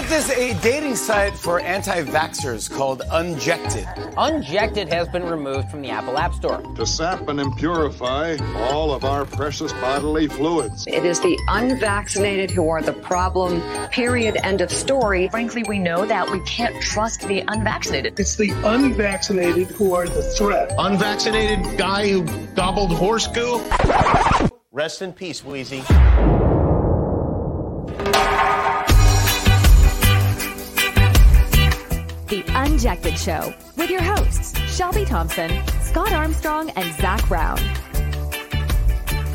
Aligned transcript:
get 0.00 0.08
this 0.08 0.30
a 0.30 0.54
dating 0.62 0.94
site 0.94 1.34
for 1.34 1.58
anti 1.58 2.04
vaxxers 2.04 2.70
called 2.70 3.02
Unjected. 3.10 3.84
Unjected 4.16 4.92
has 4.92 5.08
been 5.08 5.24
removed 5.24 5.68
from 5.70 5.82
the 5.82 5.90
Apple 5.90 6.16
App 6.16 6.34
Store. 6.34 6.62
To 6.76 6.86
sap 6.86 7.26
and 7.28 7.40
impurify 7.40 8.40
all 8.70 8.92
of 8.92 9.04
our 9.04 9.24
precious 9.24 9.72
bodily 9.72 10.28
fluids. 10.28 10.86
It 10.86 11.04
is 11.04 11.18
the 11.18 11.36
unvaccinated 11.48 12.48
who 12.48 12.68
are 12.68 12.80
the 12.80 12.92
problem, 12.92 13.60
period, 13.88 14.36
end 14.44 14.60
of 14.60 14.70
story. 14.70 15.28
Frankly, 15.30 15.64
we 15.66 15.80
know 15.80 16.06
that 16.06 16.30
we 16.30 16.40
can't 16.42 16.80
trust 16.80 17.22
the 17.22 17.42
unvaccinated. 17.48 18.20
It's 18.20 18.36
the 18.36 18.50
unvaccinated 18.64 19.66
who 19.68 19.94
are 19.94 20.06
the 20.06 20.22
threat. 20.22 20.72
Unvaccinated 20.78 21.76
guy 21.76 22.08
who 22.08 22.24
gobbled 22.54 22.92
horse 22.92 23.26
goo? 23.26 23.60
Rest 24.70 25.02
in 25.02 25.12
peace, 25.12 25.44
Wheezy. 25.44 25.82
Unjected 32.60 33.16
Show 33.16 33.54
with 33.76 33.88
your 33.88 34.02
hosts, 34.02 34.58
Shelby 34.74 35.04
Thompson, 35.04 35.48
Scott 35.80 36.10
Armstrong, 36.10 36.70
and 36.70 36.92
Zach 36.96 37.26
Brown. 37.28 37.56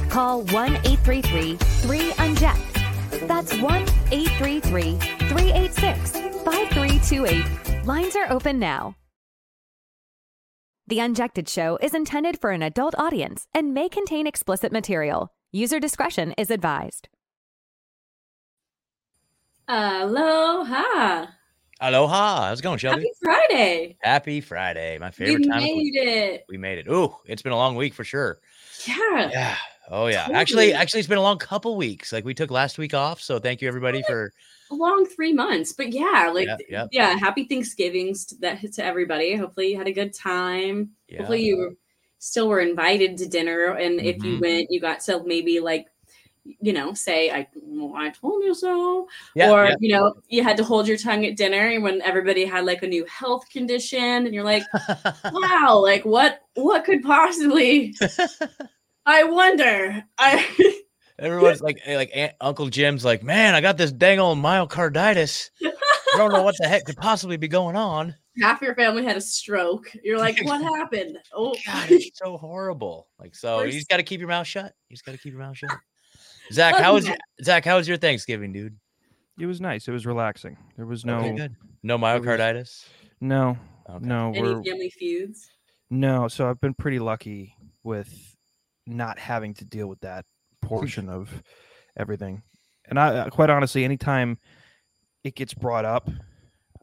Call 0.10 0.42
1 0.44 0.76
833 0.84 1.56
3UNJECT. 1.56 3.26
That's 3.26 3.58
1 3.62 3.82
833 4.12 4.98
386 5.30 6.12
5328. 6.12 7.86
Lines 7.86 8.16
are 8.18 8.30
open 8.30 8.60
now. 8.60 8.98
The 10.88 11.00
Unjected 11.00 11.48
Show 11.48 11.80
is 11.82 11.94
intended 11.94 12.42
for 12.42 12.52
an 12.52 12.62
adult 12.62 12.94
audience 13.00 13.48
and 13.54 13.74
may 13.74 13.88
contain 13.88 14.28
explicit 14.28 14.74
material. 14.74 15.32
User 15.54 15.80
discretion 15.80 16.34
is 16.38 16.52
advised. 16.52 17.08
Aloha. 19.70 21.28
Aloha. 21.82 22.48
How's 22.48 22.60
it 22.60 22.64
going, 22.64 22.78
Shelby? 22.78 23.02
Happy 23.02 23.12
Friday. 23.22 23.98
Happy 24.02 24.42
Friday. 24.42 24.98
My 25.00 25.12
favorite 25.12 25.40
we 25.40 25.48
time. 25.50 25.64
made 25.64 25.72
of 25.72 25.78
week. 25.78 25.94
it. 25.96 26.46
We 26.48 26.58
made 26.58 26.78
it. 26.78 26.88
Ooh, 26.88 27.16
it's 27.26 27.42
been 27.42 27.52
a 27.52 27.58
long 27.58 27.76
week 27.76 27.94
for 27.94 28.04
sure. 28.04 28.40
Yeah. 28.88 29.30
Yeah. 29.32 29.56
Oh 29.90 30.08
yeah. 30.08 30.22
Totally. 30.22 30.40
Actually, 30.40 30.74
actually, 30.74 31.00
it's 31.02 31.10
been 31.10 31.18
a 31.18 31.22
long 31.22 31.38
couple 31.38 31.76
weeks. 31.76 32.14
Like 32.14 32.24
we 32.24 32.34
took 32.34 32.52
last 32.52 32.78
week 32.78 32.94
off, 32.94 33.20
so 33.22 33.40
thank 33.40 33.62
you 33.62 33.68
everybody 33.68 34.02
for. 34.04 34.32
A 34.72 34.76
long 34.76 35.06
three 35.06 35.34
months. 35.34 35.74
But 35.74 35.92
yeah, 35.92 36.32
like 36.34 36.48
Yep, 36.48 36.60
yep. 36.70 36.88
yeah, 36.92 37.16
happy 37.18 37.44
Thanksgivings 37.46 38.26
to 38.28 38.36
that 38.38 38.62
to 38.74 38.84
everybody. 38.86 39.36
Hopefully 39.36 39.72
you 39.72 39.78
had 39.78 39.88
a 39.88 39.92
good 39.92 40.14
time. 40.14 40.92
Yeah. 41.10 41.18
Hopefully 41.20 41.44
you 41.44 41.78
still 42.20 42.48
were 42.48 42.62
invited 42.62 43.18
to 43.18 43.28
dinner. 43.28 43.74
And 43.74 44.00
if 44.00 44.24
you 44.24 44.38
Mhm. 44.38 44.42
went, 44.42 44.68
you 44.72 44.80
got 44.80 45.02
to 45.02 45.22
maybe 45.26 45.60
like 45.60 45.88
you 46.46 46.74
know, 46.74 46.94
say 46.94 47.32
I 47.32 47.48
well, 47.56 47.94
I 47.96 48.10
told 48.10 48.44
you 48.44 48.54
so. 48.54 49.08
Yeah, 49.36 49.52
or 49.52 49.66
yeah. 49.66 49.76
you 49.80 49.94
know, 49.94 50.14
you 50.28 50.44
had 50.44 50.58
to 50.58 50.64
hold 50.64 50.88
your 50.88 50.98
tongue 50.98 51.26
at 51.26 51.38
dinner 51.38 51.80
when 51.82 52.02
everybody 52.02 52.46
had 52.46 52.66
like 52.66 52.84
a 52.84 52.88
new 52.88 53.06
health 53.06 53.50
condition, 53.50 54.00
and 54.00 54.34
you're 54.34 54.44
like, 54.44 54.64
wow, 55.32 55.80
like 55.82 56.06
what 56.06 56.42
what 56.56 56.86
could 56.86 57.04
possibly 57.04 57.96
I 59.06 59.24
wonder. 59.24 60.04
I 60.18 60.74
Everyone's 61.20 61.62
like, 61.62 61.80
eh, 61.86 61.96
like 61.96 62.12
Aunt, 62.14 62.34
Uncle 62.42 62.70
Jim's 62.70 63.06
like, 63.06 63.24
man, 63.24 63.54
I 63.54 63.62
got 63.62 63.78
this 63.78 63.92
dang 63.92 64.20
old 64.20 64.38
myocarditis. 64.40 65.50
I 65.64 66.18
don't 66.18 66.32
know 66.32 66.44
what 66.44 66.56
the 66.60 66.68
heck 66.68 66.86
could 66.86 66.98
possibly 66.98 67.38
be 67.38 67.48
going 67.48 67.76
on. 67.76 68.16
half 68.42 68.62
your 68.62 68.76
family 68.76 69.04
had 69.04 69.18
a 69.18 69.22
stroke. 69.22 69.92
You're 70.04 70.18
like, 70.18 70.44
what 70.44 70.62
happened? 70.78 71.18
Oh, 71.34 71.56
God, 71.66 71.92
it's 71.92 72.18
so 72.18 72.38
horrible. 72.38 73.08
Like, 73.20 73.36
so 73.36 73.62
you 73.64 73.72
just 73.72 73.90
got 73.90 73.98
to 73.98 74.04
keep 74.04 74.20
your 74.20 74.30
mouth 74.30 74.48
shut. 74.48 74.74
You 74.90 74.96
just 74.96 75.06
got 75.06 75.14
to 75.14 75.18
keep 75.18 75.34
your 75.34 75.42
mouth 75.42 75.58
shut. 75.58 75.72
Zach, 76.52 76.76
how 76.76 76.94
was 76.94 77.08
your, 77.08 77.18
Zach? 77.42 77.66
How 77.66 77.78
was 77.78 77.88
your 77.88 77.98
Thanksgiving, 77.98 78.52
dude? 78.52 78.76
It 79.40 79.46
was 79.46 79.62
nice. 79.62 79.88
It 79.88 79.92
was 79.92 80.06
relaxing. 80.06 80.58
There 80.78 80.86
was 80.86 81.06
no 81.06 81.18
Okay, 81.20 81.36
good. 81.36 81.56
No 81.82 81.98
there 81.98 82.20
was- 82.20 82.26
myocarditis. 82.26 82.86
No, 83.22 83.58
Okay. 83.90 84.06
no. 84.06 84.30
any 84.30 84.42
We're 84.42 84.64
family 84.64 84.90
feuds? 84.90 85.50
no. 85.90 86.28
So 86.28 86.50
I've 86.50 86.60
been 86.62 86.74
pretty 86.74 87.00
lucky 87.00 87.56
with 87.84 88.36
not 88.86 89.18
having 89.18 89.54
to 89.56 89.66
deal 89.66 89.88
with 89.88 90.02
that 90.02 90.26
portion 90.62 91.10
of 91.10 91.30
everything. 91.98 92.44
And 92.90 93.00
I, 93.00 93.08
uh, 93.20 93.30
quite 93.30 93.50
honestly, 93.50 93.86
anytime 93.86 94.38
it 95.24 95.36
gets 95.36 95.54
brought 95.54 95.86
up, 95.86 96.10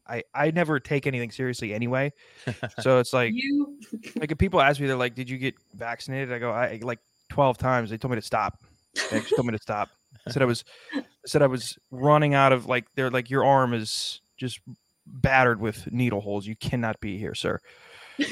I 0.08 0.24
I 0.34 0.50
never 0.50 0.80
take 0.80 1.06
anything 1.06 1.30
seriously 1.30 1.74
anyway. 1.74 2.12
So 2.80 2.98
it's 2.98 3.12
like 3.12 3.32
You 3.34 3.78
like 4.16 4.32
if 4.32 4.38
people 4.38 4.60
ask 4.62 4.80
me, 4.80 4.86
they're 4.86 4.96
like, 4.96 5.14
"Did 5.14 5.28
you 5.30 5.36
get 5.38 5.54
vaccinated?" 5.74 6.32
I 6.32 6.38
go, 6.38 6.50
"I 6.50 6.80
like 6.82 6.98
twelve 7.28 7.58
times." 7.58 7.90
They 7.90 7.98
told 7.98 8.10
me 8.12 8.16
to 8.16 8.22
stop. 8.26 8.64
They 8.94 9.18
actually 9.18 9.36
told 9.36 9.46
me 9.46 9.52
to 9.52 9.58
stop. 9.62 9.88
I 10.26 10.30
said 10.30 10.42
I 10.42 10.46
was, 10.46 10.64
I 10.94 11.02
said 11.26 11.42
I 11.42 11.46
was 11.46 11.78
running 11.90 12.34
out 12.34 12.52
of 12.52 12.66
like 12.66 12.86
they're 12.94 13.10
like 13.10 13.30
your 13.30 13.44
arm 13.44 13.72
is 13.74 14.20
just 14.36 14.60
battered 15.06 15.60
with 15.60 15.90
needle 15.92 16.20
holes. 16.20 16.46
You 16.46 16.56
cannot 16.56 17.00
be 17.00 17.18
here, 17.18 17.34
sir. 17.34 17.58
you're 18.18 18.28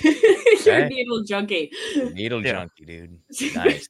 Okay. 0.61 0.83
a 0.83 0.89
needle 0.89 1.23
junkie. 1.25 1.71
Needle 2.13 2.45
Yeah. 2.45 2.53
junkie, 2.53 2.85
dude. 2.85 3.19
Nice. 3.55 3.89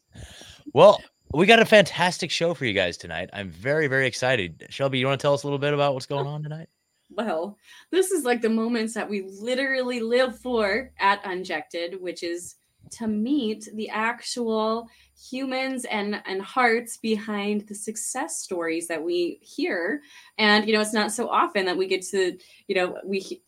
well, 0.75 1.03
we 1.35 1.45
got 1.47 1.59
a 1.61 1.65
fantastic 1.65 2.31
show 2.31 2.55
for 2.55 2.65
you 2.67 2.73
guys 2.73 2.97
tonight. 2.97 3.31
I'm 3.33 3.51
very, 3.51 3.87
very 3.89 4.07
excited. 4.07 4.67
Shelby, 4.71 4.99
you 4.99 5.07
want 5.07 5.19
to 5.21 5.23
tell 5.23 5.35
us 5.35 5.43
a 5.43 5.47
little 5.47 5.59
bit 5.59 5.75
about 5.75 5.95
what's 5.95 6.07
going 6.07 6.27
on 6.27 6.43
tonight? 6.43 6.69
Well, 7.11 7.57
this 7.91 8.11
is 8.11 8.25
like 8.25 8.43
the 8.43 8.51
moments 8.51 8.95
that 8.95 9.09
we 9.09 9.23
literally 9.41 10.01
live 10.01 10.39
for 10.39 10.93
at 11.01 11.21
Unjected, 11.25 12.01
which 12.01 12.23
is 12.23 12.57
to 12.93 13.07
meet 13.07 13.69
the 13.75 13.89
actual 13.89 14.89
humans 15.31 15.85
and 15.87 16.23
and 16.27 16.41
hearts 16.41 16.97
behind 16.97 17.67
the 17.69 17.75
success 17.75 18.41
stories 18.41 18.87
that 18.89 19.03
we 19.03 19.39
hear. 19.43 20.03
And 20.39 20.67
you 20.67 20.75
know 20.75 20.81
it's 20.81 20.93
not 20.93 21.13
so 21.13 21.29
often 21.29 21.67
that 21.67 21.77
we 21.77 21.87
get 21.87 22.03
to 22.09 22.37
you 22.67 22.75
know 22.75 22.99
we 23.05 23.41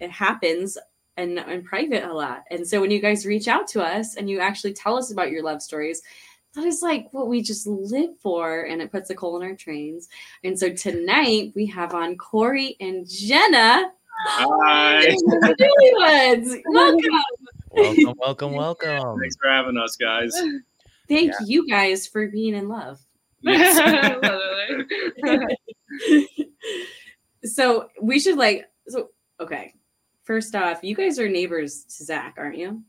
it 0.00 0.10
happens 0.10 0.78
and 1.16 1.38
in 1.38 1.64
private 1.64 2.04
a 2.04 2.12
lot. 2.12 2.44
And 2.50 2.66
so 2.66 2.80
when 2.80 2.90
you 2.90 3.00
guys 3.00 3.26
reach 3.26 3.48
out 3.48 3.66
to 3.68 3.82
us 3.82 4.14
and 4.16 4.30
you 4.30 4.40
actually 4.40 4.72
tell 4.72 4.96
us 4.96 5.10
about 5.10 5.30
your 5.30 5.42
love 5.42 5.60
stories 5.60 6.02
that 6.54 6.64
is 6.64 6.82
like 6.82 7.08
what 7.12 7.28
we 7.28 7.42
just 7.42 7.66
live 7.66 8.10
for 8.20 8.62
and 8.62 8.80
it 8.80 8.90
puts 8.90 9.10
a 9.10 9.14
coal 9.14 9.36
in 9.40 9.46
our 9.46 9.54
trains. 9.54 10.08
And 10.44 10.58
so 10.58 10.70
tonight 10.70 11.52
we 11.54 11.66
have 11.66 11.94
on 11.94 12.16
corey 12.16 12.76
and 12.80 13.06
Genna. 13.06 13.90
Hi. 14.26 15.02
the 15.02 15.56
newlyweds. 15.60 16.62
Welcome 16.66 17.10
Welcome, 17.72 18.14
welcome, 18.18 18.52
welcome. 18.52 19.20
Thanks 19.20 19.36
for 19.40 19.50
having 19.50 19.76
us, 19.76 19.96
guys. 19.96 20.32
thank 21.08 21.32
you 21.46 21.68
guys 21.68 22.06
for 22.06 22.28
being 22.28 22.54
in 22.54 22.68
love. 22.68 23.00
So 27.44 27.88
we 28.00 28.20
should 28.20 28.36
like 28.36 28.66
so 28.88 29.10
okay. 29.40 29.74
First 30.24 30.54
off 30.54 30.80
you 30.82 30.94
guys 30.94 31.18
are 31.18 31.28
neighbors 31.28 31.84
to 31.84 32.04
zach 32.04 32.36
aren't 32.38 32.58
you? 32.58 32.82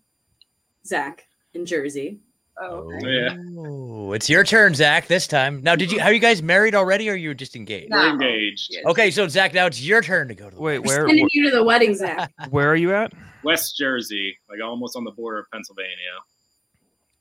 Zach 0.85 1.25
in 1.53 1.65
jersey 1.65 2.19
Oh, 2.61 2.91
Yeah. 3.01 4.13
it's 4.15 4.29
your 4.29 4.43
turn, 4.43 4.75
Zach. 4.75 5.07
This 5.07 5.27
time. 5.27 5.61
Now, 5.63 5.75
did 5.75 5.91
you? 5.91 6.01
Are 6.01 6.11
you 6.11 6.19
guys 6.19 6.43
married 6.43 6.75
already, 6.75 7.09
or 7.09 7.15
you 7.15 7.29
were 7.29 7.33
just 7.33 7.55
engaged? 7.55 7.91
We're 7.91 8.09
engaged. 8.09 8.75
Okay, 8.85 9.11
so 9.11 9.27
Zach, 9.27 9.53
now 9.53 9.65
it's 9.67 9.81
your 9.81 10.01
turn 10.01 10.27
to 10.27 10.35
go 10.35 10.49
to. 10.49 10.55
The 10.55 10.61
Wait, 10.61 10.79
We're 10.79 10.85
where 10.99 11.07
sending 11.07 11.29
you 11.31 11.49
to 11.49 11.55
the 11.55 11.63
wedding 11.63 11.95
zach 11.95 12.31
where 12.49 12.69
are 12.69 12.75
you 12.75 12.93
at? 12.93 13.13
West 13.43 13.77
Jersey, 13.77 14.37
like 14.49 14.59
almost 14.61 14.95
on 14.97 15.03
the 15.05 15.11
border 15.11 15.39
of 15.39 15.45
Pennsylvania. 15.53 15.93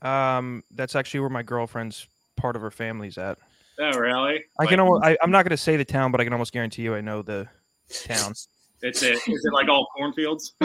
Um, 0.02 0.64
that's 0.72 0.96
actually 0.96 1.20
where 1.20 1.28
my 1.28 1.42
girlfriend's 1.42 2.06
part 2.36 2.56
of 2.56 2.62
her 2.62 2.70
family's 2.70 3.18
at. 3.18 3.38
Oh, 3.80 3.96
really? 3.98 4.42
I 4.58 4.66
can 4.66 4.78
Like, 4.78 4.86
almost, 4.88 5.04
I, 5.04 5.18
I'm 5.22 5.30
not 5.30 5.44
going 5.44 5.50
to 5.50 5.56
say 5.56 5.76
the 5.76 5.84
town, 5.84 6.10
but 6.10 6.20
I 6.20 6.24
can 6.24 6.32
almost 6.32 6.52
guarantee 6.52 6.82
you 6.82 6.94
I 6.94 7.00
know 7.00 7.22
the 7.22 7.48
town. 8.04 8.32
It's 8.82 9.02
it. 9.02 9.14
Is 9.14 9.44
it 9.44 9.52
like 9.52 9.68
all 9.68 9.86
cornfields? 9.96 10.54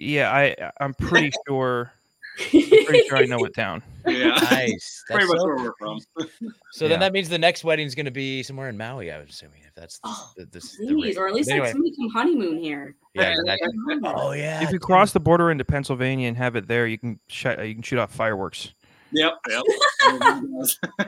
Yeah, 0.00 0.30
I 0.32 0.70
I'm 0.80 0.94
pretty 0.94 1.32
sure. 1.48 1.92
I'm 2.40 2.84
pretty 2.86 3.08
sure 3.08 3.16
I 3.18 3.24
know 3.24 3.38
what 3.38 3.54
town. 3.54 3.82
Yeah. 4.06 4.28
Nice. 4.50 5.04
Pretty 5.10 5.26
That's 5.26 5.28
much 5.28 5.38
so- 5.40 5.46
where 5.46 5.56
we're 5.56 5.72
from. 5.78 6.00
So 6.72 6.84
Yeah. 6.84 6.90
then 6.90 7.00
that 7.00 7.12
means 7.12 7.28
the 7.28 7.38
next 7.38 7.64
wedding's 7.64 7.94
going 7.94 8.06
to 8.06 8.12
be 8.12 8.42
somewhere 8.42 8.68
in 8.68 8.76
Maui. 8.76 9.10
I 9.10 9.18
was 9.18 9.30
assuming 9.30 9.62
if 9.66 9.74
that's 9.74 9.98
the, 9.98 10.08
Oh, 10.08 10.30
the, 10.36 10.44
the, 10.46 10.58
the 10.60 10.94
please 10.94 11.04
rate. 11.04 11.18
or 11.18 11.26
at 11.28 11.34
least 11.34 11.50
Anyway, 11.50 11.66
like 11.66 11.72
somebody 11.72 11.96
come 11.96 12.08
honeymoon 12.10 12.58
here 12.58 12.94
yeah, 13.14 13.32
exactly. 13.32 13.68
Oh 14.04 14.32
yeah. 14.32 14.62
If 14.62 14.70
you 14.70 14.78
cross 14.78 15.12
the 15.12 15.18
border 15.20 15.50
into 15.50 15.64
Pennsylvania 15.64 16.28
and 16.28 16.36
have 16.36 16.54
it 16.56 16.68
there, 16.68 16.86
you 16.86 16.98
can 16.98 17.18
sh- 17.26 17.46
uh, 17.46 17.62
you 17.62 17.74
can 17.74 17.82
shoot 17.82 17.98
off 17.98 18.12
fireworks. 18.12 18.72
Yep. 19.12 19.32
Yep. 19.48 19.62
Oh 20.02 20.66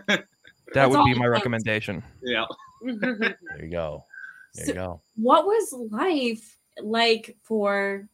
that 0.08 0.25
That's 0.75 0.90
would 0.96 1.04
be 1.04 1.14
my 1.14 1.26
takes. 1.26 1.31
recommendation. 1.31 2.02
yeah. 2.22 2.46
There 2.82 3.37
you 3.62 3.70
go. 3.70 4.04
There 4.54 4.64
So- 4.66 4.72
you 4.72 4.75
go. 4.75 5.00
what 5.16 5.44
was 5.44 5.72
life 5.93 6.56
like 6.82 7.37
for 7.43 8.08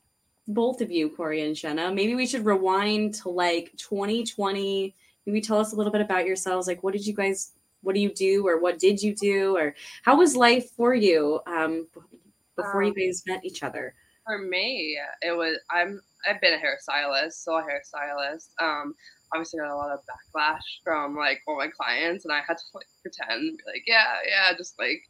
both 0.49 0.81
of 0.81 0.91
you, 0.91 1.11
Corey 1.11 1.43
and 1.43 1.55
Genna? 1.55 1.93
Maybe 1.93 2.15
we 2.15 2.27
should 2.27 2.45
rewind 2.45 3.15
to 3.15 3.29
like 3.29 3.73
2020. 3.77 4.95
Maybe 5.27 5.41
tell 5.41 5.59
us 5.59 5.73
a 5.73 5.77
little 5.77 5.93
bit 5.93 6.01
about 6.01 6.27
yourselves. 6.27 6.67
Like, 6.67 6.83
what 6.83 6.93
did 6.93 7.07
you 7.07 7.15
guys, 7.15 7.53
what 7.83 7.95
do 7.95 8.01
you 8.01 8.13
do, 8.13 8.47
or 8.47 8.61
what 8.61 8.79
did 8.79 9.03
you 9.03 9.15
do, 9.15 9.57
or 9.57 9.75
how 10.03 10.17
was 10.17 10.37
life 10.37 10.71
for 10.77 10.95
you 10.95 11.41
um, 11.47 11.87
before 12.57 12.83
you 12.83 12.91
Um, 12.91 12.95
guys 12.97 13.23
met 13.27 13.45
each 13.45 13.63
other? 13.63 13.95
For 14.25 14.39
me, 14.39 14.99
it 15.23 15.37
was 15.37 15.59
I'm 15.71 16.01
I've 16.29 16.41
been 16.41 16.55
a 16.55 16.59
hairstylist, 16.59 17.33
still 17.33 17.59
a 17.59 17.63
hairstylist. 17.63 18.49
Um, 18.61 18.95
obviously 19.33 19.61
got 19.61 19.71
a 19.71 19.77
lot 19.77 19.91
of 19.91 20.01
backlash 20.01 20.61
from 20.85 21.17
like 21.17 21.41
all 21.47 21.57
my 21.57 21.69
clients, 21.69 22.25
and 22.25 22.33
I 22.33 22.41
had 22.47 22.59
to 22.59 22.65
like 22.75 22.87
pretend, 23.03 23.59
be 23.59 23.65
like, 23.67 23.83
yeah, 23.87 24.15
yeah, 24.29 24.57
just 24.57 24.79
like 24.79 25.03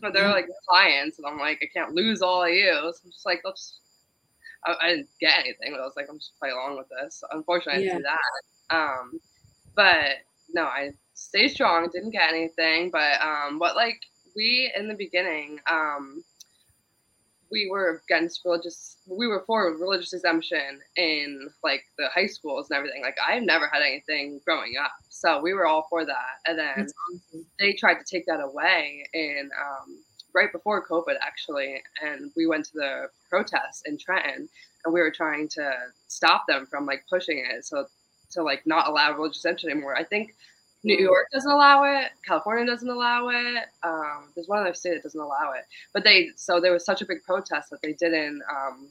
but 0.00 0.12
they're 0.12 0.28
like 0.28 0.48
clients, 0.68 1.18
and 1.18 1.26
I'm 1.26 1.38
like, 1.38 1.58
I 1.62 1.66
can't 1.74 1.94
lose 1.94 2.22
all 2.22 2.44
of 2.44 2.50
you. 2.50 2.72
So 2.72 3.00
I'm 3.04 3.10
just 3.10 3.26
like, 3.26 3.40
let's. 3.44 3.78
I, 4.64 4.74
I 4.80 4.88
didn't 4.90 5.08
get 5.20 5.38
anything, 5.38 5.72
but 5.72 5.80
I 5.80 5.84
was 5.84 5.94
like, 5.96 6.06
I'm 6.08 6.18
just 6.18 6.38
play 6.38 6.50
along 6.50 6.76
with 6.76 6.86
this. 6.88 7.22
Unfortunately, 7.30 7.82
I 7.82 7.84
didn't 7.84 7.98
do 7.98 8.04
that. 8.04 8.76
Um, 8.76 9.20
but 9.74 10.16
no, 10.52 10.64
I 10.64 10.92
stayed 11.14 11.48
strong. 11.48 11.88
Didn't 11.92 12.10
get 12.10 12.30
anything, 12.30 12.90
but 12.90 13.20
um, 13.20 13.58
what 13.58 13.76
like 13.76 14.00
we 14.34 14.72
in 14.76 14.88
the 14.88 14.94
beginning, 14.94 15.60
um, 15.70 16.22
we 17.50 17.68
were 17.70 18.02
against 18.08 18.42
religious. 18.44 18.96
We 19.06 19.26
were 19.26 19.44
for 19.46 19.76
religious 19.76 20.12
exemption 20.12 20.80
in 20.96 21.50
like 21.62 21.84
the 21.98 22.08
high 22.14 22.26
schools 22.26 22.70
and 22.70 22.78
everything. 22.78 23.02
Like 23.02 23.16
I've 23.26 23.42
never 23.42 23.68
had 23.72 23.82
anything 23.82 24.40
growing 24.44 24.74
up, 24.82 24.92
so 25.08 25.40
we 25.40 25.52
were 25.52 25.66
all 25.66 25.86
for 25.90 26.04
that. 26.04 26.40
And 26.46 26.58
then 26.58 26.86
awesome. 26.86 27.46
they 27.58 27.74
tried 27.74 27.94
to 27.94 28.04
take 28.10 28.26
that 28.26 28.40
away 28.40 29.06
in 29.12 29.50
um, 29.60 29.98
right 30.34 30.52
before 30.52 30.86
COVID, 30.86 31.16
actually. 31.20 31.82
And 32.02 32.30
we 32.36 32.46
went 32.46 32.66
to 32.66 32.72
the 32.74 33.08
protests 33.28 33.82
in 33.86 33.98
Trenton, 33.98 34.48
and 34.84 34.94
we 34.94 35.00
were 35.00 35.10
trying 35.10 35.48
to 35.48 35.72
stop 36.08 36.46
them 36.46 36.66
from 36.66 36.86
like 36.86 37.04
pushing 37.08 37.38
it, 37.38 37.64
so 37.64 37.86
to 38.32 38.42
like 38.42 38.66
not 38.66 38.88
allow 38.88 39.12
religious 39.12 39.38
exemption 39.38 39.70
anymore. 39.70 39.96
I 39.96 40.04
think 40.04 40.34
New 40.84 40.98
York 40.98 41.28
doesn't 41.32 41.50
allow 41.50 41.84
it. 41.84 42.10
California 42.26 42.66
doesn't 42.66 42.88
allow 42.88 43.28
it. 43.28 43.64
Um, 43.82 44.30
there's 44.34 44.48
one 44.48 44.60
other 44.60 44.74
state 44.74 44.94
that 44.94 45.02
doesn't 45.02 45.20
allow 45.20 45.52
it. 45.56 45.64
But 45.92 46.04
they 46.04 46.30
so 46.36 46.60
there 46.60 46.72
was 46.72 46.84
such 46.84 47.02
a 47.02 47.06
big 47.06 47.22
protest 47.22 47.70
that 47.70 47.80
they 47.82 47.92
didn't 47.92 48.42
um, 48.50 48.90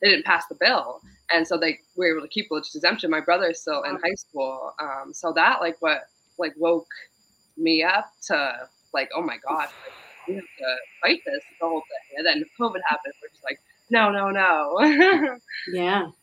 they 0.00 0.10
didn't 0.10 0.24
pass 0.24 0.46
the 0.46 0.54
bill, 0.54 1.00
and 1.32 1.46
so 1.46 1.58
they 1.58 1.78
were 1.96 2.10
able 2.10 2.22
to 2.22 2.28
keep 2.28 2.46
religious 2.50 2.74
exemption. 2.74 3.10
My 3.10 3.20
brother's 3.20 3.60
still 3.60 3.82
in 3.82 3.96
high 3.96 4.14
school, 4.14 4.72
um, 4.80 5.12
so 5.12 5.32
that 5.32 5.60
like 5.60 5.76
what 5.80 6.08
like 6.38 6.54
woke 6.56 6.88
me 7.56 7.82
up 7.82 8.10
to 8.28 8.68
like 8.94 9.10
oh 9.14 9.22
my 9.22 9.36
god, 9.46 9.68
like, 9.68 9.92
we 10.28 10.34
have 10.34 10.44
to 10.44 10.76
fight 11.02 11.20
this 11.26 11.42
the 11.60 11.66
whole 11.66 11.80
thing. 11.80 12.18
And 12.18 12.26
then 12.26 12.44
COVID 12.58 12.80
happened. 12.86 13.14
We're 13.22 13.28
just 13.28 13.44
like 13.44 13.58
no 13.90 14.10
no 14.10 14.30
no. 14.30 15.38
Yeah. 15.72 16.08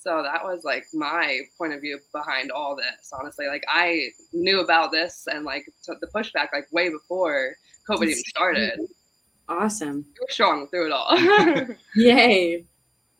So 0.00 0.22
that 0.22 0.44
was 0.44 0.62
like 0.62 0.84
my 0.94 1.40
point 1.58 1.74
of 1.74 1.80
view 1.80 1.98
behind 2.12 2.52
all 2.52 2.76
this. 2.76 3.12
Honestly, 3.12 3.48
like 3.48 3.64
I 3.68 4.10
knew 4.32 4.60
about 4.60 4.92
this 4.92 5.26
and 5.26 5.44
like 5.44 5.64
t- 5.84 5.92
the 6.00 6.06
pushback 6.06 6.52
like 6.52 6.72
way 6.72 6.88
before 6.88 7.56
COVID 7.90 8.04
even 8.04 8.22
started. 8.28 8.78
Awesome. 9.48 10.06
You 10.14 10.22
were 10.22 10.30
strong 10.30 10.68
through 10.68 10.86
it 10.86 10.92
all. 10.92 11.18
Yay. 11.96 12.64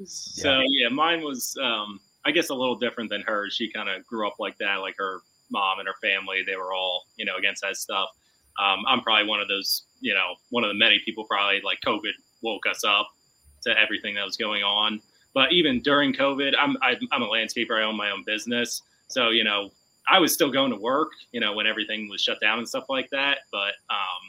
So 0.05 0.62
yeah, 0.69 0.88
mine 0.88 1.23
was 1.23 1.56
um, 1.61 1.99
I 2.25 2.31
guess 2.31 2.50
a 2.50 2.55
little 2.55 2.76
different 2.76 3.11
than 3.11 3.23
hers. 3.23 3.55
She 3.55 3.70
kind 3.73 3.88
of 3.88 4.06
grew 4.06 4.26
up 4.29 4.37
like 4.38 4.56
that, 4.58 4.76
like 4.76 4.94
her 4.99 5.20
mom 5.50 5.81
and 5.81 5.88
her 5.88 5.94
family. 6.00 6.43
They 6.46 6.56
were 6.56 6.73
all 6.73 7.06
you 7.17 7.25
know 7.25 7.37
against 7.37 7.62
that 7.62 7.76
stuff. 7.76 8.08
Um, 8.58 8.85
I'm 8.87 9.00
probably 9.00 9.29
one 9.29 9.40
of 9.40 9.49
those, 9.49 9.85
you 10.00 10.15
know, 10.15 10.35
one 10.50 10.65
of 10.65 10.69
the 10.69 10.75
many 10.75 11.00
people 11.05 11.25
probably 11.25 11.61
like 11.65 11.79
COVID 11.87 12.12
woke 12.43 12.67
us 12.67 12.85
up 12.85 13.09
to 13.65 13.79
everything 13.79 14.15
that 14.15 14.25
was 14.25 14.37
going 14.37 14.62
on. 14.62 15.00
But 15.35 15.53
even 15.53 15.81
during 15.81 16.12
COVID, 16.12 16.55
I'm 16.59 16.77
I, 16.83 16.97
I'm 17.12 17.23
a 17.23 17.27
landscaper. 17.27 17.81
I 17.81 17.85
own 17.85 17.97
my 17.97 18.11
own 18.11 18.25
business, 18.25 18.83
so 19.09 19.31
you 19.31 19.45
know 19.45 19.71
I 20.09 20.19
was 20.19 20.33
still 20.33 20.50
going 20.50 20.71
to 20.71 20.77
work. 20.77 21.11
You 21.33 21.41
know 21.41 21.53
when 21.53 21.67
everything 21.67 22.09
was 22.09 22.23
shut 22.23 22.41
down 22.41 22.59
and 22.59 22.69
stuff 22.69 22.85
like 22.89 23.11
that. 23.11 23.39
But 23.53 23.75
um, 23.91 24.23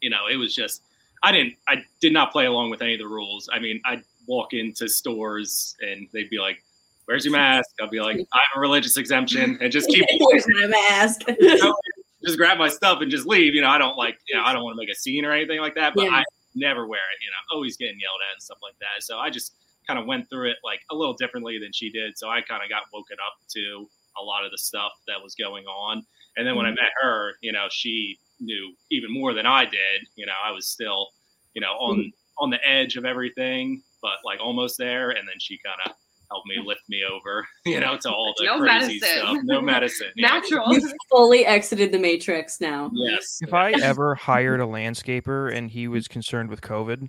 you 0.00 0.10
know 0.10 0.26
it 0.30 0.36
was 0.36 0.54
just 0.54 0.82
I 1.22 1.32
didn't 1.32 1.54
I 1.68 1.84
did 2.00 2.12
not 2.12 2.32
play 2.32 2.46
along 2.46 2.70
with 2.70 2.82
any 2.82 2.94
of 2.94 3.00
the 3.00 3.06
rules. 3.06 3.48
I 3.52 3.58
mean 3.58 3.80
I'd 3.84 4.02
walk 4.26 4.54
into 4.54 4.88
stores 4.88 5.76
and 5.80 6.08
they'd 6.12 6.30
be 6.30 6.38
like, 6.38 6.62
"Where's 7.04 7.24
your 7.24 7.32
mask?" 7.32 7.70
I'll 7.80 7.88
be 7.88 8.00
like, 8.00 8.16
"I 8.32 8.38
have 8.38 8.56
a 8.56 8.60
religious 8.60 8.96
exemption," 8.96 9.58
and 9.60 9.70
just 9.70 9.88
keep 9.88 10.04
Where's 10.20 10.46
my 10.48 10.66
mask? 10.66 11.22
just 12.28 12.38
grab 12.38 12.58
my 12.58 12.68
stuff 12.68 13.00
and 13.00 13.10
just 13.10 13.26
leave. 13.26 13.54
You 13.54 13.62
know, 13.62 13.68
I 13.70 13.78
don't 13.78 13.96
like, 13.96 14.18
you 14.28 14.36
know, 14.36 14.44
I 14.44 14.52
don't 14.52 14.62
want 14.62 14.74
to 14.74 14.78
make 14.78 14.90
a 14.90 14.94
scene 14.94 15.24
or 15.24 15.32
anything 15.32 15.60
like 15.60 15.74
that, 15.74 15.94
but 15.94 16.04
Yeah. 16.04 16.10
I 16.18 16.24
never 16.54 16.86
wear 16.86 17.00
it, 17.00 17.22
you 17.22 17.28
know, 17.30 17.56
always 17.56 17.76
getting 17.76 17.98
yelled 18.00 18.20
at 18.30 18.34
and 18.34 18.42
stuff 18.42 18.58
like 18.62 18.78
that. 18.80 19.02
So 19.02 19.18
I 19.18 19.30
just 19.30 19.54
kind 19.86 19.98
of 19.98 20.06
went 20.06 20.28
through 20.30 20.50
it 20.50 20.56
like 20.64 20.80
a 20.90 20.94
little 20.94 21.14
differently 21.14 21.58
than 21.58 21.72
she 21.72 21.90
did. 21.90 22.16
So 22.18 22.28
I 22.28 22.40
kind 22.42 22.62
of 22.62 22.68
got 22.68 22.82
woken 22.92 23.16
up 23.26 23.34
to 23.54 23.88
a 24.18 24.22
lot 24.22 24.44
of 24.44 24.50
the 24.50 24.58
stuff 24.58 24.92
that 25.06 25.22
was 25.22 25.34
going 25.34 25.64
on. 25.66 26.02
And 26.36 26.46
then 26.46 26.56
when 26.56 26.66
I 26.66 26.70
Mhm. 26.70 26.76
met 26.76 26.92
her, 27.00 27.38
you 27.40 27.52
know, 27.52 27.68
she 27.70 28.18
knew 28.40 28.74
even 28.90 29.10
more 29.12 29.32
than 29.34 29.46
I 29.46 29.64
did. 29.64 30.06
You 30.16 30.26
know, 30.26 30.34
I 30.42 30.50
was 30.50 30.66
still, 30.68 31.08
you 31.54 31.60
know, 31.60 31.72
on 31.72 32.12
on 32.40 32.50
the 32.50 32.64
edge 32.68 32.96
of 32.96 33.04
everything, 33.04 33.82
but 34.00 34.18
like 34.24 34.38
almost 34.40 34.78
there. 34.78 35.10
And 35.10 35.26
then 35.28 35.40
she 35.40 35.58
kind 35.58 35.80
of 35.86 35.92
helped 36.30 36.46
me 36.46 36.56
lift 36.64 36.82
me 36.88 37.02
over, 37.10 37.46
you 37.66 37.80
know, 37.80 37.96
to 37.98 38.10
all 38.10 38.34
the 38.38 38.44
No 38.46 38.58
crazy 38.58 38.98
medicine. 39.00 39.00
stuff. 39.18 39.36
No 39.44 39.60
medicine. 39.62 40.08
yeah. 40.16 40.28
Natural. 40.28 40.72
You 40.72 40.92
fully 41.10 41.46
exited 41.46 41.92
the 41.92 41.98
matrix 41.98 42.60
now. 42.60 42.90
Yes. 42.94 43.38
If 43.40 43.54
I 43.54 43.72
ever 43.72 44.14
hired 44.14 44.60
a 44.60 44.64
landscaper 44.64 45.54
and 45.54 45.70
he 45.70 45.88
was 45.88 46.08
concerned 46.08 46.50
with 46.50 46.60
COVID, 46.60 47.08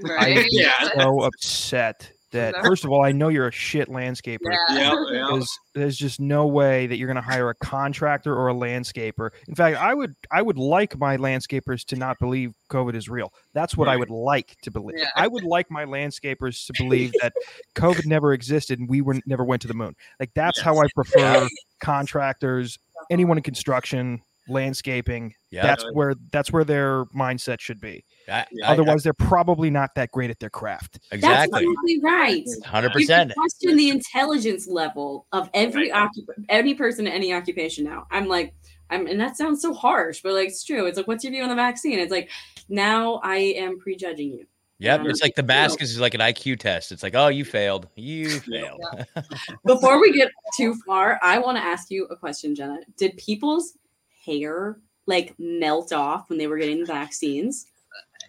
Right? 0.00 0.38
I'd 0.38 0.44
be 0.44 0.48
Yeah. 0.50 0.88
so 0.98 1.20
upset 1.22 2.10
that 2.34 2.54
first 2.64 2.84
of 2.84 2.90
all, 2.90 3.02
I 3.02 3.12
know 3.12 3.28
you're 3.28 3.48
a 3.48 3.52
shit 3.52 3.88
landscaper. 3.88 4.38
Yeah. 4.44 4.58
Yeah, 4.70 4.94
yeah. 5.12 5.26
Because 5.30 5.48
there's 5.74 5.96
just 5.96 6.20
no 6.20 6.46
way 6.46 6.86
that 6.86 6.98
you're 6.98 7.06
going 7.06 7.16
to 7.16 7.22
hire 7.22 7.48
a 7.48 7.54
contractor 7.54 8.34
or 8.34 8.48
a 8.48 8.54
landscaper. 8.54 9.30
In 9.48 9.54
fact, 9.54 9.78
I 9.78 9.94
would 9.94 10.14
I 10.30 10.42
would 10.42 10.58
like 10.58 10.98
my 10.98 11.16
landscapers 11.16 11.84
to 11.86 11.96
not 11.96 12.18
believe 12.18 12.52
COVID 12.70 12.94
is 12.94 13.08
real. 13.08 13.32
That's 13.54 13.76
what 13.76 13.88
I 13.88 13.96
would 13.96 14.10
like 14.10 14.56
to 14.62 14.70
believe. 14.70 14.98
Yeah. 14.98 15.08
I 15.16 15.26
would 15.26 15.44
like 15.44 15.70
my 15.70 15.84
landscapers 15.84 16.66
to 16.66 16.72
believe 16.76 17.12
that 17.22 17.32
COVID 17.74 18.06
never 18.06 18.32
existed 18.32 18.78
and 18.78 18.88
we 18.88 19.00
were 19.00 19.20
never 19.26 19.44
went 19.44 19.62
to 19.62 19.68
the 19.68 19.74
moon. 19.74 19.96
Like 20.20 20.30
that's 20.34 20.60
how 20.60 20.78
I 20.78 20.86
prefer 20.94 21.48
contractors, 21.80 22.78
uh-huh. 22.96 23.06
anyone 23.10 23.38
in 23.38 23.42
construction, 23.42 24.20
landscaping. 24.48 25.34
Yeah. 25.50 25.62
That's 25.62 25.84
where 25.92 26.14
that's 26.32 26.52
where 26.52 26.64
their 26.64 27.04
mindset 27.06 27.60
should 27.60 27.80
be. 27.80 28.04
I, 28.28 28.40
I- 28.40 28.46
Otherwise, 28.64 29.02
they're 29.02 29.12
probably 29.12 29.70
not 29.70 29.94
that 29.94 30.10
great 30.10 30.30
at 30.30 30.40
their 30.40 30.50
craft. 30.50 30.98
That's 31.10 31.22
exactly. 31.22 31.62
exactly 31.62 32.00
right. 32.02 32.44
Hundred 32.64 32.92
percent. 32.92 33.32
question 33.34 33.76
the 33.76 33.90
intelligence 33.90 34.66
level 34.66 35.26
of 35.32 35.48
every 35.54 35.90
occup- 35.90 36.44
any 36.48 36.74
person 36.74 37.06
in 37.06 37.12
any 37.12 37.32
occupation 37.32 37.84
now. 37.84 38.06
I'm 38.10 38.26
like, 38.26 38.54
I'm, 38.90 39.06
and 39.06 39.20
that 39.20 39.36
sounds 39.36 39.62
so 39.62 39.72
harsh, 39.72 40.20
but 40.22 40.32
like 40.34 40.48
it's 40.48 40.64
true. 40.64 40.86
It's 40.86 40.96
like, 40.96 41.08
what's 41.08 41.24
your 41.24 41.32
view 41.32 41.42
on 41.42 41.48
the 41.48 41.54
vaccine? 41.54 41.98
It's 41.98 42.12
like, 42.12 42.30
now 42.68 43.20
I 43.22 43.36
am 43.36 43.78
prejudging 43.78 44.32
you. 44.32 44.46
Yep. 44.78 45.04
Yeah. 45.04 45.10
It's 45.10 45.22
like 45.22 45.34
the 45.36 45.42
mask 45.42 45.80
is 45.80 45.98
like 46.00 46.14
an 46.14 46.20
IQ 46.20 46.58
test. 46.58 46.92
It's 46.92 47.02
like, 47.02 47.14
oh, 47.14 47.28
you 47.28 47.44
failed. 47.44 47.88
You 47.94 48.28
failed. 48.40 48.80
Before 49.64 50.00
we 50.00 50.12
get 50.12 50.30
too 50.56 50.74
far, 50.86 51.18
I 51.22 51.38
want 51.38 51.56
to 51.56 51.62
ask 51.62 51.90
you 51.90 52.06
a 52.06 52.16
question, 52.16 52.54
Genna. 52.54 52.78
Did 52.96 53.16
people's 53.16 53.78
hair 54.24 54.78
like 55.06 55.34
melt 55.38 55.92
off 55.92 56.28
when 56.28 56.38
they 56.38 56.46
were 56.46 56.58
getting 56.58 56.80
the 56.80 56.86
vaccines? 56.86 57.66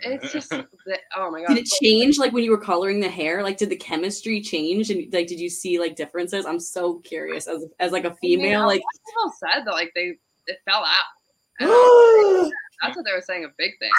It's 0.02 0.32
just 0.32 0.50
that, 0.50 1.00
oh 1.16 1.32
my 1.32 1.42
god. 1.42 1.56
Did 1.56 1.60
it 1.60 1.70
change 1.82 2.18
like 2.18 2.34
when 2.34 2.44
you 2.44 2.52
were 2.52 2.60
coloring 2.60 3.00
the 3.00 3.10
hair? 3.10 3.44
Like, 3.44 3.58
did 3.58 3.70
the 3.70 3.76
chemistry 3.76 4.42
change? 4.42 4.90
And 4.90 5.12
like, 5.14 5.28
did 5.28 5.40
you 5.40 5.50
see 5.50 5.80
like 5.80 5.96
differences? 5.96 6.46
I'm 6.46 6.60
so 6.60 7.00
curious 7.00 7.48
as 7.48 7.66
as 7.80 7.92
like 7.92 8.06
a 8.06 8.16
female. 8.16 8.50
Yeah, 8.50 8.66
Like, 8.66 8.82
a 8.82 8.84
lot 8.84 8.96
of 8.96 9.06
people 9.06 9.34
said 9.40 9.66
that 9.66 9.72
like 9.72 9.92
they 9.96 10.18
it 10.48 10.60
fell 10.66 10.84
out. 10.84 11.06
And 11.58 11.70
I 11.70 11.74
was 11.74 12.44
like, 12.44 12.54
that's 12.82 12.98
what 12.98 13.06
they 13.06 13.14
were 13.14 13.22
saying. 13.22 13.46
A 13.46 13.54
big 13.58 13.72
thing. 13.80 13.90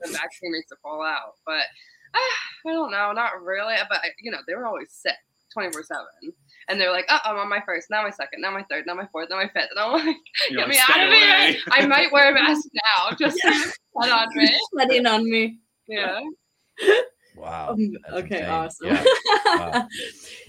the 0.00 0.12
vaccine 0.12 0.52
makes 0.52 0.70
it 0.70 0.78
fall 0.82 1.02
out, 1.02 1.34
but 1.44 1.64
ah, 2.14 2.18
I 2.68 2.72
don't 2.72 2.92
know, 2.92 3.12
not 3.12 3.42
really. 3.42 3.74
But 3.88 3.98
you 4.20 4.30
know, 4.30 4.38
they 4.46 4.54
were 4.54 4.66
always 4.66 4.92
sick, 4.92 5.16
twenty 5.52 5.72
four 5.72 5.82
seven, 5.82 6.32
and 6.70 6.80
they're 6.80 6.92
like, 6.92 7.06
"Oh, 7.08 7.18
I'm 7.24 7.36
on 7.36 7.48
my 7.48 7.60
first, 7.66 7.88
now 7.90 8.02
my 8.02 8.10
second, 8.10 8.40
now 8.40 8.50
my 8.52 8.64
third, 8.70 8.84
now 8.86 8.94
my 8.94 9.06
fourth, 9.12 9.28
now 9.30 9.36
my 9.36 9.48
fifth. 9.48 9.68
and 9.70 9.78
I'm 9.78 9.92
like, 9.92 10.16
You're 10.48 10.60
"Get 10.60 10.68
like, 10.68 10.68
me 10.68 10.74
"Stay 10.76 10.92
out 11.00 11.06
of 11.08 11.12
here! 11.12 11.60
I 11.72 11.86
might 11.86 12.12
wear 12.12 12.30
a 12.30 12.34
mask 12.34 12.66
now, 12.74 13.16
just 13.18 13.36
to 13.38 13.72
put 13.96 14.10
on 14.10 14.28
me." 14.34 14.58
let 14.72 14.92
in 14.92 15.06
on 15.06 15.28
me. 15.28 15.58
Yeah. 15.86 16.20
Wow. 17.36 17.70
Um, 17.70 17.92
okay, 18.12 18.38
insane. 18.40 18.50
awesome. 18.50 18.86
Yeah. 18.88 19.04
Wow. 19.46 19.88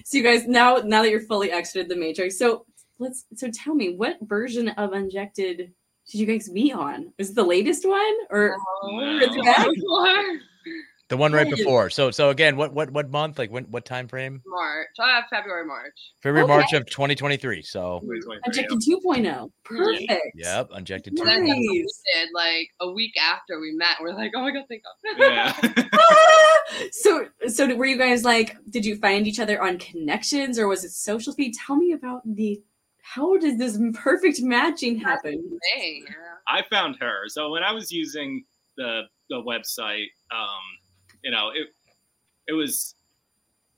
so 0.06 0.18
you 0.18 0.24
guys 0.24 0.48
now 0.48 0.78
now 0.78 1.02
that 1.02 1.10
you're 1.10 1.22
fully 1.22 1.52
exited 1.52 1.90
the 1.90 1.96
matrix, 1.96 2.38
so 2.38 2.66
let's 3.00 3.26
so 3.36 3.50
tell 3.52 3.74
me 3.74 3.96
what 3.96 4.18
version 4.22 4.70
of 4.70 4.94
Unjected 4.94 5.58
did 5.58 6.20
you 6.20 6.26
guys 6.26 6.50
be 6.50 6.72
on? 6.72 7.14
Was 7.18 7.30
it 7.32 7.36
the 7.36 7.44
latest 7.44 7.88
one 7.88 8.14
or 8.30 8.56
Oh, 8.84 9.20
or 9.20 10.40
the 11.12 11.18
one 11.18 11.34
right 11.34 11.50
before. 11.50 11.90
So 11.90 12.10
so 12.10 12.30
again, 12.30 12.56
what 12.56 12.74
what 12.74 12.90
what 12.90 13.12
month? 13.12 13.38
Like 13.38 13.52
when 13.52 13.66
what 13.66 13.86
time 13.86 14.08
frame? 14.08 14.42
March. 14.46 14.88
I 14.98 15.12
have 15.12 15.26
February, 15.30 15.66
March. 15.66 15.94
February, 16.24 16.46
Okay. 16.46 16.54
March 16.54 16.74
of 16.74 16.86
2023. 16.86 17.62
So 17.62 18.02
Unjected 18.46 18.80
2.0. 18.80 19.52
Perfect. 19.66 20.22
yep, 20.36 20.70
unjected. 20.72 21.20
And 21.20 21.28
then 21.28 21.42
two. 21.42 21.48
that's 21.48 21.60
what 21.60 21.74
we 21.74 21.88
did 22.14 22.30
like 22.34 22.70
a 22.80 22.92
week 22.92 23.14
after 23.22 23.60
we 23.60 23.74
met. 23.74 23.98
We're 24.02 24.14
like, 24.14 24.32
oh 24.36 24.42
my 24.42 24.52
god, 24.52 24.64
thank 24.70 24.84
God. 24.84 25.20
Yeah. 25.20 25.88
So 26.94 27.28
so 27.48 27.76
were 27.76 27.86
you 27.86 27.98
guys 27.98 28.24
like 28.24 28.56
did 28.70 28.86
you 28.86 28.96
find 28.96 29.28
each 29.28 29.42
other 29.42 29.62
on 29.62 29.78
connections 29.78 30.58
or 30.58 30.70
was 30.70 30.86
it 30.86 30.92
social 30.92 31.34
feed? 31.34 31.54
Tell 31.54 31.76
me 31.76 31.92
about 31.92 32.22
the 32.26 32.62
how 33.02 33.38
did 33.38 33.58
this 33.60 33.78
perfect 33.94 34.42
matching 34.42 34.98
happen? 34.98 35.60
Dang. 35.76 36.06
I 36.48 36.64
found 36.70 36.96
her. 37.02 37.24
So 37.28 37.52
when 37.52 37.64
I 37.64 37.74
was 37.74 37.92
using 37.92 38.46
the 38.78 39.02
the 39.30 39.42
website, 39.42 40.08
um, 40.34 40.62
you 41.24 41.32
know, 41.32 41.50
it 41.54 41.68
it 42.48 42.54
was 42.54 42.96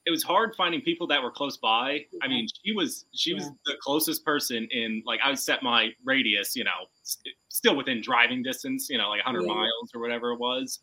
it 0.06 0.12
was 0.12 0.22
hard 0.22 0.54
finding 0.56 0.82
people 0.82 1.08
that 1.08 1.24
were 1.24 1.32
close 1.32 1.56
by. 1.58 2.06
I 2.22 2.28
mean, 2.28 2.48
she 2.64 2.74
was 2.74 3.06
she 3.14 3.34
was 3.34 3.50
the 3.66 3.76
closest 3.82 4.26
person 4.26 4.68
in 4.72 5.02
like 5.06 5.20
I 5.24 5.34
set 5.34 5.64
my 5.64 5.92
radius, 6.04 6.56
you 6.56 6.64
know, 6.66 6.88
st- 7.04 7.36
still 7.50 7.76
within 7.76 8.02
driving 8.02 8.44
distance, 8.44 8.90
you 8.90 8.98
know, 8.98 9.10
like 9.10 9.24
100 9.26 9.48
Yeah. 9.48 9.54
miles 9.54 9.92
or 9.96 10.02
whatever 10.02 10.32
it 10.34 10.40
was, 10.40 10.80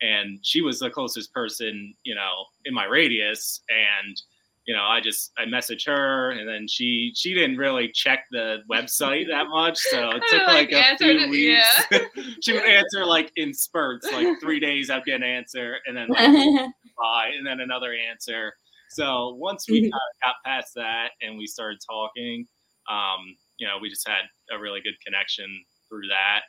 and 0.00 0.38
she 0.42 0.60
was 0.60 0.78
the 0.78 0.88
closest 0.90 1.32
person, 1.34 1.94
you 2.04 2.14
know, 2.14 2.44
in 2.64 2.72
my 2.74 2.84
radius, 2.84 3.62
and 3.68 4.22
you 4.70 4.76
know, 4.76 4.84
I 4.84 5.00
just 5.00 5.32
I 5.36 5.46
messaged 5.46 5.84
her, 5.88 6.30
and 6.30 6.48
then 6.48 6.68
she 6.68 7.10
she 7.16 7.34
didn't 7.34 7.56
really 7.56 7.90
check 7.92 8.26
the 8.30 8.58
website 8.70 9.26
that 9.26 9.48
much, 9.48 9.76
so 9.76 10.10
it 10.10 10.22
took 10.30 10.46
Like, 10.46 10.70
like, 10.70 10.94
a 10.94 10.96
few 10.96 11.28
weeks. 11.28 11.84
yeah. 11.90 11.98
she 12.40 12.52
would 12.52 12.62
answer 12.62 13.04
like 13.04 13.32
in 13.34 13.52
spurts, 13.52 14.06
like 14.12 14.38
three 14.40 14.60
days 14.60 14.88
I'd 14.88 15.02
get 15.04 15.16
an 15.16 15.22
answer, 15.24 15.78
and 15.88 15.96
then 15.96 16.06
like 16.08 16.70
bye, 16.96 17.32
and 17.36 17.44
then 17.44 17.58
another 17.58 17.92
answer. 17.94 18.52
So 18.90 19.34
once 19.40 19.68
we 19.68 19.90
got, 19.90 20.00
got 20.22 20.34
past 20.44 20.72
that 20.76 21.08
and 21.20 21.36
we 21.36 21.48
started 21.48 21.80
talking, 21.84 22.46
um, 22.88 23.34
you 23.58 23.66
know, 23.66 23.74
we 23.82 23.90
just 23.90 24.06
had 24.06 24.22
a 24.56 24.58
really 24.60 24.80
good 24.82 24.94
connection 25.04 25.46
through 25.88 26.06
that. 26.10 26.42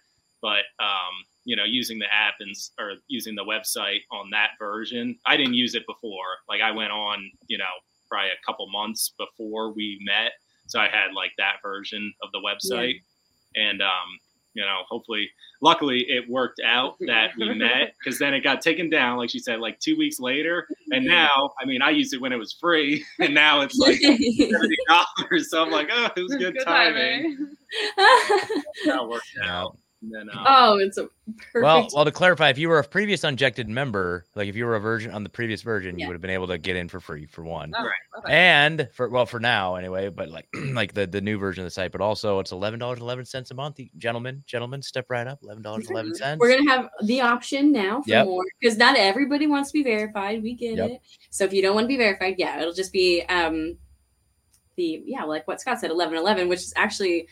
But 0.44 0.66
um, 0.80 1.14
you 1.44 1.56
know, 1.56 1.64
using 1.64 1.98
the 1.98 2.06
app 2.06 2.36
and 2.40 2.54
or 2.80 2.94
using 3.08 3.34
the 3.34 3.44
website 3.46 4.02
on 4.12 4.30
that 4.30 4.52
version, 4.60 5.18
I 5.26 5.38
didn't 5.38 5.56
use 5.56 5.74
it 5.74 5.88
before. 5.88 6.38
Like 6.48 6.62
I 6.62 6.70
went 6.70 6.92
on, 6.92 7.32
you 7.48 7.58
know, 7.58 7.74
probably 8.12 8.30
a 8.30 8.46
couple 8.46 8.68
months 8.70 9.14
before 9.18 9.74
we 9.74 10.00
met, 10.04 10.34
so 10.68 10.80
I 10.80 10.90
had 10.90 11.14
like 11.16 11.32
that 11.38 11.56
version 11.64 12.14
of 12.22 12.32
the 12.32 12.40
website, 12.40 13.02
and 13.56 13.82
um, 13.82 14.20
you 14.54 14.64
know, 14.64 14.82
hopefully, 14.90 15.30
luckily, 15.62 16.06
it 16.10 16.30
worked 16.30 16.62
out 16.66 16.96
that 17.08 17.32
we 17.38 17.54
met 17.54 17.94
because 18.04 18.20
then 18.20 18.34
it 18.34 18.42
got 18.42 18.62
taken 18.62 18.90
down, 18.90 19.18
like 19.18 19.30
she 19.30 19.40
said, 19.40 19.60
like 19.60 19.80
two 19.80 19.98
weeks 19.98 20.20
later, 20.20 20.68
and 20.92 21.06
now, 21.06 21.52
I 21.62 21.66
mean, 21.66 21.82
I 21.82 21.92
used 21.92 22.14
it 22.14 22.22
when 22.22 22.34
it 22.34 22.38
was 22.38 22.54
free, 22.54 23.06
and 23.20 23.34
now 23.34 23.62
it's 23.62 23.78
like 23.78 24.00
seventy 24.02 24.78
dollars. 24.88 25.50
So 25.50 25.64
I'm 25.64 25.72
like, 25.72 25.90
oh, 25.92 26.10
it 26.16 26.22
was 26.22 26.36
good, 26.36 26.56
Good 26.56 26.66
timing. 26.66 27.56
That 28.86 29.08
worked 29.08 29.26
out. 29.44 29.78
And 30.04 30.12
then, 30.12 30.30
um, 30.36 30.44
oh, 30.48 30.78
it's 30.80 30.98
a 30.98 31.08
perfect. 31.54 31.54
Well, 31.62 31.88
well, 31.94 32.06
to 32.06 32.12
clarify, 32.12 32.50
if 32.50 32.58
you 32.58 32.70
were 32.70 32.80
a 32.80 32.84
previous 32.84 33.24
unjected 33.24 33.70
member, 33.70 34.26
like 34.34 34.48
if 34.50 34.56
you 34.56 34.66
were 34.66 34.76
a 34.76 34.80
version 34.80 35.12
on 35.12 35.24
the 35.24 35.30
previous 35.30 35.62
version, 35.62 35.98
Yeah. 36.00 36.06
you 36.06 36.08
would 36.10 36.16
have 36.16 36.22
been 36.22 36.32
able 36.32 36.48
to 36.48 36.58
get 36.58 36.76
in 36.76 36.88
for 36.90 37.00
free 37.00 37.28
for 37.28 37.44
one. 37.44 37.72
Oh, 37.78 37.84
Right. 37.84 37.92
okay. 38.18 38.34
And 38.34 38.90
for 38.94 39.10
well, 39.10 39.28
for 39.28 39.40
now 39.40 39.76
anyway, 39.76 40.10
but 40.10 40.30
like 40.30 40.48
like 40.56 40.94
the 40.96 41.06
the 41.06 41.22
new 41.22 41.38
version 41.38 41.62
of 41.64 41.68
the 41.68 41.72
site, 41.72 41.92
but 41.92 42.02
also 42.02 42.40
it's 42.40 42.52
eleven 42.52 42.80
dollars 42.80 43.00
eleven 43.00 43.26
cents 43.26 43.52
a 43.52 43.54
month. 43.54 43.80
Gentlemen, 44.00 44.44
gentlemen, 44.48 44.82
step 44.82 45.06
right 45.10 45.28
up. 45.28 45.38
Eleven 45.44 45.62
dollars 45.62 45.88
eleven 45.88 46.16
cents. 46.16 46.40
We're 46.40 46.58
gonna 46.58 46.70
have 46.72 46.90
the 47.04 47.22
option 47.22 47.72
now 47.72 48.02
for 48.02 48.10
Yep. 48.10 48.26
more 48.26 48.44
because 48.60 48.78
not 48.80 48.98
everybody 48.98 49.46
wants 49.46 49.70
to 49.70 49.74
be 49.74 49.84
verified. 49.84 50.42
We 50.42 50.56
get 50.56 50.78
Yep. 50.78 50.90
it. 50.90 51.02
So 51.30 51.44
if 51.44 51.54
you 51.54 51.62
don't 51.62 51.76
want 51.76 51.84
to 51.84 51.90
be 51.90 51.98
verified, 51.98 52.36
yeah, 52.40 52.60
it'll 52.60 52.74
just 52.74 52.92
be 52.92 53.22
um 53.30 53.78
the 54.78 55.04
yeah, 55.06 55.26
like 55.26 55.48
what 55.48 55.62
Scott 55.62 55.80
said, 55.80 55.92
eleven 55.92 56.18
eleven, 56.18 56.50
which 56.50 56.60
is 56.62 56.74
actually 56.76 57.28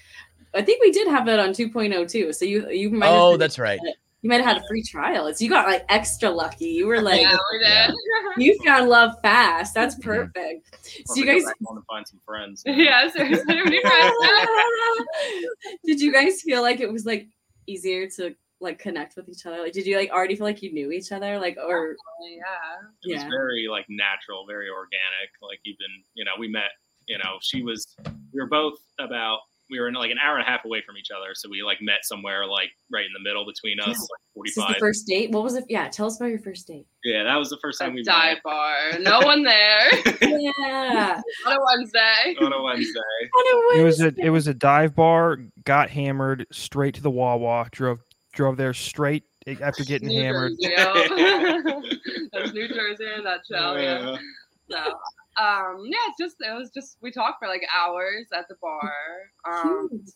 I 0.54 0.62
think 0.62 0.82
we 0.82 0.92
did 0.92 1.08
have 1.08 1.26
that 1.28 1.40
on 1.40 1.50
2.0 1.50 2.10
too. 2.12 2.34
So 2.34 2.46
you 2.46 2.70
you 2.70 2.90
might 2.90 3.10
Oh, 3.10 3.32
been- 3.32 3.40
that's 3.42 3.60
right. 3.60 3.80
You 4.22 4.30
might 4.30 4.42
have 4.42 4.56
had 4.56 4.58
a 4.58 4.68
free 4.68 4.84
trial. 4.84 5.34
So 5.34 5.46
you 5.46 5.50
got 5.50 5.66
like 5.66 5.86
extra 5.88 6.30
lucky. 6.30 6.66
You 6.66 6.88
were 6.88 7.00
like 7.02 7.22
yeah, 7.22 7.38
we 7.54 7.60
did. 7.60 7.92
you 8.38 8.60
found 8.66 8.90
love 8.90 9.14
fast. 9.22 9.74
That's 9.74 9.96
Mm-hmm. 9.96 10.10
perfect. 10.34 10.78
So 11.08 11.16
you 11.16 11.26
guys 11.26 11.46
back 11.46 11.56
home 11.64 11.78
and 11.78 11.86
find 11.86 12.06
some 12.06 12.20
friends. 12.26 12.62
yeah, 12.66 13.10
seriously. 13.10 13.62
we 13.64 13.82
did 15.86 16.02
you 16.02 16.12
guys 16.12 16.42
feel 16.42 16.62
like 16.62 16.80
it 16.80 16.92
was 16.92 17.06
like 17.06 17.28
easier 17.68 18.08
to 18.18 18.36
like 18.60 18.80
connect 18.80 19.16
with 19.16 19.30
each 19.30 19.46
other? 19.46 19.62
Like 19.62 19.74
did 19.74 19.86
you 19.86 19.98
like 19.98 20.10
already 20.12 20.36
feel 20.36 20.46
like 20.46 20.62
you 20.62 20.74
knew 20.74 20.92
each 20.92 21.12
other? 21.12 21.40
Like 21.40 21.58
or 21.58 21.96
yeah. 22.30 22.42
it 23.04 23.14
was 23.16 23.24
Yeah. 23.24 23.30
very 23.30 23.68
like 23.70 23.86
natural, 23.90 24.46
very 24.48 24.70
organic. 24.70 25.30
Like 25.42 25.60
even 25.66 25.88
you 26.16 26.26
know, 26.26 26.32
we 26.38 26.48
met. 26.48 26.72
You 27.08 27.18
know, 27.18 27.38
she 27.42 27.64
was. 27.64 27.96
We 28.34 28.40
were 28.42 28.48
both 28.48 28.78
about. 29.00 29.40
We 29.70 29.80
were 29.80 29.88
in 29.88 29.94
like 29.94 30.12
an 30.12 30.18
hour 30.18 30.36
and 30.38 30.42
a 30.46 30.50
half 30.50 30.66
away 30.66 30.82
from 30.86 30.98
each 30.98 31.10
other, 31.16 31.34
so 31.34 31.50
we 31.50 31.62
like 31.64 31.78
met 31.82 32.00
somewhere 32.04 32.46
like 32.46 32.70
right 32.92 33.06
in 33.06 33.12
the 33.14 33.20
middle 33.20 33.46
between 33.46 33.80
us, 33.80 33.88
Yeah. 33.88 33.92
like 33.94 33.98
this 33.98 34.50
is 34.50 34.56
the 34.56 34.62
forty-five. 34.62 34.80
first 34.80 35.08
date. 35.08 35.32
What 35.32 35.44
was 35.44 35.56
it? 35.56 35.66
Yeah, 35.70 35.88
tell 35.90 36.08
us 36.08 36.18
about 36.20 36.30
your 36.30 36.40
first 36.40 36.68
date. 36.68 36.86
yeah, 37.04 37.24
that 37.24 37.36
was 37.36 37.50
the 37.50 37.58
first 37.62 37.80
time 37.80 37.92
A 37.92 37.96
we 37.96 38.04
dive 38.04 38.38
met 38.38 38.44
bar. 38.44 38.76
No 39.00 39.20
one 39.20 39.44
there 39.44 39.90
Yeah. 40.22 41.22
on 41.46 41.54
a 41.54 41.60
Wednesday. 41.66 42.36
on 42.42 42.54
a 42.54 42.62
Wednesday. 42.62 43.00
On 43.36 43.46
a 43.46 43.62
Wednesday. 43.68 43.80
It 43.82 43.84
was 43.84 44.02
a 44.02 44.14
it 44.26 44.30
was 44.30 44.48
a 44.48 44.54
dive 44.54 44.96
bar. 44.96 45.38
Got 45.66 45.90
hammered 45.90 46.48
straight 46.52 46.96
to 46.96 47.02
the 47.02 47.12
Wawa. 47.12 47.68
Drove 47.72 48.00
drove 48.34 48.58
there 48.58 48.74
straight 48.74 49.24
after 49.62 49.84
getting 49.84 50.10
New 50.10 50.22
hammered. 50.22 50.54
Jersey, 50.62 50.74
yeah. 50.78 50.94
That's 52.34 52.54
New 52.54 52.68
Jersey 52.68 53.06
in 53.06 53.20
a 53.20 53.24
nutshell. 53.24 53.80
Yeah. 53.80 54.12
Yeah. 54.12 54.18
No. 54.70 54.96
Um, 55.38 55.86
yeah, 55.86 55.98
it's 56.10 56.18
just 56.20 56.36
it 56.42 56.54
was 56.54 56.70
just 56.72 56.98
we 57.02 57.12
talked 57.12 57.40
for 57.40 57.48
like 57.48 57.66
hours 57.74 58.28
at 58.38 58.48
the 58.50 58.56
bar. 58.62 58.94
Um, 59.50 59.88
Cute. 59.90 60.10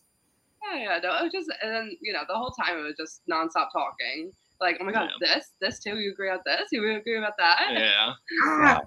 yeah, 0.62 0.78
yeah, 0.78 0.98
no, 1.02 1.16
it 1.18 1.22
was 1.24 1.32
just 1.32 1.50
and 1.62 1.72
then 1.72 1.96
you 2.00 2.12
know 2.12 2.22
the 2.28 2.34
whole 2.34 2.50
time 2.50 2.78
it 2.78 2.82
was 2.82 2.96
just 2.96 3.22
nonstop 3.30 3.68
talking. 3.72 4.32
Like, 4.60 4.78
oh 4.80 4.84
my 4.84 4.92
god, 4.92 5.10
this, 5.20 5.52
this 5.60 5.80
too. 5.80 5.98
You 5.98 6.12
agree 6.12 6.30
on 6.30 6.40
this? 6.44 6.68
You 6.72 6.96
agree 6.96 7.18
about 7.18 7.36
that? 7.38 7.70
Yeah. 7.72 8.80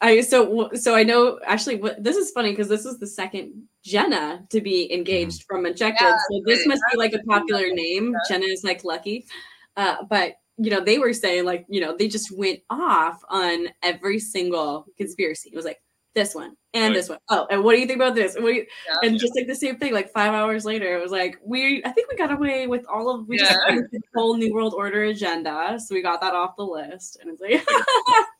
I 0.00 0.20
so 0.20 0.70
so 0.74 0.96
I 0.96 1.04
know 1.04 1.38
actually 1.46 1.76
what 1.76 2.02
this 2.02 2.16
is 2.16 2.32
funny 2.32 2.50
because 2.50 2.68
this 2.68 2.84
is 2.84 2.98
the 2.98 3.06
second 3.06 3.68
Jenna 3.84 4.44
to 4.50 4.60
be 4.60 4.92
engaged 4.92 5.44
from 5.44 5.64
Unjected. 5.64 6.00
Yeah, 6.00 6.16
so 6.30 6.42
this 6.44 6.60
right. 6.60 6.68
must 6.68 6.82
be 6.90 6.98
like 6.98 7.12
a 7.12 7.20
popular 7.20 7.68
name. 7.72 8.14
Jenna 8.28 8.46
is 8.46 8.64
like 8.64 8.84
lucky. 8.84 9.26
Uh, 9.76 9.96
but 10.08 10.34
you 10.58 10.70
know, 10.70 10.80
they 10.80 10.98
were 10.98 11.12
saying 11.12 11.44
like, 11.44 11.64
you 11.68 11.80
know, 11.80 11.96
they 11.96 12.08
just 12.08 12.36
went 12.36 12.60
off 12.70 13.20
on 13.28 13.68
every 13.82 14.18
single 14.18 14.86
conspiracy. 14.96 15.50
It 15.52 15.56
was 15.56 15.64
like 15.64 15.80
this 16.14 16.34
one 16.34 16.54
and 16.74 16.88
Right. 16.90 16.94
this 16.94 17.08
one. 17.08 17.18
Oh, 17.30 17.46
and 17.50 17.64
what 17.64 17.74
do 17.74 17.80
you 17.80 17.86
think 17.86 17.96
about 17.96 18.14
this? 18.14 18.34
And, 18.34 18.44
what 18.44 18.50
do 18.50 18.56
you, 18.56 18.66
Yeah. 18.86 19.08
and 19.08 19.18
just 19.18 19.34
like 19.34 19.46
the 19.46 19.54
same 19.54 19.76
thing, 19.78 19.94
like 19.94 20.12
five 20.12 20.34
hours 20.34 20.66
later, 20.66 20.94
it 20.94 21.02
was 21.02 21.10
like 21.10 21.38
we 21.42 21.82
I 21.86 21.90
think 21.90 22.10
we 22.10 22.16
got 22.16 22.30
away 22.30 22.66
with 22.66 22.84
all 22.86 23.08
of 23.08 23.26
we 23.28 23.38
just 23.38 23.50
Yeah. 23.50 23.76
did 23.76 23.90
the 23.90 24.00
whole 24.14 24.36
New 24.36 24.52
World 24.52 24.74
Order 24.76 25.04
agenda. 25.04 25.78
So 25.80 25.94
we 25.94 26.02
got 26.02 26.20
that 26.20 26.34
off 26.34 26.54
the 26.58 26.64
list. 26.64 27.16
And 27.22 27.30
it's 27.30 27.40
like 27.40 27.52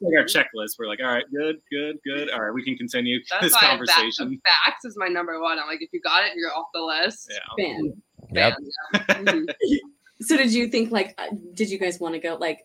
Like 0.02 0.14
our 0.18 0.24
checklist. 0.24 0.72
We're 0.78 0.86
like, 0.86 1.00
all 1.00 1.06
right, 1.06 1.24
good, 1.34 1.56
good, 1.70 1.96
good. 2.04 2.28
All 2.30 2.42
right, 2.42 2.52
we 2.52 2.62
can 2.62 2.76
continue 2.76 3.20
That's 3.30 3.44
this 3.46 3.56
conversation. 3.56 4.38
Back, 4.44 4.52
facts 4.66 4.84
is 4.84 4.94
my 4.98 5.08
number 5.08 5.40
one. 5.40 5.58
I'm 5.58 5.66
like, 5.66 5.80
if 5.80 5.88
you 5.94 6.00
got 6.02 6.24
it, 6.26 6.32
you're 6.36 6.52
off 6.54 6.66
the 6.74 6.82
list. 6.82 7.32
Yeah. 7.58 7.64
fan. 7.64 7.92
Yep. 8.34 8.54
Fan, 8.54 8.66
yeah. 8.92 9.14
Mhm. 9.14 9.46
So 10.22 10.36
did 10.36 10.52
you 10.52 10.68
think 10.68 10.90
like 10.90 11.14
uh, 11.18 11.28
did 11.54 11.70
you 11.70 11.78
guys 11.78 12.00
want 12.00 12.14
to 12.14 12.20
go 12.20 12.36
like 12.36 12.60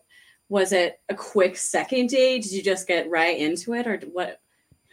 was 0.48 0.72
it 0.72 1.00
a 1.10 1.14
quick 1.14 1.56
second 1.56 2.08
date? 2.08 2.42
Did 2.42 2.52
you 2.52 2.62
just 2.62 2.86
get 2.88 3.10
right 3.10 3.38
into 3.38 3.74
it 3.74 3.86
or 3.86 3.98
what 4.12 4.40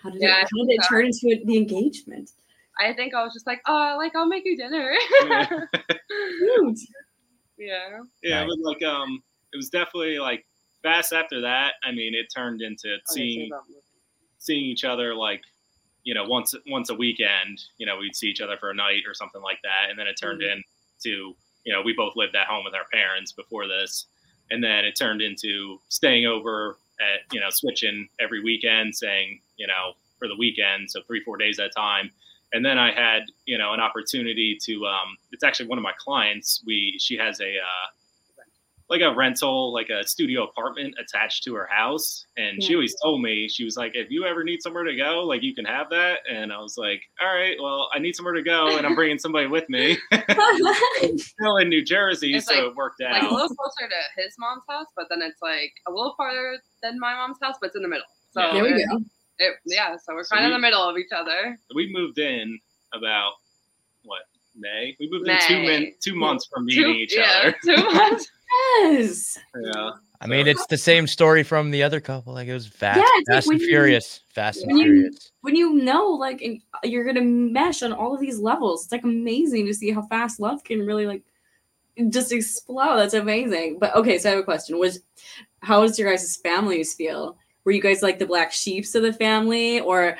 how 0.03 0.10
did 0.10 0.22
Yeah, 0.22 0.41
it 0.41 0.48
how 0.51 0.65
did 0.65 0.74
it 0.74 0.84
so. 0.84 0.89
turn 0.89 1.05
into 1.05 1.41
the 1.45 1.57
engagement? 1.57 2.31
I 2.77 2.91
think 2.93 3.13
I 3.13 3.24
was 3.24 3.34
just 3.34 3.48
like, 3.48 3.62
oh, 3.67 3.95
like 3.98 4.13
I'll 4.15 4.25
make 4.27 4.43
you 4.45 4.57
dinner. 4.57 4.93
Yeah. 5.29 5.48
Yeah. 7.57 8.00
Yeah, 8.22 8.38
Right. 8.39 8.43
it 8.43 8.48
was 8.48 8.60
like 8.63 8.84
um, 8.84 9.24
it 9.53 9.57
was 9.57 9.69
definitely 9.69 10.19
like 10.19 10.45
fast 10.84 11.13
after 11.13 11.41
that. 11.41 11.74
I 11.84 11.91
mean, 11.91 12.13
it 12.13 12.27
turned 12.36 12.62
into 12.62 12.88
Okay, 12.93 13.01
seeing 13.07 13.50
so 13.50 13.62
seeing 14.39 14.65
each 14.65 14.84
other 14.84 15.15
like 15.15 15.41
you 16.03 16.13
know 16.13 16.25
once 16.25 16.53
once 16.67 16.89
a 16.89 16.95
weekend. 16.95 17.62
You 17.77 17.86
know, 17.86 17.98
we'd 17.98 18.15
see 18.15 18.27
each 18.27 18.41
other 18.41 18.57
for 18.57 18.72
a 18.72 18.75
night 18.75 19.03
or 19.07 19.13
something 19.13 19.41
like 19.41 19.60
that, 19.63 19.89
and 19.89 19.98
then 19.98 20.07
it 20.07 20.15
turned 20.22 20.41
Mm-hmm. 20.41 20.60
into 21.05 21.34
you 21.65 21.74
know 21.74 21.81
we 21.81 21.93
both 21.93 22.15
lived 22.15 22.36
at 22.36 22.48
home 22.48 22.63
with 22.63 22.74
our 22.74 22.86
parents 22.93 23.31
before 23.31 23.67
this, 23.67 24.05
and 24.51 24.63
then 24.63 24.86
it 24.86 24.95
turned 24.95 25.22
into 25.22 25.79
staying 25.89 26.25
over 26.25 26.77
at 27.00 27.34
you 27.34 27.39
know 27.39 27.50
switching 27.50 28.07
every 28.19 28.41
weekend, 28.41 28.95
saying 28.95 29.39
you 29.57 29.67
know 29.67 29.93
for 30.19 30.27
the 30.27 30.36
weekend, 30.36 30.89
so 30.89 31.01
three 31.07 31.22
four 31.24 31.38
days 31.38 31.60
at 31.60 31.67
a 31.67 31.69
time. 31.69 32.12
And 32.53 32.63
then 32.63 32.77
I 32.77 32.93
had, 32.93 33.24
you 33.45 33.57
know, 33.57 33.74
an 33.74 33.81
opportunity 33.81 34.57
to. 34.62 34.86
Um, 34.86 35.17
it's 35.31 35.43
actually 35.43 35.67
one 35.67 35.77
of 35.77 35.84
my 35.84 35.91
clients. 35.98 36.63
We 36.65 36.98
she 37.00 37.17
has 37.17 37.41
a 37.41 37.57
uh, 37.57 37.88
like 38.87 39.01
a 39.01 39.13
rental, 39.15 39.73
like 39.73 39.89
a 39.89 40.05
studio 40.07 40.43
apartment 40.43 40.93
attached 41.01 41.43
to 41.43 41.55
her 41.55 41.67
house. 41.71 42.25
And 42.37 42.61
she 42.61 42.75
always 42.75 42.95
told 43.01 43.19
me, 43.21 43.47
she 43.49 43.63
was 43.63 43.75
like, 43.77 43.93
if 43.95 44.11
you 44.11 44.25
ever 44.25 44.43
need 44.43 44.61
somewhere 44.61 44.83
to 44.83 44.95
go, 44.95 45.23
like 45.23 45.41
you 45.41 45.55
can 45.55 45.65
have 45.65 45.89
that. 45.89 46.19
And 46.31 46.53
I 46.53 46.59
was 46.59 46.77
like, 46.77 47.01
all 47.19 47.33
right, 47.33 47.55
well, 47.59 47.89
I 47.95 47.99
need 47.99 48.15
somewhere 48.15 48.35
to 48.35 48.43
go 48.43 48.77
and 48.77 48.85
I'm 48.85 48.93
bringing 48.99 49.17
somebody 49.17 49.47
with 49.47 49.67
me. 49.69 49.97
Still 51.17 51.57
in 51.57 51.69
New 51.69 51.83
Jersey, 51.83 52.35
It's 52.35 52.45
so 52.45 52.53
like- 52.53 52.63
it 52.63 52.75
worked 52.75 53.01
out. 53.01 53.11
Like 53.13 53.23
a 53.23 53.33
little 53.33 53.49
closer 53.55 53.87
to 53.89 54.21
his 54.21 54.35
mom's 54.37 54.63
house, 54.69 54.87
but 54.95 55.05
then 55.09 55.21
it's 55.21 55.41
like 55.41 55.71
a 55.87 55.91
little 55.91 56.13
farther 56.17 56.57
than 56.83 56.99
my 56.99 57.13
mom's 57.15 57.37
house, 57.41 57.55
but 57.59 57.67
it's 57.67 57.75
in 57.75 57.81
the 57.81 57.87
middle. 57.87 58.05
So 58.31 58.41
Yeah. 58.41 58.53
there 58.53 58.63
we 58.63 58.85
go. 58.85 59.01
it- 59.39 59.55
yeah, 59.65 59.95
so 59.97 60.13
we're 60.13 60.23
So 60.23 60.35
kind 60.35 60.45
of 60.45 60.51
in 60.51 60.61
the 60.61 60.65
middle 60.65 60.83
of 60.87 60.97
each 60.97 61.11
other. 61.15 61.57
We 61.73 61.91
moved 61.91 62.19
in 62.19 62.59
about 62.93 63.33
what, 64.03 64.21
May? 64.55 64.95
We 64.99 65.09
moved 65.11 65.27
in 65.27 65.37
two, 65.47 65.59
min- 65.61 65.93
two 66.01 66.15
months 66.15 66.45
from 66.53 66.65
meeting 66.65 66.83
Two, 66.83 66.91
each 66.91 67.15
yeah, 67.17 67.39
other. 67.41 67.55
two 67.65 67.75
months. 67.91 68.29
Yes. 68.79 69.37
Yeah. 69.61 69.91
I 70.21 70.27
mean, 70.27 70.47
it's 70.47 70.65
the 70.67 70.77
same 70.77 71.07
story 71.07 71.43
from 71.43 71.71
the 71.71 71.83
other 71.83 71.99
couple. 71.99 72.33
Like 72.33 72.47
it 72.47 72.53
was 72.53 72.65
fast, 72.67 72.97
Yeah, 72.97 73.03
it's 73.17 73.29
like 73.29 73.35
fast 73.35 73.47
when 73.47 73.55
and 73.55 73.61
you- 73.61 73.67
furious, 73.67 74.21
fast 74.29 74.63
and 74.63 74.77
you- 74.77 74.83
furious. 74.85 75.31
When 75.41 75.55
you 75.55 75.73
know 75.73 76.05
like 76.07 76.41
and 76.41 76.61
you're 76.83 77.03
gonna 77.03 77.21
mesh 77.21 77.83
on 77.83 77.93
all 77.93 78.13
of 78.15 78.21
these 78.21 78.39
levels, 78.39 78.83
it's 78.83 78.91
like 78.91 79.03
amazing 79.03 79.65
to 79.67 79.73
see 79.73 79.91
how 79.91 80.01
fast 80.03 80.39
love 80.39 80.63
can 80.63 80.85
really 80.85 81.05
like 81.05 81.23
just 82.09 82.31
explode. 82.31 82.97
That's 82.97 83.13
amazing. 83.13 83.77
But 83.79 83.95
okay, 83.95 84.17
so 84.17 84.29
I 84.29 84.31
have 84.31 84.39
a 84.39 84.43
question. 84.43 84.79
Was 84.79 84.99
how 85.61 85.81
does 85.81 85.99
your 85.99 86.09
guys' 86.09 86.37
families 86.37 86.93
feel 86.93 87.37
were 87.63 87.71
you 87.71 87.81
guys 87.81 88.01
like 88.01 88.19
the 88.19 88.25
black 88.25 88.51
sheeps 88.51 88.95
of 88.95 89.03
the 89.03 89.13
family, 89.13 89.79
or 89.81 90.17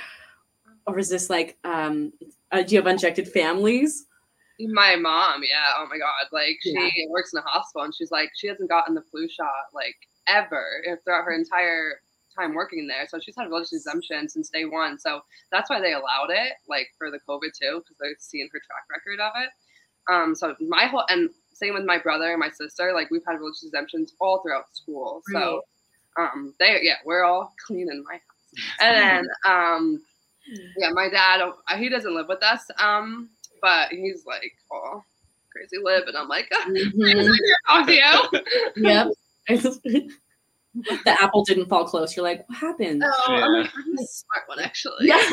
or 0.88 1.00
is 1.00 1.10
this 1.10 1.30
like 1.30 1.58
um, 1.64 2.14
uh, 2.52 2.62
do 2.62 2.76
you 2.76 2.80
have 2.82 2.88
unjected 2.88 3.28
families? 3.28 4.06
My 4.60 4.96
mom, 4.96 5.44
yeah. 5.44 5.74
Oh 5.78 5.88
my 5.90 5.98
god, 5.98 6.28
like 6.32 6.58
she 6.62 6.72
Yeah. 6.74 7.06
works 7.10 7.34
in 7.34 7.40
a 7.40 7.42
hospital, 7.42 7.84
and 7.84 7.94
she's 7.96 8.12
like 8.12 8.30
she 8.36 8.48
hasn't 8.48 8.70
gotten 8.70 8.96
the 8.96 9.02
flu 9.02 9.28
shot 9.28 9.68
like 9.74 9.96
ever 10.28 10.66
throughout 11.04 11.24
her 11.26 11.34
entire 11.34 12.02
time 12.38 12.54
working 12.54 12.88
there. 12.88 13.08
So 13.08 13.20
she's 13.20 13.36
had 13.36 13.48
religious 13.50 13.74
exemption 13.74 14.28
since 14.30 14.50
day 14.50 14.66
one. 14.66 14.98
So 15.00 15.22
that's 15.52 15.70
why 15.70 15.80
they 15.80 15.94
allowed 15.94 16.30
it, 16.30 16.54
like 16.68 16.88
for 16.98 17.12
the 17.12 17.20
COVID 17.28 17.52
too, 17.60 17.80
because 17.82 17.98
they've 18.00 18.20
seen 18.20 18.50
her 18.52 18.60
track 18.66 18.84
record 18.90 19.20
of 19.22 19.34
it. 19.42 19.50
Um, 20.12 20.36
so 20.36 20.56
my 20.60 20.86
whole 20.86 21.04
and 21.10 21.30
same 21.54 21.74
with 21.74 21.86
my 21.86 21.98
brother 21.98 22.32
and 22.32 22.40
my 22.40 22.50
sister, 22.50 22.92
like 22.94 23.10
we've 23.12 23.24
had 23.28 23.40
religious 23.40 23.64
exemptions 23.66 24.14
all 24.20 24.42
throughout 24.42 24.76
school. 24.76 25.22
So 25.32 25.62
um, 26.18 26.54
they 26.60 26.80
yeah, 26.82 26.98
we're 27.06 27.24
all 27.24 27.54
clean 27.68 27.90
in 27.92 28.04
my 28.04 28.14
house. 28.14 28.76
And 28.82 28.98
then 28.98 29.28
um, 29.46 30.02
yeah, 30.78 30.90
my 30.92 31.10
dad 31.10 31.42
uh, 31.42 31.78
he 31.78 31.90
doesn't 31.90 32.14
live 32.14 32.28
with 32.28 32.44
us, 32.44 32.70
um, 32.80 33.30
but 33.66 33.90
he's 33.90 34.24
like, 34.28 34.56
oh, 34.72 35.02
crazy 35.52 35.78
live, 35.84 36.04
and 36.06 36.16
I'm 36.16 36.28
like, 36.28 36.48
talk 37.68 37.88
to 37.88 37.94
you. 37.94 38.42
Yep. 38.78 39.08
the 39.50 41.18
apple 41.20 41.44
didn't 41.46 41.66
fall 41.68 41.86
close. 41.88 42.16
You're 42.16 42.24
like, 42.26 42.48
what 42.48 42.60
happened? 42.60 43.04
Oh, 43.04 43.24
I'm 43.28 43.54
like, 43.54 43.72
I'm 43.76 43.98
a 43.98 44.06
smart 44.06 44.48
one 44.48 44.60
actually. 44.60 45.08
Yeah. 45.08 45.18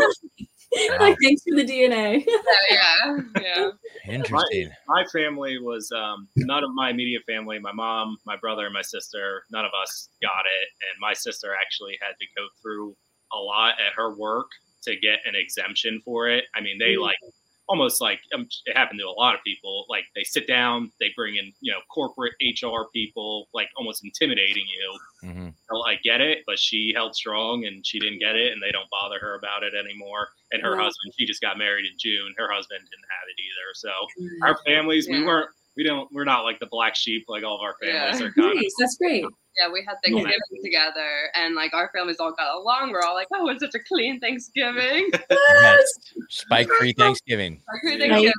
like, 1.00 1.18
thanks 1.22 1.42
for 1.42 1.54
the 1.54 1.66
DNA. 1.66 2.24
yeah, 2.70 3.18
yeah. 3.42 3.68
Interesting. 4.06 4.70
My, 4.88 5.02
my 5.02 5.04
family 5.12 5.58
was 5.58 5.92
um, 5.94 6.26
none 6.34 6.64
of 6.64 6.70
my 6.72 6.88
immediate 6.88 7.24
family. 7.28 7.58
My 7.58 7.72
mom, 7.72 8.16
my 8.24 8.38
brother, 8.38 8.64
and 8.64 8.72
my 8.72 8.80
sister. 8.80 9.42
None 9.52 9.66
of 9.66 9.72
us 9.82 10.08
got 10.22 10.46
it, 10.46 10.68
and 10.80 10.98
my 10.98 11.12
sister 11.12 11.48
actually 11.60 11.98
had 12.00 12.12
to 12.18 12.26
go 12.34 12.46
through 12.62 12.96
a 13.34 13.36
lot 13.36 13.72
at 13.86 13.92
her 13.94 14.14
work 14.14 14.46
to 14.84 14.96
get 14.96 15.18
an 15.26 15.34
exemption 15.34 16.00
for 16.06 16.30
it. 16.30 16.44
I 16.54 16.62
mean, 16.62 16.78
they 16.78 16.94
Mm. 16.94 17.02
like 17.02 17.18
almost 17.68 18.00
like 18.00 18.20
um, 18.34 18.46
it 18.66 18.76
happened 18.76 18.98
to 19.00 19.06
a 19.06 19.10
lot 19.18 19.34
of 19.34 19.40
people. 19.44 19.86
Like 19.88 20.04
they 20.14 20.24
sit 20.24 20.46
down, 20.46 20.90
they 21.00 21.10
bring 21.16 21.36
in 21.36 21.52
you 21.60 21.72
know 21.72 21.78
corporate 21.92 22.32
HR 22.40 22.84
people, 22.92 23.48
like 23.54 23.68
almost 23.76 24.04
intimidating 24.04 24.64
you. 24.66 24.98
Mm-hmm. 25.28 25.48
to 25.70 25.78
like 25.78 26.02
get 26.02 26.20
it, 26.20 26.38
but 26.46 26.58
she 26.58 26.92
held 26.94 27.14
strong 27.14 27.64
and 27.64 27.86
she 27.86 28.00
didn't 28.00 28.18
get 28.18 28.34
it, 28.34 28.52
and 28.52 28.60
they 28.60 28.72
don't 28.72 28.90
bother 28.90 29.18
her 29.20 29.36
about 29.36 29.62
it 29.62 29.72
anymore. 29.74 30.28
And 30.50 30.60
her 30.62 30.72
Wow. 30.76 30.84
husband, 30.84 31.14
she 31.16 31.24
just 31.26 31.40
got 31.40 31.56
married 31.58 31.84
in 31.86 31.92
June. 31.98 32.34
Her 32.36 32.50
husband 32.52 32.80
didn't 32.80 33.08
have 33.08 33.28
it 33.30 33.40
either. 33.40 33.74
So 33.74 33.88
Mm. 34.20 34.48
our 34.48 34.58
families, 34.66 35.08
we 35.08 35.22
weren't, 35.24 35.48
we 35.76 35.84
don't, 35.84 36.08
we're 36.12 36.24
not 36.24 36.42
like 36.42 36.58
the 36.58 36.66
black 36.66 36.96
sheep. 36.96 37.24
Like 37.28 37.44
all 37.44 37.54
of 37.54 37.60
our 37.62 37.76
families 37.80 38.20
Yeah. 38.20 38.26
are 38.26 38.32
kind 38.36 38.58
of 38.58 38.64
That's 38.80 38.96
great. 38.96 39.24
Yeah, 39.60 39.70
we 39.70 39.84
had 39.86 39.96
Thanksgiving 40.02 40.62
together, 40.64 41.30
and 41.34 41.54
like 41.54 41.72
our 41.74 41.88
families 41.94 42.16
all 42.18 42.32
got 42.32 42.56
along. 42.56 42.90
We're 42.90 43.02
all 43.02 43.14
like, 43.14 43.28
"Oh, 43.34 43.48
it's 43.50 43.60
such 43.62 43.74
a 43.74 43.78
clean 43.84 44.18
Thanksgiving." 44.18 45.10
Yes. 45.30 45.84
Spike 46.32 46.68
free 46.78 46.92
Thanksgiving. 46.98 47.60
Right. 47.84 48.22
Yeah. 48.22 48.32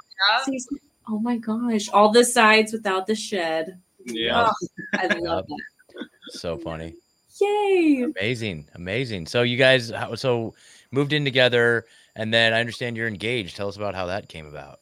Oh 1.07 1.19
my 1.19 1.38
gosh. 1.38 1.89
All 1.89 2.12
the 2.12 2.25
sides 2.25 2.73
without 2.73 3.05
the 3.05 3.13
shed. 3.13 3.79
yeah. 4.05 4.50
Oh, 4.50 4.67
I 4.95 5.07
love 5.19 5.45
that. 5.47 6.07
So 6.29 6.57
funny. 6.57 6.95
Yay. 7.39 8.05
Amazing. 8.17 8.67
Amazing. 8.73 9.27
So 9.27 9.43
you 9.43 9.57
guys 9.57 9.91
so 10.15 10.55
moved 10.91 11.13
in 11.13 11.23
together 11.23 11.85
and 12.15 12.33
then 12.33 12.53
I 12.53 12.59
understand 12.59 12.97
you're 12.97 13.07
engaged. 13.07 13.55
Tell 13.55 13.67
us 13.67 13.75
about 13.77 13.93
how 13.93 14.07
that 14.07 14.27
came 14.27 14.47
about. 14.47 14.79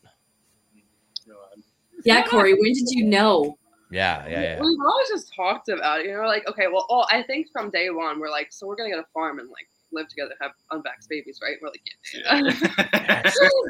Yeah, 2.04 2.26
Corey, 2.26 2.54
when 2.54 2.74
did 2.74 2.90
you 2.92 3.06
know? 3.06 3.58
Yeah, 3.92 4.26
yeah, 4.26 4.42
yeah. 4.42 4.60
We've 4.62 4.80
always 4.80 5.10
just 5.10 5.36
talked 5.36 5.70
about 5.70 6.00
it. 6.00 6.08
You 6.08 6.14
know, 6.14 6.26
like, 6.26 6.48
okay, 6.48 6.68
well, 6.72 6.88
oh, 6.90 7.06
I 7.12 7.22
think 7.24 7.48
from 7.52 7.70
day 7.70 7.90
one, 7.90 8.20
we're 8.20 8.32
like, 8.32 8.52
so 8.52 8.66
we're 8.66 8.76
gonna 8.78 8.90
get 8.90 9.00
a 9.00 9.06
farm 9.14 9.38
and 9.40 9.50
like 9.50 9.68
live 9.92 10.08
together, 10.08 10.34
have 10.42 10.52
unvaxxed 10.72 11.10
babies, 11.10 11.40
right? 11.42 11.58
We're 11.62 11.70
like, 11.70 11.82
yeah. 12.14 12.42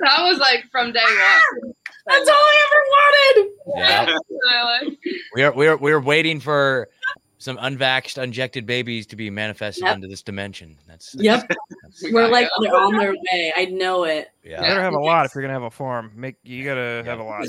that 0.01 0.17
was 0.19 0.37
like 0.39 0.63
from 0.71 0.91
day 0.91 0.99
one. 1.01 1.17
Ah! 1.19 1.41
That's 2.07 2.29
all 2.29 2.35
I 2.35 2.65
ever 2.67 2.81
wanted. 3.45 3.51
Yeah. 3.77 4.17
Like, 4.43 4.97
We 5.35 5.43
are 5.43 5.53
we're 5.53 5.77
we're 5.77 5.99
waiting 6.01 6.39
for 6.39 6.89
some 7.37 7.57
unvaxxed, 7.57 8.17
unjected 8.21 8.65
babies 8.65 9.05
to 9.07 9.15
be 9.15 9.29
manifested 9.29 9.83
Yep. 9.83 9.95
into 9.97 10.07
this 10.07 10.23
dimension. 10.23 10.77
That's 10.87 11.13
Yep. 11.15 11.41
that's- 11.47 12.11
We're 12.11 12.27
like 12.27 12.49
they're 12.61 12.75
on 12.75 12.97
their 12.97 13.13
way. 13.13 13.53
I 13.55 13.65
know 13.65 14.03
it. 14.05 14.29
Yeah. 14.43 14.49
You 14.49 14.55
yeah. 14.55 14.61
better 14.61 14.81
have 14.81 14.93
a 14.93 14.99
lot 14.99 15.25
if 15.27 15.35
you're 15.35 15.41
gonna 15.43 15.53
have 15.53 15.61
a 15.63 15.69
farm. 15.71 16.11
Make 16.15 16.37
you 16.43 16.63
gotta 16.65 17.03
have 17.05 17.19
a 17.19 17.23
lot. 17.23 17.45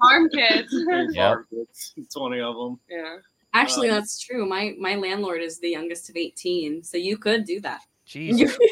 farm 0.00 0.28
kids. 0.30 0.68
Yep. 1.12 1.38
It's 1.52 1.94
Twenty 2.14 2.40
of 2.40 2.54
them. 2.56 2.78
yeah. 2.88 3.16
Actually, 3.56 3.88
Um, 3.88 3.96
that's 3.96 4.20
true. 4.20 4.46
My 4.46 4.74
my 4.78 4.96
landlord 4.96 5.40
is 5.40 5.58
the 5.60 5.70
youngest 5.70 6.10
of 6.10 6.16
18, 6.16 6.82
so 6.82 6.98
you 6.98 7.16
could 7.16 7.44
do 7.44 7.58
that. 7.60 7.80
Jesus 8.04 8.56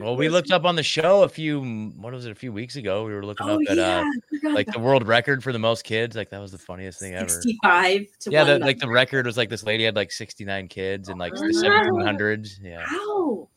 Well, 0.00 0.16
we 0.16 0.28
looked 0.28 0.50
up 0.50 0.64
on 0.64 0.76
the 0.76 0.82
show 0.82 1.22
a 1.22 1.28
few 1.28 1.92
what 1.96 2.12
was 2.12 2.26
it 2.26 2.32
a 2.32 2.34
few 2.34 2.52
weeks 2.52 2.76
ago. 2.76 3.04
We 3.04 3.14
were 3.14 3.24
looking 3.24 3.48
oh 3.48 3.54
up 3.54 3.60
at 3.68 3.76
yeah, 3.76 4.00
uh 4.00 4.02
I 4.02 4.12
forgot 4.28 4.54
like 4.54 4.72
the 4.72 4.78
world 4.78 5.06
record 5.06 5.42
for 5.42 5.52
the 5.52 5.58
most 5.58 5.84
kids. 5.84 6.14
Like 6.14 6.30
that 6.30 6.40
was 6.40 6.52
the 6.52 6.58
funniest 6.58 7.00
thing 7.00 7.14
ever. 7.14 7.28
65 7.28 8.06
to 8.20 8.30
Yeah, 8.30 8.44
the, 8.44 8.58
like 8.58 8.78
the 8.78 8.88
record 8.88 9.26
was 9.26 9.36
like 9.36 9.48
this 9.48 9.62
lady 9.62 9.84
had 9.84 9.96
like 9.96 10.12
69 10.12 10.68
kids 10.68 11.08
in 11.08 11.16
like 11.18 11.32
the 11.34 11.40
1700s. 11.40 12.58
Yeah. 12.62 12.84
How? 12.84 13.48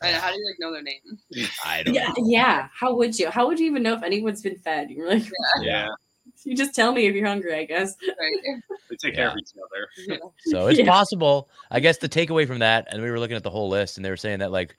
How 0.00 0.30
do 0.30 0.38
you 0.38 0.46
like 0.46 0.56
know 0.60 0.72
their 0.72 0.82
name? 0.82 1.00
I 1.64 1.82
don't 1.84 1.94
Yeah, 1.94 2.12
yeah. 2.18 2.68
How 2.72 2.94
would 2.94 3.18
you? 3.18 3.30
How 3.30 3.46
would 3.48 3.58
you 3.58 3.66
even 3.66 3.82
know 3.82 3.94
if 3.94 4.02
anyone's 4.02 4.42
been 4.42 4.58
fed? 4.58 4.90
You're 4.90 5.08
like, 5.08 5.24
Yeah. 5.62 5.88
You 6.44 6.56
just 6.56 6.74
tell 6.74 6.92
me 6.92 7.06
if 7.06 7.14
you're 7.14 7.26
hungry, 7.26 7.54
I 7.54 7.64
guess. 7.64 7.94
Right. 8.18 8.60
They 8.90 8.96
take 8.96 9.16
care 9.16 9.28
of 9.30 9.36
each 9.36 9.50
other. 9.52 10.30
So 10.46 10.68
it's 10.68 10.78
Yeah. 10.78 10.86
possible. 10.86 11.50
I 11.70 11.78
guess 11.80 11.98
the 11.98 12.08
takeaway 12.08 12.46
from 12.46 12.60
that, 12.60 12.88
and 12.90 13.02
we 13.02 13.10
were 13.10 13.20
looking 13.20 13.36
at 13.36 13.42
the 13.42 13.50
whole 13.50 13.68
list, 13.68 13.98
and 13.98 14.04
they 14.04 14.08
were 14.08 14.16
saying 14.16 14.38
that 14.38 14.50
like 14.50 14.78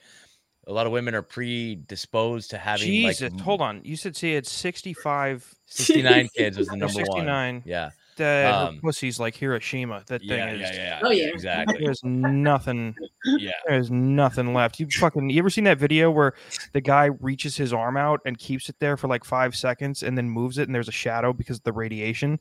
a 0.66 0.74
lot 0.74 0.88
of 0.88 0.92
women 0.92 1.14
are 1.14 1.22
predisposed 1.22 2.50
to 2.52 2.58
having 2.58 2.88
Jesus, 2.88 3.32
like 3.32 3.42
hold 3.42 3.62
on. 3.62 3.82
You 3.84 3.96
said 3.96 4.16
she 4.16 4.34
had 4.34 4.48
65 4.48 5.54
69 5.68 6.30
kids 6.36 6.58
was 6.58 6.70
the 6.70 6.78
number 6.78 6.94
69. 7.06 7.54
one. 7.56 7.64
Yeah. 7.66 7.92
That 8.20 8.54
Um, 8.54 8.76
her 8.76 8.82
pussy's 8.82 9.20
like 9.20 9.36
Hiroshima. 9.36 10.04
That 10.08 10.20
thing 10.22 10.30
Yeah, 10.30 10.52
is 10.52 10.60
yeah, 10.62 10.74
yeah. 10.76 11.00
Oh, 11.04 11.10
yeah. 11.10 11.28
Exactly. 11.28 11.84
there's 11.84 12.04
nothing 12.04 12.96
Yeah. 13.26 13.52
there's 13.68 13.90
nothing 13.90 14.54
left. 14.54 14.80
You 14.80 14.88
fucking 14.88 15.30
you 15.32 15.40
ever 15.40 15.50
seen 15.50 15.64
that 15.64 15.78
video 15.80 16.12
where 16.12 16.34
the 16.74 16.82
guy 16.82 17.06
reaches 17.06 17.58
his 17.58 17.74
arm 17.74 17.98
out 17.98 18.22
and 18.26 18.38
keeps 18.38 18.70
it 18.70 18.76
there 18.80 18.96
for 18.98 19.08
like 19.08 19.24
five 19.24 19.56
seconds 19.56 20.04
and 20.04 20.18
then 20.18 20.30
moves 20.30 20.58
it 20.58 20.68
and 20.68 20.76
there's 20.76 20.88
a 20.90 20.92
shadow 20.94 21.34
because 21.34 21.58
of 21.58 21.64
the 21.64 21.74
radiation? 21.74 22.40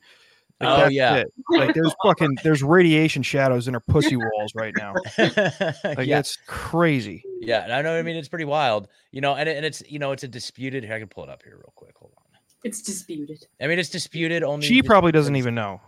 Like, 0.61 0.87
Oh, 0.87 0.88
yeah. 0.88 1.14
it. 1.19 1.33
Like 1.51 1.73
there's 1.75 1.95
fucking 2.05 2.38
there's 2.43 2.64
radiation 2.64 3.23
shadows 3.23 3.69
in 3.69 3.75
her 3.75 3.81
pussy 3.81 4.17
walls 4.17 4.53
right 4.57 4.75
now. 4.77 4.95
Like 5.19 6.07
yeah. 6.07 6.17
that's 6.17 6.37
crazy. 6.49 7.23
Yeah. 7.41 7.62
And 7.62 7.73
I 7.73 7.83
know. 7.83 7.95
I 7.97 8.03
mean, 8.03 8.17
it's 8.17 8.29
pretty 8.29 8.45
wild, 8.45 8.88
you 9.12 9.21
know, 9.21 9.35
and, 9.37 9.49
it, 9.49 9.57
and 9.57 9.64
it's, 9.64 9.83
you 9.88 9.99
know, 10.01 10.11
it's 10.12 10.25
a 10.25 10.29
disputed. 10.29 10.83
Here, 10.85 10.95
I 10.95 10.99
can 10.99 11.07
pull 11.09 11.23
it 11.25 11.31
up 11.31 11.43
here 11.45 11.55
real 11.55 11.73
quick. 11.77 11.97
Hold 11.99 12.12
on. 12.19 12.25
It's 12.64 12.83
disputed. 12.83 13.44
I 13.61 13.66
mean, 13.66 13.79
it's 13.79 13.88
disputed 13.90 14.42
only. 14.42 14.66
She 14.66 14.83
probably 14.83 15.12
doesn't 15.12 15.37
even 15.37 15.55
know. 15.55 15.81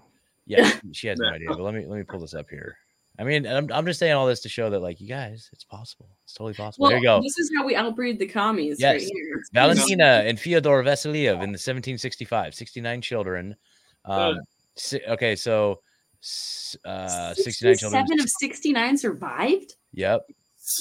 Yeah, 0.46 0.70
she 0.92 1.08
has 1.08 1.18
no 1.18 1.28
idea. 1.28 1.48
But 1.48 1.60
let 1.60 1.74
me 1.74 1.86
let 1.86 1.96
me 1.98 2.04
pull 2.04 2.20
this 2.20 2.34
up 2.34 2.48
here. 2.50 2.76
I 3.18 3.24
mean, 3.24 3.46
I'm, 3.46 3.68
I'm 3.72 3.84
just 3.84 3.98
saying 3.98 4.14
all 4.14 4.26
this 4.26 4.40
to 4.42 4.48
show 4.48 4.70
that, 4.70 4.78
like, 4.80 4.98
you 4.98 5.06
guys, 5.06 5.50
it's 5.52 5.64
possible. 5.64 6.08
It's 6.24 6.32
totally 6.32 6.54
possible. 6.54 6.84
Well, 6.84 6.90
there 6.92 6.98
you 7.00 7.04
go. 7.04 7.20
this 7.20 7.38
is 7.38 7.50
how 7.54 7.66
we 7.66 7.76
outbreed 7.76 8.18
the 8.18 8.26
commies 8.26 8.80
right 8.82 8.94
Yes. 8.98 9.02
here. 9.02 9.42
Valentina 9.52 10.22
and 10.24 10.40
Fyodor 10.40 10.82
Vasiliev 10.82 11.34
in 11.34 11.50
the 11.52 11.58
1765, 11.60 12.54
69 12.54 13.02
children. 13.02 13.56
Um, 14.06 14.38
si- 14.76 15.02
okay, 15.06 15.36
so 15.36 15.80
uh, 16.86 17.34
69 17.34 17.76
children. 17.76 18.06
Seven 18.06 18.20
of 18.20 18.30
69 18.30 18.96
survived? 18.96 19.74
Yep. 19.92 20.22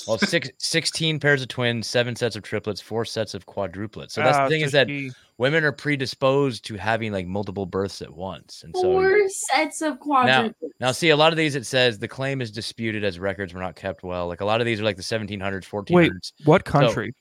Well, 0.08 0.18
six, 0.18 0.50
16 0.58 1.20
pairs 1.20 1.42
of 1.42 1.48
twins, 1.48 1.88
seven 1.88 2.16
sets 2.16 2.36
of 2.36 2.44
triplets, 2.44 2.80
four 2.82 3.06
sets 3.06 3.34
of 3.34 3.46
quadruplets. 3.46 4.12
So 4.12 4.22
that's 4.22 4.38
Ah, 4.38 4.44
the 4.46 4.50
thing 4.50 4.62
is 4.62 4.72
that 4.74 4.88
she- 4.88 5.12
women 5.38 5.64
are 5.64 5.72
predisposed 5.72 6.66
to 6.66 6.76
having 6.76 7.12
like 7.12 7.26
multiple 7.28 7.66
births 7.66 8.02
at 8.02 8.14
once. 8.14 8.64
And 8.64 8.76
so 8.76 8.82
Four 8.84 9.28
sets 9.30 9.82
of 9.82 10.00
quadruplets. 10.00 10.54
now, 10.80 10.92
see, 10.92 11.10
a 11.10 11.16
lot 11.18 11.32
of 11.34 11.38
these 11.38 11.56
it 11.56 11.66
says 11.66 11.98
the 12.00 12.08
claim 12.08 12.42
is 12.42 12.52
disputed 12.52 13.04
as 13.04 13.20
records 13.20 13.54
were 13.54 13.62
not 13.62 13.76
kept 13.76 14.04
well. 14.04 14.28
Like 14.28 14.42
a 14.42 14.46
lot 14.46 14.60
of 14.62 14.66
these 14.66 14.80
are 14.80 14.84
like 14.84 14.98
the 14.98 15.04
1700s, 15.04 15.66
1400s. 15.66 15.94
Wait, 15.96 16.12
what 16.46 16.68
So, 16.68 16.72
country? 16.72 17.14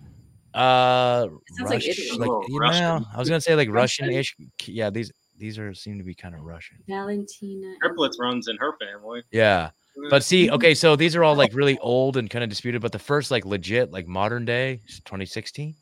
uh, 0.54 1.26
sounds 1.56 1.70
like 1.70 1.82
Rush- 1.86 2.18
like, 2.18 2.28
Oh, 2.30 2.44
you 2.48 2.60
know, 2.60 3.04
I 3.14 3.18
was 3.18 3.28
gonna 3.28 3.40
say 3.40 3.54
like 3.54 3.68
Russian. 3.70 4.06
Russian-ish. 4.06 4.36
Yeah, 4.66 4.90
these 4.90 5.12
these 5.36 5.56
are 5.58 5.72
seem 5.72 5.98
to 5.98 6.04
be 6.04 6.14
kind 6.14 6.34
of 6.34 6.40
Russian. 6.40 6.78
Valentina. 6.88 7.72
Triplets 7.80 8.18
runs 8.20 8.48
in 8.48 8.56
her 8.56 8.72
family. 8.78 9.22
Yeah. 9.30 9.70
But 10.10 10.24
see, 10.24 10.50
okay, 10.50 10.74
so 10.74 10.96
these 10.96 11.16
are 11.16 11.24
all 11.24 11.34
like 11.34 11.54
really 11.54 11.78
old 11.78 12.16
and 12.16 12.30
kind 12.30 12.42
of 12.42 12.50
disputed, 12.50 12.80
but 12.80 12.92
the 12.92 12.98
first 12.98 13.30
like 13.30 13.44
legit, 13.44 13.90
like 13.90 14.06
modern 14.06 14.44
day, 14.44 14.80
is 14.86 15.00
2016. 15.00 15.74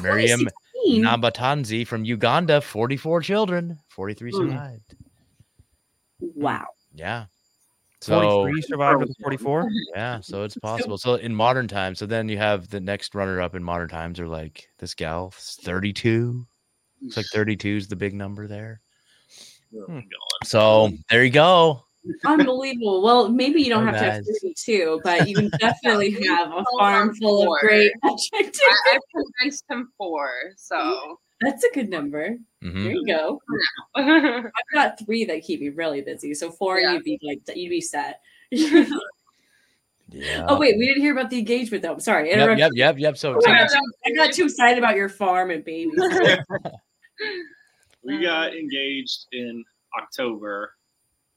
Miriam 0.00 0.40
2016? 0.40 1.02
Nabatanzi 1.04 1.86
from 1.86 2.04
Uganda, 2.04 2.60
44 2.60 3.22
children, 3.22 3.78
43 3.88 4.30
Hmm. 4.30 4.36
survived. 4.36 4.94
Wow. 6.20 6.66
Yeah. 6.94 7.26
So 8.02 8.20
43 8.20 8.62
survived 8.62 9.02
of 9.02 9.08
the 9.08 9.14
44? 9.22 9.68
yeah, 9.96 10.20
so 10.20 10.42
it's 10.44 10.56
possible. 10.56 10.98
So 10.98 11.14
in 11.14 11.34
modern 11.34 11.66
times, 11.66 11.98
so 11.98 12.06
then 12.06 12.28
you 12.28 12.36
have 12.38 12.68
the 12.68 12.80
next 12.80 13.14
runner 13.14 13.40
up 13.40 13.54
in 13.54 13.62
modern 13.64 13.88
times 13.88 14.20
are 14.20 14.28
like 14.28 14.68
this 14.78 14.94
gal, 14.94 15.32
32. 15.34 16.46
It's 17.02 17.16
like 17.16 17.26
32 17.32 17.76
is 17.76 17.88
the 17.88 17.96
big 17.96 18.14
number 18.14 18.46
there. 18.46 18.80
Oh, 19.74 19.84
Hmm. 19.86 19.98
So 20.44 20.92
there 21.10 21.24
you 21.24 21.30
go. 21.30 21.85
Unbelievable. 22.24 23.02
Well, 23.02 23.28
maybe 23.28 23.60
you 23.62 23.68
don't 23.70 23.82
Oh, 23.82 23.92
have 23.92 23.94
to 24.00 24.10
have 24.10 24.24
guys. 24.26 24.38
32, 24.42 25.00
but 25.04 25.28
you 25.28 25.34
can 25.34 25.50
definitely 25.58 26.10
have 26.26 26.48
a 26.52 26.64
farm 26.78 27.08
on, 27.10 27.14
full 27.16 27.42
of 27.42 27.46
four. 27.46 27.60
great 27.60 27.92
I, 28.04 28.08
adjectives. 28.10 28.60
I've 28.92 29.00
convinced 29.14 29.64
him 29.68 29.90
four, 29.98 30.30
so 30.56 31.18
That's 31.40 31.64
a 31.64 31.70
good 31.74 31.88
number. 31.90 32.36
Mhm. 32.64 32.82
There 32.84 32.92
you 32.92 33.06
go. 33.06 33.40
yeah. 33.96 34.42
I've 34.46 34.74
got 34.74 34.98
three 35.04 35.24
that 35.26 35.42
keep 35.42 35.60
me 35.60 35.68
really 35.70 36.00
busy. 36.00 36.32
So 36.34 36.50
four, 36.50 36.78
Yeah. 36.80 36.92
you'd 36.94 37.04
be 37.04 37.18
like, 37.22 37.40
you'd 37.56 37.70
be 37.70 37.80
set. 37.80 38.20
Yeah. 40.08 40.46
oh 40.48 40.56
wait, 40.58 40.76
we 40.78 40.86
didn't 40.86 41.02
hear 41.02 41.12
about 41.12 41.30
the 41.30 41.38
engagement 41.38 41.82
though. 41.82 41.92
I'm 41.94 42.00
sorry. 42.00 42.30
Yep, 42.30 42.58
yep, 42.58 42.70
yep, 42.74 42.98
yep. 42.98 43.18
So, 43.18 43.36
I 43.36 43.40
so 43.40 43.46
got, 43.50 43.68
too, 43.70 43.80
I 44.06 44.10
got 44.12 44.32
too 44.32 44.44
excited 44.44 44.78
about 44.78 44.94
your 44.94 45.08
farm 45.08 45.50
and 45.50 45.64
babies. 45.64 45.98
we 48.04 48.22
got 48.22 48.54
engaged 48.54 49.26
in 49.32 49.64
October 50.00 50.72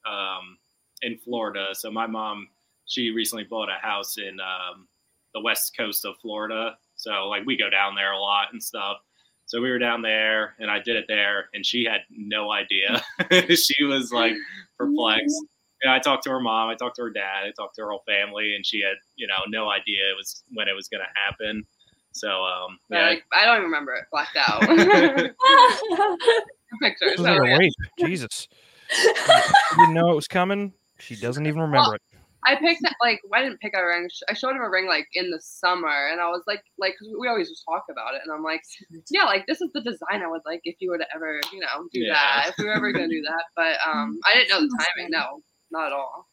um, 0.09 0.57
in 1.01 1.17
Florida. 1.17 1.67
So 1.73 1.91
my 1.91 2.07
mom, 2.07 2.47
she 2.85 3.11
recently 3.11 3.43
bought 3.43 3.69
a 3.69 3.85
house 3.85 4.17
in 4.17 4.39
um, 4.39 4.87
the 5.33 5.41
west 5.41 5.75
coast 5.77 6.05
of 6.05 6.15
Florida. 6.21 6.77
So 6.95 7.27
like 7.27 7.45
we 7.45 7.57
go 7.57 7.69
down 7.69 7.95
there 7.95 8.11
a 8.11 8.19
lot 8.19 8.47
and 8.51 8.61
stuff. 8.61 8.97
So 9.45 9.61
we 9.61 9.71
were 9.71 9.79
down 9.79 10.01
there 10.01 10.55
and 10.59 10.69
I 10.69 10.79
did 10.79 10.95
it 10.95 11.05
there 11.07 11.49
and 11.53 11.65
she 11.65 11.85
had 11.85 12.01
no 12.09 12.51
idea. 12.51 13.01
she 13.55 13.83
was 13.83 14.11
like 14.11 14.33
perplexed. 14.77 15.43
Yeah, 15.83 15.93
I 15.93 15.99
talked 15.99 16.23
to 16.25 16.29
her 16.31 16.41
mom, 16.41 16.69
I 16.69 16.75
talked 16.75 16.97
to 16.97 17.03
her 17.03 17.09
dad, 17.09 17.45
I 17.45 17.51
talked 17.57 17.75
to 17.75 17.83
her 17.83 17.89
whole 17.89 18.03
family, 18.05 18.53
and 18.53 18.65
she 18.65 18.81
had, 18.81 18.95
you 19.15 19.27
know, 19.27 19.35
no 19.47 19.69
idea 19.69 20.11
it 20.11 20.17
was 20.17 20.43
when 20.53 20.67
it 20.67 20.75
was 20.75 20.89
gonna 20.89 21.05
happen. 21.15 21.63
So 22.11 22.29
um 22.29 22.79
yeah, 22.89 23.07
like, 23.07 23.23
I 23.33 23.45
don't 23.45 23.55
even 23.55 23.65
remember 23.65 23.93
it 23.93 24.05
blacked 24.11 24.35
out. 24.35 24.61
Pictures. 26.81 27.11
This 27.11 27.19
is 27.19 27.25
like 27.25 27.37
so, 27.37 27.43
a 27.43 27.47
yeah. 27.47 27.57
rape. 27.57 27.73
Jesus. 27.97 28.47
She 28.89 29.13
didn't 29.79 29.93
know 29.93 30.11
it 30.11 30.15
was 30.15 30.27
coming. 30.27 30.73
She 30.99 31.15
doesn't 31.15 31.45
even 31.47 31.61
remember 31.61 31.95
it. 31.95 32.01
I 32.45 32.55
picked 32.55 32.81
it 32.83 32.93
like 33.01 33.19
I 33.33 33.41
didn't 33.43 33.59
pick 33.59 33.73
a 33.75 33.85
ring. 33.85 34.07
I 34.29 34.33
showed 34.33 34.51
him 34.51 34.61
a 34.61 34.69
ring 34.69 34.87
like 34.87 35.07
in 35.13 35.29
the 35.29 35.39
summer, 35.41 36.07
and 36.09 36.21
I 36.21 36.29
was 36.29 36.43
like, 36.47 36.61
like 36.77 36.93
'cause 36.97 37.09
we 37.19 37.27
always 37.27 37.49
just 37.49 37.63
talk 37.65 37.83
about 37.91 38.15
it, 38.15 38.21
and 38.23 38.33
I'm 38.33 38.43
like, 38.43 38.61
yeah, 39.11 39.23
like 39.23 39.45
this 39.45 39.59
is 39.61 39.69
the 39.73 39.81
design 39.81 40.23
I 40.23 40.27
would 40.27 40.41
like 40.45 40.61
if 40.63 40.75
you 40.79 40.89
were 40.89 40.97
to 40.97 41.05
ever, 41.13 41.39
you 41.51 41.59
know, 41.59 41.87
do 41.93 41.99
Yeah. 41.99 42.13
that. 42.13 42.49
If 42.49 42.57
we 42.57 42.65
were 42.65 42.73
ever 42.73 42.91
gonna 42.93 43.09
do 43.09 43.21
that, 43.21 43.43
but 43.55 43.77
um, 43.87 44.19
I 44.25 44.33
didn't 44.35 44.49
know 44.49 44.61
the 44.61 44.85
timing. 44.95 45.11
No, 45.11 45.41
not 45.71 45.87
at 45.87 45.91
all. 45.93 46.27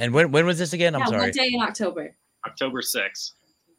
and 0.00 0.12
when 0.12 0.32
when 0.32 0.46
was 0.46 0.58
this 0.58 0.72
again? 0.72 0.94
I'm 0.94 1.00
yeah, 1.02 1.06
sorry. 1.06 1.20
what 1.26 1.32
day 1.34 1.48
in 1.52 1.60
October? 1.62 2.16
October 2.46 2.82
sixth. 2.82 3.32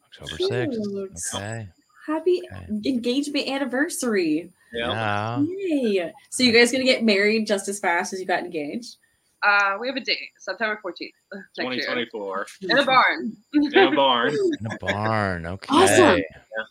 October 0.06 0.36
sixth. 0.38 0.80
Cute. 0.80 1.10
Okay. 1.34 1.68
Happy 2.06 2.42
engagement 2.84 3.48
anniversary. 3.48 4.50
Yeah. 4.72 5.40
Yay. 5.40 6.12
So 6.30 6.42
you 6.42 6.52
guys 6.52 6.72
gonna 6.72 6.84
get 6.84 7.04
married 7.04 7.46
just 7.46 7.68
as 7.68 7.78
fast 7.78 8.12
as 8.12 8.20
you 8.20 8.26
got 8.26 8.40
engaged? 8.40 8.96
Uh, 9.44 9.76
we 9.80 9.88
have 9.88 9.96
a 9.96 10.00
date, 10.00 10.18
September 10.38 10.78
14th 10.84 10.92
next 11.32 11.48
Twenty 11.58 11.76
year, 11.78 11.86
twenty 11.86 12.06
four. 12.12 12.46
in 12.62 12.78
a 12.78 12.84
barn. 12.84 13.36
In 13.54 13.76
a 13.76 13.90
barn. 13.90 14.32
In 14.60 14.66
a 14.70 14.78
barn. 14.78 15.46
Okay. 15.46 15.74
Awesome. 15.74 16.20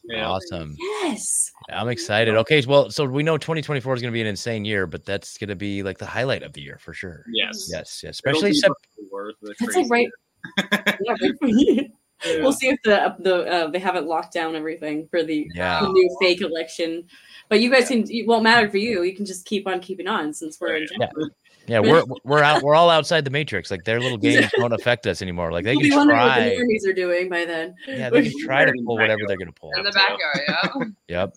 Yeah. 0.05 0.29
Awesome. 0.29 0.75
Yes. 0.79 1.51
I'm 1.69 1.89
excited. 1.89 2.35
Okay, 2.35 2.63
well, 2.65 2.89
so 2.89 3.03
we 3.03 3.23
know 3.23 3.37
2024 3.37 3.95
is 3.95 4.01
going 4.01 4.11
to 4.11 4.15
be 4.15 4.21
an 4.21 4.27
insane 4.27 4.63
year, 4.63 4.87
but 4.87 5.05
that's 5.05 5.37
going 5.37 5.49
to 5.49 5.55
be 5.55 5.83
like 5.83 5.97
the 5.97 6.05
highlight 6.05 6.43
of 6.43 6.53
the 6.53 6.61
year 6.61 6.77
for 6.79 6.93
sure. 6.93 7.25
Yes. 7.33 7.67
Yes, 7.69 8.01
yes. 8.03 8.11
Especially 8.11 8.51
be 8.51 8.57
Sep- 8.57 8.71
worth 9.11 9.35
the 9.41 9.53
That's 9.59 9.75
like 9.75 9.89
right. 9.89 10.07
yeah, 10.71 11.15
right 11.21 11.31
for 11.41 11.47
you. 11.49 11.89
Yeah. 12.25 12.41
We'll 12.41 12.53
see 12.53 12.69
if 12.69 12.79
the 12.83 13.15
the 13.19 13.45
uh, 13.45 13.67
they 13.69 13.79
haven't 13.79 14.07
locked 14.07 14.33
down 14.33 14.55
everything 14.55 15.07
for 15.09 15.23
the, 15.23 15.47
Yeah. 15.55 15.85
new 15.89 16.17
fake 16.21 16.41
election. 16.41 17.05
But 17.49 17.59
you 17.61 17.71
guys 17.71 17.87
can. 17.87 18.05
It 18.09 18.27
won't 18.27 18.43
matter 18.43 18.69
for 18.69 18.77
you. 18.77 19.03
You 19.03 19.15
can 19.15 19.25
just 19.25 19.45
keep 19.45 19.67
on 19.67 19.79
keeping 19.79 20.07
on 20.07 20.33
since 20.33 20.59
we're 20.59 20.75
in. 20.75 20.87
yeah. 20.99 21.09
Yeah, 21.67 21.79
we're 21.79 22.03
we're 22.23 22.41
out 22.41 22.63
we're 22.63 22.73
all 22.75 22.89
outside 22.89 23.23
the 23.23 23.29
matrix. 23.29 23.69
Like 23.69 23.83
their 23.83 23.99
little 23.99 24.17
games 24.17 24.47
don't 24.57 24.73
affect 24.73 25.05
us 25.05 25.21
anymore. 25.21 25.51
Like 25.51 25.63
they 25.63 25.73
You'll 25.73 25.81
can 25.81 25.89
be 25.91 25.95
wondering 25.95 26.19
what 26.19 26.25
try. 26.35 26.49
the 26.49 26.55
normies 26.55 26.89
are 26.89 26.93
doing 26.93 27.29
by 27.29 27.45
then. 27.45 27.75
Yeah, 27.87 28.09
they 28.09 28.23
can 28.29 28.33
try 28.43 28.65
to 28.65 28.73
pull 28.85 28.97
whatever 28.97 29.21
they're 29.27 29.37
going 29.37 29.47
to 29.53 29.53
pull. 29.59 29.71
in 29.77 29.83
the 29.83 29.91
backyard. 29.91 30.41
Yeah. 30.47 30.85
Yep. 31.07 31.35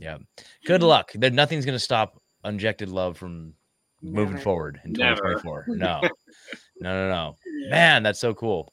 Yep. 0.00 0.20
Good 0.64 0.82
luck. 0.82 1.10
There, 1.14 1.30
nothing's 1.30 1.64
going 1.66 1.74
to 1.76 1.80
stop 1.84 2.20
unjected 2.44 2.88
love 2.88 3.18
from 3.18 3.52
moving 4.00 4.34
Never. 4.34 4.42
forward 4.44 4.80
in 4.84 4.92
Never. 4.92 5.16
2024. 5.34 5.64
No. 5.76 6.00
No, 6.80 6.92
no, 6.92 7.08
no. 7.08 7.36
Man, 7.70 8.02
that's 8.02 8.18
so 8.18 8.34
cool. 8.34 8.72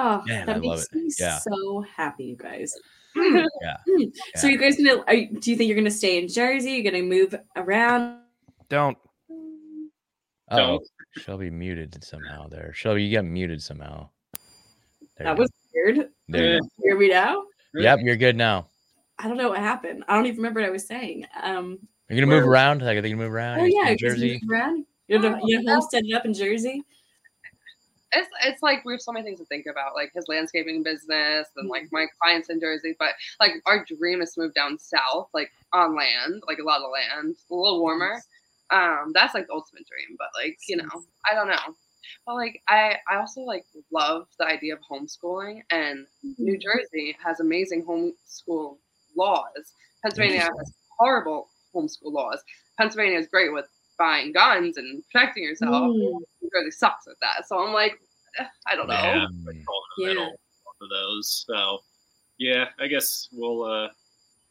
Oh, 0.00 0.22
Man, 0.26 0.46
that 0.46 0.56
I 0.56 0.58
love 0.60 0.62
makes 0.78 0.86
it. 0.86 0.94
me 0.94 1.10
Yeah. 1.18 1.38
so 1.38 1.84
happy, 1.96 2.24
you 2.24 2.36
guys. 2.36 2.72
Yeah. 3.16 3.76
Mm. 3.88 4.12
So 4.36 4.46
you 4.46 4.56
guys 4.58 4.76
gonna? 4.76 5.02
Are, 5.08 5.14
you- 5.14 5.40
do 5.40 5.50
you 5.50 5.56
think 5.56 5.66
you're 5.68 5.76
gonna 5.76 5.90
stay 5.90 6.18
in 6.22 6.28
Jersey? 6.28 6.72
You're 6.72 6.90
gonna 6.92 7.02
move 7.02 7.34
around? 7.56 8.20
Don't. 8.68 8.96
Oh, 10.50 10.80
Shelby 11.16 11.50
muted 11.50 12.02
somehow 12.04 12.48
there. 12.48 12.72
Shelby, 12.74 13.02
you 13.04 13.16
got 13.16 13.24
muted 13.24 13.62
somehow. 13.62 14.08
There 15.16 15.26
That 15.26 15.36
you 15.36 15.40
was 15.42 15.50
weird. 15.74 16.08
There 16.28 16.54
you 16.54 16.60
go. 16.60 16.68
Hear 16.82 16.98
me 16.98 17.08
now? 17.08 17.44
Yep, 17.74 17.98
you're 18.02 18.16
good 18.16 18.36
now. 18.36 18.68
I 19.18 19.26
don't 19.28 19.36
know 19.36 19.48
what 19.50 19.58
happened. 19.58 20.04
I 20.08 20.14
don't 20.14 20.26
even 20.26 20.36
remember 20.38 20.60
what 20.60 20.68
I 20.68 20.70
was 20.72 20.86
saying. 20.86 21.26
Um. 21.42 21.78
Are 22.08 22.14
You're 22.14 22.24
gonna 22.24 22.34
move 22.36 22.44
Where- 22.44 22.52
around. 22.52 22.82
Like, 22.82 22.96
are 22.96 23.02
they 23.02 23.10
gonna 23.10 23.22
move 23.22 23.32
around? 23.32 23.60
Oh 23.60 23.64
You 23.64 23.80
yeah, 23.82 23.90
in 23.90 23.98
you 23.98 24.08
guys 24.08 24.14
Jersey. 24.16 24.32
moved 24.40 24.52
around. 24.52 24.86
You're 25.08 25.20
the, 25.20 25.40
you 25.44 25.62
homestead 25.66 26.04
up 26.14 26.24
in 26.24 26.32
Jersey. 26.34 26.82
It's 28.12 28.28
it's 28.44 28.62
like 28.62 28.84
we 28.84 28.92
have 28.92 29.02
so 29.02 29.12
many 29.12 29.24
things 29.24 29.38
to 29.40 29.44
think 29.46 29.66
about, 29.66 29.94
like 29.94 30.12
his 30.14 30.26
landscaping 30.28 30.82
business 30.82 31.48
and 31.56 31.68
like 31.68 31.88
my 31.92 32.06
clients 32.20 32.48
in 32.48 32.60
Jersey. 32.60 32.94
But 32.98 33.10
like 33.40 33.52
our 33.66 33.84
dream 33.84 34.22
is 34.22 34.32
to 34.34 34.42
move 34.42 34.54
down 34.54 34.78
south, 34.78 35.28
like 35.34 35.50
on 35.72 35.96
land, 35.96 36.42
like 36.46 36.58
a 36.58 36.64
lot 36.64 36.80
of 36.80 36.90
land, 36.90 37.36
a 37.50 37.54
little 37.54 37.80
warmer. 37.80 38.22
Um, 38.70 39.12
that's 39.14 39.34
like 39.34 39.46
the 39.46 39.54
ultimate 39.54 39.86
dream. 39.88 40.16
But 40.18 40.28
like 40.42 40.58
you 40.68 40.76
know, 40.76 40.88
I 41.30 41.34
don't 41.34 41.48
know. 41.48 41.74
But 42.26 42.34
like 42.34 42.62
I 42.68 42.96
I 43.10 43.16
also 43.16 43.42
like 43.42 43.64
love 43.92 44.26
the 44.38 44.46
idea 44.46 44.74
of 44.74 44.80
homeschooling, 44.90 45.62
and 45.70 46.06
New 46.38 46.58
Jersey 46.58 47.16
has 47.24 47.40
amazing 47.40 47.84
homeschool 47.84 48.76
laws. 49.16 49.72
Pennsylvania 50.02 50.42
has 50.42 50.72
horrible 50.98 51.48
homeschool 51.74 52.12
laws. 52.12 52.40
Pennsylvania 52.78 53.18
is 53.18 53.26
great 53.26 53.52
with 53.52 53.66
buying 53.98 54.32
guns 54.32 54.76
and 54.76 55.02
protecting 55.10 55.42
yourself. 55.44 55.72
Mm. 55.72 55.92
New 56.42 56.50
Jersey 56.54 56.70
sucks 56.70 57.06
with 57.06 57.16
that. 57.20 57.46
So 57.46 57.58
I'm 57.58 57.72
like, 57.74 57.98
eh, 58.38 58.44
I 58.66 58.76
don't 58.76 58.86
know. 58.88 58.94
Yeah, 58.94 59.26
like, 59.46 59.64
call 59.64 59.82
in 59.98 59.98
the 59.98 60.02
Yeah. 60.02 60.08
middle, 60.08 60.30
both 60.30 60.82
of 60.82 60.88
those. 60.90 61.44
So 61.46 61.80
yeah, 62.38 62.66
I 62.78 62.86
guess 62.86 63.28
we'll 63.32 63.64
uh 63.64 63.88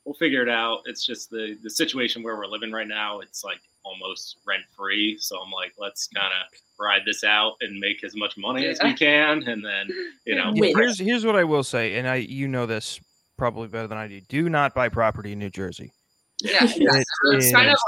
we'll 0.06 0.16
figure 0.16 0.42
it 0.44 0.50
out. 0.50 0.80
It's 0.86 1.06
just 1.06 1.30
the 1.30 1.58
the 1.64 1.70
situation 1.70 2.24
where 2.24 2.36
we're 2.38 2.48
living 2.48 2.72
right 2.72 2.88
now. 2.88 3.20
It's 3.22 3.44
like 3.44 3.60
almost 3.84 4.38
rent 4.46 4.64
free. 4.76 5.18
So 5.20 5.40
I'm 5.42 5.52
like, 5.52 5.74
let's 5.78 6.08
kind 6.08 6.28
of 6.34 6.60
ride 6.80 7.02
this 7.06 7.24
out 7.24 7.54
and 7.62 7.80
make 7.80 8.04
as 8.04 8.16
much 8.16 8.38
money 8.38 8.68
as 8.68 8.80
we 8.84 8.94
can, 8.94 9.44
and 9.44 9.64
then 9.66 9.88
you 10.26 10.36
know, 10.36 10.52
Yeah, 10.54 10.74
here's 10.76 11.00
here's 11.00 11.26
what 11.26 11.36
I 11.38 11.44
will 11.46 11.64
say, 11.64 11.96
and 11.98 12.08
I 12.08 12.16
you 12.16 12.48
know 12.50 12.66
this 12.66 13.00
probably 13.38 13.68
better 13.70 13.88
than 13.88 13.98
I 13.98 14.08
do. 14.08 14.20
Do 14.22 14.50
not 14.50 14.74
buy 14.76 14.90
property 14.90 15.32
in 15.32 15.40
New 15.40 15.50
Jersey. 15.50 15.94
Yeah, 16.42 16.64
yeah. 16.76 16.98
It 16.98 17.06
I'm 17.32 17.40
trying 17.40 17.68
to 17.68 17.72
is- 17.72 17.82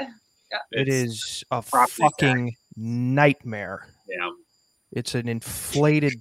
that. 0.00 0.08
Yeah. 0.50 0.58
It's- 0.80 1.44
a 1.50 1.62
property 1.62 2.02
tax. 2.02 2.14
fucking 2.18 2.56
nightmare. 2.76 3.88
yeah, 4.08 4.30
It's 4.92 5.14
an 5.14 5.28
inflated 5.28 6.20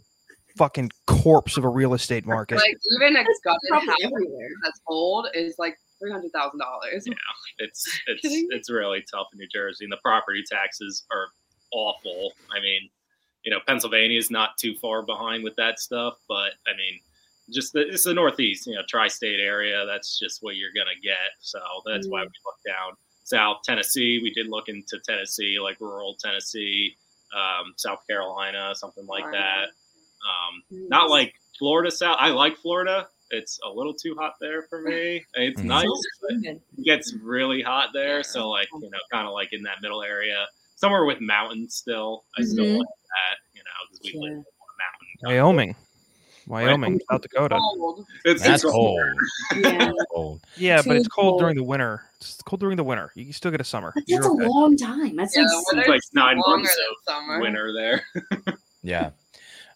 fucking 0.57 0.89
corpse 1.05 1.57
of 1.57 1.65
a 1.65 1.69
real 1.69 1.93
estate 1.93 2.25
market. 2.25 2.55
Like 2.55 2.75
even 3.01 3.15
a 3.15 3.23
gutted 3.43 3.59
probably 3.69 4.03
house 4.03 4.11
that's 4.63 4.81
old 4.87 5.27
is 5.33 5.55
like 5.59 5.77
three 5.99 6.11
hundred 6.11 6.31
thousand 6.31 6.59
dollars. 6.59 7.05
Yeah, 7.05 7.13
it's 7.59 7.85
it's 8.07 8.21
it's 8.23 8.69
really 8.69 9.03
tough 9.11 9.27
in 9.33 9.39
New 9.39 9.47
Jersey, 9.47 9.85
and 9.85 9.91
the 9.91 9.99
property 10.03 10.43
taxes 10.49 11.05
are 11.11 11.27
awful. 11.71 12.33
I 12.55 12.61
mean, 12.61 12.89
you 13.43 13.51
know, 13.51 13.59
Pennsylvania 13.67 14.17
is 14.17 14.31
not 14.31 14.57
too 14.57 14.75
far 14.75 15.03
behind 15.03 15.43
with 15.43 15.55
that 15.57 15.79
stuff, 15.79 16.15
but 16.27 16.53
I 16.67 16.75
mean, 16.77 16.99
just 17.51 17.73
the, 17.73 17.87
it's 17.87 18.03
the 18.03 18.13
Northeast, 18.13 18.67
you 18.67 18.75
know, 18.75 18.81
tri-state 18.87 19.39
area. 19.39 19.85
That's 19.85 20.17
just 20.17 20.41
what 20.41 20.55
you're 20.55 20.73
gonna 20.75 20.99
get. 21.03 21.35
So 21.39 21.59
that's 21.85 22.07
why 22.07 22.21
mm. 22.21 22.27
we 22.27 22.31
look 22.45 22.59
down 22.65 22.93
South 23.25 23.57
Tennessee. 23.63 24.19
We 24.23 24.31
did 24.33 24.47
look 24.47 24.69
into 24.69 24.99
Tennessee, 25.05 25.59
like 25.59 25.79
rural 25.81 26.15
Tennessee, 26.23 26.95
um, 27.35 27.73
South 27.75 27.99
Carolina, 28.07 28.73
something 28.75 29.05
like 29.05 29.25
that. 29.33 29.65
Um, 30.25 30.63
not 30.89 31.09
like 31.09 31.33
Florida 31.59 31.91
South. 31.91 32.17
I 32.19 32.29
like 32.29 32.55
Florida. 32.57 33.07
It's 33.31 33.59
a 33.65 33.69
little 33.69 33.93
too 33.93 34.15
hot 34.17 34.35
there 34.39 34.63
for 34.69 34.81
me. 34.81 35.25
It's 35.35 35.61
Mhm. 35.61 35.65
nice, 35.65 35.87
but 36.21 36.31
it 36.43 36.61
gets 36.83 37.13
really 37.13 37.61
hot 37.61 37.89
there. 37.93 38.23
So 38.23 38.49
like 38.49 38.69
you 38.71 38.89
know, 38.89 38.99
kind 39.11 39.27
of 39.27 39.33
like 39.33 39.51
in 39.53 39.63
that 39.63 39.81
middle 39.81 40.01
area, 40.03 40.47
somewhere 40.75 41.05
with 41.05 41.19
mountains. 41.19 41.75
Still, 41.75 42.23
I 42.37 42.43
still 42.43 42.65
Mhm. 42.65 42.77
like 42.77 42.87
that. 42.87 43.37
You 43.53 43.63
know, 43.63 43.71
because 43.91 44.13
we 44.13 44.19
live 44.19 44.31
Yeah. 44.31 44.37
on 44.37 44.69
a 44.69 44.77
mountain. 44.77 45.45
Wyoming, 45.45 45.75
Wyoming, 46.47 46.99
South 47.11 47.21
Dakota. 47.21 47.55
Cold. 47.55 48.05
It's, 48.23 48.43
That's 48.43 48.63
it's 48.63 48.71
cold. 48.71 48.99
Yeah. 49.57 49.91
Cold. 50.13 50.41
Yeah, 50.57 50.81
but 50.85 50.95
it's 50.97 51.07
cold 51.07 51.31
cold. 51.33 51.41
during 51.41 51.55
the 51.55 51.63
winter. 51.63 52.03
It's 52.17 52.41
cold 52.43 52.59
during 52.59 52.77
the 52.77 52.83
winter. 52.83 53.11
You 53.15 53.23
can 53.25 53.33
still 53.33 53.51
get 53.51 53.61
a 53.61 53.65
summer. 53.65 53.91
But 53.95 54.03
You're 54.07 54.19
that's 54.21 54.29
a 54.29 54.33
okay. 54.37 54.45
long 54.47 54.77
time. 54.77 55.15
That's 55.15 55.35
Yeah, 55.35 55.43
like 55.73 55.85
the 55.85 55.91
like 55.91 56.01
nine 56.13 56.37
months 56.45 56.75
of 56.89 57.13
summer. 57.13 57.39
winter 57.39 57.73
there. 57.73 58.03
Yeah. 58.83 59.09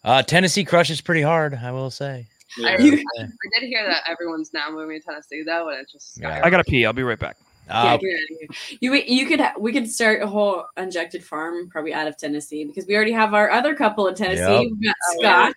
Uh, 0.04 0.22
Tennessee 0.22 0.64
crushes 0.64 1.00
pretty 1.00 1.22
hard, 1.22 1.52
I 1.60 1.72
will 1.72 1.90
say. 1.90 2.28
I, 2.64 2.76
Yeah. 2.78 2.94
I 3.18 3.26
did 3.58 3.68
hear 3.68 3.84
that 3.88 4.04
everyone's 4.06 4.52
now 4.54 4.70
moving 4.70 5.00
to 5.00 5.04
Tennessee 5.04 5.42
though, 5.44 5.68
and 5.70 5.80
it's 5.80 5.90
just 5.92 6.16
Yeah. 6.20 6.40
I 6.44 6.48
gotta 6.50 6.62
pee. 6.62 6.86
I'll 6.86 6.92
be 6.92 7.02
right 7.02 7.18
back. 7.18 7.36
Yeah, 7.70 7.78
Uh, 7.78 7.82
get 7.84 7.92
out 7.92 7.94
of 7.94 8.00
here. 8.40 8.48
You 8.80 8.94
you 8.94 9.26
could 9.26 9.40
we 9.58 9.72
could 9.72 9.88
start 9.90 10.22
a 10.22 10.26
whole 10.26 10.64
unjected 10.76 11.24
farm 11.24 11.68
probably 11.70 11.94
out 11.94 12.06
of 12.08 12.16
Tennessee 12.16 12.64
because 12.64 12.86
we 12.86 12.94
already 12.96 13.12
have 13.12 13.32
our 13.34 13.50
other 13.50 13.74
couple 13.74 14.06
in 14.08 14.14
Tennessee. 14.14 14.40
Yep. 14.42 14.60
We've 14.60 14.84
got 14.84 14.96
Oh, 15.10 15.16
yeah. 15.20 15.46
Scott. 15.52 15.54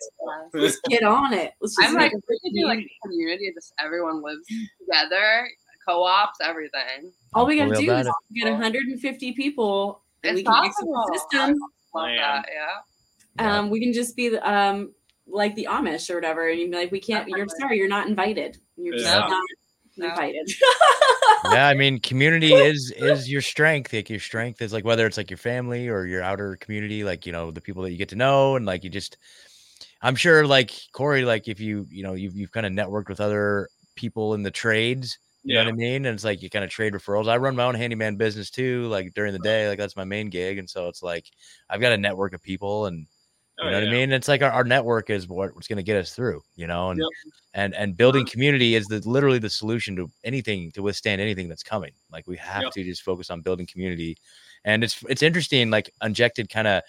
Let's 0.54 0.80
get 0.90 1.04
on 1.04 1.34
it. 1.34 1.54
Let's 1.62 1.76
just 1.76 1.90
I'm 1.90 1.96
like, 1.96 2.12
we 2.14 2.40
could 2.44 2.54
do 2.56 2.66
like 2.66 2.78
community. 2.80 2.92
a 3.04 3.08
community, 3.08 3.52
just 3.56 3.74
everyone 3.80 4.22
lives 4.22 4.46
together, 4.80 5.48
co-ops, 5.88 6.40
everything. 6.42 7.12
All 7.34 7.46
we 7.46 7.58
got 7.58 7.66
to 7.66 7.72
Real 7.72 7.82
do 7.82 7.92
is 7.96 8.08
it. 8.08 8.14
get 8.44 8.52
150 8.52 9.32
people. 9.34 10.02
And 10.24 10.38
It's 10.38 10.48
we 10.48 10.54
can 10.54 10.64
fix 10.64 10.76
up 10.80 10.88
possible. 10.88 11.06
the 11.12 11.20
system. 11.20 11.60
Love 11.96 12.10
that, 12.18 12.46
yeah. 12.54 13.58
Um, 13.58 13.70
we 13.70 13.80
can 13.82 13.92
just 13.94 14.16
be 14.16 14.38
um 14.38 14.94
like 15.28 15.56
the 15.56 15.68
Amish 15.70 16.10
or 16.10 16.16
whatever, 16.16 16.50
and 16.50 16.60
you'd 16.60 16.70
be 16.72 16.78
like, 16.78 16.92
we 16.92 17.00
can't. 17.00 17.28
You're 17.30 17.48
sorry, 17.60 17.78
you're 17.78 17.88
not 17.88 18.08
invited. 18.08 18.58
You're 18.78 18.96
Yeah. 18.96 19.20
not 19.20 19.42
invited. 19.98 20.50
yeah, 21.52 21.68
I 21.68 21.74
mean, 21.74 22.00
community 22.00 22.54
is 22.54 22.94
is 22.96 23.30
your 23.30 23.42
strength. 23.42 23.94
Like 23.94 24.10
your 24.10 24.20
strength 24.20 24.62
is 24.62 24.74
like 24.74 24.86
whether 24.86 25.06
it's 25.06 25.18
like 25.18 25.30
your 25.30 25.38
family 25.38 25.88
or 25.88 26.06
your 26.06 26.22
outer 26.22 26.56
community, 26.58 27.04
like 27.04 27.26
you 27.26 27.32
know 27.32 27.52
the 27.52 27.62
people 27.62 27.84
that 27.84 27.92
you 27.92 27.98
get 27.98 28.10
to 28.10 28.16
know, 28.16 28.56
and 28.56 28.66
like 28.66 28.84
you 28.84 28.90
just. 28.90 29.18
I'm 30.06 30.16
sure, 30.16 30.46
like 30.46 30.74
Corey, 30.92 31.24
like 31.24 31.48
if 31.48 31.62
you 31.62 31.88
you 31.90 32.04
know 32.04 32.14
you've 32.14 32.36
you've 32.36 32.52
kind 32.52 32.66
of 32.66 32.74
networked 32.74 33.08
with 33.08 33.22
other 33.22 33.70
people 33.96 34.34
in 34.34 34.44
the 34.44 34.52
trades. 34.52 35.18
You 35.46 35.56
know 35.56 35.66
what 35.66 35.74
I 35.74 35.76
mean? 35.76 36.06
And 36.06 36.16
it's 36.16 36.24
like 36.24 36.42
you 36.42 36.50
kind 36.50 36.64
of 36.64 36.72
trade 36.72 36.94
referrals. 36.94 37.28
I 37.28 37.36
run 37.36 37.58
my 37.58 37.66
own 37.66 37.76
handyman 37.76 38.16
business 38.16 38.50
too, 38.50 38.88
like 38.88 39.14
during 39.14 39.34
the 39.34 39.40
day, 39.40 39.68
like 39.68 39.78
that's 39.78 39.98
my 39.98 40.06
main 40.06 40.30
gig. 40.30 40.58
And 40.58 40.70
so 40.70 40.88
it's 40.88 41.04
like 41.04 41.26
I've 41.70 41.82
got 41.82 41.92
a 41.92 41.98
network 41.98 42.34
of 42.34 42.42
people 42.42 42.86
and 42.86 43.08
you 43.60 43.68
Oh, 43.68 43.72
know 43.72 43.80
what 43.80 43.88
I 43.88 43.92
mean? 43.92 44.12
It's 44.12 44.28
like 44.28 44.42
our, 44.42 44.52
our 44.52 44.64
network 44.64 45.10
is 45.10 45.28
what, 45.28 45.54
what's 45.56 45.68
going 45.68 45.78
to 45.78 45.84
get 45.84 45.98
us 45.98 46.14
through, 46.14 46.42
you 46.56 46.66
know, 46.66 46.90
and, 46.90 47.00
Yep. 47.00 47.08
and, 47.54 47.76
and 47.76 47.96
building 47.96 48.26
community 48.26 48.76
is 48.76 48.88
the, 48.88 49.00
literally 49.08 49.38
the 49.40 49.50
solution 49.50 49.96
to 49.98 50.10
anything, 50.24 50.72
to 50.72 50.82
withstand 50.82 51.22
anything 51.22 51.48
that's 51.48 51.64
coming. 51.64 51.92
Like 52.12 52.26
we 52.28 52.36
have 52.38 52.64
Yep. 52.64 52.72
to 52.74 52.84
just 52.84 53.04
focus 53.04 53.30
on 53.30 53.42
building 53.42 53.68
community. 53.68 54.18
And 54.66 54.84
it's, 54.84 55.04
it's 55.08 55.22
interesting, 55.22 55.70
like 55.70 55.92
Unjected 56.02 56.50
kind 56.50 56.68
of 56.68 56.82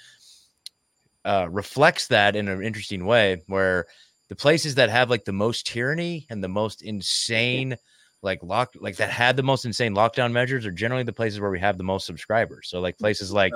uh, 1.27 1.49
reflects 1.51 2.07
that 2.09 2.35
in 2.35 2.49
an 2.49 2.63
interesting 2.63 3.05
way 3.05 3.43
where 3.47 3.87
the 4.29 4.37
places 4.37 4.75
that 4.77 4.89
have 4.89 5.11
like 5.11 5.25
the 5.27 5.33
most 5.33 5.67
tyranny 5.67 6.27
and 6.31 6.43
the 6.43 6.49
most 6.49 6.81
insane, 6.83 7.77
like 8.23 8.43
lock, 8.43 8.73
like 8.81 8.97
that 8.97 9.11
had 9.11 9.37
the 9.37 9.43
most 9.43 9.67
insane 9.67 9.95
lockdown 9.95 10.33
measures 10.33 10.65
are 10.65 10.73
generally 10.73 11.03
the 11.03 11.13
places 11.13 11.41
where 11.41 11.51
we 11.51 11.61
have 11.61 11.77
the 11.77 11.85
most 11.85 12.07
subscribers. 12.07 12.69
So 12.71 12.81
like 12.81 12.97
places 12.99 13.31
like, 13.31 13.53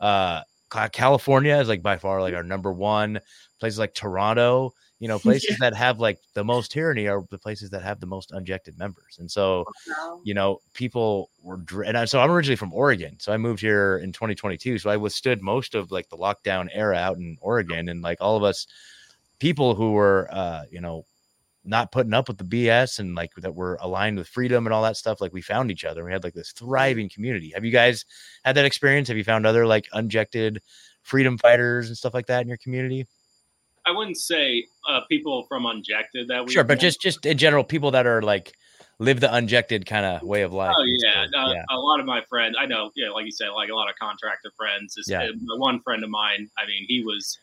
uh, 0.00 0.42
California 0.92 1.56
is 1.58 1.68
like 1.68 1.82
by 1.82 1.96
far 1.96 2.20
like 2.20 2.34
our 2.34 2.42
number 2.42 2.72
one. 2.72 3.20
Places 3.60 3.78
like 3.78 3.94
Toronto, 3.94 4.74
you 4.98 5.08
know, 5.08 5.18
places 5.20 5.58
that 5.58 5.74
have 5.74 6.00
like 6.00 6.18
the 6.34 6.44
most 6.44 6.72
tyranny 6.72 7.08
are 7.08 7.24
the 7.30 7.38
places 7.38 7.70
that 7.70 7.82
have 7.82 8.00
the 8.00 8.06
most 8.06 8.32
unjected 8.32 8.78
members. 8.78 9.18
And 9.18 9.30
so, 9.30 9.64
you 10.24 10.34
know, 10.34 10.58
people 10.74 11.30
were, 11.42 11.58
dr- 11.58 11.86
and 11.86 11.98
I, 11.98 12.04
so 12.04 12.20
I'm 12.20 12.30
originally 12.30 12.56
from 12.56 12.72
Oregon. 12.72 13.16
So 13.18 13.32
I 13.32 13.36
moved 13.36 13.60
here 13.60 13.98
in 13.98 14.12
2022. 14.12 14.78
So 14.78 14.90
I 14.90 14.96
withstood 14.96 15.42
most 15.42 15.74
of 15.74 15.90
like 15.90 16.08
the 16.08 16.16
lockdown 16.16 16.68
era 16.72 16.96
out 16.96 17.16
in 17.18 17.36
Oregon. 17.40 17.88
And 17.88 18.02
like 18.02 18.18
all 18.20 18.36
of 18.36 18.42
us 18.42 18.66
people 19.38 19.74
who 19.74 19.92
were, 19.92 20.28
uh, 20.30 20.62
you 20.70 20.80
know, 20.80 21.04
not 21.64 21.92
putting 21.92 22.12
up 22.12 22.28
with 22.28 22.38
the 22.38 22.44
BS 22.44 22.98
and 22.98 23.14
like 23.14 23.30
that 23.36 23.54
were 23.54 23.78
aligned 23.80 24.18
with 24.18 24.28
freedom 24.28 24.66
and 24.66 24.74
all 24.74 24.82
that 24.82 24.96
stuff. 24.96 25.20
Like 25.20 25.32
we 25.32 25.42
found 25.42 25.70
each 25.70 25.84
other. 25.84 26.04
We 26.04 26.12
had 26.12 26.24
like 26.24 26.34
this 26.34 26.52
thriving 26.52 27.08
community. 27.08 27.52
Have 27.54 27.64
you 27.64 27.70
guys 27.70 28.04
had 28.44 28.56
that 28.56 28.64
experience? 28.64 29.08
Have 29.08 29.16
you 29.16 29.24
found 29.24 29.46
other 29.46 29.66
like 29.66 29.86
unjected 29.92 30.60
freedom 31.02 31.38
fighters 31.38 31.88
and 31.88 31.96
stuff 31.96 32.14
like 32.14 32.26
that 32.26 32.42
in 32.42 32.48
your 32.48 32.58
community? 32.58 33.06
I 33.86 33.90
wouldn't 33.90 34.16
say 34.16 34.66
uh, 34.88 35.00
people 35.08 35.44
from 35.48 35.66
Unjected 35.66 36.28
that 36.28 36.44
we 36.44 36.52
Sure, 36.52 36.64
but 36.64 36.78
just 36.78 37.00
just 37.00 37.26
in 37.26 37.36
general, 37.36 37.64
people 37.64 37.90
that 37.92 38.06
are 38.06 38.22
like 38.22 38.52
live 38.98 39.20
the 39.20 39.34
unjected 39.34 39.86
kind 39.86 40.06
of 40.06 40.22
way 40.22 40.42
of 40.42 40.52
life. 40.52 40.74
Oh 40.76 40.84
yeah, 40.84 41.26
uh, 41.36 41.52
yeah. 41.52 41.64
a 41.70 41.78
lot 41.78 41.98
of 41.98 42.06
my 42.06 42.22
friends. 42.28 42.56
I 42.58 42.66
know, 42.66 42.90
yeah, 42.94 43.10
like 43.10 43.24
you 43.24 43.32
said, 43.32 43.48
like 43.48 43.70
a 43.70 43.74
lot 43.74 43.88
of 43.88 43.96
contractor 44.00 44.52
friends. 44.56 44.94
This, 44.94 45.08
Yeah. 45.08 45.24
uh, 45.24 45.56
one 45.56 45.80
friend 45.80 46.04
of 46.04 46.10
mine. 46.10 46.48
I 46.58 46.66
mean, 46.66 46.84
he 46.86 47.02
was 47.02 47.38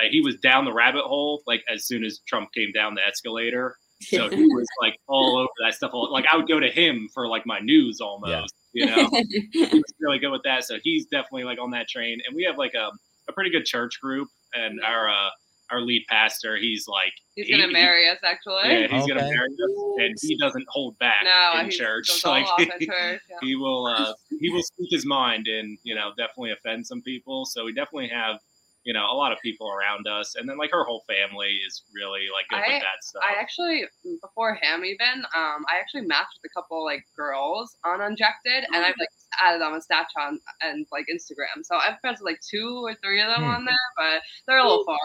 uh, 0.00 0.04
he 0.10 0.20
was 0.20 0.36
down 0.36 0.64
the 0.64 0.72
rabbit 0.72 1.04
hole 1.04 1.42
like 1.46 1.62
as 1.72 1.86
soon 1.86 2.04
as 2.04 2.20
Trump 2.28 2.50
came 2.54 2.72
down 2.72 2.94
the 2.94 3.06
escalator. 3.06 3.76
So 4.02 4.28
he 4.28 4.42
was 4.42 4.66
like 4.82 4.94
all 5.08 5.38
over 5.38 5.48
that 5.64 5.74
stuff. 5.74 5.92
Like 5.94 6.26
I 6.30 6.36
would 6.36 6.46
go 6.48 6.60
to 6.60 6.68
him 6.70 7.08
for 7.14 7.28
like 7.28 7.46
my 7.46 7.60
news 7.60 8.00
almost. 8.00 8.54
You 8.74 8.84
know, 8.86 9.08
he 9.52 9.58
was 9.72 9.94
really 10.00 10.18
good 10.18 10.30
with 10.32 10.42
that. 10.44 10.64
So 10.64 10.76
he's 10.82 11.06
definitely 11.06 11.44
like 11.44 11.58
on 11.58 11.70
that 11.70 11.88
train. 11.88 12.18
And 12.26 12.36
we 12.36 12.42
have 12.44 12.58
like 12.58 12.74
a, 12.74 12.90
a 13.28 13.32
pretty 13.32 13.48
good 13.50 13.64
church 13.64 13.98
group. 14.02 14.28
And 14.54 14.80
our 14.84 15.08
uh, 15.08 15.30
our 15.70 15.80
lead 15.80 16.02
pastor, 16.10 16.56
he's 16.58 16.86
like 16.86 17.12
He's 17.36 17.46
he- 17.46 17.52
gonna 17.52 17.68
he- 17.68 17.72
marry 17.72 18.06
us, 18.08 18.18
actually. 18.22 18.68
Yeah, 18.68 18.86
he's 18.86 19.06
gonna 19.06 19.22
marry 19.22 19.48
us, 19.48 19.70
and 19.98 20.14
he 20.20 20.36
doesn't 20.38 20.66
hold 20.68 20.98
back 20.98 21.24
No, 21.24 21.60
in 21.60 21.70
church. 21.70 22.06
goes 22.08 22.24
all 22.24 22.32
Like 22.32 22.46
off 22.46 22.60
at 22.60 22.80
church, 22.80 23.20
yeah. 23.30 23.36
he 23.40 23.56
will, 23.56 23.86
uh, 23.86 24.12
he 24.40 24.50
will 24.50 24.62
speak 24.62 24.88
his 24.90 25.04
mind, 25.06 25.46
and 25.48 25.76
you 25.82 25.94
know, 25.94 26.10
definitely 26.18 26.52
offend 26.52 26.86
some 26.86 27.00
people. 27.02 27.44
So 27.46 27.64
we 27.64 27.72
definitely 27.72 28.08
have, 28.08 28.36
you 28.86 28.92
know, 28.94 29.04
a 29.10 29.16
lot 29.16 29.32
of 29.32 29.38
people 29.42 29.68
around 29.68 30.06
us, 30.06 30.36
and 30.36 30.48
then 30.48 30.56
like 30.56 30.70
her 30.70 30.84
whole 30.84 31.02
family 31.08 31.58
is 31.66 31.82
really 31.92 32.26
like 32.32 32.46
good 32.48 32.64
I, 32.64 32.74
with 32.74 32.82
that 32.82 33.02
stuff. 33.02 33.22
I 33.28 33.38
actually 33.38 33.84
before 34.22 34.54
him 34.54 34.84
even 34.84 35.24
um 35.34 35.66
I 35.68 35.78
actually 35.80 36.02
matched 36.06 36.38
with 36.40 36.50
a 36.50 36.54
couple 36.54 36.84
like 36.84 37.04
girls 37.16 37.76
on 37.84 38.00
Unjected 38.00 38.64
and 38.72 38.84
I've 38.84 38.94
like 38.98 39.08
added 39.42 39.60
them 39.60 39.72
on 39.72 39.80
Snapchat 39.80 40.28
and, 40.28 40.40
and 40.62 40.86
like 40.92 41.06
Instagram. 41.12 41.64
So 41.64 41.76
I've 41.76 41.98
friends 42.00 42.20
with 42.20 42.30
like 42.30 42.40
two 42.40 42.84
or 42.86 42.94
three 43.02 43.20
of 43.20 43.28
them 43.28 43.42
Hmm. 43.42 43.50
on 43.50 43.64
there, 43.64 43.74
but 43.96 44.22
they're 44.46 44.58
a 44.58 44.62
little 44.62 44.84
far. 44.84 44.96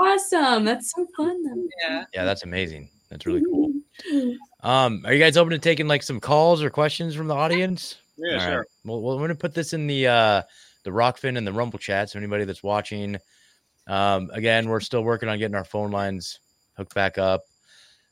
Awesome. 0.00 0.64
That's 0.64 0.92
so 0.94 1.06
fun. 1.16 1.42
Then. 1.42 1.68
Yeah. 1.82 2.04
Yeah, 2.14 2.24
that's 2.24 2.44
amazing. 2.44 2.88
That's 3.10 3.26
really 3.26 3.42
cool. 3.50 3.72
Um, 4.62 5.02
are 5.04 5.12
you 5.12 5.18
guys 5.18 5.36
open 5.36 5.50
to 5.50 5.58
taking 5.58 5.88
like 5.88 6.02
some 6.02 6.20
calls 6.20 6.62
or 6.62 6.70
questions 6.70 7.14
from 7.14 7.26
the 7.26 7.34
audience? 7.34 7.96
Yeah, 8.16 8.32
All 8.32 8.38
right. 8.38 8.52
sure. 8.52 8.66
Well, 8.84 9.00
well, 9.00 9.12
I'm 9.14 9.18
going 9.20 9.28
to 9.30 9.34
put 9.34 9.54
this 9.54 9.72
in 9.72 9.86
the 9.86 10.06
uh 10.06 10.42
the 10.84 10.90
Rokfin 10.90 11.36
and 11.36 11.46
the 11.46 11.52
Rumble 11.52 11.78
chat. 11.78 12.10
So 12.10 12.18
anybody 12.18 12.44
that's 12.44 12.62
watching, 12.62 13.16
um, 13.86 14.30
again, 14.32 14.68
we're 14.68 14.80
still 14.80 15.02
working 15.02 15.28
on 15.28 15.38
getting 15.38 15.54
our 15.54 15.64
phone 15.64 15.90
lines 15.90 16.40
hooked 16.76 16.94
back 16.94 17.18
up. 17.18 17.42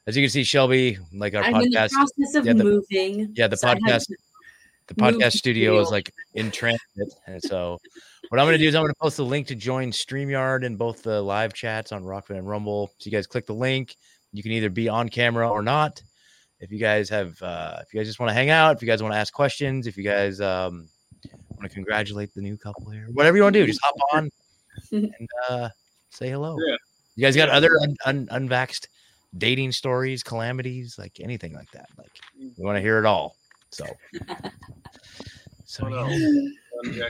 As 0.07 0.17
you 0.17 0.23
can 0.23 0.31
see, 0.31 0.45
Shelby, 0.45 0.99
like 1.13 1.35
our 1.35 1.43
I'm 1.43 1.55
podcast, 1.55 1.91
process 1.91 2.35
of 2.37 2.47
yeah, 2.47 2.53
the, 2.53 2.65
moving. 2.65 3.33
yeah, 3.35 3.49
the 3.49 3.57
so 3.57 3.69
podcast, 3.69 4.07
the 4.87 4.95
podcast 4.95 5.33
the 5.33 5.39
studio 5.39 5.81
is 5.81 5.91
like 5.91 6.13
in 6.35 6.53
transit, 6.53 7.13
and 7.27 7.43
so 7.43 7.79
what 8.29 8.41
I'm 8.41 8.47
going 8.47 8.59
to 8.59 8.63
do 8.63 8.69
is 8.69 8.75
I'm 8.75 8.83
going 8.83 8.93
to 8.93 9.01
post 9.01 9.17
the 9.17 9.25
link 9.25 9.49
to 9.49 9.55
join 9.57 9.91
Streamyard 9.91 10.65
in 10.65 10.77
both 10.77 11.03
the 11.03 11.21
live 11.21 11.55
chats 11.55 11.91
on 11.91 12.05
Rokfin 12.05 12.39
and 12.39 12.49
Rumble. 12.49 12.89
So 12.99 13.09
you 13.09 13.13
guys 13.13 13.27
click 13.27 13.47
the 13.47 13.55
link. 13.55 13.97
You 14.33 14.43
can 14.43 14.53
either 14.53 14.71
be 14.71 14.89
on 14.89 15.09
camera 15.09 15.49
or 15.49 15.63
not. 15.63 16.03
If 16.61 16.71
you 16.71 16.79
guys 16.79 17.09
have, 17.11 17.41
uh, 17.43 17.79
if 17.83 17.93
you 17.93 18.01
guys 18.01 18.07
just 18.07 18.19
want 18.19 18.31
to 18.31 18.35
hang 18.35 18.51
out, 18.51 18.77
if 18.77 18.83
you 18.83 18.89
guys 18.89 19.03
want 19.03 19.13
to 19.15 19.19
ask 19.19 19.33
questions, 19.33 19.87
if 19.87 19.97
you 19.97 20.05
guys 20.05 20.41
um, 20.41 20.89
want 21.57 21.71
to 21.71 21.75
congratulate 21.75 22.35
the 22.35 22.41
new 22.41 22.57
couple 22.57 22.91
here, 22.91 23.09
whatever 23.13 23.37
you 23.37 23.43
want 23.43 23.55
to 23.55 23.61
do, 23.61 23.67
just 23.67 23.81
hop 23.83 23.95
on 24.13 24.31
and 24.93 25.29
uh, 25.49 25.69
say 26.11 26.31
hello. 26.31 26.57
Yeah. 26.67 26.77
You 27.17 27.23
guys 27.23 27.37
got 27.37 27.49
other 27.49 27.71
un- 27.83 27.97
un- 28.05 28.49
unvaxxed 28.49 28.89
dating 29.39 29.73
stories, 29.73 30.23
calamities, 30.23 30.99
like 30.99 31.19
anything 31.21 31.55
like 31.55 31.71
that? 31.73 31.89
Like 31.97 32.13
we 32.39 32.65
want 32.65 32.77
to 32.77 32.81
hear 32.81 32.99
it 32.99 33.07
all. 33.07 33.37
So, 33.71 33.85
so 35.65 35.89
yeah. 35.89 37.09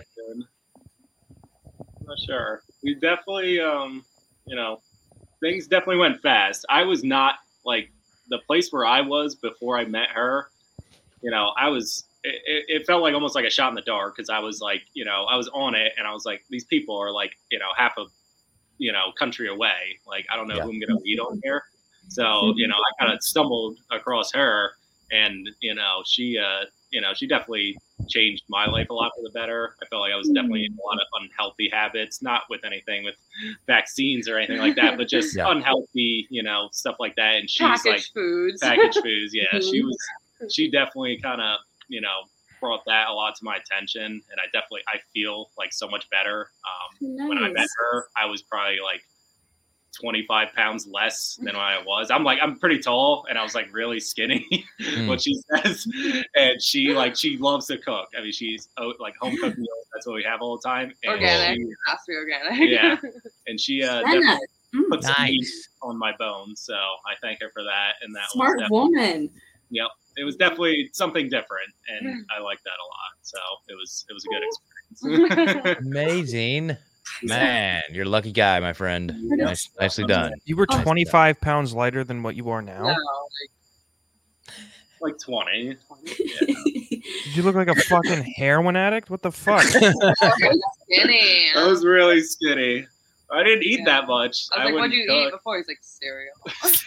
Not 2.07 2.19
sure. 2.25 2.63
We 2.85 2.95
definitely, 2.95 3.61
um, 3.61 4.05
you 4.47 4.55
know, 4.55 4.81
things 5.41 5.67
definitely 5.67 5.99
went 5.99 6.21
fast. 6.23 6.65
I 6.69 6.83
was 6.83 7.03
not 7.03 7.37
like 7.65 7.91
the 8.29 8.39
place 8.47 8.73
where 8.73 8.87
I 8.87 9.01
was 9.01 9.35
before 9.35 9.77
I 9.77 9.85
met 9.85 10.11
her. 10.11 10.49
You 11.23 11.31
know, 11.31 11.53
I 11.59 11.69
was. 11.69 12.05
It, 12.29 12.43
it- 12.47 12.65
it 12.69 12.87
felt 12.87 13.03
like 13.03 13.15
almost 13.15 13.35
like 13.35 13.45
a 13.45 13.51
shot 13.51 13.69
in 13.69 13.75
the 13.77 13.83
dark 13.83 14.17
because 14.17 14.29
I 14.31 14.39
was 14.41 14.61
like, 14.61 14.83
you 14.95 15.05
know, 15.05 15.25
I 15.25 15.37
was 15.37 15.49
on 15.49 15.75
it 15.75 15.93
and 15.99 16.07
I 16.07 16.13
was 16.13 16.25
like, 16.25 16.43
these 16.51 16.65
people 16.65 16.97
are 16.97 17.11
like, 17.13 17.33
you 17.53 17.59
know, 17.59 17.69
half 17.77 17.95
a, 17.99 18.05
you 18.79 18.93
know, 18.93 19.13
country 19.19 19.49
away. 19.49 19.99
Like, 20.07 20.27
I 20.31 20.37
don't 20.37 20.49
know 20.49 20.57
Yeah. 20.57 20.63
who 20.65 20.71
I'm 20.73 20.81
gonna 20.81 21.01
meet 21.03 21.19
on 21.21 21.41
here. 21.45 21.63
So, 22.09 22.53
you 22.57 22.67
know, 22.69 22.77
I 22.77 22.91
kind 23.05 23.13
of 23.15 23.23
stumbled 23.23 23.79
across 23.91 24.33
her, 24.33 24.73
and 25.13 25.49
you 25.61 25.75
know, 25.75 26.03
she, 26.07 26.37
uh, 26.39 26.65
you 26.91 27.01
know, 27.01 27.13
she 27.15 27.27
definitely 27.27 27.77
changed 28.09 28.45
my 28.49 28.67
life 28.67 28.91
a 28.91 28.95
lot 28.95 29.11
for 29.17 29.23
the 29.23 29.31
better. 29.31 29.75
I 29.83 29.87
felt 29.87 30.03
like 30.03 30.13
I 30.13 30.17
was 30.17 30.29
definitely 30.29 30.65
in 30.67 30.73
a 30.73 30.87
lot 30.87 30.97
of 31.01 31.07
unhealthy 31.23 31.69
habits, 31.73 32.23
not 32.23 32.43
with 32.51 32.65
anything 32.65 33.05
with 33.05 33.15
vaccines 33.67 34.29
or 34.29 34.37
anything 34.39 34.59
like 34.59 34.77
that, 34.77 34.97
but 34.99 35.09
just 35.09 35.35
Yeah. 35.37 35.51
unhealthy, 35.51 36.27
you 36.31 36.43
know, 36.43 36.69
stuff 36.73 36.97
like 37.01 37.17
that. 37.17 37.37
And 37.37 37.49
she's 37.51 37.61
Packaged 37.67 37.87
like 37.87 38.05
foods. 38.15 38.61
packaged 38.61 38.99
foods. 39.03 39.33
Yeah, 39.41 39.59
she 39.61 39.83
was. 39.83 39.97
She 40.53 40.71
definitely 40.71 41.17
kind 41.19 41.41
of, 41.41 41.59
you 41.89 42.01
know, 42.01 42.23
brought 42.61 42.85
that 42.87 43.09
a 43.09 43.13
lot 43.13 43.35
to 43.37 43.45
my 43.45 43.57
attention, 43.57 44.05
and 44.05 44.41
I 44.41 44.45
definitely 44.47 44.83
I 44.89 44.99
feel 45.13 45.51
like 45.59 45.73
so 45.73 45.89
much 45.89 46.09
better. 46.11 46.51
Um, 47.03 47.29
When 47.29 47.39
I 47.39 47.51
met 47.51 47.69
her, 47.79 48.07
I 48.17 48.27
was 48.27 48.43
probably 48.43 48.79
like 48.83 49.03
25 50.01 50.53
pounds 50.55 50.87
less 50.87 51.37
than 51.37 51.55
what 51.55 51.57
I 51.65 51.83
was. 51.83 52.11
I'm 52.11 52.23
like, 52.23 52.39
I'm 52.43 52.59
pretty 52.59 52.79
tall 52.81 53.25
and 53.31 53.39
I 53.39 53.43
was 53.43 53.55
like 53.55 53.73
really 53.73 53.99
skinny, 54.01 54.45
Mm. 54.81 55.09
what 55.09 55.23
she 55.23 55.35
says. 55.51 55.87
And 56.35 56.63
she 56.63 56.93
like, 56.93 57.17
she 57.17 57.39
loves 57.39 57.67
to 57.69 57.79
cook. 57.79 58.09
I 58.17 58.21
mean, 58.23 58.33
she's 58.33 58.69
oh, 58.77 58.93
like 59.01 59.17
home 59.17 59.35
cooked 59.39 59.57
meals. 59.57 59.87
That's 59.95 60.07
what 60.07 60.17
we 60.17 60.23
have 60.25 60.43
all 60.43 60.59
the 60.59 60.69
time. 60.69 60.93
And 61.03 61.13
Organic. 61.15 61.57
she- 61.57 61.65
Has 61.87 61.99
to 62.05 62.09
be 62.09 62.15
organic. 62.15 62.71
yeah. 62.71 62.97
And 63.47 63.59
she 63.59 63.83
uh, 63.85 64.03
Senna. 64.03 64.21
definitely 64.21 64.89
put 64.91 65.03
some 65.03 65.25
meat 65.25 65.47
on 65.81 65.99
my 65.99 66.13
bones. 66.19 66.61
So 66.61 66.75
I 66.75 67.15
thank 67.23 67.41
her 67.41 67.49
for 67.55 67.63
that. 67.63 67.93
And 68.03 68.15
that 68.15 68.29
Smart 68.33 68.59
was 68.59 68.69
woman. 68.71 69.31
Yep, 69.71 69.89
it 70.17 70.25
was 70.25 70.37
definitely 70.37 70.91
something 70.93 71.29
different, 71.29 71.69
and 71.89 72.25
I 72.37 72.41
liked 72.41 72.63
that 72.65 72.71
a 72.71 72.87
lot. 72.87 73.13
So 73.23 73.39
it 73.69 73.75
was 73.75 74.05
it 74.09 74.13
was 74.13 74.25
a 74.25 74.29
good 74.29 74.43
experience. 75.33 75.81
Amazing. 75.87 76.77
Man, 77.23 77.83
you're 77.93 78.05
a 78.05 78.09
lucky 78.09 78.33
guy, 78.33 78.59
my 78.59 78.73
friend. 78.73 79.15
Nice, 79.17 79.71
nicely 79.81 80.05
done. 80.07 80.33
You 80.45 80.57
were 80.57 80.67
25 80.67 81.41
pounds 81.41 81.73
lighter 81.73 82.03
than 82.03 82.23
what 82.25 82.35
you 82.35 82.51
are 82.51 82.61
now. 82.61 82.83
No, 82.83 82.97
like 85.01 85.19
twenty. 85.19 85.77
Did 86.05 87.05
you 87.35 87.43
look 87.43 87.55
like 87.55 87.69
a 87.69 87.75
fucking 87.75 88.25
heroin 88.37 88.77
addict? 88.77 89.11
What 89.11 89.23
the 89.23 89.33
fuck? 89.33 89.65
like, 89.81 89.95
skinny. 90.83 91.51
I 91.55 91.67
was 91.67 91.85
really 91.85 92.23
skinny. 92.23 92.87
I 93.31 93.43
didn't 93.43 93.65
eat 93.65 93.81
that 93.87 94.07
much. 94.07 94.47
I 94.55 94.67
was 94.67 94.73
like, 94.73 94.75
"What'd 94.75 94.93
you 94.93 95.03
eat 95.03 95.09
cook. 95.31 95.33
before?" 95.41 95.57
He's 95.59 95.67
like, 95.67 95.79
"Cereal." 95.83 96.33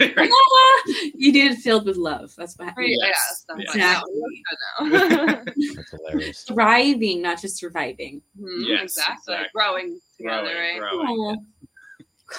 you 1.14 1.32
did 1.32 1.58
filled 1.58 1.84
with 1.86 1.96
love. 1.96 2.32
That's 2.36 2.56
what 2.58 2.68
happened. 2.68 2.86
Yeah, 2.88 3.06
Yes, 3.08 3.40
stuff 3.42 3.58
like 3.58 3.66
exactly. 3.66 4.42
that. 4.80 5.52
That's 5.76 5.90
hilarious. 5.90 6.42
Thriving, 6.44 7.20
not 7.22 7.40
just 7.40 7.58
surviving. 7.58 8.22
Mhm, 8.40 8.66
Yes, 8.66 8.82
exactly. 8.84 9.34
exactly. 9.34 9.48
Growing 9.54 10.00
together, 10.16 10.42
Growing, 10.44 10.56
right? 10.56 10.78
growing. 10.78 11.08
Aw. 11.08 11.36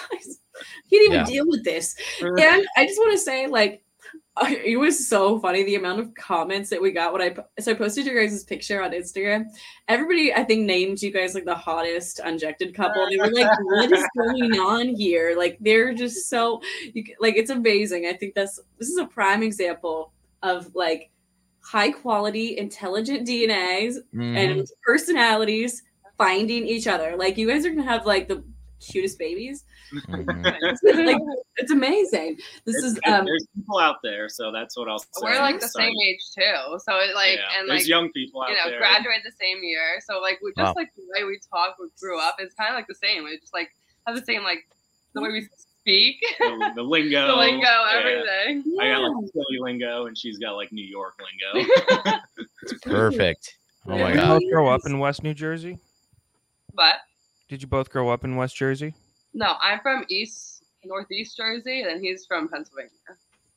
Guys, 0.10 0.40
you 0.90 1.00
didn't 1.00 1.14
even 1.14 1.20
Yeah. 1.20 1.26
deal 1.26 1.48
with 1.48 1.64
this. 1.64 1.96
And 2.22 2.66
I 2.78 2.86
just 2.88 2.98
want 2.98 3.12
to 3.12 3.18
say, 3.18 3.48
like, 3.48 3.74
I- 3.74 3.82
it 4.44 4.80
was 4.80 5.08
so 5.10 5.40
funny 5.40 5.64
the 5.64 5.76
amount 5.76 6.00
of 6.00 6.14
comments 6.16 6.70
that 6.70 6.82
we 6.82 6.92
got 6.92 7.12
when 7.12 7.22
I 7.22 7.36
so 7.60 7.72
I 7.72 7.74
posted 7.74 8.06
your 8.06 8.22
guys' 8.22 8.46
picture 8.46 8.82
on 8.82 8.92
Instagram. 8.92 9.46
Everybody, 9.90 10.34
I 10.34 10.44
think, 10.46 10.66
named 10.66 11.02
you 11.02 11.12
guys 11.12 11.36
like 11.36 11.44
the 11.44 11.56
hottest 11.56 12.22
unjected 12.24 12.74
couple. 12.74 13.06
They 13.10 13.18
were 13.18 13.30
like, 13.30 13.50
"What 13.64 13.92
is 13.92 14.06
going 14.18 14.54
on 14.54 14.88
here?" 14.96 15.36
Like, 15.38 15.58
they're 15.60 15.94
just 15.94 16.30
so 16.30 16.62
you, 16.94 17.04
like 17.20 17.36
it's 17.36 17.50
amazing. 17.50 18.06
I 18.06 18.14
think 18.14 18.34
that's 18.34 18.58
this 18.80 18.88
is 18.88 18.98
a 18.98 19.06
prime 19.06 19.44
example 19.44 20.14
of 20.44 20.74
like 20.76 21.12
high 21.62 21.92
quality, 21.92 22.58
intelligent 22.58 23.28
DNAs 23.28 23.98
mm-hmm. 23.98 24.38
and 24.38 24.68
personalities 24.86 25.84
finding 26.18 26.66
each 26.66 26.88
other. 26.88 27.18
Like, 27.18 27.38
you 27.38 27.50
guys 27.50 27.66
are 27.66 27.70
gonna 27.70 27.84
have 27.84 28.06
like 28.06 28.30
the 28.30 28.46
cutest 28.82 29.18
babies. 29.20 29.64
like, 30.10 31.18
it's 31.58 31.72
amazing. 31.72 32.38
This 32.66 32.76
It's- 32.78 32.94
is 32.94 33.00
um 33.06 33.26
there's 33.26 33.46
people 33.56 33.78
out 33.80 33.98
there, 34.04 34.28
so 34.30 34.52
that's 34.52 34.76
what 34.78 34.90
I'll 34.90 35.00
say. 35.00 35.08
We're 35.22 35.40
like 35.40 35.60
the 35.60 35.68
So, 35.68 35.80
same 35.80 35.94
age 36.08 36.22
too, 36.36 36.80
so 36.80 36.98
it 37.00 37.14
like 37.16 37.38
yeah, 37.38 37.60
and 37.60 37.70
there's 37.70 37.82
like 37.82 37.88
young 37.88 38.12
people 38.12 38.42
out 38.42 38.50
you 38.50 38.56
know 38.56 38.70
there. 38.70 38.80
graduated 38.80 39.24
the 39.26 39.36
same 39.40 39.64
year, 39.64 40.00
so 40.08 40.20
like 40.20 40.40
we 40.44 40.52
just 40.58 40.66
Wow. 40.68 40.74
like 40.76 40.92
the 40.96 41.04
way 41.16 41.24
we 41.26 41.40
talk, 41.54 41.78
we 41.80 41.88
grew 42.00 42.20
up, 42.20 42.36
it's 42.40 42.56
kind 42.56 42.70
of 42.70 42.76
like 42.76 42.88
the 42.88 42.96
same. 42.96 43.24
We 43.24 43.38
just 43.40 43.54
like 43.54 43.70
have 44.08 44.16
the 44.16 44.26
same 44.26 44.44
like 44.44 44.68
the 45.14 45.22
way 45.22 45.30
we 45.30 45.48
speak, 45.82 46.18
the, 46.40 46.72
the 46.76 46.82
lingo, 46.84 47.28
the 47.28 47.36
lingo, 47.36 47.62
yeah. 47.66 47.92
everything. 47.94 48.64
I 48.80 48.90
got 48.90 49.02
like 49.02 49.32
Philly 49.34 49.60
lingo, 49.60 50.06
and 50.08 50.18
she's 50.18 50.38
got 50.38 50.54
like 50.54 50.72
New 50.72 50.86
York 50.86 51.16
lingo. 51.20 51.68
it's 52.64 52.74
Perfect. 52.84 53.56
Oh 53.88 53.98
my 53.98 53.98
Did 53.98 54.10
you 54.10 54.16
god. 54.22 54.40
both 54.40 54.52
grow 54.52 54.68
up 54.70 54.82
in 54.86 55.00
West 55.00 55.24
New 55.24 55.34
Jersey? 55.34 55.78
But 56.74 56.96
Did 57.52 57.62
you 57.62 57.68
both 57.68 57.90
grow 57.90 58.08
up 58.08 58.24
in 58.24 58.38
West 58.38 58.56
Jersey? 58.56 58.94
no, 59.34 59.56
I'm 59.62 59.82
from 59.82 60.06
East 60.08 60.64
Northeast 60.86 61.36
Jersey, 61.36 61.82
and 61.82 62.00
he's 62.00 62.26
from 62.26 62.48
Pennsylvania. 62.48 62.90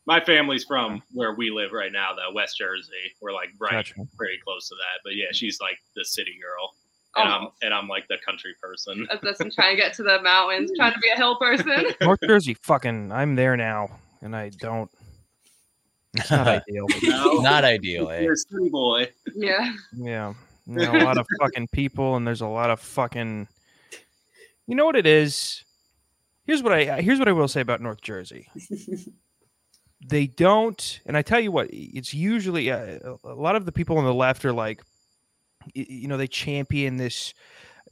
My 0.04 0.18
family's 0.18 0.64
from 0.64 1.00
where 1.12 1.34
we 1.34 1.48
live 1.50 1.70
right 1.70 1.92
now, 1.92 2.10
though, 2.12 2.34
West 2.34 2.58
Jersey. 2.58 2.90
We're 3.22 3.32
like 3.32 3.50
right, 3.60 3.70
Gotcha. 3.70 3.94
pretty 4.16 4.38
close 4.44 4.68
to 4.70 4.74
that. 4.74 5.00
But 5.04 5.14
yeah, 5.14 5.26
she's 5.30 5.60
like 5.60 5.78
the 5.94 6.04
city 6.04 6.32
girl, 6.42 6.74
and 7.14 7.32
I'm 7.32 7.48
and 7.62 7.72
I'm 7.72 7.86
like 7.86 8.08
the 8.08 8.16
country 8.26 8.52
person. 8.60 9.06
As 9.12 9.20
this, 9.20 9.38
I'm 9.40 9.52
trying 9.52 9.76
to 9.76 9.80
get 9.80 9.94
to 9.94 10.02
the 10.02 10.20
mountains, 10.22 10.72
trying 10.76 10.92
to 10.92 10.98
be 10.98 11.10
a 11.10 11.16
hill 11.16 11.36
person. 11.36 11.86
North 12.00 12.18
Jersey, 12.26 12.54
fucking, 12.54 13.12
I'm 13.12 13.36
there 13.36 13.56
now, 13.56 13.90
and 14.22 14.34
I 14.34 14.48
don't. 14.58 14.90
It's 16.14 16.32
not 16.32 16.48
ideal. 16.68 16.86
No, 17.04 17.34
Not 17.42 17.62
ideal, 17.64 18.10
eh? 18.10 18.22
you're 18.22 18.32
a 18.32 18.36
city 18.36 18.70
boy. 18.70 19.08
yeah. 19.36 19.72
Yeah, 19.96 20.34
you 20.66 20.74
know, 20.74 20.96
a 20.96 21.04
lot 21.04 21.16
of 21.16 21.26
fucking 21.40 21.68
people, 21.68 22.16
and 22.16 22.26
there's 22.26 22.40
a 22.40 22.48
lot 22.48 22.70
of 22.70 22.80
fucking. 22.80 23.46
You 24.66 24.74
know 24.74 24.86
what 24.86 24.96
it 24.96 25.06
is? 25.06 25.64
Here's 26.46 26.62
what 26.62 26.72
I 26.72 27.00
here's 27.00 27.18
what 27.18 27.28
I 27.28 27.32
will 27.32 27.48
say 27.48 27.60
about 27.60 27.80
North 27.80 28.00
Jersey. 28.00 28.48
They 30.06 30.26
don't, 30.26 31.00
and 31.06 31.16
I 31.16 31.22
tell 31.22 31.40
you 31.40 31.50
what, 31.50 31.68
it's 31.70 32.12
usually 32.12 32.70
uh, 32.70 32.98
a 33.24 33.34
lot 33.34 33.56
of 33.56 33.64
the 33.64 33.72
people 33.72 33.96
on 33.96 34.04
the 34.04 34.12
left 34.12 34.44
are 34.44 34.52
like, 34.52 34.82
you 35.72 36.08
know, 36.08 36.18
they 36.18 36.26
champion 36.26 36.98
this 36.98 37.32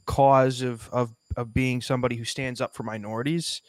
cause 0.05 0.61
of 0.61 0.89
of 0.91 1.15
of 1.35 1.53
being 1.53 1.81
somebody 1.81 2.15
who 2.15 2.23
stands 2.23 2.61
up 2.61 2.75
for 2.75 2.83
minorities. 2.83 3.61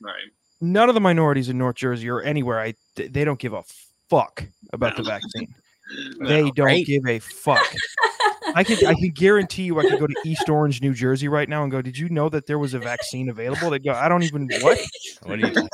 Right. 0.00 0.14
None 0.60 0.88
of 0.88 0.96
the 0.96 1.00
minorities 1.00 1.48
in 1.48 1.58
North 1.58 1.76
Jersey 1.76 2.08
or 2.08 2.22
anywhere, 2.22 2.58
I 2.58 2.74
they 2.96 3.24
don't 3.24 3.38
give 3.38 3.52
a 3.52 3.62
fuck 4.10 4.44
about 4.72 4.96
the 4.96 5.04
vaccine. 5.04 5.54
They 6.20 6.50
don't 6.50 6.66
right? 6.66 6.86
give 6.86 7.06
a 7.06 7.18
fuck. 7.18 7.64
I 8.54 8.64
can 8.64 8.84
I 8.86 8.94
can 8.94 9.10
guarantee 9.10 9.62
you 9.62 9.78
I 9.78 9.82
could 9.82 9.98
go 9.98 10.06
to 10.06 10.14
East 10.24 10.48
Orange, 10.48 10.82
New 10.82 10.92
Jersey 10.94 11.28
right 11.28 11.48
now 11.48 11.62
and 11.62 11.72
go, 11.72 11.80
Did 11.80 11.96
you 11.96 12.08
know 12.08 12.28
that 12.28 12.46
there 12.46 12.58
was 12.58 12.74
a 12.74 12.78
vaccine 12.78 13.28
available? 13.28 13.70
They 13.70 13.78
go, 13.78 13.92
I 13.92 14.08
don't 14.08 14.22
even 14.22 14.48
what? 14.60 14.78
What 15.24 15.40
do 15.40 15.48
you? 15.48 15.68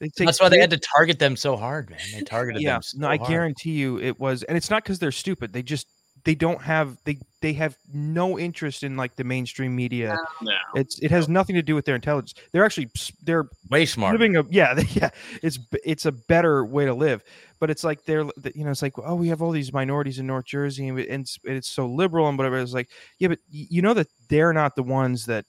They 0.00 0.08
say, 0.16 0.24
That's 0.24 0.40
why 0.40 0.48
they 0.48 0.58
had 0.58 0.70
to 0.70 0.78
target 0.78 1.18
them 1.18 1.36
so 1.36 1.56
hard, 1.56 1.90
man. 1.90 2.00
They 2.12 2.22
targeted 2.22 2.62
yeah 2.62 2.74
them. 2.74 2.82
So 2.82 2.98
no 2.98 3.08
i 3.08 3.16
hard. 3.16 3.28
guarantee 3.28 3.72
you 3.72 3.98
it 4.00 4.18
was 4.18 4.42
and 4.44 4.56
it's 4.56 4.70
not 4.70 4.82
because 4.82 4.98
they're 4.98 5.12
stupid 5.12 5.52
they 5.52 5.62
just 5.62 5.86
they 6.24 6.34
don't 6.34 6.62
have 6.62 6.96
they 7.04 7.18
they 7.40 7.52
have 7.52 7.76
no 7.92 8.38
interest 8.38 8.82
in 8.82 8.96
like 8.96 9.14
the 9.16 9.24
mainstream 9.24 9.74
media 9.76 10.16
No. 10.42 10.52
it's 10.74 10.98
it 10.98 11.10
has 11.10 11.28
nothing 11.28 11.54
to 11.56 11.62
do 11.62 11.74
with 11.74 11.84
their 11.84 11.94
intelligence 11.94 12.34
they're 12.52 12.64
actually 12.64 12.90
they're 13.22 13.48
way 13.70 13.86
smart. 13.86 14.12
living 14.12 14.36
a 14.36 14.44
yeah 14.50 14.74
they, 14.78 14.84
yeah 14.92 15.10
it's 15.42 15.58
it's 15.84 16.06
a 16.06 16.12
better 16.12 16.64
way 16.64 16.84
to 16.84 16.94
live 16.94 17.22
but 17.60 17.70
it's 17.70 17.84
like 17.84 18.04
they're 18.04 18.24
you 18.54 18.64
know 18.64 18.70
it's 18.70 18.82
like 18.82 18.94
oh 18.98 19.14
we 19.14 19.28
have 19.28 19.40
all 19.42 19.50
these 19.52 19.72
minorities 19.72 20.18
in 20.18 20.26
north 20.26 20.46
jersey 20.46 20.88
and, 20.88 20.96
we- 20.96 21.08
and 21.08 21.22
it's, 21.22 21.38
it's 21.44 21.68
so 21.68 21.86
liberal 21.86 22.28
and 22.28 22.36
whatever 22.38 22.58
it's 22.58 22.72
like 22.74 22.88
yeah 23.18 23.28
but 23.28 23.38
you 23.50 23.82
know 23.82 23.94
that 23.94 24.08
they're 24.28 24.52
not 24.52 24.74
the 24.76 24.82
ones 24.82 25.26
that 25.26 25.44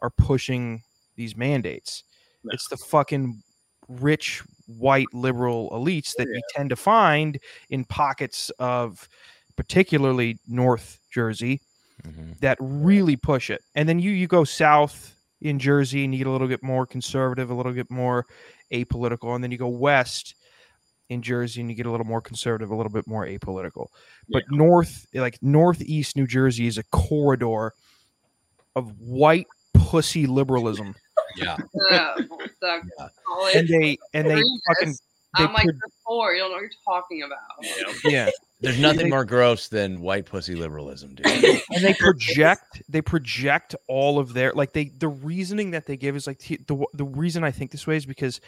are 0.00 0.10
pushing 0.10 0.82
these 1.16 1.36
mandates 1.36 2.04
No. 2.44 2.50
it's 2.54 2.68
the 2.68 2.76
fucking 2.76 3.42
rich 3.88 4.42
white 4.66 5.12
liberal 5.14 5.70
elites 5.70 6.14
that 6.16 6.28
Yeah. 6.28 6.36
you 6.36 6.42
tend 6.54 6.70
to 6.70 6.76
find 6.76 7.38
in 7.70 7.84
pockets 7.86 8.50
of 8.58 9.08
particularly 9.58 10.38
north 10.48 10.98
jersey 11.10 11.60
Mhm. 12.06 12.38
that 12.38 12.56
really 12.60 13.16
push 13.16 13.50
it. 13.50 13.60
And 13.74 13.88
then 13.88 13.98
you 13.98 14.12
you 14.12 14.28
go 14.28 14.44
south 14.44 15.16
in 15.40 15.58
Jersey 15.58 16.04
and 16.04 16.14
you 16.14 16.18
get 16.18 16.28
a 16.28 16.30
little 16.30 16.46
bit 16.46 16.62
more 16.62 16.86
conservative, 16.86 17.50
a 17.50 17.54
little 17.54 17.72
bit 17.72 17.90
more 17.90 18.24
apolitical, 18.72 19.34
and 19.34 19.42
then 19.42 19.50
you 19.50 19.58
go 19.58 19.66
west 19.68 20.34
in 21.08 21.22
Jersey 21.22 21.60
and 21.60 21.68
you 21.70 21.74
get 21.76 21.86
a 21.86 21.90
little 21.90 22.06
more 22.06 22.20
conservative, 22.20 22.70
a 22.70 22.76
little 22.76 22.92
bit 22.92 23.06
more 23.08 23.26
apolitical. 23.26 23.88
But 24.28 24.44
north, 24.48 25.06
like 25.12 25.38
northeast 25.42 26.16
New 26.16 26.26
Jersey 26.28 26.68
is 26.68 26.78
a 26.78 26.84
corridor 26.84 27.72
of 28.76 28.92
white 29.00 29.46
pussy 29.74 30.26
liberalism. 30.26 30.94
Yeah. 31.36 31.56
The, 32.60 32.82
the 32.96 33.10
college 33.26 33.54
And 33.56 33.68
they 33.68 33.98
and 34.14 34.28
they 34.30 34.42
fucking 34.68 34.92
they 34.92 35.07
I'm 35.34 35.52
like 35.52 35.64
pro- 35.64 35.72
you're 35.72 35.80
four. 36.06 36.32
You 36.32 36.40
don't 36.40 36.50
know 36.50 36.56
what 36.56 36.62
you're 36.62 36.70
talking 36.86 37.22
about. 37.22 38.04
yeah. 38.04 38.30
There's 38.60 38.80
nothing 38.80 39.08
more 39.08 39.24
gross 39.24 39.68
than 39.68 40.00
white 40.00 40.26
pussy 40.26 40.56
liberalism, 40.56 41.14
dude. 41.14 41.26
and 41.70 41.84
they 41.84 41.94
project 41.94 42.82
they 42.88 43.00
project 43.00 43.76
all 43.86 44.18
of 44.18 44.32
their 44.32 44.52
like 44.52 44.72
they 44.72 44.86
the 44.86 45.08
reasoning 45.08 45.70
that 45.72 45.86
they 45.86 45.96
give 45.96 46.16
is 46.16 46.26
like 46.26 46.38
the 46.38 46.58
the, 46.66 46.84
the 46.94 47.04
reason 47.04 47.44
I 47.44 47.50
think 47.50 47.70
this 47.70 47.86
way 47.86 47.96
is 47.96 48.06
because 48.06 48.40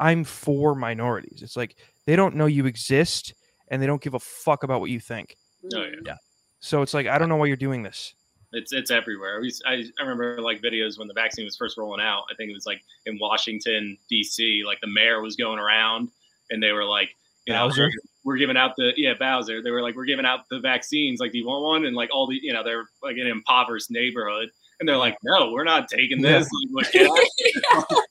I'm 0.00 0.24
for 0.24 0.74
minorities. 0.74 1.40
It's 1.42 1.56
like 1.56 1.76
they 2.04 2.16
don't 2.16 2.36
know 2.36 2.46
you 2.46 2.66
exist 2.66 3.34
and 3.68 3.80
they 3.80 3.86
don't 3.86 4.02
give 4.02 4.14
a 4.14 4.20
fuck 4.20 4.64
about 4.64 4.80
what 4.80 4.90
you 4.90 5.00
think. 5.00 5.36
Oh, 5.74 5.82
yeah. 5.82 5.90
Yeah. 6.04 6.16
So 6.60 6.82
it's 6.82 6.92
like 6.92 7.06
I 7.06 7.16
don't 7.16 7.28
know 7.28 7.36
why 7.36 7.46
you're 7.46 7.56
doing 7.56 7.82
this. 7.82 8.14
It's 8.52 8.72
it's 8.72 8.90
everywhere. 8.90 9.40
We, 9.40 9.52
I, 9.66 9.84
I 9.98 10.02
remember 10.02 10.40
like 10.42 10.60
videos 10.60 10.98
when 10.98 11.08
the 11.08 11.14
vaccine 11.14 11.44
was 11.44 11.56
first 11.56 11.78
rolling 11.78 12.00
out. 12.00 12.24
I 12.30 12.34
think 12.34 12.50
it 12.50 12.54
was 12.54 12.66
like 12.66 12.82
in 13.06 13.18
Washington 13.18 13.96
D.C. 14.10 14.62
Like 14.66 14.80
the 14.80 14.88
mayor 14.88 15.22
was 15.22 15.36
going 15.36 15.58
around 15.58 16.10
and 16.50 16.62
they 16.62 16.72
were 16.72 16.84
like, 16.84 17.10
you 17.46 17.52
know, 17.52 17.68
Bowser? 17.68 17.88
we're 18.24 18.36
giving 18.36 18.56
out 18.56 18.72
the 18.76 18.92
yeah 18.96 19.14
Bowser. 19.18 19.62
They 19.62 19.70
were 19.70 19.82
like, 19.82 19.96
we're 19.96 20.06
giving 20.06 20.24
out 20.24 20.40
the 20.50 20.60
vaccines. 20.60 21.20
Like, 21.20 21.32
do 21.32 21.38
you 21.38 21.46
want 21.46 21.62
one? 21.62 21.84
And 21.84 21.94
like 21.94 22.10
all 22.12 22.26
the 22.26 22.38
you 22.40 22.52
know 22.52 22.64
they're 22.64 22.86
like 23.02 23.16
an 23.16 23.26
impoverished 23.26 23.90
neighborhood, 23.90 24.48
and 24.80 24.88
they're 24.88 24.96
like, 24.96 25.16
no, 25.22 25.52
we're 25.52 25.64
not 25.64 25.88
taking 25.88 26.22
this. 26.22 26.48
Like, 26.72 26.88
what, 26.94 27.98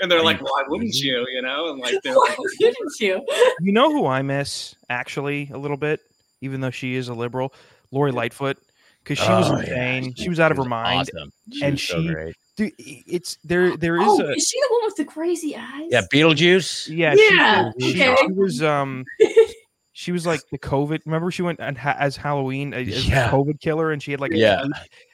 and 0.00 0.10
they're 0.10 0.22
like, 0.22 0.42
why 0.42 0.64
wouldn't 0.66 0.92
mm-hmm. 0.92 1.06
you? 1.06 1.26
You 1.32 1.42
know, 1.42 1.70
and 1.70 1.80
like 1.80 1.94
they're 2.02 2.16
like, 2.16 2.36
Didn't 2.58 3.00
you? 3.00 3.24
You 3.60 3.72
know 3.72 3.90
who 3.90 4.06
I 4.06 4.22
miss 4.22 4.74
actually 4.90 5.48
a 5.52 5.58
little 5.58 5.76
bit, 5.76 6.00
even 6.40 6.60
though 6.60 6.70
she 6.70 6.96
is 6.96 7.08
a 7.08 7.14
liberal, 7.14 7.54
Lori 7.92 8.10
Lightfoot, 8.10 8.58
because 9.02 9.18
she 9.18 9.28
oh, 9.28 9.38
was 9.38 9.50
Oh, 9.50 9.56
yeah. 9.58 9.94
insane. 9.94 10.14
She 10.16 10.28
was 10.28 10.40
out 10.40 10.50
of 10.50 10.56
her 10.56 10.64
mind, 10.64 11.08
awesome. 11.14 11.32
She 11.52 11.64
and 11.64 11.74
was 11.74 11.82
so 11.82 12.02
she, 12.02 12.08
great. 12.08 12.36
Dude, 12.66 12.72
it's 12.78 13.38
there. 13.44 13.76
There 13.76 13.96
is 13.96 14.06
Oh, 14.06 14.20
a 14.22 14.32
is 14.32 14.48
she 14.48 14.58
the 14.60 14.68
one 14.70 14.84
with 14.84 14.96
the 14.96 15.04
crazy 15.04 15.56
eyes? 15.56 15.88
Yeah, 15.90 16.02
Beetlejuice. 16.12 16.88
Yeah, 16.94 17.14
Yeah, 17.16 17.70
She, 17.80 17.92
she, 17.92 18.02
okay. 18.08 18.16
she 18.26 18.32
was 18.32 18.62
um 18.62 19.04
she 19.92 20.12
was 20.12 20.26
like 20.26 20.40
the 20.50 20.58
COVID. 20.58 21.00
Remember, 21.06 21.30
she 21.30 21.42
went 21.42 21.60
and 21.60 21.76
ha- 21.76 21.96
as 21.98 22.16
Halloween 22.16 22.72
as 22.74 22.88
as 22.88 23.08
Yeah. 23.08 23.30
the 23.30 23.36
COVID 23.36 23.60
killer, 23.60 23.92
and 23.92 24.02
she 24.02 24.10
had 24.10 24.20
like 24.20 24.32
a 24.32 24.36
Yeah. 24.38 24.64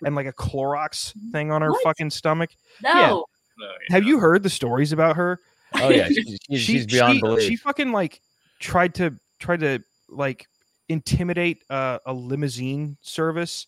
and 0.02 0.14
like 0.14 0.26
a 0.26 0.32
Clorox 0.32 1.12
thing 1.32 1.50
on 1.50 1.62
her 1.62 1.70
What? 1.72 1.82
fucking 1.84 2.10
stomach. 2.10 2.50
No. 2.82 3.24
yeah. 3.58 3.68
Have 3.90 4.04
you 4.04 4.18
heard 4.20 4.42
the 4.42 4.50
stories 4.50 4.92
about 4.92 5.16
her? 5.16 5.40
Oh 5.74 5.88
yeah, 5.90 6.08
she's, 6.08 6.38
she's, 6.50 6.60
she's 6.60 6.86
beyond 6.86 7.16
she, 7.16 7.20
belief. 7.20 7.48
She 7.48 7.56
fucking 7.56 7.92
like 7.92 8.20
tried 8.60 8.94
to 8.96 9.14
tried 9.40 9.60
to 9.60 9.80
like 10.08 10.46
intimidate 10.88 11.62
uh, 11.68 11.98
a 12.06 12.12
limousine 12.14 12.96
service 13.02 13.66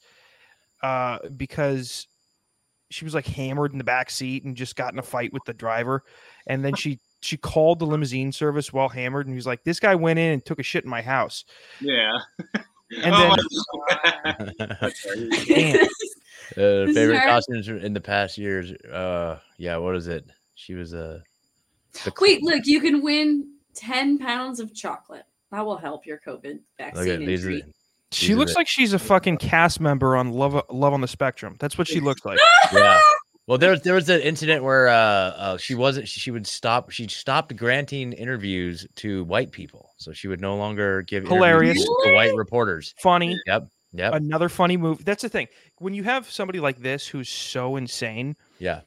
uh, 0.83 1.19
because 1.37 2.07
she 2.91 3.05
was 3.05 3.15
like 3.15 3.27
hammered 3.27 3.73
in 3.73 3.79
the 3.79 3.85
back 3.85 4.11
seat 4.11 4.45
and 4.45 4.57
just 4.57 4.77
got 4.77 4.93
in 4.93 4.99
a 4.99 5.03
fight 5.03 5.33
with 5.33 5.45
the 5.47 5.55
driver, 5.55 6.05
and 6.47 6.65
then 6.65 6.75
she 6.75 7.01
she 7.21 7.37
called 7.37 7.79
the 7.79 7.87
limousine 7.87 8.33
service 8.33 8.73
while 8.73 8.89
hammered, 8.89 9.27
and 9.27 9.35
he 9.35 9.37
was 9.37 9.47
like, 9.47 9.63
"This 9.65 9.81
guy 9.81 9.95
went 9.95 10.19
in 10.19 10.33
and 10.33 10.45
took 10.45 10.59
a 10.59 10.63
shit 10.63 10.85
in 10.85 10.91
my 10.91 11.03
house." 11.03 11.45
Yeah. 11.81 12.19
And 13.03 13.15
Oh 13.15 13.37
then 13.37 14.69
my 14.81 14.93
Damn. 15.47 15.87
Uh, 16.57 16.93
favorite 16.93 17.23
costumes 17.23 17.69
in 17.69 17.93
the 17.93 18.01
past 18.01 18.37
years. 18.37 18.73
Uh, 18.73 19.39
yeah, 19.57 19.77
what 19.77 19.95
is 19.95 20.09
it? 20.09 20.29
She 20.57 20.75
was 20.75 20.93
a. 20.93 21.23
the 22.05 22.13
Wait, 22.21 22.43
look, 22.43 22.67
you 22.67 22.81
can 22.81 23.03
win 23.03 23.53
10 23.75 24.19
pounds 24.19 24.59
of 24.59 24.75
chocolate. 24.75 25.25
That 25.53 25.65
will 25.65 25.77
help 25.77 26.07
your 26.07 26.21
COVID 26.27 26.59
vaccine. 26.79 27.05
Look 27.05 27.15
at 27.15 27.21
these. 27.21 27.47
Are, 27.47 27.51
injury. 27.51 27.73
She 28.13 28.29
these 28.29 28.37
looks 28.37 28.53
the- 28.53 28.59
like 28.61 28.69
she's 28.69 28.93
a 28.93 28.99
fucking 28.99 29.37
cast 29.39 29.81
member 29.81 30.17
on 30.17 30.33
Love 30.33 30.63
Love 30.71 30.93
on 30.93 31.01
the 31.01 31.09
Spectrum. 31.09 31.57
That's 31.61 31.79
what 31.79 31.87
she 31.89 32.01
looks 32.01 32.25
like. 32.25 32.39
yeah. 32.73 33.01
Well, 33.47 33.59
there 33.59 33.71
was 33.73 33.83
there 33.83 33.95
was 33.95 34.09
an 34.09 34.21
incident 34.21 34.63
where 34.63 34.89
uh, 34.89 34.95
uh 34.95 35.57
she 35.59 35.75
wasn't 35.75 36.07
she, 36.09 36.21
she 36.21 36.31
would 36.31 36.47
stop 36.47 36.91
she 36.91 37.09
stopped 37.09 37.55
granting 37.57 38.13
interviews 38.13 38.87
to 38.97 39.25
white 39.25 39.51
people, 39.53 39.91
so 39.97 40.13
she 40.13 40.29
would 40.29 40.41
no 40.41 40.57
longer 40.57 41.03
give 41.03 41.25
interviews 41.25 41.39
Hilarious. 41.41 41.85
to 41.85 42.13
white 42.15 42.35
reporters. 42.35 42.95
Funny. 42.99 43.37
Yep. 43.47 43.69
Yep. 43.93 44.15
Another 44.15 44.49
funny 44.49 44.77
move. 44.77 45.05
That's 45.05 45.23
the 45.23 45.29
thing. 45.29 45.49
When 45.79 45.95
you 45.95 46.05
have 46.05 46.31
somebody 46.31 46.61
like 46.61 46.79
this 46.79 47.09
who's 47.09 47.29
so 47.29 47.75
insane, 47.75 48.37
yeah. 48.61 48.83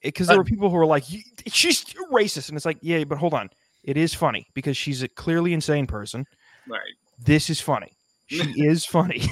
because 0.00 0.28
there 0.28 0.36
were 0.36 0.44
people 0.44 0.70
who 0.70 0.76
were 0.76 0.86
like, 0.86 1.02
"She's 1.48 1.84
racist," 2.12 2.50
and 2.50 2.56
it's 2.56 2.64
like, 2.64 2.78
yeah, 2.80 3.02
but 3.02 3.18
hold 3.18 3.34
on, 3.34 3.50
it 3.82 3.96
is 3.96 4.14
funny 4.14 4.46
because 4.54 4.76
she's 4.76 5.02
a 5.02 5.08
clearly 5.08 5.54
insane 5.54 5.88
person. 5.88 6.24
Right. 6.68 6.80
This 7.18 7.50
is 7.50 7.60
funny. 7.60 7.90
She 8.26 8.36
is 8.56 8.84
funny. 8.84 9.22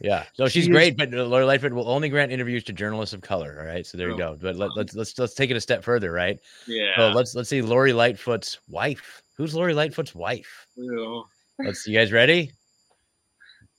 Yeah. 0.00 0.24
So 0.34 0.44
She 0.48 0.60
she's 0.60 0.64
is- 0.64 0.68
great, 0.72 0.96
but 0.96 1.10
Lori 1.10 1.44
Lightfoot 1.44 1.72
will 1.72 1.88
only 1.88 2.08
grant 2.08 2.32
interviews 2.32 2.64
to 2.64 2.72
journalists 2.72 3.12
of 3.14 3.20
color. 3.20 3.56
All 3.60 3.66
right. 3.66 3.86
So 3.86 3.96
there 3.98 4.08
you 4.08 4.14
Oh. 4.14 4.18
go. 4.18 4.38
But 4.40 4.56
let, 4.56 4.70
let's 4.76 4.94
let's 4.94 5.18
let's 5.18 5.34
take 5.34 5.50
it 5.50 5.56
a 5.56 5.60
step 5.60 5.82
further, 5.84 6.12
right? 6.12 6.38
Yeah. 6.66 6.92
So 6.96 7.08
let's 7.10 7.34
let's 7.34 7.48
see 7.48 7.62
Lori 7.62 7.92
Lightfoot's 7.92 8.58
wife. 8.68 9.22
Who's 9.36 9.54
Lori 9.54 9.74
Lightfoot's 9.74 10.14
wife? 10.14 10.66
Ew. 10.76 11.24
Let's 11.58 11.86
you 11.86 11.96
guys 11.98 12.12
ready? 12.12 12.52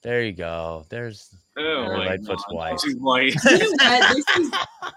There 0.02 0.22
you 0.22 0.32
go. 0.32 0.86
There's 0.88 1.28
Oh 1.58 1.62
Lori 1.62 2.06
Lightfoot's 2.06 2.44
God. 2.48 2.54
wife. 2.56 2.78
She's 2.82 2.96
white. 2.96 3.34
You 3.44 3.58
know 3.58 4.14
is- 4.16 4.50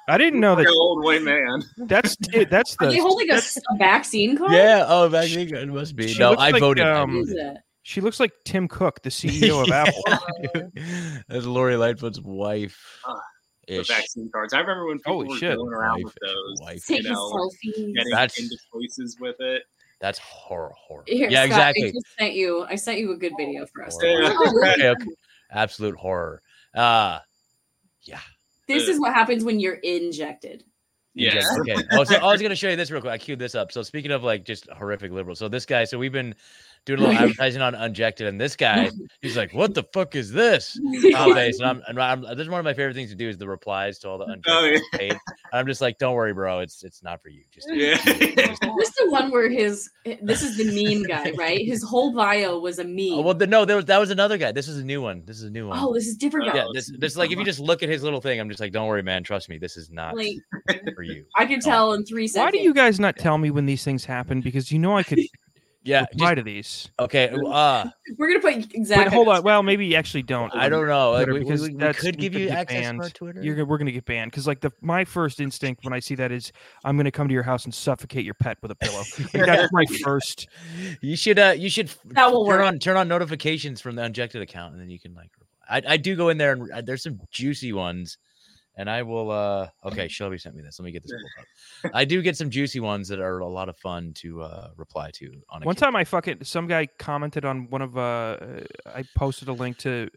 I 0.07 0.17
didn't 0.17 0.39
know 0.39 0.55
that. 0.55 0.65
an 0.65 0.73
old 0.77 1.03
white 1.03 1.21
man. 1.21 1.61
That's 1.77 2.15
it. 2.33 2.49
That's 2.49 2.75
Are 2.79 2.87
the. 2.87 2.93
they 2.93 2.99
holding 2.99 3.29
a, 3.29 3.33
that's- 3.33 3.57
vaccine 3.77 4.37
card? 4.37 4.51
Yeah. 4.53 4.85
Oh, 4.87 5.07
vaccine 5.09 5.49
card 5.51 5.67
must 5.73 5.95
be. 5.95 6.07
She 6.07 6.19
No, 6.19 6.33
I 6.33 6.51
like, 6.51 6.61
voted. 6.61 6.85
Um, 6.85 7.15
What 7.15 7.21
is 7.23 7.29
voted. 7.33 7.57
It? 7.83 7.87
She 7.87 8.01
looks 8.01 8.19
like 8.19 8.31
Tim 8.45 8.67
Cook, 8.67 9.01
the 9.03 9.09
CEO 9.11 9.63
of 9.63 9.71
Apple. 9.71 10.71
That's 11.27 11.45
Lori 11.45 11.75
Lightfoot's 11.75 12.19
wife. 12.21 12.79
Ah, 13.05 13.19
The 13.67 13.83
vaccine 13.83 14.29
cards. 14.31 14.53
I 14.53 14.59
remember 14.59 14.87
when 14.87 14.97
people 14.97 15.13
Holy 15.13 15.27
were 15.29 15.37
shit. 15.37 15.57
going 15.57 15.73
around 15.73 15.95
Wife 15.95 16.03
with 16.05 16.17
those. 16.21 16.61
wife. 16.61 16.89
You 16.89 17.03
know, 17.03 17.31
selfie. 17.31 17.93
getting 17.95 18.11
That's- 18.11 18.39
into 18.39 18.57
places 18.71 19.17
with 19.19 19.35
it. 19.39 19.63
That's 20.01 20.19
horror, 20.19 20.73
horror. 20.77 21.03
Here, 21.07 21.29
yeah, 21.29 21.45
Scott, 21.45 21.73
I 21.77 21.91
just 21.91 22.05
sent 22.19 22.33
you. 22.33 22.65
I 22.67 22.75
sent 22.75 22.99
you 22.99 23.13
a 23.13 23.17
good 23.17 23.31
video 23.37 23.65
for 23.67 23.85
us. 23.85 23.97
Yeah. 24.03 24.33
Okay, 24.73 24.89
okay. 24.89 25.05
Absolute 25.51 25.95
horror. 25.95 26.41
Uh 26.75 27.19
yeah. 28.01 28.19
This 28.67 28.89
is 28.89 28.99
what 28.99 29.13
happens 29.13 29.45
when 29.45 29.61
you're 29.61 29.75
injected. 29.75 30.65
Yeah. 31.13 31.41
Okay. 31.61 31.75
Oh, 31.91 32.03
so 32.03 32.15
I 32.15 32.25
was 32.31 32.41
gonna 32.41 32.55
show 32.55 32.67
you 32.69 32.75
this 32.75 32.91
real 32.91 32.99
quick. 32.99 33.13
I 33.13 33.17
queued 33.17 33.39
this 33.39 33.55
up. 33.55 33.71
So 33.71 33.81
speaking 33.81 34.11
of 34.11 34.23
like 34.23 34.43
just 34.43 34.67
horrific 34.71 35.11
liberals, 35.13 35.39
so 35.39 35.47
this 35.47 35.65
guy, 35.65 35.85
so 35.85 35.97
we've 35.97 36.11
been 36.11 36.35
doing 36.85 36.99
a 36.99 37.03
little 37.03 37.17
advertising 37.21 37.61
on 37.61 37.75
Unjected, 37.75 38.27
and 38.27 38.39
this 38.39 38.55
guy, 38.55 38.89
he's 39.21 39.37
like, 39.37 39.53
"What 39.53 39.73
the 39.73 39.83
fuck 39.93 40.15
is 40.15 40.31
this?" 40.31 40.79
Oh, 41.15 41.33
face. 41.33 41.59
And 41.59 41.67
I'm, 41.67 41.81
and 41.87 42.01
I'm, 42.01 42.21
this 42.21 42.39
is 42.39 42.49
one 42.49 42.59
of 42.59 42.63
my 42.63 42.73
favorite 42.73 42.95
things 42.95 43.09
to 43.11 43.15
do 43.15 43.29
is 43.29 43.37
the 43.37 43.47
replies 43.47 43.99
to 43.99 44.09
all 44.09 44.17
the 44.17 44.25
oh, 44.25 44.33
Unjected 44.33 44.53
Oh, 44.53 44.65
yeah. 44.65 44.79
hate. 44.99 45.11
And 45.11 45.19
I'm 45.53 45.67
just 45.67 45.81
like, 45.81 45.97
"Don't 45.97 46.15
worry, 46.15 46.33
bro. 46.33 46.59
It's 46.59 46.83
it's 46.83 47.03
not 47.03 47.21
for 47.21 47.29
you. 47.29 47.43
Just 47.51 47.69
Yeah. 47.71 47.97
This 48.75 48.89
is 48.89 48.95
the 48.95 49.11
one 49.11 49.31
where 49.31 49.49
his 49.49 49.89
this 50.21 50.41
is 50.41 50.57
the 50.57 50.65
meme 50.65 51.03
guy, 51.03 51.31
right? 51.37 51.65
His 51.65 51.83
whole 51.83 52.11
bio 52.13 52.59
was 52.59 52.79
a 52.79 52.83
oh, 52.83 52.87
meme. 52.87 53.13
Oh, 53.13 53.21
well, 53.21 53.33
the, 53.33 53.47
no, 53.47 53.65
there 53.65 53.75
was 53.75 53.85
that 53.85 53.99
was 53.99 54.09
another 54.09 54.37
guy. 54.37 54.51
This 54.51 54.67
is 54.67 54.77
a 54.77 54.83
new 54.83 55.01
one. 55.01 55.23
This 55.25 55.37
is 55.37 55.43
a 55.43 55.49
new 55.49 55.67
one. 55.67 55.79
Oh, 55.79 55.93
this 55.93 56.07
is 56.07 56.15
different 56.15 56.47
guy. 56.47 56.57
yeah, 56.57 56.65
this, 56.73 56.91
this 56.97 57.15
like 57.15 57.31
if 57.31 57.37
you 57.37 57.45
just 57.45 57.59
look 57.59 57.83
at 57.83 57.89
his 57.89 58.03
little 58.03 58.21
thing, 58.21 58.39
I'm 58.39 58.49
just 58.49 58.59
like, 58.59 58.71
don't 58.71 58.87
worry, 58.87 59.03
man. 59.03 59.23
Trust 59.23 59.49
me, 59.49 59.57
this 59.57 59.77
is 59.77 59.91
not 59.91 60.15
Like 60.15 60.37
for 60.95 61.03
you. 61.03 61.25
I 61.37 61.45
can 61.45 61.59
tell 61.59 61.93
in 61.93 62.05
three 62.05 62.27
seconds. 62.27 62.45
Why 62.45 62.51
do 62.51 62.63
you 62.63 62.73
guys 62.73 62.99
not 62.99 63.17
tell 63.17 63.37
me 63.37 63.51
when 63.51 63.65
these 63.65 63.83
things 63.83 64.05
happen? 64.05 64.41
Because 64.41 64.71
you 64.71 64.79
know 64.79 64.97
I 64.97 65.03
could 65.03 65.19
Yeah, 65.85 66.05
reply 66.11 66.35
to 66.35 66.41
these. 66.43 66.89
Okay. 66.97 67.29
Uh 67.29 67.85
We're 68.17 68.27
gonna 68.29 68.39
put 68.39 68.73
exactly. 68.73 69.05
But 69.05 69.13
hold 69.13 69.27
on. 69.27 69.43
Well, 69.43 69.63
maybe 69.63 69.85
you 69.85 69.95
actually 69.95 70.23
don't. 70.23 70.53
I 70.55 70.69
don't 70.69 70.87
know. 70.87 71.11
Like, 71.11 71.25
Twitter, 71.25 71.33
we, 71.33 71.39
we- 71.39 71.45
because 71.45 71.61
we 71.69 71.73
that's 71.75 71.99
could 71.99 72.17
give 72.17 72.33
you 72.33 72.49
access 72.49 72.81
banned. 72.81 72.99
to 72.99 73.03
our 73.03 73.09
Twitter. 73.09 73.41
You're 73.43 73.55
gonna, 73.55 73.65
we're 73.65 73.77
gonna 73.77 73.91
get 73.91 74.05
banned 74.05 74.31
because 74.31 74.47
like 74.47 74.61
the 74.61 74.71
my 74.81 75.03
first 75.03 75.41
instinct 75.41 75.83
when 75.83 75.91
I 75.93 75.99
see 75.99 76.15
that 76.15 76.31
is 76.31 76.51
I'm 76.85 76.95
gonna 76.95 77.11
come 77.11 77.27
to 77.27 77.33
your 77.33 77.43
house 77.43 77.65
and 77.65 77.73
suffocate 77.73 78.23
your 78.23 78.33
pet 78.35 78.57
with 78.61 78.71
a 78.71 78.75
pillow. 78.75 79.03
Like, 79.33 79.45
that's 79.45 79.73
my 79.73 79.85
first. 80.03 80.47
You 81.01 81.15
should 81.17 81.37
uh 81.39 81.53
you 81.57 81.69
should 81.69 81.91
That 82.05 82.31
will 82.31 82.45
turn 82.47 82.59
work. 82.59 82.65
on 82.67 82.79
turn 82.79 82.95
on 82.97 83.07
notifications 83.07 83.81
from 83.81 83.95
the 83.95 84.03
Unjected 84.03 84.41
account, 84.41 84.73
and 84.73 84.81
then 84.81 84.89
you 84.89 84.99
can 84.99 85.13
like. 85.13 85.31
I 85.69 85.81
I 85.87 85.97
do 85.97 86.15
go 86.15 86.29
in 86.29 86.37
there 86.37 86.51
and 86.53 86.71
uh, 86.71 86.81
there's 86.81 87.03
some 87.03 87.19
juicy 87.31 87.73
ones, 87.73 88.17
and 88.75 88.89
I 88.89 89.03
will. 89.03 89.31
uh 89.31 89.69
Okay, 89.85 90.07
Shelby 90.07 90.37
sent 90.37 90.55
me 90.55 90.61
this. 90.61 90.79
Let 90.79 90.85
me 90.85 90.91
get 90.91 91.03
this 91.03 91.11
pulled 91.11 91.91
up. 91.91 91.95
I 91.95 92.05
do 92.05 92.21
get 92.21 92.37
some 92.37 92.49
juicy 92.49 92.79
ones 92.79 93.07
that 93.09 93.19
are 93.19 93.39
a 93.39 93.47
lot 93.47 93.69
of 93.69 93.77
fun 93.77 94.13
to 94.15 94.41
uh 94.41 94.69
reply 94.75 95.11
to. 95.15 95.31
On 95.49 95.61
One 95.61 95.75
time 95.75 95.95
I 95.95 96.03
fucking 96.03 96.43
some 96.43 96.67
guy 96.67 96.87
commented 96.97 97.45
on 97.45 97.69
one 97.69 97.81
of 97.81 97.97
uh 97.97 98.37
I 98.85 99.03
posted 99.15 99.47
a 99.47 99.53
link 99.53 99.77
to 99.79 100.09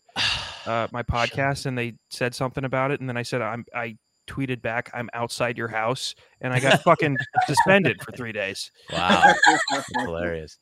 uh 0.67 0.89
my 0.93 1.03
podcast 1.17 1.67
and 1.67 1.77
they 1.77 1.95
said 2.11 2.35
something 2.35 2.65
about 2.65 2.91
it 2.91 3.01
and 3.01 3.09
then 3.09 3.17
I 3.17 3.23
said 3.23 3.43
I'm 3.43 3.65
I 3.75 3.99
tweeted 4.27 4.61
back 4.63 4.91
I'm 4.95 5.09
outside 5.15 5.57
your 5.59 5.69
house 5.69 6.15
and 6.41 6.53
I 6.53 6.61
got 6.61 6.83
fucking 6.85 7.17
suspended 7.47 8.03
for 8.03 8.13
3 8.13 8.33
days. 8.33 8.71
Wow, 8.93 9.35
that's 9.73 9.87
hilarious. 9.99 10.59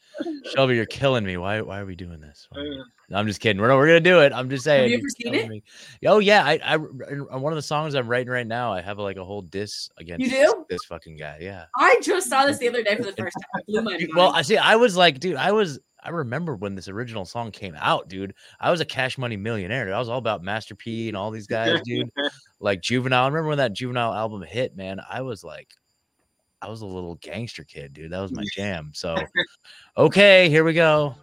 Shelby, 0.53 0.77
you're 0.77 0.87
killing 0.87 1.25
me. 1.25 1.37
Why 1.37 1.61
why 1.61 1.81
are 1.81 1.87
we 1.87 1.97
doing 1.97 2.21
this? 2.21 2.47
Why- 2.51 2.61
uh. 2.63 2.85
No, 3.11 3.19
I'm 3.19 3.27
just 3.27 3.41
kidding. 3.41 3.61
We're, 3.61 3.77
we're 3.77 3.87
gonna 3.87 4.01
do 4.01 4.21
it. 4.21 4.33
I'm 4.33 4.49
just 4.49 4.65
saying. 4.65 4.85
you 4.91 4.97
you're 4.97 5.01
ever 5.01 5.09
seen 5.11 5.33
killing 5.47 5.59
it? 5.59 6.09
Oh 6.09 6.21
yeah, 6.21 6.43
I, 6.43 6.59
I 6.65 6.75
in- 6.77 7.27
one 7.43 7.53
of 7.53 7.57
the 7.57 7.63
songs 7.63 7.95
I'm 7.95 8.09
writing 8.09 8.33
right 8.33 8.47
now. 8.47 8.73
I 8.73 8.81
have 8.81 8.99
like 8.99 9.19
a 9.19 9.25
whole 9.25 9.43
diss 9.43 9.91
against 9.99 10.25
You 10.25 10.31
this, 10.31 10.53
do? 10.53 10.67
this 10.71 10.85
fucking 10.87 11.17
guy. 11.19 11.37
Yeah. 11.41 11.67
I 11.77 11.99
just 12.03 12.31
saw 12.31 12.47
this 12.47 12.57
the 12.59 12.69
other 12.69 12.83
day 12.83 12.97
for 12.97 13.03
the 13.05 13.13
first 13.19 13.37
time. 13.37 13.61
It 13.61 13.67
blew 13.67 13.83
my 13.83 13.91
mind. 13.93 14.09
Well, 14.17 14.31
I 14.33 14.41
see. 14.41 14.57
I 14.57 14.77
was 14.77 14.97
like, 14.97 15.21
dude, 15.21 15.37
I 15.37 15.53
was. 15.53 15.79
I 16.03 16.11
remember 16.11 16.55
when 16.55 16.75
this 16.75 16.89
original 16.89 17.25
song 17.25 17.51
came 17.51 17.75
out, 17.79 18.09
dude. 18.09 18.35
I 18.61 18.71
was 18.71 18.81
a 18.83 18.85
Cash 18.85 19.17
Money 19.17 19.39
millionaire. 19.39 19.95
I 19.95 19.99
was 19.99 20.11
all 20.11 20.19
about 20.19 20.43
Master 20.43 20.75
P 20.75 21.09
and 21.09 21.17
all 21.17 21.31
these 21.31 21.47
guys, 21.47 21.81
dude. 21.83 22.11
Like 22.65 22.81
Juvenile. 22.81 23.25
I 23.25 23.27
remember 23.27 23.51
when 23.51 23.59
that 23.59 23.75
Juvenile 23.75 24.15
album 24.15 24.43
hit, 24.43 24.75
man. 24.75 24.99
I 25.09 25.21
was 25.21 25.45
like, 25.45 25.69
I 26.63 26.69
was 26.69 26.81
a 26.81 26.87
little 26.87 27.17
gangster 27.17 27.63
kid, 27.63 27.93
dude. 27.93 28.11
That 28.11 28.21
was 28.21 28.33
my 28.33 28.43
jam. 28.55 28.91
So, 28.95 29.17
okay, 29.99 30.49
here 30.49 30.65
we 30.65 30.73
go. 30.73 31.15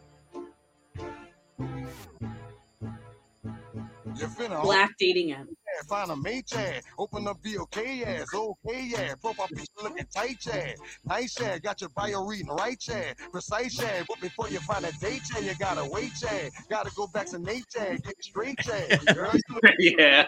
Black 4.61 4.91
dating 4.99 5.31
app. 5.31 5.47
Find 5.87 6.11
a 6.11 6.15
mate, 6.15 6.51
yeah. 6.53 6.79
Open 6.97 7.27
up 7.27 7.39
yeah. 7.43 8.21
It's 8.21 8.33
okay, 8.33 8.89
yeah. 8.91 9.15
Profile 9.15 9.47
picture 9.47 9.65
looking 9.83 10.05
tight, 10.13 10.37
yeah. 10.45 10.73
Nice, 11.05 11.39
yeah. 11.39 11.57
Got 11.59 11.81
your 11.81 11.89
bio 11.91 12.25
reading 12.25 12.47
right, 12.47 12.81
yeah. 12.87 13.13
Precise, 13.31 13.79
yeah. 13.79 14.03
But 14.07 14.21
before 14.21 14.49
you 14.49 14.59
find 14.59 14.85
a 14.85 14.91
date, 14.99 15.21
yeah, 15.33 15.41
you 15.41 15.55
gotta 15.59 15.89
wait, 15.89 16.11
yeah. 16.21 16.49
Gotta 16.69 16.91
go 16.95 17.07
vaccinate, 17.07 17.65
yeah. 17.75 17.95
Get 17.97 18.07
it 18.07 18.23
straight, 18.23 18.59
yeah. 18.67 19.13
Girl, 19.13 19.31
you 19.79 19.95
yeah. 19.97 20.27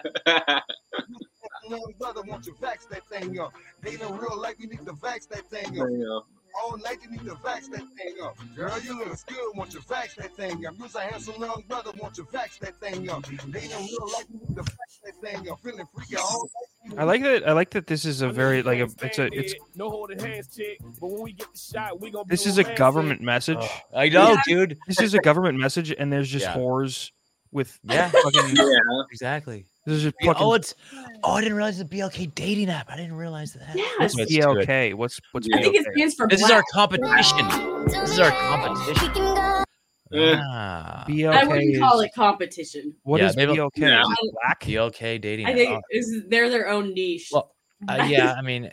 young 1.68 1.92
brother, 1.98 2.22
want 2.26 2.46
you 2.46 2.54
vax 2.54 2.88
that 2.88 3.06
thing 3.06 3.38
up. 3.38 3.52
They 3.82 3.94
in 3.94 4.00
real 4.00 4.40
life, 4.40 4.56
you 4.58 4.68
need 4.68 4.84
to 4.86 4.92
vax 4.92 5.28
that 5.28 5.48
thing 5.50 5.80
up. 5.80 6.26
There 6.54 6.62
you. 6.62 6.70
All 6.70 6.76
night, 6.78 6.98
you 7.02 7.10
need 7.10 7.24
to 7.24 7.34
vax 7.36 7.70
that 7.70 7.82
thing 7.96 8.14
up. 8.22 8.36
Girl, 8.56 8.78
you 8.80 8.98
look 8.98 9.16
good, 9.26 9.56
want 9.56 9.74
you 9.74 9.80
vax 9.80 10.14
that 10.16 10.34
thing 10.36 10.64
up. 10.66 10.74
You's 10.78 10.94
a 10.94 11.00
handsome 11.00 11.40
young 11.40 11.64
brother, 11.68 11.90
want 12.00 12.16
you 12.18 12.24
vax 12.24 12.58
that 12.60 12.76
thing 12.80 13.08
up. 13.10 13.26
They 13.26 13.64
in 13.64 13.70
real 13.70 14.12
life, 14.12 14.24
you 14.32 14.40
need 14.48 14.56
to 14.56 14.62
vax 14.62 15.00
that 15.04 15.14
thing 15.20 15.50
up. 15.50 15.60
Feeling 15.62 15.86
freaky 15.94 16.16
all 16.16 16.48
night. 16.86 16.98
I 16.98 17.04
like 17.04 17.22
that 17.22 17.48
I 17.48 17.52
like 17.52 17.70
that 17.70 17.86
this 17.86 18.04
is 18.04 18.20
a 18.20 18.28
very 18.28 18.62
like 18.62 18.78
a 18.78 18.88
it's 19.02 19.18
a 19.18 19.26
it's 19.32 19.54
no 19.74 19.88
holding 19.90 20.18
hands, 20.18 20.54
chick. 20.54 20.78
But 21.00 21.08
when 21.10 21.22
we 21.22 21.32
get 21.32 21.50
the 21.52 21.58
shot, 21.58 22.00
we 22.00 22.10
gonna. 22.10 22.24
this 22.28 22.46
is 22.46 22.58
a 22.58 22.64
government 22.74 23.20
message. 23.22 23.64
I 23.94 24.08
know, 24.10 24.36
dude. 24.46 24.78
This 24.86 25.00
is 25.00 25.14
a 25.14 25.18
government 25.18 25.58
message 25.58 25.94
and 25.96 26.12
there's 26.12 26.28
just 26.28 26.44
Yeah. 26.44 26.54
whores 26.56 27.10
with 27.52 27.78
Yeah. 27.84 28.10
fucking 28.10 28.50
Yeah. 28.56 28.64
Exactly. 29.10 29.64
This 29.86 29.96
is 29.96 30.02
just 30.04 30.16
fucking 30.22 30.42
oh, 30.42 30.54
it's 30.54 30.74
oh, 31.22 31.32
I 31.32 31.40
didn't 31.40 31.56
realize 31.56 31.78
the 31.78 31.84
BLK 31.84 32.34
dating 32.34 32.70
app. 32.70 32.90
I 32.90 32.96
didn't 32.96 33.16
realize 33.16 33.52
that. 33.54 33.74
Yeah. 33.74 33.84
what's 33.98 34.16
That's 34.16 34.30
good. 34.34 34.42
BLK? 34.42 34.94
What's 34.94 35.20
what's 35.32 35.48
I 35.52 35.60
think 35.62 35.76
it 35.76 35.86
stands 35.94 36.14
for 36.14 36.26
This 36.28 36.42
is 36.42 36.50
our 36.50 36.62
competition. 36.72 37.46
This 37.86 38.10
is 38.12 38.18
our 38.18 38.30
competition. 38.30 39.64
Eh. 40.12 40.36
Ah, 40.38 41.04
BLK 41.08 41.34
I 41.34 41.44
wouldn't 41.44 41.78
call 41.80 42.00
is- 42.00 42.06
it 42.06 42.14
competition. 42.14 42.94
What 43.02 43.20
Yeah, 43.20 43.28
is 43.30 43.36
maybe- 43.36 43.54
BLK? 43.54 43.70
Yeah. 43.78 44.02
Black? 44.42 44.60
BLK 44.60 45.20
dating. 45.20 45.46
I 45.46 45.54
think 45.54 45.82
is 45.90 46.22
they're 46.28 46.48
their 46.50 46.68
own 46.68 46.94
niche. 46.94 47.30
well, 47.32 47.54
uh, 47.88 48.04
yeah, 48.08 48.34
I 48.34 48.42
mean, 48.42 48.70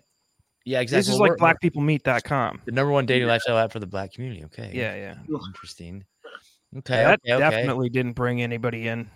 yeah, 0.66 0.82
exactly. 0.82 1.00
This 1.00 1.08
is 1.10 1.20
Well, 1.20 1.32
like 1.32 1.42
we're- 1.42 1.72
blackpeoplemeet.com. 1.72 2.62
the 2.66 2.72
number 2.72 2.92
one 2.92 3.06
dating 3.06 3.28
lifestyle 3.28 3.58
app 3.58 3.72
for 3.72 3.80
the 3.80 3.88
black 3.88 4.14
community. 4.14 4.44
Okay. 4.46 4.72
Yeah, 4.74 4.96
yeah. 4.96 5.16
Interesting. 5.48 6.06
Okay, 6.78 6.96
that 7.04 7.20
okay, 7.26 7.34
okay. 7.34 7.40
definitely 7.50 7.90
didn't 7.90 8.14
bring 8.14 8.42
anybody 8.42 8.88
in. 8.88 9.10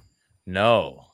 No. 0.47 1.05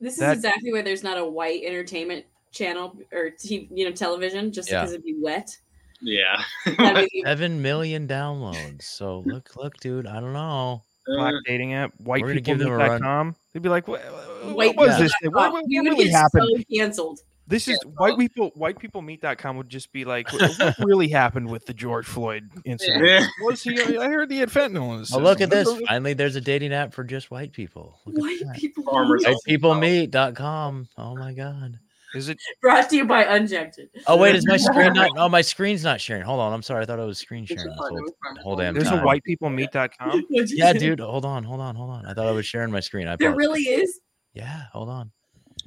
This 0.00 0.18
That- 0.18 0.32
is 0.32 0.44
exactly 0.44 0.72
why 0.72 0.82
there's 0.82 1.02
not 1.02 1.18
a 1.18 1.24
white 1.24 1.62
entertainment 1.64 2.24
channel 2.52 2.96
or 3.12 3.30
t- 3.30 3.68
you 3.72 3.84
know 3.84 3.92
television, 3.92 4.52
just 4.52 4.70
Yeah. 4.70 4.80
because 4.80 4.92
it'd 4.94 5.04
be 5.04 5.16
wet. 5.20 5.56
Yeah. 6.02 6.42
Be- 6.66 7.22
Seven 7.24 7.62
million 7.62 8.06
downloads. 8.06 8.82
So 8.82 9.20
look, 9.26 9.56
look, 9.56 9.76
dude. 9.78 10.06
I 10.06 10.20
don't 10.20 10.32
know. 10.34 10.82
Uh, 11.08 11.14
Black 11.16 11.34
dating 11.46 11.72
app, 11.72 11.92
white 12.00 12.24
people 12.26 12.42
give 12.42 12.58
them 12.58 12.68
a 12.72 12.76
run. 12.76 13.00
com. 13.00 13.36
They'd 13.52 13.62
be 13.62 13.68
like, 13.68 13.86
what, 13.88 14.02
what 14.44 14.56
White 14.56 14.76
was 14.76 14.88
people 14.88 15.02
this? 15.04 15.12
dot 15.12 15.20
thing? 15.22 15.30
com. 15.32 15.42
What, 15.44 15.52
what, 15.52 15.64
we 15.68 15.76
what 15.78 15.84
would 15.84 15.90
really 15.98 16.04
get 16.10 16.12
happened? 16.14 16.50
so 16.56 16.62
canceled. 16.76 17.20
This 17.48 17.68
is 17.68 17.78
white 17.96 18.18
people. 18.18 18.50
White 18.54 18.78
people 18.78 19.02
meet.com 19.02 19.56
would 19.56 19.68
just 19.68 19.92
be 19.92 20.04
like, 20.04 20.32
what, 20.32 20.58
what 20.58 20.78
really 20.80 21.08
happened 21.08 21.48
with 21.48 21.66
the 21.66 21.74
George 21.74 22.06
Floyd 22.06 22.48
incident? 22.64 23.04
Yeah. 23.06 23.26
Was 23.42 23.62
he? 23.62 23.78
I 23.98 24.08
heard 24.08 24.30
he 24.30 24.38
had 24.38 24.50
fentanyl 24.50 24.92
in 24.94 24.98
his 25.00 25.12
Oh, 25.12 25.18
look 25.18 25.40
at 25.40 25.50
this. 25.50 25.68
Finally, 25.86 26.14
there's 26.14 26.36
a 26.36 26.40
dating 26.40 26.72
app 26.72 26.92
for 26.92 27.04
just 27.04 27.30
white 27.30 27.52
people. 27.52 28.00
Look 28.04 28.18
White 28.18 28.40
at 28.40 28.46
that. 28.48 28.56
people. 28.56 28.84
Whitepeoplemeet.com. 28.84 30.88
Oh 30.98 31.16
my 31.16 31.32
god. 31.32 31.78
Is 32.14 32.28
it 32.28 32.38
Brought 32.62 32.88
to 32.90 32.96
you 32.96 33.04
by 33.04 33.24
Unjected. 33.24 33.90
Oh 34.06 34.16
wait, 34.16 34.34
is 34.34 34.46
my 34.46 34.56
screen 34.56 34.92
not? 34.94 35.10
Oh, 35.16 35.28
my 35.28 35.42
screen's 35.42 35.84
not 35.84 36.00
sharing. 36.00 36.22
Hold 36.22 36.40
on. 36.40 36.52
I'm 36.52 36.62
sorry. 36.62 36.82
I 36.82 36.86
thought 36.86 36.98
it 36.98 37.04
was 37.04 37.18
screen 37.18 37.44
sharing. 37.44 37.66
This 37.66 37.74
whole, 37.76 38.00
whole 38.42 38.56
damn 38.56 38.74
There's 38.74 38.86
a 38.86 38.90
time. 38.90 39.04
white 39.04 39.22
people 39.24 39.50
meet.com. 39.50 40.24
Yeah, 40.30 40.72
dude. 40.72 41.00
Hold 41.00 41.24
on. 41.24 41.44
Hold 41.44 41.60
on. 41.60 41.76
Hold 41.76 41.90
on. 41.90 42.06
I 42.06 42.14
thought 42.14 42.26
I 42.26 42.30
was 42.30 42.46
sharing 42.46 42.70
my 42.70 42.80
screen. 42.80 43.06
I 43.06 43.16
There 43.16 43.34
really 43.34 43.62
is. 43.62 44.00
Yeah. 44.34 44.62
Hold 44.72 44.88
on. 44.88 45.10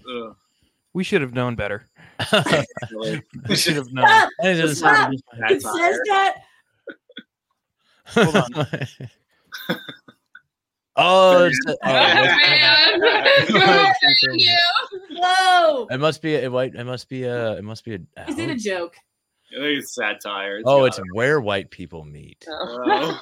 Ugh. 0.09 0.35
We 0.99 1.05
should 1.05 1.21
have 1.21 1.33
known 1.33 1.55
better. 1.55 1.85
We 3.47 3.55
should 3.55 3.77
have 3.77 3.89
known. 3.93 4.05
Stop! 4.05 4.29
That 4.41 4.51
is 4.51 4.59
just- 4.59 4.79
Stop! 4.79 5.13
That's 5.39 5.53
It 5.53 5.61
says 5.61 5.99
that. 6.07 6.35
Hold 8.07 8.35
on. 8.35 8.51
oh, 10.97 11.45
it's 11.45 11.57
the- 11.65 11.77
oh, 13.55 13.87
Whoa! 15.87 15.87
it 15.89 15.99
must 16.01 16.21
be 16.21 16.35
a 16.35 16.51
white. 16.51 16.75
It 16.75 16.83
must 16.83 17.07
be 17.07 17.23
a. 17.23 17.53
It 17.53 17.63
must 17.63 17.85
be 17.85 17.95
a. 17.95 17.99
Is 18.27 18.37
it 18.37 18.49
a 18.49 18.55
joke? 18.55 18.97
I 19.51 19.61
think 19.61 19.79
it's 19.79 19.95
satire. 19.95 20.61
Oh, 20.65 20.79
got 20.79 20.85
it's 20.87 20.99
where 21.13 21.39
white 21.39 21.71
people 21.71 22.03
meet. 22.03 22.45
Oh. 22.49 23.17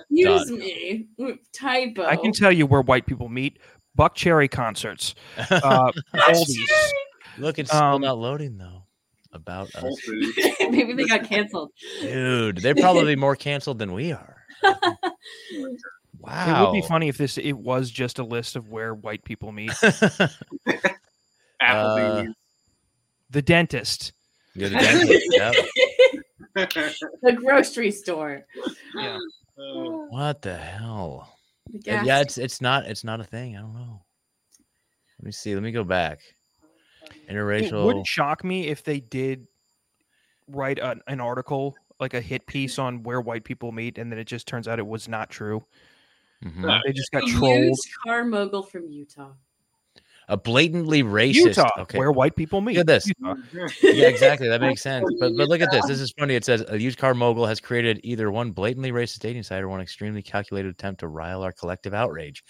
Use 0.08 0.50
me. 0.50 1.06
Typo. 1.52 2.04
I 2.04 2.16
can 2.16 2.32
tell 2.32 2.50
you 2.50 2.64
where 2.64 2.80
white 2.80 3.04
people 3.04 3.28
meet. 3.28 3.58
Buckcherry 3.98 4.50
concerts. 4.50 5.14
Uh, 5.50 5.90
oldies. 6.14 6.68
Look, 7.38 7.58
it's 7.58 7.70
still 7.70 7.82
Um, 7.82 8.02
not 8.02 8.18
loading 8.18 8.56
though. 8.58 8.84
About 9.32 9.72
us, 9.74 9.84
Maybe 10.70 10.94
they 10.94 11.04
got 11.04 11.24
canceled. 11.24 11.70
dude. 12.00 12.56
They're 12.58 12.74
probably 12.74 13.14
more 13.14 13.36
canceled 13.36 13.78
than 13.78 13.92
we 13.92 14.12
are. 14.12 14.36
Wow. 16.18 16.62
It 16.64 16.66
would 16.66 16.72
be 16.82 16.86
funny 16.88 17.08
if 17.08 17.16
this 17.18 17.36
it 17.38 17.52
was 17.52 17.90
just 17.90 18.18
a 18.18 18.24
list 18.24 18.56
of 18.56 18.70
where 18.70 18.94
white 18.94 19.22
people 19.24 19.52
meet. 19.52 19.70
Applebee's. 21.62 22.34
the 23.30 23.42
dentist. 23.42 24.12
You're 24.54 24.70
the 24.70 24.78
dentist. 24.78 25.26
yep. 25.30 25.54
the 27.22 27.32
grocery 27.32 27.90
store. 27.90 28.44
Yeah. 28.96 29.18
Uh, 29.58 30.06
What 30.10 30.42
the 30.42 30.56
hell? 30.56 31.37
The 31.72 31.80
Yeah, 32.04 32.20
it's 32.20 32.38
it's 32.38 32.60
not 32.60 32.86
it's 32.86 33.04
not 33.04 33.20
a 33.20 33.24
thing. 33.24 33.56
I 33.56 33.60
don't 33.60 33.74
know. 33.74 34.02
Let 35.18 35.24
me 35.26 35.32
see. 35.32 35.54
Let 35.54 35.62
me 35.62 35.72
go 35.72 35.84
back. 35.84 36.20
It 37.10 37.32
Interracial. 37.32 37.84
wouldn't 37.84 38.06
shock 38.06 38.44
me 38.44 38.68
if 38.68 38.82
they 38.84 39.00
did 39.00 39.46
write 40.46 40.78
an, 40.78 41.00
an 41.06 41.20
article, 41.20 41.74
like 42.00 42.14
a 42.14 42.20
hit 42.20 42.46
piece 42.46 42.78
on 42.78 43.02
where 43.02 43.20
white 43.20 43.44
people 43.44 43.72
meet, 43.72 43.98
and 43.98 44.10
then 44.12 44.18
it 44.18 44.24
just 44.26 44.46
turns 44.46 44.68
out 44.68 44.78
it 44.78 44.86
was 44.86 45.08
not 45.08 45.28
true. 45.30 45.64
Mhm. 46.44 46.82
They 46.86 46.92
just 46.92 47.10
got 47.10 47.24
A 47.24 47.26
trolled. 47.26 47.78
car 48.04 48.24
mogul 48.24 48.62
from 48.62 48.88
Utah. 48.88 49.32
A 50.30 50.36
blatantly 50.36 51.02
racist. 51.02 51.34
Utah, 51.34 51.70
okay. 51.78 51.96
where 51.96 52.12
white 52.12 52.36
people 52.36 52.60
meet. 52.60 52.76
Look 52.76 52.82
at 52.82 52.86
this. 52.86 53.06
Utah. 53.06 53.34
Oh, 53.34 53.68
yeah, 53.82 54.08
exactly. 54.08 54.46
That 54.46 54.60
makes 54.60 54.82
sense. 54.82 55.08
But 55.18 55.34
but 55.36 55.48
look 55.48 55.62
at 55.62 55.70
this. 55.70 55.86
This 55.86 56.00
is 56.00 56.12
funny. 56.18 56.34
It 56.34 56.44
says 56.44 56.62
a 56.68 56.78
used 56.78 56.98
car 56.98 57.14
mogul 57.14 57.46
has 57.46 57.60
created 57.60 57.98
either 58.02 58.30
one 58.30 58.50
blatantly 58.50 58.92
racist 58.92 59.20
dating 59.20 59.42
site 59.42 59.62
or 59.62 59.70
one 59.70 59.80
extremely 59.80 60.20
calculated 60.20 60.68
attempt 60.68 61.00
to 61.00 61.08
rile 61.08 61.42
our 61.42 61.52
collective 61.52 61.94
outrage. 61.94 62.44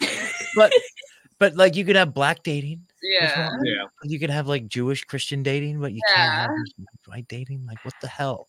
But 0.57 0.73
but 1.39 1.55
like 1.55 1.77
you 1.77 1.85
could 1.85 1.95
have 1.95 2.13
black 2.13 2.43
dating. 2.43 2.83
Yeah. 3.01 3.51
yeah. 3.63 3.85
You 4.03 4.19
could 4.19 4.31
have 4.31 4.49
like 4.49 4.67
Jewish 4.67 5.05
Christian 5.05 5.45
dating, 5.45 5.81
but 5.81 5.93
you 5.93 6.01
can't 6.09 6.33
have 6.33 6.51
white 7.07 7.29
dating. 7.29 7.65
Like 7.65 7.85
what 7.85 7.95
the 8.01 8.09
hell? 8.09 8.49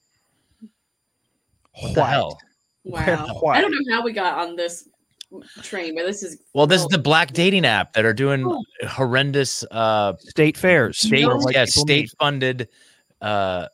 What 1.79 1.93
the 1.93 2.03
hell? 2.03 2.39
Wow. 2.83 3.01
I 3.51 3.61
don't 3.61 3.71
know 3.71 3.95
how 3.95 4.03
we 4.03 4.11
got 4.11 4.39
on 4.39 4.55
this 4.55 4.89
train, 5.61 5.95
but 5.95 6.05
this 6.05 6.23
is 6.23 6.39
Well, 6.53 6.67
this 6.67 6.81
is 6.81 6.85
oh, 6.85 6.89
the 6.89 6.97
black 6.99 7.33
dating 7.33 7.65
app 7.65 7.93
that 7.93 8.05
are 8.05 8.13
doing 8.13 8.51
horrendous 8.87 9.63
uh 9.71 10.13
State 10.19 10.57
fairs. 10.57 10.97
state 10.97 11.25
where 11.25 11.37
white 11.37 11.55
yeah, 11.55 11.65
state 11.65 12.11
funded 12.19 12.67
uh 13.21 13.63
co- 13.63 13.67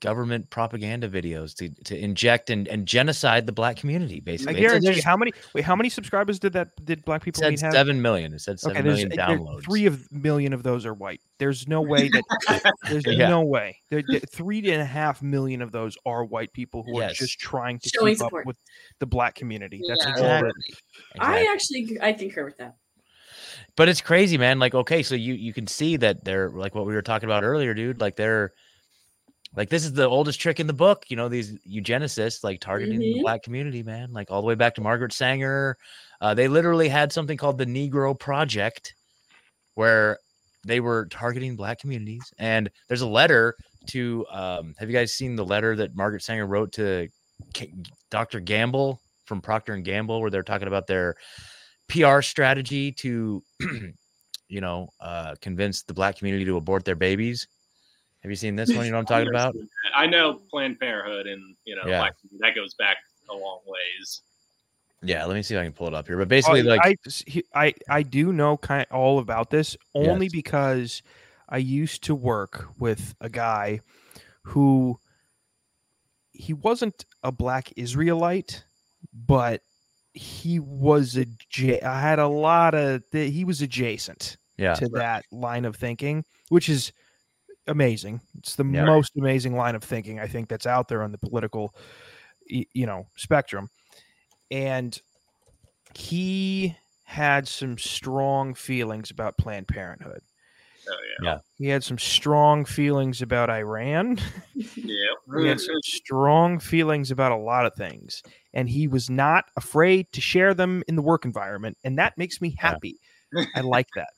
government 0.00 0.48
propaganda 0.50 1.08
videos 1.08 1.54
to, 1.56 1.68
to 1.84 1.96
inject 1.98 2.48
and, 2.50 2.66
and 2.68 2.86
genocide 2.86 3.44
the 3.46 3.52
black 3.52 3.76
community 3.76 4.20
basically. 4.20 4.54
It's- 4.54 4.66
guarantee 4.70 4.96
you, 4.96 5.02
how 5.04 5.16
many 5.16 5.32
wait, 5.54 5.64
how 5.64 5.76
many 5.76 5.88
subscribers 5.88 6.38
did 6.38 6.54
that 6.54 6.68
did 6.84 7.04
black 7.04 7.22
people 7.22 7.40
said 7.42 7.50
meet 7.50 7.60
have? 7.60 7.72
seven 7.72 8.00
million. 8.00 8.32
It 8.32 8.40
said 8.40 8.58
seven 8.58 8.78
Okay, 8.78 8.88
there's 8.88 9.04
million 9.04 9.18
downloads. 9.18 9.64
three 9.64 9.86
of 9.86 10.10
million 10.10 10.52
of 10.52 10.62
those 10.62 10.86
are 10.86 10.94
white. 10.94 11.20
There's 11.38 11.68
no 11.68 11.82
way 11.82 12.08
that 12.08 12.72
there's 12.88 13.04
Yeah. 13.06 13.28
no 13.28 13.42
way. 13.42 13.78
There, 13.90 14.02
there- 14.06 14.20
three 14.20 14.58
and 14.70 14.80
a 14.80 14.84
half 14.86 15.22
million 15.22 15.60
of 15.62 15.70
those 15.72 15.96
are 16.06 16.24
white 16.24 16.52
people 16.52 16.82
who 16.82 17.00
Yes. 17.00 17.12
are 17.12 17.14
just 17.26 17.38
trying 17.38 17.78
to 17.80 17.88
Showing 17.90 18.14
keep 18.14 18.22
up 18.22 18.26
support. 18.28 18.46
with 18.46 18.56
the 19.00 19.06
black 19.06 19.34
community. 19.34 19.82
That's 19.86 20.04
Yeah. 20.04 20.12
all 20.40 20.44
it 20.46 20.54
Exactly. 21.14 21.20
I 21.20 21.52
actually 21.52 21.98
I 22.00 22.12
concur 22.14 22.44
with 22.44 22.56
that. 22.58 22.76
but 23.76 23.88
it's 23.88 24.00
crazy, 24.00 24.38
man. 24.38 24.58
Like, 24.58 24.74
okay, 24.74 25.02
so 25.02 25.14
you 25.14 25.34
you 25.34 25.52
can 25.52 25.66
see 25.66 25.96
that 25.98 26.24
they're 26.24 26.50
like 26.50 26.74
what 26.74 26.86
we 26.86 26.94
were 26.94 27.02
talking 27.02 27.28
about 27.28 27.44
earlier, 27.44 27.74
dude. 27.74 28.00
Like 28.00 28.16
they're 28.16 28.52
like 29.58 29.70
this 29.70 29.84
is 29.84 29.92
the 29.92 30.08
oldest 30.08 30.38
trick 30.40 30.60
in 30.60 30.68
the 30.68 30.72
book, 30.72 31.04
you 31.08 31.16
know, 31.16 31.28
these 31.28 31.52
eugenicists 31.68 32.44
like 32.44 32.60
targeting 32.60 33.00
the 33.00 33.14
Mhm. 33.14 33.22
black 33.22 33.42
community, 33.42 33.82
man. 33.82 34.12
Like 34.12 34.30
all 34.30 34.40
the 34.40 34.46
way 34.46 34.54
back 34.54 34.76
to 34.76 34.80
Margaret 34.80 35.12
Sanger. 35.12 35.76
Uh, 36.20 36.32
they 36.32 36.46
literally 36.46 36.88
had 36.88 37.12
something 37.12 37.36
called 37.36 37.58
the 37.58 37.66
Negro 37.66 38.16
Project, 38.18 38.94
where 39.74 40.18
they 40.64 40.78
were 40.78 41.06
targeting 41.06 41.56
black 41.56 41.80
communities. 41.80 42.22
And 42.38 42.70
there's 42.86 43.00
a 43.00 43.06
letter 43.08 43.56
to 43.88 44.24
um, 44.30 44.74
have 44.78 44.88
you 44.88 44.96
guys 44.96 45.12
seen 45.12 45.34
the 45.34 45.44
letter 45.44 45.74
that 45.74 45.96
Margaret 45.96 46.22
Sanger 46.22 46.46
wrote 46.46 46.70
to 46.74 47.08
K- 47.52 47.74
Dr. 48.12 48.38
Gamble 48.38 49.00
from 49.24 49.40
Procter 49.40 49.74
and 49.74 49.84
Gamble, 49.84 50.20
where 50.20 50.30
they're 50.30 50.44
talking 50.44 50.68
about 50.68 50.86
their 50.86 51.16
PR 51.88 52.20
strategy 52.20 52.92
to, 52.92 53.42
you 54.48 54.60
know, 54.60 54.90
uh, 55.00 55.34
convince 55.40 55.82
the 55.82 55.94
black 55.94 56.16
community 56.16 56.44
to 56.44 56.56
abort 56.56 56.84
their 56.84 56.94
babies. 56.94 57.48
Have 58.28 58.32
you 58.32 58.36
seen 58.36 58.56
this 58.56 58.68
one? 58.74 58.84
You 58.84 58.90
know 58.92 58.98
what 58.98 59.10
I'm 59.10 59.24
talking 59.24 59.28
about? 59.30 59.56
I 59.94 60.04
know 60.04 60.42
Planned 60.50 60.78
Parenthood, 60.78 61.26
and 61.26 61.56
you 61.64 61.74
know, 61.74 61.82
Yeah. 61.86 62.00
like, 62.00 62.12
that 62.40 62.54
goes 62.54 62.74
back 62.74 62.98
a 63.30 63.34
long 63.34 63.60
ways. 63.66 64.20
Yeah, 65.02 65.24
let 65.24 65.34
me 65.34 65.40
see 65.42 65.54
if 65.54 65.60
I 65.62 65.64
can 65.64 65.72
pull 65.72 65.86
it 65.86 65.94
up 65.94 66.06
here. 66.06 66.18
But 66.18 66.24
oh, 66.24 66.26
basically, 66.26 66.60
Oh, 66.60 66.64
like, 66.64 66.98
I, 67.24 67.42
I 67.54 67.74
I 67.88 68.02
do 68.02 68.34
know 68.34 68.58
kind 68.58 68.86
of 68.90 68.94
all 68.94 69.18
about 69.18 69.48
this 69.48 69.78
only 69.94 70.26
Yes. 70.26 70.32
because 70.32 71.02
I 71.48 71.56
used 71.56 72.02
to 72.04 72.14
work 72.14 72.68
with 72.78 73.14
a 73.22 73.30
guy 73.30 73.80
who 74.42 75.00
he 76.34 76.52
wasn't 76.52 77.06
a 77.22 77.32
black 77.32 77.72
Israelite, 77.76 78.62
but 79.14 79.62
he 80.12 80.58
was 80.60 81.16
a 81.16 81.24
J- 81.48 81.80
I 81.80 81.98
had 82.02 82.18
a 82.18 82.28
lot 82.28 82.74
of 82.74 83.08
th- 83.10 83.32
he 83.32 83.44
was 83.44 83.62
adjacent 83.62 84.36
yeah, 84.58 84.74
to 84.74 84.88
that 84.90 85.24
line 85.32 85.64
of 85.64 85.76
thinking, 85.76 86.24
which 86.50 86.68
is 86.68 86.92
amazing. 87.68 88.20
It's 88.38 88.56
the 88.56 88.64
Yeah. 88.68 88.84
most 88.84 89.12
amazing 89.16 89.56
line 89.56 89.74
of 89.74 89.84
thinking 89.84 90.20
I 90.20 90.26
think 90.26 90.48
that's 90.48 90.66
out 90.66 90.88
there 90.88 91.02
on 91.02 91.12
the 91.12 91.18
political, 91.18 91.74
you 92.48 92.86
know, 92.86 93.06
spectrum. 93.16 93.70
And 94.50 95.00
he 95.94 96.76
had 97.04 97.48
some 97.48 97.78
strong 97.78 98.54
feelings 98.54 99.10
about 99.10 99.38
Planned 99.38 99.68
Parenthood. 99.68 100.22
Oh 100.88 100.96
yeah, 101.22 101.38
He 101.56 101.68
had 101.68 101.84
some 101.84 101.98
strong 101.98 102.64
feelings 102.64 103.22
about 103.22 103.50
Iran. 103.50 104.18
yeah, 104.54 105.40
He 105.42 105.46
had 105.48 105.60
some 105.60 105.80
strong 105.84 106.58
feelings 106.60 107.10
about 107.10 107.32
a 107.32 107.36
lot 107.36 107.66
of 107.66 107.74
things, 107.74 108.22
and 108.54 108.68
he 108.68 108.88
was 108.88 109.10
not 109.10 109.46
afraid 109.56 110.10
to 110.12 110.20
share 110.20 110.54
them 110.54 110.82
in 110.88 110.96
the 110.96 111.02
work 111.02 111.24
environment, 111.24 111.76
and 111.84 111.98
that 111.98 112.16
makes 112.16 112.40
me 112.40 112.56
happy. 112.58 112.98
I 113.54 113.60
like 113.60 113.88
that. 113.94 114.08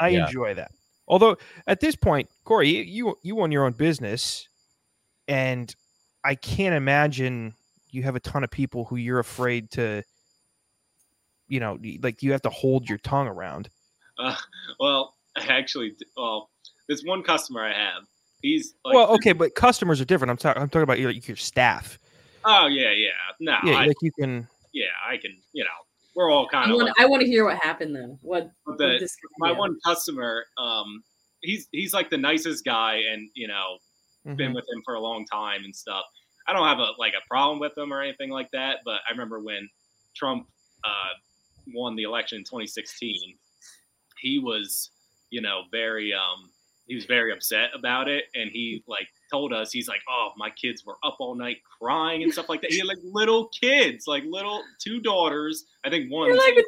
I 0.00 0.10
Yeah. 0.10 0.26
enjoy 0.26 0.54
that. 0.54 0.70
Although 1.08 1.36
at 1.66 1.80
this 1.80 1.96
point, 1.96 2.28
Corey, 2.44 2.68
you, 2.68 2.82
you 2.82 3.18
you 3.22 3.40
own 3.40 3.50
your 3.50 3.64
own 3.64 3.72
business, 3.72 4.48
and 5.26 5.74
I 6.24 6.34
can't 6.34 6.74
imagine 6.74 7.54
you 7.90 8.02
have 8.02 8.14
a 8.14 8.20
ton 8.20 8.44
of 8.44 8.50
people 8.50 8.84
who 8.84 8.96
you're 8.96 9.18
afraid 9.18 9.70
to, 9.72 10.02
you 11.48 11.58
know, 11.60 11.78
like 12.02 12.22
you 12.22 12.32
have 12.32 12.42
to 12.42 12.50
hold 12.50 12.88
your 12.88 12.98
tongue 12.98 13.26
around. 13.26 13.70
Uh, 14.18 14.36
well, 14.78 15.14
I 15.36 15.46
actually, 15.46 15.94
well, 16.16 16.50
this 16.88 17.02
one 17.04 17.22
customer 17.22 17.64
I 17.64 17.72
have, 17.72 18.02
he's 18.42 18.74
like, 18.84 18.94
well, 18.94 19.08
okay, 19.14 19.32
but 19.32 19.54
customers 19.54 20.00
are 20.00 20.04
different. 20.04 20.30
I'm 20.30 20.36
talking. 20.36 20.60
I'm 20.62 20.68
talking 20.68 20.82
about 20.82 20.98
your 20.98 21.10
your 21.10 21.36
staff. 21.36 21.98
oh 22.44 22.66
yeah, 22.66 22.92
yeah, 22.92 23.10
no, 23.40 23.56
Yeah, 23.64 23.78
I, 23.78 23.86
like 23.86 23.96
you 24.02 24.12
can. 24.12 24.46
yeah, 24.72 24.86
I 25.08 25.16
can, 25.16 25.36
you 25.52 25.64
know, 25.64 25.70
we're 26.18 26.32
all 26.32 26.48
kind 26.48 26.66
I 26.68 26.70
of. 26.72 26.76
want, 26.76 26.88
like, 26.88 26.98
I 26.98 27.06
want 27.06 27.20
to 27.22 27.28
hear 27.28 27.44
what 27.44 27.58
happened 27.62 27.94
though. 27.94 28.18
What, 28.22 28.50
but 28.66 28.72
what 28.72 28.78
the, 28.78 28.96
this 28.98 29.16
my 29.38 29.52
one 29.52 29.78
customer, 29.84 30.44
um, 30.58 31.04
he's 31.42 31.68
he's 31.70 31.94
like 31.94 32.10
the 32.10 32.18
nicest 32.18 32.64
guy, 32.64 32.96
and 33.12 33.30
you 33.34 33.46
know, 33.46 33.78
been 34.34 34.50
Mhm. 34.50 34.54
with 34.56 34.64
him 34.68 34.82
for 34.84 34.94
a 34.94 35.00
long 35.00 35.24
time 35.26 35.64
and 35.64 35.74
stuff. 35.74 36.04
I 36.48 36.52
don't 36.52 36.66
have 36.66 36.80
a 36.80 36.90
like 36.98 37.12
a 37.14 37.24
problem 37.28 37.60
with 37.60 37.78
him 37.78 37.92
or 37.92 38.02
anything 38.02 38.30
like 38.30 38.50
that, 38.50 38.78
but 38.84 39.00
I 39.08 39.12
remember 39.12 39.38
when 39.40 39.68
Trump 40.16 40.48
uh, 40.82 41.14
won 41.72 41.94
the 41.94 42.02
election 42.02 42.38
in 42.38 42.44
2016, 42.44 43.38
he 44.20 44.40
was, 44.40 44.90
you 45.30 45.40
know, 45.40 45.62
very 45.70 46.12
um 46.12 46.50
he 46.88 46.94
was 46.94 47.04
very 47.04 47.32
upset 47.32 47.70
about 47.74 48.08
it, 48.08 48.24
and 48.34 48.50
he 48.50 48.82
like 48.88 49.06
told 49.30 49.52
us 49.52 49.70
he's 49.70 49.88
like, 49.88 50.00
oh, 50.10 50.30
my 50.36 50.50
kids 50.50 50.84
were 50.84 50.96
up 51.04 51.16
all 51.20 51.34
night 51.34 51.58
crying 51.80 52.22
and 52.22 52.32
stuff 52.32 52.48
like 52.48 52.60
that. 52.62 52.72
He 52.72 52.78
had 52.78 52.86
like 52.86 52.98
little 53.04 53.48
kids, 53.48 54.06
like 54.06 54.24
little 54.26 54.62
two 54.78 55.00
daughters. 55.00 55.66
I 55.84 55.90
think 55.90 56.10
one, 56.10 56.28
You're 56.28 56.38
like, 56.38 56.54
what 56.56 56.64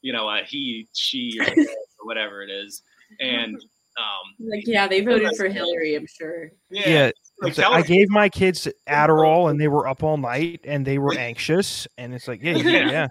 you 0.00 0.12
know, 0.12 0.28
uh, 0.28 0.44
he, 0.46 0.88
she, 0.94 1.38
or, 1.40 1.44
or 1.44 1.66
whatever 2.04 2.42
it 2.42 2.50
is, 2.50 2.82
and 3.20 3.54
um, 3.54 4.48
like 4.48 4.66
yeah, 4.66 4.86
they 4.88 5.00
voted 5.02 5.36
for 5.36 5.48
Hillary. 5.48 5.94
I'm 5.96 6.06
sure. 6.06 6.50
yeah, 6.70 6.88
Yeah. 6.88 7.10
like, 7.42 7.58
like, 7.58 7.66
I 7.66 7.82
gave 7.82 8.08
my 8.08 8.28
kids 8.28 8.68
Adderall 8.88 9.50
and 9.50 9.60
they 9.60 9.68
were 9.68 9.88
up 9.88 10.02
all 10.02 10.16
night 10.16 10.60
and 10.64 10.86
they 10.86 10.98
were 10.98 11.14
anxious 11.18 11.86
and 11.98 12.14
it's 12.14 12.28
like 12.28 12.40
yeah 12.42 12.52
Yeah. 12.56 12.90
yeah 12.90 13.06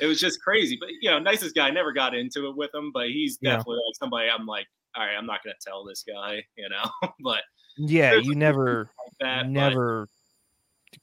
it 0.00 0.06
was 0.06 0.18
just 0.18 0.40
crazy. 0.42 0.76
But 0.80 0.88
you 1.00 1.10
know, 1.10 1.18
nicest 1.18 1.54
guy. 1.54 1.70
Never 1.70 1.92
got 1.92 2.14
into 2.14 2.48
it 2.48 2.56
with 2.56 2.74
him, 2.74 2.90
but 2.92 3.08
he's 3.08 3.38
Yeah. 3.40 3.50
definitely 3.56 3.76
like 3.86 3.96
somebody. 3.98 4.28
I'm 4.28 4.46
like, 4.46 4.66
all 4.96 5.04
right, 5.04 5.14
I'm 5.16 5.26
not 5.26 5.42
gonna 5.44 5.54
tell 5.60 5.84
this 5.84 6.04
guy, 6.06 6.44
you 6.56 6.68
know. 6.68 7.08
but 7.22 7.42
yeah 7.76 8.14
you 8.14 8.34
never 8.36 8.88
that, 9.20 9.42
but- 9.44 9.48
never 9.50 10.08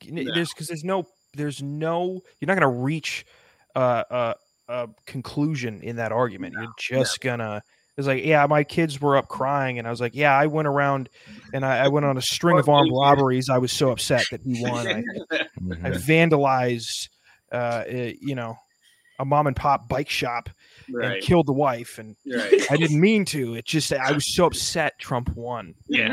No. 0.10 0.24
there's 0.34 0.50
because 0.54 0.68
there's 0.68 0.86
no 0.86 1.06
there's 1.34 1.62
no 1.62 2.22
you're 2.40 2.48
not 2.48 2.54
gonna 2.56 2.70
reach 2.70 3.26
uh, 3.76 4.04
a 4.10 4.36
a 4.70 4.90
conclusion 5.06 5.82
in 5.82 5.98
that 5.98 6.14
argument 6.14 6.56
you're 6.58 6.74
just 7.02 7.20
gonna 7.20 7.62
it's 7.98 8.08
like 8.08 8.24
yeah 8.24 8.46
my 8.48 8.64
kids 8.64 9.02
were 9.02 9.18
up 9.18 9.28
crying 9.28 9.80
and 9.80 9.86
I 9.88 9.92
was 9.92 10.00
like 10.00 10.16
yeah 10.16 10.34
I 10.34 10.48
went 10.48 10.68
around 10.70 11.10
and 11.54 11.66
I, 11.66 11.80
I 11.80 11.88
went 11.90 12.06
on 12.06 12.18
a 12.18 12.22
string 12.34 12.58
of 12.58 12.70
armed 12.70 12.92
robberies 12.94 13.50
I 13.50 13.58
was 13.58 13.74
so 13.74 13.92
upset 13.92 14.26
that 14.32 14.42
he 14.42 14.62
won 14.64 14.88
I, 14.88 15.04
Mm-hmm. 15.62 15.86
I 15.86 15.90
vandalized 15.92 17.10
uh 17.52 17.84
eh, 17.86 18.14
you 18.22 18.36
know 18.36 18.56
a 19.20 19.26
mom 19.26 19.48
and 19.48 19.56
pop 19.58 19.90
bike 19.90 20.10
shop 20.10 20.50
Right. 20.92 21.14
and 21.14 21.24
killed 21.24 21.48
the 21.48 21.54
wife 21.54 21.98
and 22.00 22.16
Right. 22.32 22.72
I 22.72 22.78
didn't 22.78 23.00
mean 23.00 23.26
to 23.26 23.56
it 23.56 23.66
just 23.66 23.92
I 23.94 24.12
was 24.12 24.26
so 24.34 24.46
upset 24.46 24.98
Trump 25.00 25.36
won 25.36 25.74
you 25.88 26.02
Yeah. 26.02 26.08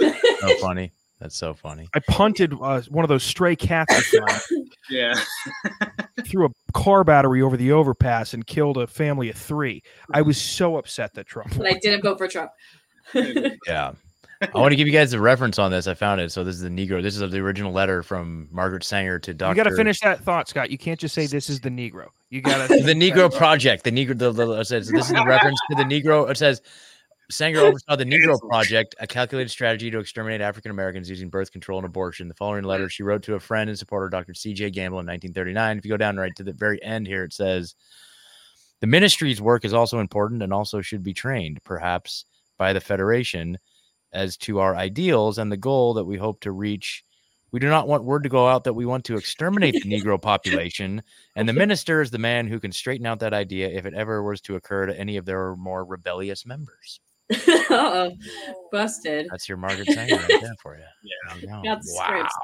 know? 0.00 0.12
so 0.40 0.56
funny. 0.60 0.92
That's 1.20 1.36
so 1.36 1.52
funny. 1.52 1.88
I 1.94 1.98
punted 2.08 2.52
uh, 2.62 2.80
one 2.82 3.04
of 3.04 3.08
those 3.08 3.24
stray 3.24 3.56
cats 3.56 4.14
yeah, 4.88 5.14
threw 6.24 6.46
a 6.46 6.50
car 6.72 7.02
battery 7.02 7.42
over 7.42 7.56
the 7.56 7.72
overpass 7.72 8.34
and 8.34 8.46
killed 8.46 8.76
a 8.78 8.86
family 8.86 9.28
of 9.28 9.36
three. 9.36 9.82
I 10.14 10.22
was 10.22 10.40
so 10.40 10.76
upset 10.76 11.14
that 11.14 11.26
Trump. 11.26 11.56
But 11.56 11.66
I 11.66 11.72
didn't 11.72 12.02
vote 12.02 12.18
for 12.18 12.28
Trump. 12.28 12.52
Yeah. 13.66 13.92
I 14.54 14.58
want 14.58 14.70
to 14.70 14.76
give 14.76 14.86
you 14.86 14.92
guys 14.92 15.12
a 15.12 15.20
reference 15.20 15.58
on 15.58 15.70
this. 15.70 15.86
I 15.86 15.94
found 15.94 16.20
it. 16.20 16.30
So 16.30 16.44
this 16.44 16.54
is 16.54 16.62
the 16.62 16.68
Negro. 16.68 17.02
This 17.02 17.16
is 17.16 17.30
the 17.30 17.38
original 17.38 17.72
letter 17.72 18.02
from 18.02 18.48
Margaret 18.52 18.84
Sanger 18.84 19.18
to 19.18 19.34
Dr. 19.34 19.50
You 19.50 19.64
got 19.64 19.70
to 19.70 19.76
finish 19.76 20.00
that 20.00 20.22
thought, 20.22 20.48
Scott. 20.48 20.70
You 20.70 20.78
can't 20.78 21.00
just 21.00 21.14
say 21.14 21.26
this 21.26 21.50
is 21.50 21.60
the 21.60 21.70
Negro. 21.70 22.08
You 22.30 22.40
got 22.40 22.68
to 22.68 22.76
the 22.82 22.94
Negro 22.94 23.34
Project. 23.34 23.84
The 23.84 23.90
Negro. 23.90 24.16
The, 24.16 24.30
the, 24.30 24.50
it 24.52 24.66
says 24.66 24.88
this 24.88 25.06
is 25.06 25.12
the 25.12 25.24
reference 25.24 25.58
to 25.70 25.76
the 25.76 25.82
Negro. 25.82 26.30
It 26.30 26.36
says 26.36 26.62
Sanger 27.30 27.60
oversaw 27.60 27.96
the 27.96 28.04
Negro 28.04 28.38
Project, 28.48 28.94
a 29.00 29.06
calculated 29.06 29.50
strategy 29.50 29.90
to 29.90 29.98
exterminate 29.98 30.40
African 30.40 30.70
Americans 30.70 31.10
using 31.10 31.28
birth 31.28 31.52
control 31.52 31.78
and 31.78 31.84
abortion. 31.84 32.28
The 32.28 32.34
following 32.34 32.64
letter 32.64 32.88
she 32.88 33.02
wrote 33.02 33.22
to 33.24 33.34
a 33.34 33.40
friend 33.40 33.68
and 33.68 33.78
supporter, 33.78 34.08
Dr. 34.08 34.32
C.J. 34.32 34.70
Gamble, 34.70 35.00
in 35.00 35.06
1939. 35.06 35.78
If 35.78 35.84
you 35.84 35.90
go 35.90 35.98
down 35.98 36.16
right 36.16 36.34
to 36.36 36.42
the 36.42 36.54
very 36.54 36.82
end 36.82 37.06
here, 37.06 37.24
it 37.24 37.34
says 37.34 37.74
the 38.80 38.86
ministry's 38.86 39.42
work 39.42 39.64
is 39.64 39.74
also 39.74 39.98
important 39.98 40.42
and 40.42 40.54
also 40.54 40.80
should 40.80 41.02
be 41.02 41.12
trained, 41.12 41.62
perhaps 41.64 42.24
by 42.56 42.72
the 42.72 42.80
Federation, 42.80 43.58
as 44.12 44.36
to 44.38 44.60
our 44.60 44.76
ideals 44.76 45.38
and 45.38 45.50
the 45.50 45.56
goal 45.56 45.94
that 45.94 46.04
we 46.04 46.16
hope 46.16 46.40
to 46.40 46.52
reach. 46.52 47.04
We 47.50 47.60
do 47.60 47.68
not 47.68 47.88
want 47.88 48.04
word 48.04 48.24
to 48.24 48.28
go 48.28 48.46
out 48.46 48.64
that 48.64 48.74
we 48.74 48.84
want 48.84 49.04
to 49.06 49.16
exterminate 49.16 49.74
the 49.82 49.88
Negro 49.88 50.20
population, 50.20 51.02
and 51.34 51.48
the 51.48 51.52
minister 51.54 52.02
is 52.02 52.10
the 52.10 52.18
man 52.18 52.46
who 52.46 52.60
can 52.60 52.72
straighten 52.72 53.06
out 53.06 53.20
that 53.20 53.32
idea 53.32 53.68
if 53.68 53.86
it 53.86 53.94
ever 53.94 54.22
was 54.22 54.40
to 54.42 54.56
occur 54.56 54.86
to 54.86 54.98
any 54.98 55.16
of 55.16 55.24
their 55.24 55.56
more 55.56 55.84
rebellious 55.84 56.44
members. 56.44 57.00
oh, 57.70 58.10
busted. 58.70 59.28
That's 59.30 59.48
your 59.48 59.58
Margaret 59.58 59.90
Sanger 59.92 60.16
right 60.16 60.40
there 60.40 60.56
for 60.62 60.76
you. 60.76 60.82
Yeah, 61.02 61.34
There 61.62 61.72
you 61.72 61.78
the 61.82 61.94
Wow. 61.94 62.04
scripts. 62.04 62.34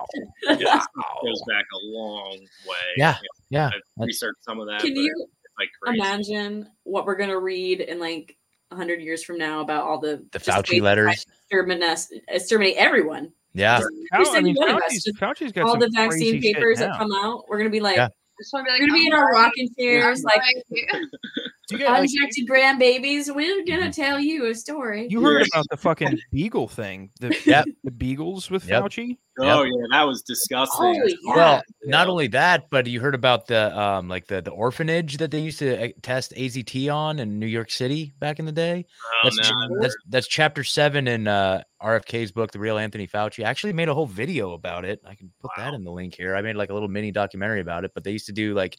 yeah, 0.62 0.80
goes 1.22 1.42
back 1.48 1.64
a 1.74 1.86
long 1.86 2.38
way. 2.66 2.76
Yeah, 2.96 3.16
You 3.20 3.58
know, 3.58 3.60
yeah. 3.60 3.70
I've 3.74 4.06
researched 4.06 4.42
some 4.44 4.60
of 4.60 4.66
that. 4.68 4.80
Can 4.80 4.94
but 4.94 5.00
you 5.00 5.26
like 5.58 5.68
imagine 5.86 6.68
what 6.84 7.06
we're 7.06 7.16
gonna 7.16 7.38
read 7.38 7.80
in 7.80 7.98
like 7.98 8.36
hundred 8.72 9.00
years 9.00 9.22
from 9.22 9.38
now 9.38 9.60
about 9.60 9.84
all 9.84 9.98
the 10.00 10.24
The 10.32 10.38
Fauci 10.38 10.80
letters. 10.80 11.24
exterminate 11.48 11.82
us- 11.88 12.12
exterminate 12.28 12.76
everyone. 12.76 13.32
Yeah. 13.52 13.78
Just- 13.78 13.88
Fau- 14.10 14.18
just 14.18 14.32
I 14.32 14.40
mean, 14.40 14.56
anyone 14.58 14.76
of 14.76 14.82
us, 14.82 14.92
Fauci's, 14.94 15.16
Fauci's 15.18 15.52
got 15.52 15.64
all 15.64 15.70
some 15.72 15.80
the 15.80 15.90
vaccine 15.94 16.32
crazy 16.40 16.54
papers 16.54 16.78
that 16.80 16.96
come 16.98 17.12
out. 17.12 17.44
We're 17.48 17.58
gonna 17.58 17.70
be 17.70 17.80
like, 17.80 17.96
Yeah. 17.96 18.08
Just 18.40 18.52
want 18.52 18.66
to 18.66 18.68
be 18.68 18.72
like, 18.72 18.80
we're 18.80 18.86
gonna 18.88 18.98
be 19.00 19.06
in 19.06 19.12
our 19.12 19.30
rocking 19.30 19.68
chairs, 19.78 20.18
I'm 20.18 20.24
like 20.24 20.42
right 20.42 21.02
You, 21.70 21.78
get, 21.78 21.90
like, 21.90 22.00
unjected 22.02 22.46
grandbabies. 22.48 23.34
We're 23.34 23.64
gonna 23.64 23.92
tell 23.92 24.20
you 24.20 24.46
a 24.46 24.54
story. 24.54 25.06
you 25.10 25.22
heard 25.22 25.46
about 25.52 25.64
the 25.70 25.76
fucking 25.76 26.18
Beagle 26.32 26.68
thing, 26.68 27.10
the, 27.20 27.34
Yep. 27.46 27.66
the 27.84 27.90
Beagles 27.90 28.50
with 28.50 28.68
Yep. 28.68 28.84
Fauci. 28.84 29.18
Oh 29.40 29.64
yeah, 29.64 29.72
that 29.90 30.02
was 30.04 30.22
disgusting. 30.22 31.02
Oh, 31.02 31.08
yeah. 31.08 31.34
Well, 31.34 31.62
not 31.86 32.06
only 32.08 32.28
that, 32.28 32.70
but 32.70 32.86
you 32.86 33.00
heard 33.00 33.16
about 33.16 33.48
the 33.48 33.76
um 33.76 34.08
like 34.08 34.26
the 34.28 34.40
the 34.42 34.52
orphanage 34.52 35.16
that 35.16 35.32
they 35.32 35.40
used 35.40 35.58
to 35.58 35.86
uh, 35.86 35.88
test 36.02 36.32
AZT 36.36 36.94
on 36.94 37.18
in 37.18 37.40
New 37.40 37.46
York 37.46 37.70
City 37.72 38.12
back 38.20 38.38
in 38.38 38.44
the 38.44 38.52
day. 38.52 38.86
Oh, 39.24 39.30
that's, 39.30 39.50
no. 39.50 39.80
that's 39.80 39.96
that's 40.08 40.28
chapter 40.28 40.62
seven 40.62 41.08
in 41.08 41.26
uh 41.26 41.62
RFK's 41.82 42.30
book, 42.30 42.52
The 42.52 42.60
Real 42.60 42.78
Anthony 42.78 43.08
Fauci. 43.08 43.44
I 43.44 43.48
actually 43.50 43.72
made 43.72 43.88
a 43.88 43.94
whole 43.94 44.06
video 44.06 44.52
about 44.52 44.84
it. 44.84 45.00
I 45.04 45.14
can 45.16 45.32
put 45.40 45.50
that 45.56 45.74
in 45.74 45.82
the 45.82 45.90
link 45.90 46.14
here. 46.14 46.36
I 46.36 46.42
made 46.42 46.54
like 46.56 46.70
a 46.70 46.74
little 46.74 46.88
mini 46.88 47.10
documentary 47.10 47.60
about 47.60 47.84
it, 47.84 47.90
but 47.92 48.04
they 48.04 48.12
used 48.12 48.26
to 48.26 48.32
do 48.32 48.54
like 48.54 48.78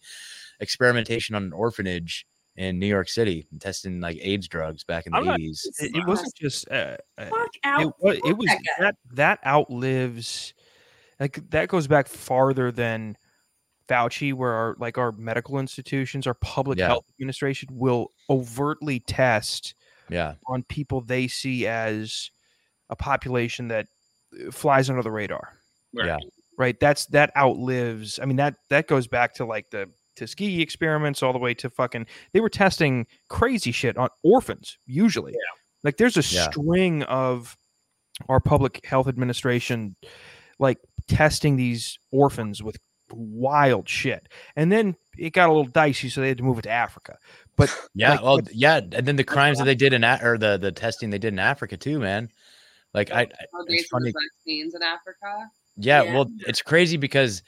experimentation 0.61 1.35
on 1.35 1.43
an 1.43 1.53
orphanage 1.53 2.25
in 2.57 2.79
New 2.79 2.87
York 2.87 3.09
City 3.09 3.47
testing 3.59 3.99
like 3.99 4.17
AIDS 4.21 4.47
drugs 4.47 4.83
back 4.83 5.05
in 5.05 5.11
the 5.11 5.17
I'm 5.17 5.25
not- 5.25 5.39
eighties. 5.39 5.67
It, 5.79 5.95
it 5.95 6.07
wasn't 6.07 6.33
just 6.35 6.69
uh, 6.71 6.97
uh, 7.17 7.25
Fuck 7.25 7.55
it, 7.55 7.59
out. 7.63 7.93
wa- 7.99 8.11
it 8.11 8.37
was 8.37 8.47
that 8.47 8.61
that 8.79 8.95
that 9.13 9.39
outlives 9.45 10.53
like 11.19 11.49
that 11.51 11.67
goes 11.69 11.87
back 11.87 12.07
farther 12.07 12.71
than 12.71 13.17
Fauci, 13.89 14.33
where 14.33 14.51
our 14.53 14.75
like 14.79 14.97
our 14.97 15.11
medical 15.13 15.59
institutions, 15.59 16.27
our 16.27 16.33
public 16.35 16.79
Yeah. 16.79 16.87
health 16.87 17.05
administration 17.19 17.69
will 17.71 18.11
overtly 18.29 18.99
test 19.01 19.75
Yeah. 20.09 20.35
on 20.47 20.63
people 20.63 21.01
they 21.01 21.27
see 21.27 21.67
as 21.67 22.31
a 22.89 22.95
population 22.95 23.67
that 23.67 23.87
uh, 24.47 24.51
flies 24.51 24.89
under 24.89 25.03
the 25.03 25.11
radar. 25.11 25.53
Right. 25.93 26.07
Yeah. 26.07 26.17
Right. 26.57 26.79
That's 26.79 27.05
that 27.07 27.35
outlives. 27.37 28.17
I 28.19 28.25
mean 28.25 28.37
that 28.37 28.55
that 28.69 28.87
goes 28.87 29.07
back 29.07 29.33
to 29.35 29.45
like 29.45 29.69
the 29.69 29.89
Tuskegee 30.15 30.61
experiments 30.61 31.21
all 31.23 31.33
the 31.33 31.39
way 31.39 31.53
to 31.55 31.69
fucking. 31.69 32.05
They 32.33 32.39
were 32.39 32.49
testing 32.49 33.07
crazy 33.29 33.71
shit 33.71 33.97
on 33.97 34.09
orphans 34.23 34.77
usually. 34.85 35.31
Yeah. 35.33 35.59
Like 35.83 35.97
there's 35.97 36.17
a 36.17 36.35
Yeah. 36.35 36.49
string 36.49 37.03
of 37.03 37.57
our 38.29 38.39
public 38.39 38.85
health 38.85 39.07
administration 39.07 39.95
like 40.57 40.77
testing 41.07 41.57
these 41.57 41.99
orphans 42.11 42.63
with 42.63 42.77
wild 43.11 43.87
shit, 43.87 44.27
and 44.55 44.71
then 44.71 44.95
it 45.17 45.31
got 45.33 45.49
a 45.49 45.51
little 45.53 45.69
dicey, 45.69 46.09
so 46.09 46.21
they 46.21 46.29
had 46.29 46.37
to 46.37 46.43
move 46.43 46.57
it 46.59 46.63
to 46.63 46.69
Africa. 46.71 47.17
But 47.57 47.69
Yeah, 47.93 48.11
like, 48.11 48.23
well, 48.23 48.41
but- 48.41 48.55
yeah, 48.55 48.77
and 48.77 49.05
then 49.05 49.15
the 49.17 49.23
crimes 49.23 49.57
that 49.59 49.65
they 49.65 49.75
did 49.75 49.93
in 49.93 50.03
or 50.03 50.37
the 50.37 50.57
the 50.57 50.71
testing 50.71 51.09
they 51.09 51.19
did 51.19 51.33
in 51.33 51.39
Africa 51.39 51.77
too, 51.77 51.99
man. 51.99 52.29
Like 52.93 53.11
I, 53.11 53.21
I 53.21 53.27
it's 53.67 53.89
funny. 53.89 54.05
with 54.05 54.15
vaccines 54.37 54.73
in 54.73 54.81
Africa. 54.81 55.49
Yeah, 55.77 56.03
Yeah. 56.03 56.13
well, 56.13 56.31
it's 56.47 56.61
crazy 56.61 56.95
because 56.95 57.43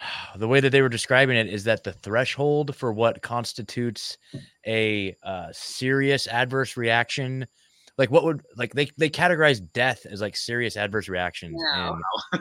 the 0.36 0.48
way 0.48 0.60
that 0.60 0.70
they 0.70 0.82
were 0.82 0.88
describing 0.88 1.36
it 1.36 1.48
is 1.48 1.64
that 1.64 1.84
the 1.84 1.92
threshold 1.92 2.74
for 2.76 2.92
what 2.92 3.22
constitutes 3.22 4.18
a 4.66 5.16
uh, 5.22 5.48
serious 5.52 6.26
adverse 6.28 6.76
reaction, 6.76 7.46
like 7.98 8.10
what 8.10 8.24
would 8.24 8.42
like 8.56 8.72
they 8.72 8.90
they 8.96 9.10
categorize 9.10 9.60
death 9.72 10.06
as 10.10 10.20
like 10.20 10.36
serious 10.36 10.76
adverse 10.76 11.08
reactions 11.08 11.60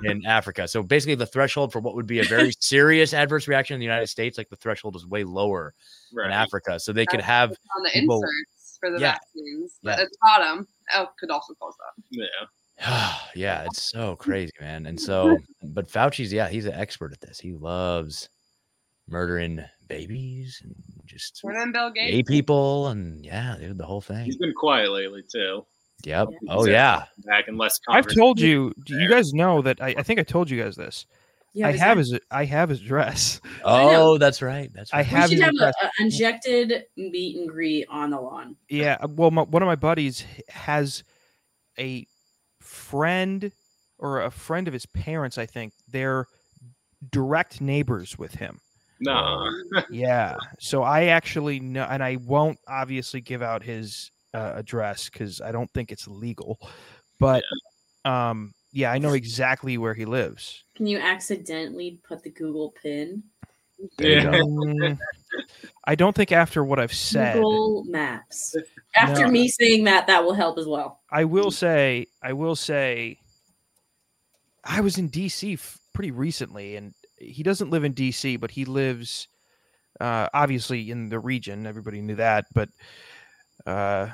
in, 0.04 0.10
in 0.12 0.26
Africa. 0.26 0.68
So 0.68 0.82
basically, 0.84 1.16
the 1.16 1.26
threshold 1.26 1.74
for 1.74 1.80
what 1.80 1.96
would 1.96 2.08
be 2.08 2.20
a 2.20 2.24
very 2.24 2.52
serious 2.60 3.14
adverse 3.14 3.48
reaction 3.48 3.74
in 3.74 3.80
the 3.80 3.86
United 3.86 4.08
States, 4.08 4.38
like 4.38 4.50
the 4.50 4.56
threshold 4.56 4.96
is 4.96 5.06
way 5.06 5.24
lower 5.24 5.74
in 6.14 6.32
Africa. 6.32 6.80
So 6.80 6.94
they 6.94 7.06
could 7.06 7.22
have 7.22 7.50
on 7.52 7.84
the 7.84 7.90
people- 7.90 8.18
inserts 8.24 8.78
for 8.80 8.90
the 8.92 9.00
Yeah. 9.00 9.12
vaccines. 9.14 9.78
Yeah. 9.82 9.92
At 9.92 9.98
the 10.10 10.18
bottom, 10.22 10.68
oh, 10.96 11.08
could 11.20 11.30
also 11.32 11.54
cause 11.56 11.76
that. 11.78 12.04
Yeah. 12.12 12.26
yeah, 13.36 13.64
it's 13.66 13.84
so 13.84 14.16
crazy, 14.20 14.52
man. 14.60 14.86
And 14.86 15.00
so, 15.00 15.38
but 15.64 15.88
Fauci's, 15.90 16.32
yeah, 16.32 16.48
he's 16.48 16.66
an 16.66 16.74
expert 16.74 17.12
at 17.14 17.22
this. 17.22 17.40
He 17.40 17.54
loves 17.54 18.30
murdering 19.08 19.64
babies 19.88 20.62
and 20.64 20.76
just 21.06 21.42
More 21.44 21.54
than 21.54 21.74
gay 21.94 22.20
eh? 22.20 22.22
people, 22.26 22.88
and 22.88 23.26
yeah, 23.26 23.56
dude, 23.60 23.78
the 23.78 23.86
whole 23.86 24.02
thing. 24.02 24.26
He's 24.26 24.38
been 24.38 24.54
quiet 24.54 24.92
lately 24.92 25.24
too. 25.30 25.66
Yep. 26.06 26.30
Yeah. 26.32 26.54
Oh 26.54 26.66
yeah. 26.66 27.06
Back 27.26 27.48
and 27.48 27.58
less. 27.58 27.80
I've 27.90 28.08
told 28.08 28.40
you. 28.40 28.74
do 28.86 28.98
You 28.98 29.10
guys 29.10 29.34
know 29.34 29.62
that. 29.64 29.82
I, 29.82 29.96
I 29.98 30.04
think 30.04 30.20
I 30.20 30.24
told 30.24 30.50
you 30.50 30.62
guys 30.62 30.76
this. 30.76 31.06
You 31.54 31.66
I 31.66 31.72
his 31.72 31.82
have 31.82 31.98
address? 31.98 32.12
his 32.12 32.20
I 32.32 32.46
have 32.46 32.70
his 32.70 32.80
address. 32.82 33.42
Oh, 33.66 34.18
that's 34.18 34.42
right. 34.42 34.72
That's 34.74 34.94
I 34.94 34.98
right. 34.98 35.06
have 35.08 35.30
we 35.30 35.36
his 35.36 35.44
should 35.44 35.46
have 35.46 35.56
address. 35.56 35.76
a, 35.82 35.86
a 35.86 36.06
injected 36.06 36.86
meet 36.96 37.38
and 37.38 37.50
greet 37.50 37.86
on 37.90 38.12
the 38.12 38.22
lawn. 38.22 38.56
Yeah, 38.70 39.04
well, 39.06 39.32
my, 39.32 39.42
one 39.42 39.62
of 39.62 39.68
my 39.68 39.76
buddies 39.76 40.24
has 40.48 41.04
a 41.78 42.08
friend 42.90 43.52
or 43.98 44.22
a 44.22 44.32
friend 44.32 44.68
of 44.68 44.74
his 44.74 44.86
parents. 44.88 45.38
I 45.38 45.46
think 45.46 45.74
they're 45.88 46.26
direct 47.12 47.62
neighbors 47.62 48.18
with 48.18 48.36
him. 48.36 48.60
No. 49.02 49.50
yeah, 49.90 50.36
so 50.60 50.84
I 50.84 51.06
actually 51.06 51.60
know, 51.60 51.88
and 51.90 52.04
I 52.04 52.18
won't 52.18 52.58
obviously 52.68 53.22
give 53.22 53.42
out 53.42 53.64
his 53.64 54.12
uh, 54.34 54.54
address 54.56 55.10
because 55.10 55.42
I 55.42 55.52
don't 55.52 55.72
think 55.72 55.92
it's 55.92 56.08
legal. 56.08 56.60
But 57.20 57.44
um, 58.06 58.54
yeah, 58.72 58.92
I 58.92 58.98
know 58.98 59.14
exactly 59.14 59.78
where 59.78 59.94
he 59.94 60.06
lives. 60.06 60.64
Can 60.76 60.88
you 60.88 61.00
accidentally 61.00 62.00
put 62.08 62.24
the 62.24 62.30
Google 62.30 62.74
pin? 62.82 63.24
I 65.86 65.96
don't 65.96 66.16
think 66.16 66.32
after 66.32 66.64
what 66.64 66.80
I've 66.80 66.94
said. 66.94 67.36
Google 67.36 67.84
Maps. 67.86 68.56
After 68.96 69.26
No. 69.26 69.32
me 69.32 69.48
saying 69.48 69.86
that, 69.86 70.08
that 70.08 70.24
will 70.24 70.34
help 70.34 70.58
as 70.58 70.66
well. 70.68 71.00
I 71.12 71.24
will 71.26 71.52
say, 71.52 72.08
I 72.22 72.34
will 72.34 72.56
say, 72.56 73.18
I 74.64 74.82
was 74.82 74.98
in 74.98 75.10
DC 75.10 75.54
f- 75.54 75.80
pretty 75.94 76.12
recently, 76.12 76.76
and 76.76 76.94
he 77.18 77.44
doesn't 77.44 77.70
live 77.70 77.84
in 77.84 77.94
DC, 77.94 78.40
but 78.40 78.52
he 78.52 78.66
lives 78.66 79.28
uh, 80.00 80.28
obviously 80.34 80.92
in 80.92 81.10
the 81.10 81.20
region. 81.20 81.66
Everybody 81.66 82.02
knew 82.02 82.16
that, 82.16 82.46
but 82.54 82.70
uh, 83.66 84.10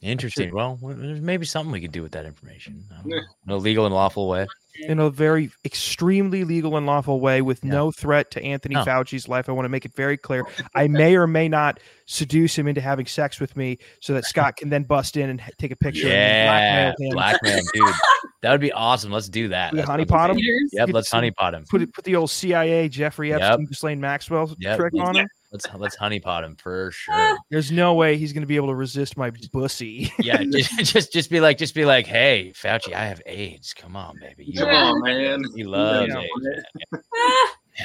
Interesting. 0.00 0.54
Well, 0.54 0.78
there's 0.80 1.20
maybe 1.20 1.44
something 1.44 1.72
we 1.72 1.80
could 1.80 1.90
do 1.92 2.02
with 2.02 2.12
that 2.12 2.24
information. 2.24 2.84
I. 2.92 3.00
In 3.08 3.52
a 3.52 3.56
legal 3.56 3.84
and 3.84 3.94
lawful 3.94 4.28
way. 4.28 4.46
in 4.86 5.00
a 5.00 5.10
very 5.10 5.50
extremely 5.64 6.44
legal 6.44 6.76
and 6.76 6.86
lawful 6.86 7.18
way 7.18 7.42
with 7.42 7.64
no 7.64 7.90
threat 7.90 8.30
to 8.30 8.42
Anthony 8.44 8.76
No. 8.76 8.84
Fauci's 8.84 9.26
life. 9.28 9.48
I 9.48 9.52
want 9.52 9.64
to 9.64 9.68
make 9.70 9.84
it 9.84 9.92
very 9.96 10.16
clear. 10.16 10.46
I 10.76 10.86
may 10.86 11.16
or 11.16 11.26
may 11.26 11.48
not 11.48 11.80
seduce 12.06 12.56
him 12.56 12.68
into 12.68 12.80
having 12.80 13.06
sex 13.06 13.40
with 13.40 13.56
me 13.56 13.78
so 14.00 14.14
that 14.14 14.24
Scott 14.24 14.56
can 14.56 14.68
then 14.68 14.84
bust 14.84 15.16
in 15.16 15.30
and 15.30 15.42
take 15.58 15.72
a 15.72 15.76
picture. 15.76 16.06
Yeah, 16.06 16.94
and 16.96 16.96
blackmail 16.96 17.08
him. 17.08 17.14
blackmail, 17.14 17.60
dude. 17.74 17.94
That 18.40 18.52
would 18.52 18.60
be 18.60 18.70
awesome. 18.70 19.10
Let's 19.10 19.28
do 19.28 19.48
that. 19.48 19.72
We 19.72 19.78
That's 19.78 19.90
honeypot 19.90 20.30
him? 20.30 20.38
Yep, 20.70 20.90
let's 20.92 21.10
honeypot 21.10 21.54
him. 21.54 21.64
Put 21.68 21.82
it, 21.82 21.92
put 21.92 22.04
the 22.04 22.14
old 22.14 22.30
CIA 22.30 22.88
Jeffrey 22.88 23.30
Yep. 23.30 23.40
Epstein, 23.40 23.66
Ghislaine 23.66 24.00
Maxwell 24.00 24.54
Yep. 24.60 24.78
trick 24.78 24.94
on 25.00 25.16
him. 25.16 25.26
Let's 25.50 25.66
let's 25.76 25.96
honeypot 25.96 26.44
him 26.44 26.56
for 26.56 26.90
sure. 26.90 27.36
There's 27.50 27.72
no 27.72 27.94
way 27.94 28.16
he's 28.18 28.32
going 28.34 28.42
to 28.42 28.46
be 28.46 28.56
able 28.56 28.68
to 28.68 28.74
resist 28.74 29.16
my 29.16 29.32
bussy. 29.52 30.12
Yeah, 30.18 30.42
just, 30.52 30.78
just 30.92 31.12
just 31.12 31.30
be 31.30 31.40
like, 31.40 31.56
just 31.56 31.74
be 31.74 31.84
like, 31.86 32.06
hey, 32.06 32.52
Fauci, 32.54 32.92
I 32.92 33.06
have 33.06 33.22
AIDS. 33.24 33.72
Come 33.72 33.96
on, 33.96 34.18
baby. 34.20 34.44
You 34.44 34.60
Come 34.60 34.68
on, 34.68 35.00
man. 35.02 35.42
He 35.56 35.64
loves 35.64 36.12
Yeah. 36.12 36.20
AIDS. 36.20 36.64
man. 36.90 37.02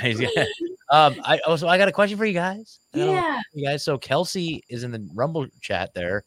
He's 0.02 0.20
got- 0.20 0.48
um, 0.90 1.16
I 1.24 1.40
also 1.48 1.68
I 1.68 1.78
got 1.78 1.88
a 1.88 1.92
question 1.92 2.18
for 2.18 2.26
you 2.26 2.34
guys. 2.34 2.80
I 2.94 2.98
got 2.98 3.04
a- 3.08 3.12
Yeah. 3.12 3.40
you 3.54 3.66
guys. 3.66 3.84
So 3.84 3.98
Kelsey 3.98 4.64
is 4.68 4.84
in 4.84 4.92
the 4.92 5.08
Rumble 5.16 5.48
chat 5.62 5.94
there, 5.94 6.24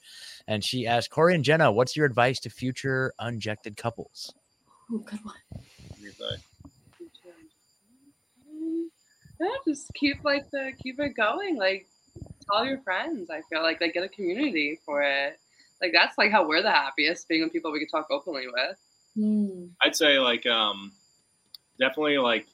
and 0.49 0.65
she 0.65 0.87
asked 0.87 1.11
Corey 1.11 1.35
and 1.35 1.45
Genna, 1.45 1.73
"What's 1.73 1.97
your 1.97 2.07
advice 2.07 2.41
to 2.41 2.51
future 2.51 3.13
unjected 3.19 3.77
couples?" 3.77 4.33
Oh, 4.91 4.99
good 4.99 5.19
one. 5.25 5.35
Yeah, 9.41 9.49
just 9.67 9.93
keep 9.95 10.25
like 10.25 10.51
the 10.51 10.73
keep 10.83 10.99
it 11.01 11.11
going. 11.11 11.57
Like 11.57 11.87
tell 12.51 12.65
your 12.65 12.79
friends. 12.79 13.31
I 13.31 13.43
feel 13.51 13.63
like 13.63 13.81
like 13.81 13.95
get 13.95 14.05
a 14.05 14.09
community 14.09 14.81
for 14.85 15.03
it. 15.03 15.39
Like 15.81 15.93
that's 15.93 16.17
like 16.17 16.31
how 16.31 16.49
we're 16.49 16.63
the 16.63 16.71
happiest, 16.71 17.29
being 17.29 17.43
with 17.43 17.53
people 17.53 17.73
we 17.73 17.81
can 17.81 17.89
talk 17.89 18.07
openly 18.11 18.47
with. 18.47 18.79
Hmm. 19.15 19.67
I'd 19.83 19.97
say 19.97 20.19
like 20.19 20.47
um 20.47 20.93
definitely 21.79 22.19
like 22.19 22.47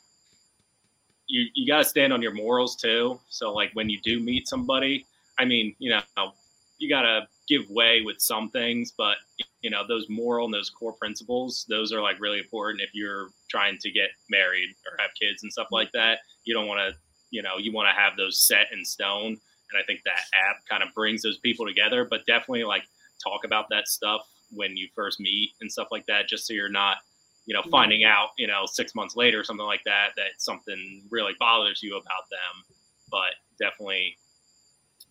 you 1.29 1.47
you 1.55 1.67
got 1.67 1.79
to 1.79 1.85
stand 1.85 2.13
on 2.13 2.23
your 2.23 2.35
morals 2.35 2.77
too. 2.77 3.19
So 3.29 3.53
like 3.53 3.71
when 3.75 3.89
you 3.89 4.01
do 4.03 4.21
meet 4.21 4.49
somebody, 4.49 5.07
I 5.39 5.45
mean, 5.45 5.75
you 5.79 5.91
know, 5.91 6.33
you 6.79 6.89
got 6.89 7.03
to 7.03 7.27
give 7.49 7.69
way 7.71 8.03
with 8.03 8.21
some 8.21 8.51
things, 8.51 8.93
but 8.97 9.17
you 9.63 9.71
know, 9.71 9.87
those 9.87 10.09
moral 10.09 10.45
and 10.45 10.55
those 10.55 10.71
core 10.71 10.93
principles, 10.93 11.65
those 11.69 11.93
are 11.93 12.03
like 12.03 12.21
really 12.21 12.39
important 12.39 12.83
if 12.83 12.91
you're 12.95 13.29
trying 13.49 13.79
to 13.79 13.91
get 13.91 14.11
married 14.29 14.71
or 14.85 14.97
have 14.99 15.11
kids 15.21 15.43
and 15.43 15.53
stuff 15.53 15.69
like 15.71 15.91
that. 15.93 16.19
You 16.45 16.55
don't 16.55 16.67
want 16.67 16.81
to, 16.81 16.99
you 17.31 17.43
know, 17.43 17.59
you 17.59 17.73
want 17.73 17.89
to 17.89 18.01
have 18.01 18.17
those 18.17 18.41
set 18.41 18.67
in 18.73 18.85
stone. 18.85 19.29
And 19.29 19.81
I 19.81 19.85
think 19.87 20.03
that 20.05 20.25
app 20.35 20.57
kind 20.69 20.83
of 20.83 20.95
brings 20.95 21.23
those 21.23 21.39
people 21.39 21.67
together, 21.67 22.07
but 22.09 22.27
definitely 22.27 22.65
like 22.65 22.85
talk 23.23 23.45
about 23.45 23.69
that 23.71 23.89
stuff 23.89 24.29
when 24.51 24.77
you 24.77 24.89
first 24.95 25.19
meet 25.19 25.53
and 25.61 25.71
stuff 25.71 25.89
like 25.91 26.05
that, 26.07 26.29
just 26.29 26.47
so 26.47 26.53
you're 26.53 26.69
not, 26.69 26.99
you 27.47 27.55
know, 27.55 27.63
finding 27.71 28.05
out, 28.05 28.29
you 28.37 28.47
know, 28.47 28.67
six 28.67 28.95
months 28.95 29.17
later 29.17 29.41
or 29.41 29.45
something 29.45 29.67
like 29.67 29.83
that, 29.85 30.11
that 30.17 30.39
something 30.39 31.03
really 31.11 31.33
bothers 31.41 31.83
you 31.83 31.97
about 31.97 32.29
them. 32.31 32.65
But 33.11 33.35
definitely, 33.59 34.17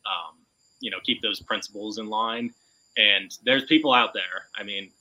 um, 0.05 0.37
you 0.79 0.91
know, 0.91 0.97
keep 1.03 1.21
those 1.21 1.39
principles 1.39 1.97
in 1.97 2.07
line. 2.07 2.53
And 2.97 3.35
there's 3.45 3.65
people 3.65 3.93
out 3.93 4.13
there. 4.13 4.45
I 4.55 4.63
mean, 4.63 4.91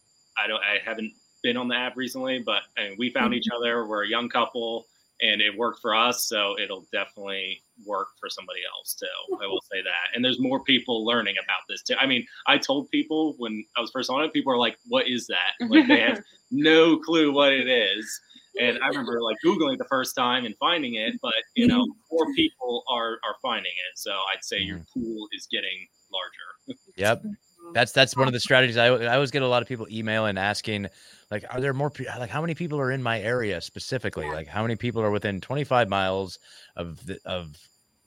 I 0.43 0.47
don't, 0.47 0.63
I 0.63 0.79
haven't 0.85 1.13
been 1.43 1.57
on 1.57 1.69
the 1.69 1.75
app 1.75 1.97
recently, 1.97 2.39
but 2.39 2.63
I 2.79 2.89
mean, 2.89 2.97
we 2.99 3.11
found 3.11 3.35
each 3.35 3.49
other. 3.55 3.87
We're 3.87 4.05
a 4.05 4.09
young 4.09 4.29
couple, 4.29 4.87
and 5.23 5.41
it 5.41 5.57
worked 5.57 5.81
for 5.81 5.95
us. 5.95 6.27
So 6.27 6.59
it'll 6.59 6.87
definitely 6.93 7.63
work 7.85 8.09
for 8.19 8.29
somebody 8.29 8.61
else 8.75 8.95
too. 8.95 9.37
I 9.43 9.47
will 9.47 9.63
say 9.73 9.83
that. 9.83 10.15
And 10.15 10.25
there's 10.25 10.41
more 10.41 10.61
people 10.61 11.05
learning 11.05 11.37
about 11.43 11.63
this 11.69 11.83
too. 11.83 11.95
I 12.01 12.07
mean, 12.07 12.27
I 12.47 12.59
told 12.59 12.91
people 12.91 13.35
when 13.39 13.65
I 13.77 13.81
was 13.81 13.91
first 13.91 14.11
on 14.11 14.23
it, 14.25 14.33
people 14.33 14.53
are 14.53 14.59
like, 14.59 14.79
"What 14.89 15.09
is 15.09 15.27
that?" 15.29 15.69
Like 15.69 15.89
they 15.89 16.01
have 16.01 16.23
no 16.51 16.99
clue 16.99 17.33
what 17.33 17.53
it 17.53 17.69
is. 17.69 18.21
And 18.61 18.79
I 18.83 18.89
remember 18.89 19.23
like 19.23 19.37
googling 19.45 19.75
it 19.75 19.79
the 19.79 19.85
first 19.85 20.17
time 20.17 20.45
and 20.45 20.57
finding 20.59 20.95
it, 20.95 21.15
but 21.23 21.35
you 21.55 21.67
know, 21.67 21.87
more 22.11 22.27
people 22.35 22.85
are 22.89 23.19
are 23.25 23.37
finding 23.43 23.73
it. 23.73 23.99
So 23.99 24.11
I'd 24.11 24.45
say 24.45 24.59
your 24.59 24.79
mm. 24.79 24.87
pool 24.93 25.29
is 25.33 25.47
getting 25.51 25.87
larger. 26.13 26.79
Yep. 26.97 27.23
That's 27.75 27.93
that's 27.93 28.17
one 28.17 28.27
of 28.27 28.33
the 28.33 28.41
strategies. 28.41 28.77
I, 28.77 28.87
I 28.87 29.15
always 29.15 29.31
get 29.31 29.43
a 29.43 29.49
lot 29.49 29.63
of 29.63 29.69
people 29.69 29.87
emailing 29.91 30.39
asking, 30.39 30.87
like, 31.31 31.45
are 31.51 31.61
there 31.61 31.73
more? 31.73 31.91
pe- 31.91 32.05
Like, 32.19 32.31
how 32.31 32.41
many 32.41 32.55
people 32.55 32.81
are 32.81 32.91
in 32.91 33.03
my 33.03 33.21
area 33.21 33.61
specifically? 33.61 34.27
Like, 34.27 34.47
how 34.49 34.63
many 34.63 34.77
people 34.77 35.03
are 35.03 35.11
within 35.11 35.41
25 35.41 35.89
miles 35.89 36.39
of 36.77 37.05
the, 37.07 37.19
of 37.25 37.57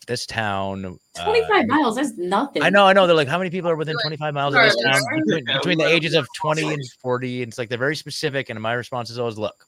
this 0.07 0.25
town? 0.25 0.97
uh, 1.17 1.23
25 1.23 1.67
miles, 1.67 1.95
that's 1.95 2.17
nothing. 2.17 2.61
I 2.61 2.69
know, 2.69 2.85
I 2.85 2.93
know. 2.93 3.07
They're 3.07 3.15
like, 3.15 3.27
how 3.27 3.37
many 3.37 3.49
people 3.49 3.69
are 3.69 3.75
within 3.75 3.95
25 4.01 4.33
miles 4.33 4.53
of 4.55 4.61
this 4.61 4.75
town 4.83 5.01
between, 5.25 5.45
between 5.45 5.77
the 5.77 5.87
ages 5.87 6.13
of 6.13 6.27
20 6.41 6.73
and 6.73 6.83
40? 7.01 7.43
And 7.43 7.49
it's 7.51 7.57
like 7.57 7.69
they're 7.69 7.77
very 7.77 7.95
specific. 7.95 8.49
And 8.49 8.61
my 8.61 8.73
response 8.73 9.09
is 9.09 9.19
always, 9.19 9.37
look, 9.37 9.65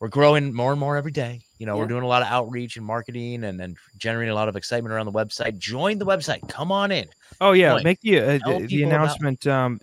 we're 0.00 0.08
growing 0.08 0.52
more 0.52 0.72
and 0.72 0.80
more 0.80 0.96
every 0.96 1.12
day. 1.12 1.43
You 1.58 1.66
know, 1.66 1.76
we're 1.76 1.86
doing 1.86 2.02
a 2.02 2.06
lot 2.08 2.20
of 2.22 2.28
outreach 2.28 2.76
and 2.76 2.84
marketing 2.84 3.44
and, 3.44 3.60
and 3.60 3.76
generating 3.96 4.32
a 4.32 4.34
lot 4.34 4.48
of 4.48 4.56
excitement 4.56 4.92
around 4.92 5.06
the 5.06 5.12
website. 5.12 5.56
Join 5.58 5.98
the 5.98 6.04
website. 6.06 6.46
Come 6.48 6.72
on 6.72 6.90
in. 6.90 7.08
Oh 7.40 7.52
yeah, 7.52 7.74
Join. 7.74 7.82
make 7.84 8.00
the 8.00 8.18
uh, 8.18 8.24
the, 8.32 8.38
people 8.38 8.88
about- 8.88 8.94
announcement. 8.94 9.46
Um, 9.46 9.80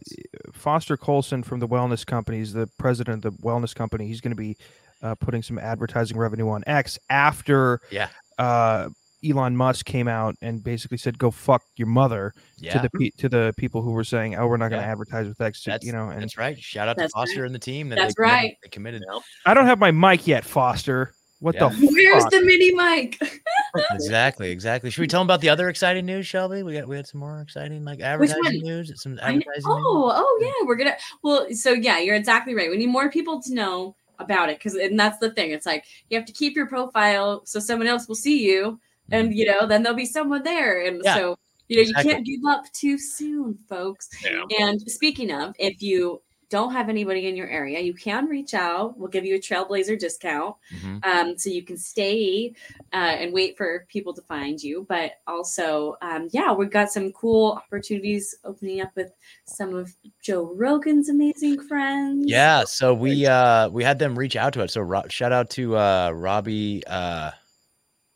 Foster 0.53 0.97
Coulson 0.97 1.43
from 1.43 1.59
the 1.59 1.67
Wellness 1.67 2.05
Company 2.05 2.39
is 2.39 2.53
the 2.53 2.67
president 2.77 3.23
of 3.25 3.37
the 3.37 3.41
Wellness 3.43 3.73
Company. 3.73 4.07
He's 4.07 4.21
going 4.21 4.31
to 4.35 4.41
be 4.41 4.57
uh, 5.01 5.15
putting 5.15 5.41
some 5.41 5.57
advertising 5.57 6.17
revenue 6.17 6.49
on 6.49 6.63
X 6.67 6.99
after 7.09 7.79
Yeah. 7.89 8.09
uh, 8.37 8.89
Elon 9.23 9.55
Musk 9.55 9.85
came 9.85 10.07
out 10.07 10.35
and 10.41 10.63
basically 10.63 10.97
said, 10.97 11.17
"Go 11.19 11.31
fuck 11.31 11.61
your 11.77 11.87
mother" 11.87 12.33
Yeah. 12.57 12.73
to 12.73 12.79
the 12.79 12.89
pe- 12.99 13.09
to 13.19 13.29
the 13.29 13.53
people 13.55 13.81
who 13.81 13.91
were 13.91 14.03
saying, 14.03 14.35
"Oh, 14.35 14.47
we're 14.47 14.57
not 14.57 14.69
going 14.69 14.81
to 14.81 14.85
Yeah. 14.85 14.91
advertise 14.91 15.27
with 15.27 15.39
X." 15.39 15.63
That's 15.63 15.85
you 15.85 15.91
know, 15.93 16.09
and 16.09 16.21
that's 16.23 16.37
right. 16.37 16.59
Shout 16.59 16.87
out 16.87 16.97
to 16.97 17.07
Foster 17.09 17.41
right. 17.41 17.45
and 17.45 17.55
the 17.55 17.59
team. 17.59 17.89
That 17.89 17.95
That's 17.97 18.15
they 18.15 18.23
committed- 18.23 18.33
right. 18.43 18.57
They 18.63 18.69
committed. 18.69 19.03
I 19.45 19.53
don't 19.53 19.67
have 19.67 19.79
my 19.79 19.91
mic 19.91 20.25
yet, 20.27 20.43
Foster. 20.43 21.13
What 21.41 21.55
Yeah. 21.55 21.69
the? 21.69 21.87
Where's 21.87 22.23
fuck? 22.23 22.31
the 22.31 22.41
mini 22.41 22.71
mic? 22.71 23.19
exactly, 23.91 24.51
exactly. 24.51 24.91
Should 24.91 25.01
we 25.01 25.07
tell 25.07 25.21
them 25.21 25.25
about 25.27 25.41
the 25.41 25.49
other 25.49 25.69
exciting 25.69 26.05
news, 26.05 26.27
Shelby? 26.27 26.61
We 26.61 26.73
got 26.73 26.87
we 26.87 26.95
had 26.95 27.07
some 27.07 27.19
more 27.19 27.41
exciting 27.41 27.83
like 27.83 27.99
advertising 27.99 28.43
one? 28.43 28.57
news. 28.59 29.01
Some 29.01 29.19
I 29.23 29.31
know- 29.31 29.37
news? 29.37 29.65
Oh, 29.65 30.11
oh 30.13 30.39
yeah, 30.41 30.67
we're 30.67 30.75
gonna. 30.75 30.95
Well, 31.23 31.47
so 31.51 31.71
yeah, 31.71 31.97
you're 31.97 32.15
exactly 32.15 32.53
right. 32.53 32.69
We 32.69 32.77
need 32.77 32.89
more 32.89 33.09
people 33.09 33.41
to 33.41 33.53
know 33.55 33.95
about 34.19 34.49
it 34.49 34.59
because, 34.59 34.75
and 34.75 34.99
that's 34.99 35.17
the 35.17 35.31
thing. 35.31 35.49
It's 35.49 35.65
like 35.65 35.85
you 36.11 36.17
have 36.17 36.27
to 36.27 36.33
keep 36.33 36.55
your 36.55 36.67
profile 36.67 37.41
so 37.45 37.59
someone 37.59 37.87
else 37.87 38.07
will 38.07 38.13
see 38.13 38.45
you, 38.45 38.79
and 39.09 39.31
mm. 39.31 39.35
you 39.35 39.45
know, 39.45 39.65
then 39.65 39.81
there'll 39.81 39.97
be 39.97 40.05
someone 40.05 40.43
there, 40.43 40.85
and 40.85 41.01
Yeah, 41.03 41.15
so 41.15 41.39
you 41.69 41.77
know, 41.77 41.81
exactly. 41.81 42.09
you 42.09 42.15
can't 42.15 42.25
give 42.27 42.45
up 42.47 42.71
too 42.71 42.99
soon, 42.99 43.57
folks. 43.67 44.09
Yeah. 44.23 44.43
And 44.59 44.79
speaking 44.91 45.31
of, 45.31 45.55
if 45.57 45.81
you 45.81 46.21
don't 46.51 46.73
have 46.73 46.89
anybody 46.89 47.27
in 47.27 47.35
your 47.35 47.47
area, 47.47 47.79
you 47.79 47.93
can 47.93 48.27
reach 48.27 48.53
out. 48.53 48.97
We'll 48.97 49.07
give 49.07 49.25
you 49.25 49.35
a 49.35 49.39
Trailblazer 49.39 49.97
discount. 49.97 50.55
Mhm. 50.75 51.05
Um, 51.05 51.37
so 51.37 51.49
you 51.49 51.63
can 51.63 51.77
stay 51.77 52.53
uh, 52.93 52.97
and 52.97 53.33
wait 53.33 53.57
for 53.57 53.87
people 53.87 54.13
to 54.13 54.21
find 54.21 54.61
you. 54.61 54.85
But 54.87 55.13
also, 55.25 55.95
um, 56.01 56.27
yeah, 56.31 56.51
we've 56.51 56.69
got 56.69 56.91
some 56.91 57.11
cool 57.13 57.53
opportunities 57.53 58.35
opening 58.43 58.81
up 58.81 58.91
with 58.95 59.13
some 59.45 59.73
of 59.73 59.95
Joe 60.21 60.53
Rogan's 60.53 61.09
amazing 61.09 61.61
friends. 61.67 62.25
Yeah, 62.27 62.65
so 62.65 62.93
we 62.93 63.25
uh 63.25 63.69
we 63.69 63.83
had 63.83 63.97
them 63.97 64.19
reach 64.19 64.35
out 64.35 64.53
to 64.53 64.63
us. 64.63 64.73
So 64.73 64.81
Ro- 64.81 65.07
shout 65.07 65.31
out 65.31 65.49
to 65.51 65.77
uh 65.77 66.11
Robbie 66.13 66.83
uh 66.85 67.31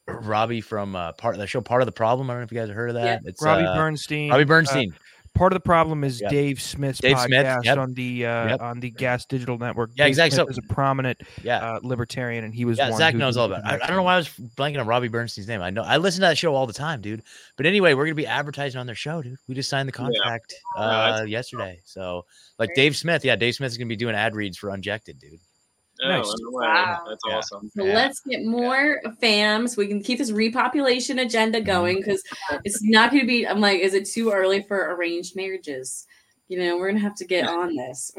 Robbie 0.07 0.61
from 0.61 0.95
uh 0.95 1.13
part 1.13 1.35
of 1.35 1.39
the 1.39 1.47
show 1.47 1.61
Part 1.61 1.81
of 1.81 1.85
the 1.85 1.91
Problem. 1.93 2.29
I 2.29 2.33
don't 2.33 2.41
know 2.41 2.43
if 2.45 2.51
you 2.51 2.59
guys 2.59 2.67
have 2.67 2.75
heard 2.75 2.89
of 2.89 2.95
that. 2.95 3.05
Yeah. 3.23 3.29
It's 3.29 3.41
Robbie 3.41 3.63
uh, 3.63 3.75
Bernstein, 3.75 4.29
Robbie 4.29 4.43
uh, 4.43 4.45
Bernstein. 4.45 4.93
Part 5.35 5.51
of 5.51 5.55
the 5.57 5.59
problem 5.61 6.03
is 6.03 6.21
Yep. 6.21 6.31
Dave 6.31 6.61
Smith's 6.61 6.99
Dave 6.99 7.17
podcast 7.17 7.25
Smith, 7.25 7.65
yep. 7.65 7.77
on 7.77 7.93
the 7.93 8.25
uh, 8.25 8.47
Yep. 8.47 8.61
on 8.61 8.79
the 8.79 8.89
Gas 8.89 9.25
Digital 9.25 9.57
Network. 9.57 9.91
Yeah, 9.95 10.05
Dave 10.05 10.09
exactly. 10.11 10.35
Smith 10.37 10.47
So- 10.47 10.51
is 10.51 10.57
a 10.57 10.73
prominent 10.73 11.19
Yeah. 11.43 11.57
uh, 11.57 11.79
libertarian, 11.83 12.43
and 12.45 12.55
he 12.55 12.65
was 12.65 12.77
Yeah, 12.77 12.89
one 12.89 12.97
Zach 12.97 13.11
who 13.13 13.19
knows 13.19 13.35
all 13.37 13.45
about 13.45 13.59
it. 13.59 13.65
I, 13.65 13.75
I 13.83 13.87
don't 13.87 13.97
know 13.97 14.03
why 14.03 14.13
I 14.13 14.17
was 14.17 14.29
blanking 14.57 14.79
on 14.79 14.87
Robbie 14.87 15.09
Bernstein's 15.09 15.47
name. 15.47 15.61
I 15.61 15.69
know 15.69 15.83
I 15.83 15.97
listen 15.97 16.21
to 16.21 16.27
that 16.27 16.37
show 16.37 16.55
all 16.55 16.65
the 16.65 16.73
time, 16.73 17.01
dude. 17.01 17.21
But 17.57 17.65
anyway, 17.65 17.93
we're 17.93 18.05
gonna 18.05 18.15
be 18.15 18.25
advertising 18.25 18.79
on 18.79 18.85
their 18.85 18.95
show, 18.95 19.21
dude. 19.21 19.37
We 19.47 19.55
just 19.55 19.69
signed 19.69 19.87
the 19.87 19.93
contract 19.93 20.53
Yeah, 20.77 20.81
uh, 20.83 21.11
that's- 21.11 21.29
yesterday. 21.29 21.79
So 21.83 22.25
like 22.57 22.69
Dave 22.75 22.95
Smith, 22.95 23.25
yeah, 23.25 23.35
Dave 23.35 23.55
Smith 23.55 23.71
is 23.71 23.77
gonna 23.77 23.89
be 23.89 23.95
doing 23.97 24.15
ad 24.15 24.35
reads 24.35 24.57
for 24.57 24.69
Unjected, 24.69 25.19
dude. 25.19 25.39
Oh, 26.03 26.07
Nice. 26.09 26.33
in 26.39 26.51
way. 26.51 26.65
Wow. 26.67 27.05
That's 27.07 27.23
Yeah. 27.27 27.37
awesome. 27.37 27.71
So 27.75 27.83
let's 27.85 28.19
get 28.21 28.43
more 28.45 29.01
fam 29.21 29.67
so 29.67 29.75
we 29.81 29.87
can 29.87 30.01
keep 30.03 30.17
this 30.17 30.31
repopulation 30.31 31.21
agenda 31.21 31.59
Mm-hmm. 31.59 31.65
going 31.65 31.97
because 31.97 32.21
it's 32.63 32.81
not 32.83 33.11
going 33.11 33.21
to 33.21 33.27
be. 33.27 33.47
I'm 33.47 33.61
like, 33.61 33.79
is 33.79 33.93
it 33.93 34.05
too 34.05 34.31
early 34.31 34.61
for 34.63 34.93
arranged 34.95 35.35
marriages? 35.35 36.05
You 36.47 36.59
know, 36.59 36.77
we're 36.77 36.89
gonna 36.89 36.99
have 36.99 37.15
to 37.15 37.25
get 37.25 37.47
on 37.49 37.75
this. 37.75 38.11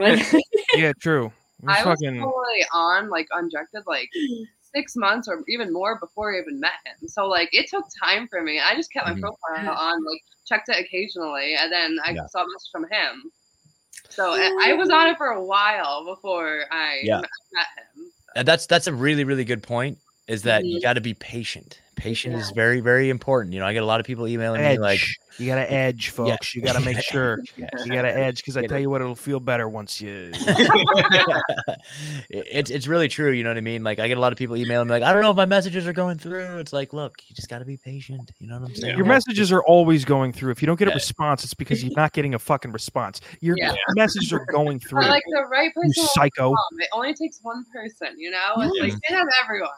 yeah, 0.74 0.92
true. 1.00 1.32
We 1.62 1.72
I 1.72 1.84
was 1.84 1.98
fucking 2.00 2.18
totally 2.18 2.66
on 2.72 3.08
like 3.08 3.28
unjected 3.32 3.82
like 3.86 4.08
six 4.74 4.96
months 4.96 5.28
or 5.28 5.42
even 5.48 5.72
more 5.72 5.98
before 6.00 6.34
I 6.34 6.40
even 6.40 6.58
met 6.58 6.72
him. 6.84 7.08
So 7.08 7.26
like 7.28 7.48
it 7.52 7.68
took 7.70 7.84
time 8.02 8.26
for 8.28 8.42
me. 8.42 8.60
I 8.60 8.74
just 8.74 8.92
kept 8.92 9.06
my 9.06 9.14
Mhm. 9.14 9.20
profile 9.20 9.74
on, 9.78 10.04
like 10.04 10.20
checked 10.46 10.68
it 10.70 10.84
occasionally, 10.84 11.54
and 11.54 11.70
then 11.72 11.98
I 12.04 12.12
Yeah. 12.12 12.26
saw 12.26 12.40
a 12.42 12.46
message 12.46 12.70
from 12.72 12.86
him. 12.90 13.30
So 14.10 14.32
I 14.34 14.72
was 14.74 14.90
on 14.90 15.08
it 15.08 15.16
for 15.16 15.28
a 15.28 15.42
while 15.42 16.04
before 16.04 16.64
I 16.70 17.00
Yeah. 17.02 17.20
met 17.52 17.66
him. 17.76 18.12
And 18.34 18.46
that's 18.48 18.66
that's 18.66 18.86
a 18.86 18.92
really 18.92 19.24
really 19.24 19.44
good 19.44 19.62
point. 19.62 19.98
Is 20.28 20.42
that 20.42 20.64
you 20.64 20.78
Mhm. 20.78 20.82
got 20.82 20.92
to 20.94 21.00
be 21.00 21.14
patient. 21.14 21.80
Patient 21.96 22.34
is 22.34 22.50
very 22.50 22.80
very 22.80 23.08
important. 23.10 23.54
You 23.54 23.60
know, 23.60 23.66
I 23.66 23.72
get 23.72 23.82
a 23.82 23.86
lot 23.86 24.00
of 24.00 24.06
people 24.06 24.28
emailing 24.28 24.62
me 24.62 24.78
like, 24.78 25.00
you 25.38 25.46
got 25.46 25.56
to 25.56 25.72
edge, 25.72 26.10
folks. 26.10 26.54
You 26.54 26.60
got 26.62 26.74
to 26.74 26.80
make 26.84 27.00
sure 27.00 27.38
Yes. 27.56 27.70
you 27.84 27.92
got 27.92 28.02
to 28.02 28.14
edge 28.16 28.36
because 28.36 28.56
I 28.56 28.66
tell 28.66 28.76
it. 28.76 28.82
you 28.82 28.90
what, 28.90 29.00
it'll 29.00 29.14
feel 29.14 29.40
better 29.40 29.68
once 29.68 30.00
you. 30.00 30.32
It's 32.30 32.70
it's 32.70 32.86
really 32.86 33.08
true. 33.08 33.30
You 33.30 33.44
know 33.44 33.50
what 33.50 33.56
I 33.56 33.60
mean? 33.62 33.82
Like 33.84 33.98
I 33.98 34.08
get 34.08 34.16
a 34.16 34.20
lot 34.20 34.32
of 34.32 34.38
people 34.38 34.56
emailing 34.56 34.88
me 34.88 34.92
like, 34.92 35.02
I 35.02 35.12
don't 35.12 35.22
know 35.22 35.30
if 35.30 35.36
my 35.36 35.46
messages 35.46 35.86
are 35.86 35.92
going 35.92 36.18
through. 36.18 36.58
It's 36.58 36.72
like, 36.72 36.92
look, 36.92 37.14
you 37.28 37.34
just 37.34 37.48
got 37.48 37.58
to 37.60 37.64
be 37.64 37.76
patient. 37.76 38.30
You 38.38 38.48
know 38.48 38.58
what 38.58 38.68
I'm 38.68 38.74
saying? 38.74 38.96
Your 38.96 39.06
messages 39.06 39.52
are 39.52 39.62
always 39.62 40.04
going 40.04 40.32
through. 40.32 40.52
If 40.52 40.62
you 40.62 40.66
don't 40.66 40.78
get 40.78 40.88
a 40.88 40.92
response, 40.94 41.44
it's 41.44 41.54
because 41.54 41.82
you're 41.82 41.92
not 41.96 42.12
getting 42.12 42.34
a 42.34 42.38
fucking 42.38 42.72
response. 42.72 43.20
Your 43.40 43.56
Yeah. 43.58 43.74
messages 43.94 44.32
are 44.32 44.44
going 44.46 44.80
through. 44.80 45.02
But 45.02 45.10
like 45.10 45.24
the 45.28 45.44
right 45.50 45.72
person, 45.74 45.92
will 45.96 46.08
psycho. 46.08 46.54
It 46.78 46.88
only 46.92 47.14
takes 47.14 47.38
one 47.42 47.64
person, 47.72 48.08
you 48.18 48.30
know. 48.30 48.54
It's 48.58 48.78
like 48.80 48.92
they 49.08 49.14
have 49.14 49.26
everyone. 49.42 49.70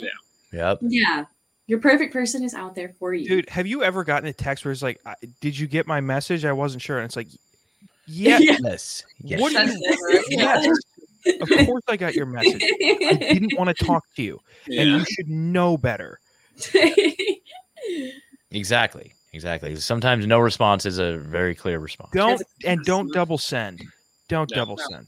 Yeah 0.00 0.08
Yep. 0.52 0.78
yeah, 0.82 1.24
your 1.66 1.80
perfect 1.80 2.12
person 2.12 2.44
is 2.44 2.54
out 2.54 2.74
there 2.74 2.94
for 2.98 3.12
you. 3.14 3.28
Dude, 3.28 3.48
have 3.50 3.66
you 3.66 3.82
ever 3.82 4.04
gotten 4.04 4.28
a 4.28 4.32
text 4.32 4.64
where 4.64 4.72
it's 4.72 4.82
like, 4.82 5.00
"Did 5.40 5.58
you 5.58 5.66
get 5.66 5.86
my 5.86 6.00
message? 6.00 6.44
I 6.44 6.52
wasn't 6.52 6.82
sure." 6.82 6.98
And 6.98 7.04
it's 7.06 7.16
like, 7.16 7.28
"Yeah, 8.06 8.38
Yes. 8.38 9.04
Yes. 9.20 9.40
What 9.40 9.52
do 9.52 9.72
you? 9.72 10.24
Yes, 10.30 10.66
of 11.40 11.48
course 11.66 11.82
I 11.88 11.96
got 11.96 12.14
your 12.14 12.26
message. 12.26 12.62
I 12.62 13.16
didn't 13.32 13.58
want 13.58 13.76
to 13.76 13.84
talk 13.84 14.04
to 14.16 14.22
you, 14.22 14.40
and 14.66 14.88
you 14.90 15.04
should 15.04 15.28
know 15.28 15.76
better." 15.76 16.18
Exactly. 18.52 19.12
Exactly. 19.32 19.76
Sometimes 19.76 20.26
no 20.26 20.38
response 20.38 20.86
is 20.86 20.98
a 20.98 21.18
very 21.18 21.54
clear 21.54 21.78
response. 21.78 22.10
Don't 22.12 22.40
and 22.64 22.82
don't 22.84 23.12
double 23.12 23.38
send. 23.38 23.82
Don't 24.28 24.50
No. 24.50 24.56
double 24.56 24.76
No. 24.76 24.84
send. 24.90 25.06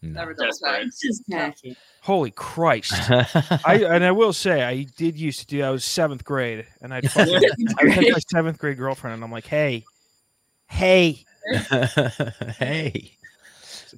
Never 0.00 0.32
double 0.32 0.50
Desperate. 0.52 0.92
tacky. 1.30 1.76
Holy 2.02 2.30
Christ! 2.30 2.92
I 3.10 3.84
and 3.90 4.04
I 4.04 4.12
will 4.12 4.32
say 4.32 4.62
I 4.62 4.84
did 4.96 5.18
used 5.18 5.40
to 5.40 5.46
do. 5.46 5.62
I 5.62 5.70
was 5.70 5.84
seventh 5.84 6.24
grade, 6.24 6.66
and 6.80 6.94
I'd 6.94 7.10
fucking, 7.10 7.34
I 7.34 7.84
was 7.84 7.96
with 7.96 8.12
my 8.12 8.18
seventh 8.30 8.58
grade 8.58 8.76
girlfriend, 8.78 9.14
and 9.14 9.24
I'm 9.24 9.32
like, 9.32 9.46
"Hey, 9.46 9.84
hey, 10.68 11.24
hey. 12.58 13.12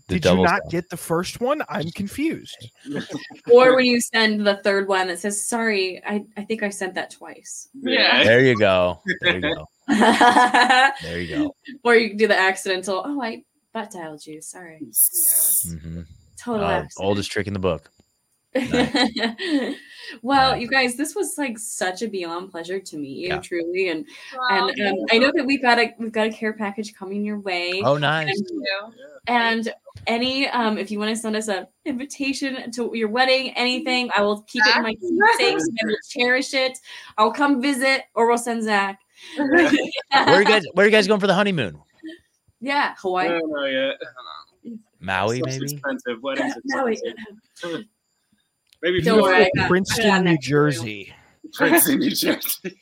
The 0.07 0.21
did 0.21 0.25
you 0.25 0.43
not 0.43 0.61
send. 0.63 0.71
get 0.71 0.89
the 0.89 0.97
first 0.97 1.41
one? 1.41 1.63
I'm 1.69 1.91
confused." 1.91 2.71
or 3.53 3.77
when 3.77 3.85
you 3.85 4.01
send 4.01 4.47
the 4.47 4.57
third 4.59 4.89
one 4.89 5.09
that 5.09 5.19
says, 5.19 5.45
"Sorry, 5.47 6.01
I, 6.07 6.25
I 6.37 6.45
think 6.45 6.63
I 6.63 6.71
sent 6.71 6.95
that 6.95 7.11
twice." 7.11 7.69
Yeah. 7.75 8.25
There 8.25 8.41
you 8.41 8.57
go. 8.57 9.03
There 9.21 9.35
you 9.35 9.41
go. 9.43 9.67
There 11.03 11.21
you 11.21 11.37
go. 11.37 11.55
or 11.85 11.97
you 11.97 12.09
can 12.11 12.17
do 12.17 12.27
the 12.29 12.39
accidental. 12.39 13.03
Oh, 13.05 13.21
I 13.21 13.43
butt 13.73 13.91
dialed 13.91 14.27
you. 14.27 14.41
Sorry. 14.43 14.81
Mm-hmm. 14.83 16.03
Total 16.39 16.64
Uh, 16.64 16.85
oldest 16.99 17.31
trick 17.31 17.47
in 17.47 17.53
the 17.53 17.59
book. 17.59 17.91
well, 20.23 20.57
you 20.57 20.66
guys, 20.66 20.97
this 20.97 21.14
was 21.14 21.35
like 21.39 21.57
such 21.57 22.03
a 22.03 22.09
beyond 22.09 22.51
pleasure 22.51 22.81
to 22.81 22.97
meet 22.97 23.18
you, 23.18 23.29
Yeah. 23.29 23.39
truly, 23.39 23.89
and 23.91 24.05
Wow, 24.37 24.68
and 24.68 24.81
um, 24.81 24.97
I 25.12 25.18
know 25.18 25.31
that 25.35 25.45
we've 25.47 25.62
got 25.62 25.79
a 25.79 25.95
we've 25.99 26.11
got 26.11 26.27
a 26.27 26.31
care 26.33 26.53
package 26.53 26.93
coming 26.95 27.25
your 27.25 27.39
way. 27.39 27.81
Oh, 27.85 27.97
nice. 27.97 28.41
And, 29.29 29.68
and 29.68 29.75
any 30.09 30.49
um, 30.49 30.79
if 30.79 30.91
you 30.91 30.99
want 30.99 31.11
to 31.11 31.16
send 31.16 31.37
us 31.37 31.47
a 31.47 31.68
invitation 31.85 32.73
to 32.73 32.91
your 32.93 33.09
wedding, 33.09 33.51
anything, 33.57 34.11
I 34.16 34.23
will 34.23 34.43
keep 34.43 34.66
it 34.66 34.77
in 34.77 34.83
my 34.83 34.95
keepsakes 34.95 35.62
and 35.68 35.79
we'll 35.85 35.97
cherish 36.09 36.53
it. 36.55 36.77
I'll 37.18 37.33
come 37.33 37.62
visit, 37.62 38.03
or 38.14 38.27
we'll 38.27 38.39
send 38.39 38.64
Zach. 38.64 38.99
Where 39.37 39.66
are 40.09 40.41
you 40.41 40.45
guys? 40.45 40.64
Where 40.75 40.85
are 40.87 40.89
you 40.89 40.93
guys 40.93 41.07
going 41.07 41.21
for 41.21 41.29
the 41.29 41.35
honeymoon? 41.35 41.81
Yeah, 42.61 42.95
Hawaii. 42.99 43.27
I 43.29 43.39
don't 43.39 43.51
know 43.51 43.65
yet. 43.65 43.95
Maui, 45.01 45.39
Stuff's 45.39 45.53
maybe. 45.59 45.73
expensive. 45.73 46.23
Weddings 46.23 46.55
Maui. 46.67 46.93
expensive. 47.03 47.87
Maybe 48.83 49.03
Don't 49.03 49.21
worry, 49.23 49.45
I 49.47 49.51
got- 49.57 49.69
Princeton, 49.69 50.05
I 50.05 50.09
got 50.09 50.25
New 50.25 50.31
next 50.31 50.45
to 50.45 50.51
you. 50.51 50.57
Jersey. 50.57 51.15
Princeton, 51.55 51.99
New 51.99 52.11
Jersey. 52.11 52.79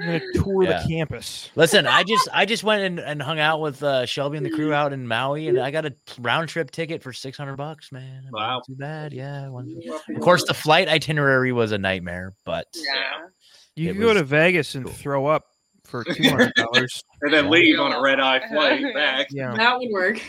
I'm 0.00 0.06
gonna 0.06 0.20
tour 0.34 0.62
Yeah. 0.62 0.82
the 0.82 0.88
campus. 0.88 1.50
Listen, 1.56 1.86
I 1.86 2.04
just 2.04 2.28
I 2.32 2.44
just 2.44 2.62
went 2.62 2.82
and, 2.82 3.00
and 3.00 3.20
hung 3.20 3.40
out 3.40 3.60
with 3.60 3.82
uh, 3.82 4.06
Shelby 4.06 4.36
and 4.36 4.46
the 4.46 4.50
crew 4.50 4.72
out 4.72 4.92
in 4.92 5.06
Maui, 5.08 5.48
and 5.48 5.58
I 5.58 5.70
got 5.70 5.84
a 5.84 5.94
round 6.20 6.48
trip 6.48 6.70
ticket 6.70 7.02
for 7.02 7.12
six 7.12 7.36
hundred 7.36 7.56
bucks, 7.56 7.90
man. 7.90 8.24
Not 8.30 8.32
Wow. 8.32 8.62
too 8.66 8.76
bad. 8.76 9.12
Yeah. 9.12 9.46
it 9.46 9.50
wasn't- 9.50 9.84
Of 10.14 10.20
course, 10.20 10.44
the 10.44 10.54
flight 10.54 10.86
itinerary 10.88 11.50
was 11.52 11.72
a 11.72 11.78
nightmare, 11.78 12.34
but 12.44 12.66
Yeah. 12.76 13.26
You 13.74 13.90
It 13.90 13.92
can 13.94 14.00
go 14.02 14.14
to 14.14 14.22
Vegas 14.22 14.74
and 14.76 14.88
throw 14.88 15.26
up 15.26 15.46
for 15.88 16.04
two 16.14 16.28
hundred 16.28 16.52
dollars. 16.54 17.02
and 17.22 17.32
then 17.32 17.48
leave 17.50 17.78
on 17.80 17.92
a 17.92 18.00
red 18.00 18.20
eye 18.20 18.46
flight 18.48 18.82
back. 18.94 19.26
Yeah. 19.30 19.54
That 19.56 19.78
would 19.78 19.90
work. 19.90 20.20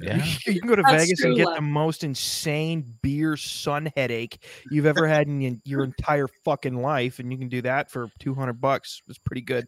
yeah. 0.00 0.24
You 0.46 0.60
can 0.60 0.68
go 0.68 0.76
to 0.76 0.82
That's 0.82 1.04
Vegas 1.04 1.22
and 1.24 1.36
get 1.36 1.46
love. 1.46 1.56
the 1.56 1.62
most 1.62 2.04
insane 2.04 2.94
beer 3.02 3.36
sun 3.36 3.90
headache 3.96 4.44
you've 4.70 4.86
ever 4.86 5.06
had 5.06 5.26
in 5.28 5.60
your 5.64 5.82
entire 5.84 6.28
fucking 6.44 6.80
life, 6.80 7.18
and 7.18 7.30
you 7.32 7.38
can 7.38 7.48
do 7.48 7.62
that 7.62 7.90
for 7.90 8.08
two 8.18 8.34
hundred 8.34 8.60
bucks. 8.60 9.02
It's 9.08 9.18
pretty 9.18 9.42
good. 9.42 9.66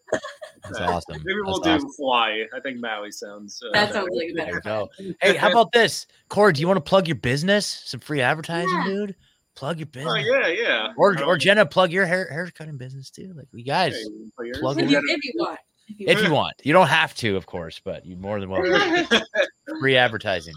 That's 0.65 0.79
awesome. 0.79 1.21
Maybe 1.25 1.41
we'll 1.43 1.61
That's 1.61 1.83
do 1.83 1.89
awesome. 1.89 1.91
Hawaii. 1.99 2.45
I 2.55 2.61
think 2.61 2.81
Maui 2.81 3.11
sounds. 3.11 3.61
Uh, 3.67 3.71
That 3.73 3.93
sounds 3.93 4.09
like 4.13 4.29
a 4.31 4.35
better. 4.35 4.55
you 4.55 4.61
go. 4.61 4.89
Hey, 5.21 5.37
how 5.37 5.51
about 5.51 5.73
this, 5.73 6.07
Cord? 6.29 6.55
Do 6.55 6.61
you 6.61 6.69
want 6.69 6.77
to 6.77 6.89
plug 6.89 7.09
your 7.09 7.17
business? 7.17 7.67
Some 7.67 8.01
free 8.01 8.21
advertising, 8.21 8.71
Yeah. 8.71 8.85
dude. 8.87 9.17
Plug 9.55 9.79
your 9.79 9.87
business. 9.87 10.13
Oh 10.15 10.17
yeah, 10.17 10.47
yeah. 10.49 10.89
Or 10.97 11.11
or 11.23 11.37
Genna, 11.39 11.71
plug 11.71 11.93
your 11.93 12.07
hair 12.07 12.29
hair 12.31 12.51
cutting 12.55 12.79
business 12.79 13.11
too. 13.11 13.33
Like 13.37 13.49
you 13.53 13.65
guys, 13.65 13.95
hey, 13.95 14.51
plug 14.61 14.81
If 14.81 14.91
you, 14.91 14.99
in. 14.99 15.05
if 15.09 15.25
you 15.25 15.33
want. 15.37 15.59
If 15.89 16.01
you 16.01 16.07
if 16.09 16.15
want. 16.17 16.27
you 16.27 16.33
want. 16.33 16.55
You 16.65 16.73
don't 16.73 16.87
have 16.89 17.15
to, 17.17 17.37
of 17.37 17.45
course, 17.47 17.81
but 17.85 18.07
you're 18.07 18.17
more 18.19 18.41
than 18.41 18.49
welcome. 18.49 19.21
free 19.81 19.97
advertising. 19.97 20.55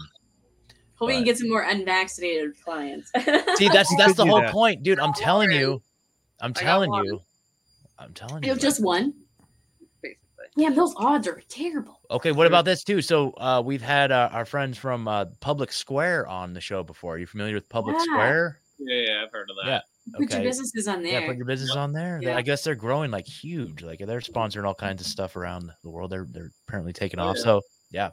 Hopefully, 0.94 1.14
you 1.16 1.20
But- 1.20 1.24
get 1.26 1.38
some 1.38 1.50
more 1.50 1.62
unvaccinated 1.62 2.52
clients. 2.64 3.10
See, 3.56 3.68
that's 3.68 3.94
that's 3.98 4.14
the 4.14 4.24
whole 4.26 4.40
that. 4.40 4.50
point, 4.52 4.82
dude. 4.82 4.98
I'm 4.98 5.12
telling 5.12 5.50
you. 5.52 5.82
I'm 6.40 6.54
telling 6.54 6.92
you. 7.04 7.20
I'm 7.98 8.14
telling 8.14 8.42
You 8.44 8.48
you. 8.50 8.54
know, 8.54 8.60
just 8.60 8.82
one. 8.82 9.12
Basically. 10.02 10.18
Yeah, 10.56 10.70
those 10.70 10.94
odds 10.96 11.28
are 11.28 11.42
terrible. 11.48 12.00
Okay, 12.10 12.32
what 12.32 12.46
about 12.46 12.64
this 12.64 12.82
too? 12.82 13.02
So 13.02 13.32
uh, 13.32 13.62
we've 13.64 13.82
had 13.82 14.10
uh, 14.10 14.30
our 14.32 14.44
friends 14.46 14.78
from 14.78 15.06
uh, 15.06 15.26
Public 15.40 15.70
Square 15.72 16.28
on 16.28 16.54
the 16.54 16.60
show 16.62 16.82
before. 16.82 17.14
Are 17.14 17.18
you 17.18 17.26
familiar 17.26 17.54
with 17.54 17.68
Public 17.68 17.96
Yeah. 17.98 18.02
Square? 18.04 18.60
Yeah, 18.78 19.02
yeah, 19.08 19.22
I've 19.24 19.32
heard 19.32 19.48
of 19.50 19.56
that. 19.62 19.66
Yeah. 19.66 19.80
Put 20.18 20.30
your 20.30 20.38
Okay. 20.38 20.48
businesses 20.48 20.86
on 20.86 21.02
there. 21.02 21.20
Yeah, 21.20 21.26
put 21.26 21.36
your 21.36 21.46
business 21.46 21.74
on 21.74 21.92
there. 21.92 22.20
Yeah. 22.22 22.36
I 22.36 22.42
guess 22.42 22.62
they're 22.62 22.74
growing 22.74 23.10
like 23.10 23.26
huge. 23.26 23.82
Like 23.82 23.98
they're 24.00 24.20
sponsoring 24.20 24.64
all 24.64 24.74
kinds 24.74 25.00
of 25.00 25.06
stuff 25.08 25.34
around 25.36 25.70
the 25.82 25.90
world. 25.90 26.10
They're 26.12 26.26
they're 26.30 26.50
apparently 26.68 26.92
taking 26.92 27.18
Oh, 27.18 27.24
off. 27.28 27.36
yeah. 27.36 27.42
So 27.42 27.60
yeah, 27.90 28.10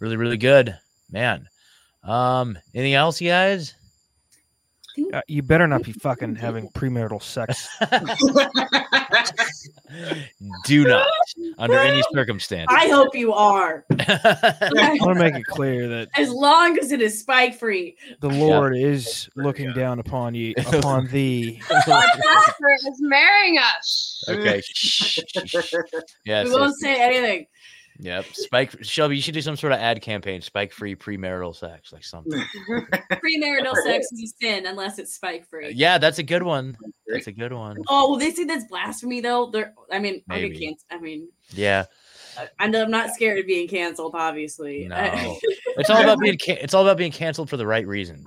really 0.00 0.16
really 0.16 0.36
good, 0.38 0.76
man. 1.10 1.48
Um, 2.04 2.56
anything 2.74 2.94
else, 2.94 3.20
you 3.20 3.28
guys? 3.30 3.74
Uh, 5.12 5.20
you 5.28 5.42
better 5.42 5.66
not 5.66 5.82
be 5.82 5.92
fucking 5.92 6.34
having 6.36 6.68
premarital 6.70 7.22
sex. 7.22 7.68
Do 10.64 10.84
not, 10.84 11.06
under 11.58 11.78
any 11.78 12.02
circumstance. 12.12 12.66
I 12.70 12.88
hope 12.88 13.14
you 13.14 13.32
are. 13.32 13.84
I 13.98 14.98
want 15.00 15.18
to 15.18 15.24
make 15.24 15.34
it 15.34 15.44
clear 15.46 15.88
that 15.88 16.08
As 16.16 16.30
long 16.30 16.78
as 16.78 16.92
it 16.92 17.00
is 17.00 17.18
spike 17.20 17.58
free. 17.58 17.96
the 18.20 18.28
Lord 18.28 18.76
is 18.76 19.28
looking 19.36 19.72
down 19.72 19.98
upon 19.98 20.34
you, 20.34 20.54
upon 20.72 21.06
thee. 21.08 21.60
Our 21.70 21.80
pastor 21.86 22.78
is 22.88 23.00
marrying 23.00 23.58
us. 23.58 24.24
okay. 24.28 24.62
Yes. 26.24 26.46
we 26.46 26.52
won't 26.52 26.76
say 26.78 27.00
anything. 27.00 27.46
Yep. 28.00 28.26
Spike 28.32 28.84
Shelby, 28.84 29.16
you 29.16 29.22
should 29.22 29.34
do 29.34 29.42
some 29.42 29.56
sort 29.56 29.72
of 29.72 29.80
ad 29.80 30.00
campaign. 30.02 30.40
Spike 30.40 30.72
free 30.72 30.94
premarital 30.94 31.54
sex, 31.54 31.92
like 31.92 32.04
something. 32.04 32.40
Premarital 33.10 33.74
sex 33.82 34.06
is 34.12 34.22
a 34.22 34.44
sin 34.44 34.66
unless 34.66 34.98
it's 34.98 35.14
spike 35.14 35.48
free. 35.48 35.66
Uh, 35.66 35.72
yeah, 35.74 35.98
that's 35.98 36.18
a 36.18 36.22
good 36.22 36.42
one. 36.44 36.76
That's 37.08 37.26
a 37.26 37.32
good 37.32 37.52
one. 37.52 37.76
Oh, 37.88 38.10
well, 38.10 38.18
they 38.18 38.30
say 38.30 38.44
that's 38.44 38.64
blasphemy 38.66 39.20
though. 39.20 39.50
They're, 39.50 39.74
I 39.90 39.98
mean, 39.98 40.22
okay, 40.30 40.42
Maybe. 40.42 40.58
can't. 40.58 40.80
I 40.90 40.98
mean, 40.98 41.28
Yeah. 41.50 41.84
And 42.60 42.76
I'm 42.76 42.90
not 42.92 43.10
scared 43.14 43.40
of 43.40 43.46
being 43.46 43.66
canceled, 43.66 44.14
obviously. 44.14 44.86
No, 44.86 44.96
it's 45.76 45.90
all 45.90 46.00
about 46.00 46.20
being. 46.20 46.38
Ca- 46.38 46.58
it's 46.60 46.72
all 46.72 46.82
about 46.82 46.96
being 46.96 47.10
canceled 47.10 47.50
for 47.50 47.56
the 47.56 47.66
right 47.66 47.84
reasons. 47.84 48.24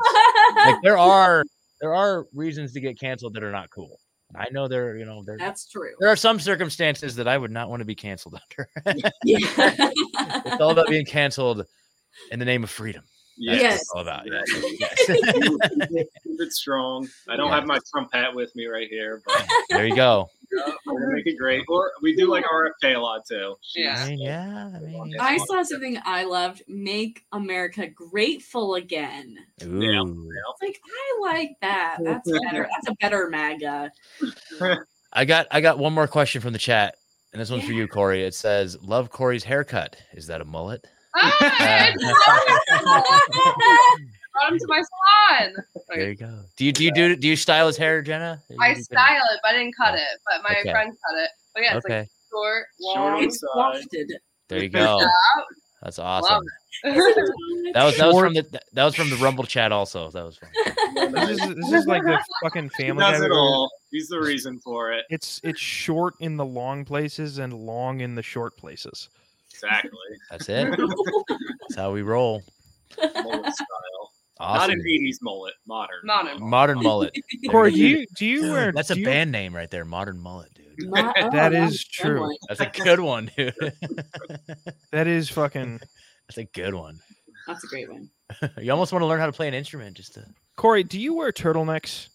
Like 0.57 0.81
there 0.83 0.97
are 0.97 1.45
there 1.79 1.95
are 1.95 2.25
reasons 2.33 2.73
to 2.73 2.81
get 2.81 2.99
canceled 2.99 3.35
that 3.35 3.43
are 3.43 3.53
not 3.53 3.69
cool. 3.69 4.00
I 4.35 4.47
know 4.51 4.67
there, 4.67 4.95
you 4.97 5.05
know, 5.05 5.23
there. 5.25 5.37
That's 5.37 5.67
true. 5.69 5.91
There 5.99 6.09
are 6.09 6.15
some 6.15 6.39
circumstances 6.39 7.15
that 7.15 7.27
I 7.27 7.37
would 7.37 7.51
not 7.51 7.69
want 7.69 7.81
to 7.81 7.85
be 7.85 7.95
canceled 7.95 8.39
under. 8.39 8.69
It's 9.23 10.61
all 10.61 10.71
about 10.71 10.87
being 10.87 11.05
canceled 11.05 11.65
in 12.31 12.39
the 12.39 12.45
name 12.45 12.63
of 12.63 12.69
freedom. 12.69 13.03
That's 13.37 13.57
what 13.57 13.61
Yes. 13.61 13.81
it's 13.81 13.91
all 13.91 14.01
about. 14.01 14.25
Yeah. 14.27 14.41
Keep 15.05 16.39
it 16.41 16.51
strong. 16.53 17.07
I 17.29 17.35
don't 17.37 17.47
Yeah. 17.49 17.55
have 17.55 17.65
my 17.65 17.79
Trump 17.91 18.09
hat 18.13 18.35
with 18.35 18.55
me 18.55 18.65
right 18.67 18.87
here, 18.89 19.21
but 19.25 19.45
There 19.69 19.87
you 19.87 19.95
go. 19.95 20.29
Uh, 20.59 20.71
we're 20.85 21.01
gonna 21.01 21.15
make 21.15 21.27
it 21.27 21.37
great. 21.37 21.63
Or 21.67 21.91
we 22.01 22.15
do 22.15 22.29
like 22.29 22.45
RFK 22.45 22.95
a 22.95 22.99
lot 22.99 23.25
too. 23.25 23.55
I 23.77 24.09
mean, 24.09 24.19
yeah. 24.19 24.71
I 24.75 24.79
mean, 24.79 25.15
I 25.19 25.37
saw 25.37 25.63
something 25.63 25.97
I 26.05 26.23
loved. 26.23 26.63
Make 26.67 27.25
America 27.31 27.87
grateful 27.87 28.75
again. 28.75 29.37
Ooh. 29.63 29.81
It's 29.81 30.61
like 30.61 30.79
I 30.85 31.19
like 31.21 31.51
that. 31.61 31.97
That's 32.03 32.29
better. 32.29 32.67
That's 32.71 32.89
a 32.89 32.95
better 33.01 33.29
MAGA. 33.29 33.91
I 35.13 35.25
got 35.25 35.47
I 35.51 35.61
got 35.61 35.77
one 35.77 35.93
more 35.93 36.07
question 36.07 36.41
from 36.41 36.53
the 36.53 36.59
chat, 36.59 36.95
and 37.33 37.41
this 37.41 37.49
one's 37.49 37.65
for 37.65 37.73
you, 37.73 37.87
Corey. 37.87 38.23
It 38.23 38.33
says, 38.33 38.77
"Love 38.81 39.09
Corey's 39.09 39.43
haircut. 39.43 39.97
Is 40.13 40.27
that 40.27 40.41
a 40.41 40.45
mullet?" 40.45 40.85
Ah, 41.15 41.91
Brought 44.33 44.53
him 44.53 44.59
to 44.59 44.65
my 44.67 44.81
salon. 44.81 45.53
There 45.89 46.09
you 46.09 46.15
go. 46.15 46.39
Do 46.55 46.65
you 46.65 46.71
do 46.71 46.83
you 46.85 46.91
do 46.91 47.15
do 47.15 47.27
you 47.27 47.35
style 47.35 47.67
his 47.67 47.77
hair, 47.77 48.01
Genna? 48.03 48.41
I 48.59 48.73
style 48.75 49.23
it, 49.33 49.39
but 49.43 49.49
I 49.49 49.53
didn't 49.53 49.75
cut 49.75 49.95
it. 49.95 50.01
But 50.25 50.43
my 50.43 50.55
Okay. 50.61 50.71
friend 50.71 50.89
cut 50.91 51.19
it. 51.19 51.29
But 51.53 51.63
yeah, 51.63 51.75
it's 51.77 51.85
Okay. 51.85 51.99
like 51.99 52.09
short, 52.31 52.65
Short 52.93 52.95
long. 52.97 53.13
on 53.17 53.23
It's 53.25 53.39
side. 53.41 53.47
wafted. 53.55 54.11
There 54.47 54.63
you 54.63 54.69
go. 54.69 54.99
That's 55.81 55.99
awesome. 55.99 56.43
That 57.73 57.85
was 57.85 57.95
that 57.97 58.07
was 58.07 58.19
from 58.19 58.33
the 58.33 58.59
that 58.73 58.83
was 58.83 58.95
from 58.95 59.09
the 59.09 59.15
Rumble 59.17 59.45
chat 59.45 59.71
also. 59.71 60.09
That 60.11 60.25
was 60.25 60.37
fun. 60.37 60.49
This 61.25 61.41
is, 61.41 61.55
this 61.55 61.71
is 61.71 61.85
like 61.85 62.03
the 62.03 62.19
fucking 62.43 62.69
family. 62.71 63.01
Guy 63.01 63.11
does 63.11 63.21
it 63.21 63.31
all. 63.31 63.71
He's 63.91 64.07
the 64.09 64.19
reason 64.19 64.59
for 64.59 64.91
it. 64.91 65.05
It's 65.09 65.39
it's 65.43 65.59
short 65.59 66.15
in 66.19 66.35
the 66.37 66.45
long 66.45 66.83
places 66.83 67.37
and 67.37 67.53
long 67.53 68.01
in 68.01 68.15
the 68.15 68.21
short 68.23 68.57
places. 68.57 69.09
Exactly. 69.51 69.91
That's 70.29 70.49
it. 70.49 70.69
That's 70.77 71.75
how 71.75 71.93
we 71.93 72.01
roll. 72.01 72.43
Mullet 72.99 73.53
style. 73.53 74.10
Not 74.41 74.61
Awesome. 74.61 74.71
an 74.71 74.81
80s 74.85 75.17
mullet, 75.21 75.53
modern. 75.67 75.95
Modern. 76.03 76.49
Modern 76.49 76.81
mullet. 76.81 77.15
Corey, 77.49 77.71
do 77.71 77.77
you 77.77 77.97
you 77.99 78.05
do 78.17 78.25
you 78.25 78.51
wear? 78.51 78.71
That's 78.71 78.89
a 78.89 78.95
do 78.95 79.01
you- 79.01 79.05
band 79.05 79.31
name 79.31 79.55
right 79.55 79.69
there. 79.69 79.85
Modern 79.85 80.19
mullet, 80.19 80.51
dude. 80.53 80.89
Ma- 80.89 81.13
oh, 81.15 81.29
that's 81.31 81.55
is 81.55 81.85
a 81.99 82.03
good 82.03 82.07
true. 82.09 82.21
one. 82.21 82.35
That's 82.49 82.59
a 82.61 82.65
good 82.65 82.99
one, 82.99 83.31
dude. 83.37 83.53
That 84.91 85.07
is 85.07 85.29
fucking. 85.29 85.79
That's 86.27 86.37
a 86.37 86.43
good 86.45 86.73
one. 86.73 86.99
That's 87.47 87.63
a 87.63 87.67
great 87.67 87.89
one. 87.91 88.09
You 88.59 88.71
almost 88.71 88.91
want 88.91 89.03
to 89.03 89.07
learn 89.07 89.19
how 89.19 89.25
to 89.25 89.31
play 89.31 89.47
an 89.47 89.53
instrument 89.53 89.95
just 89.97 90.13
to. 90.15 90.25
Corey, 90.57 90.83
do 90.83 90.99
you 90.99 91.13
wear 91.13 91.31
turtlenecks? 91.31 92.07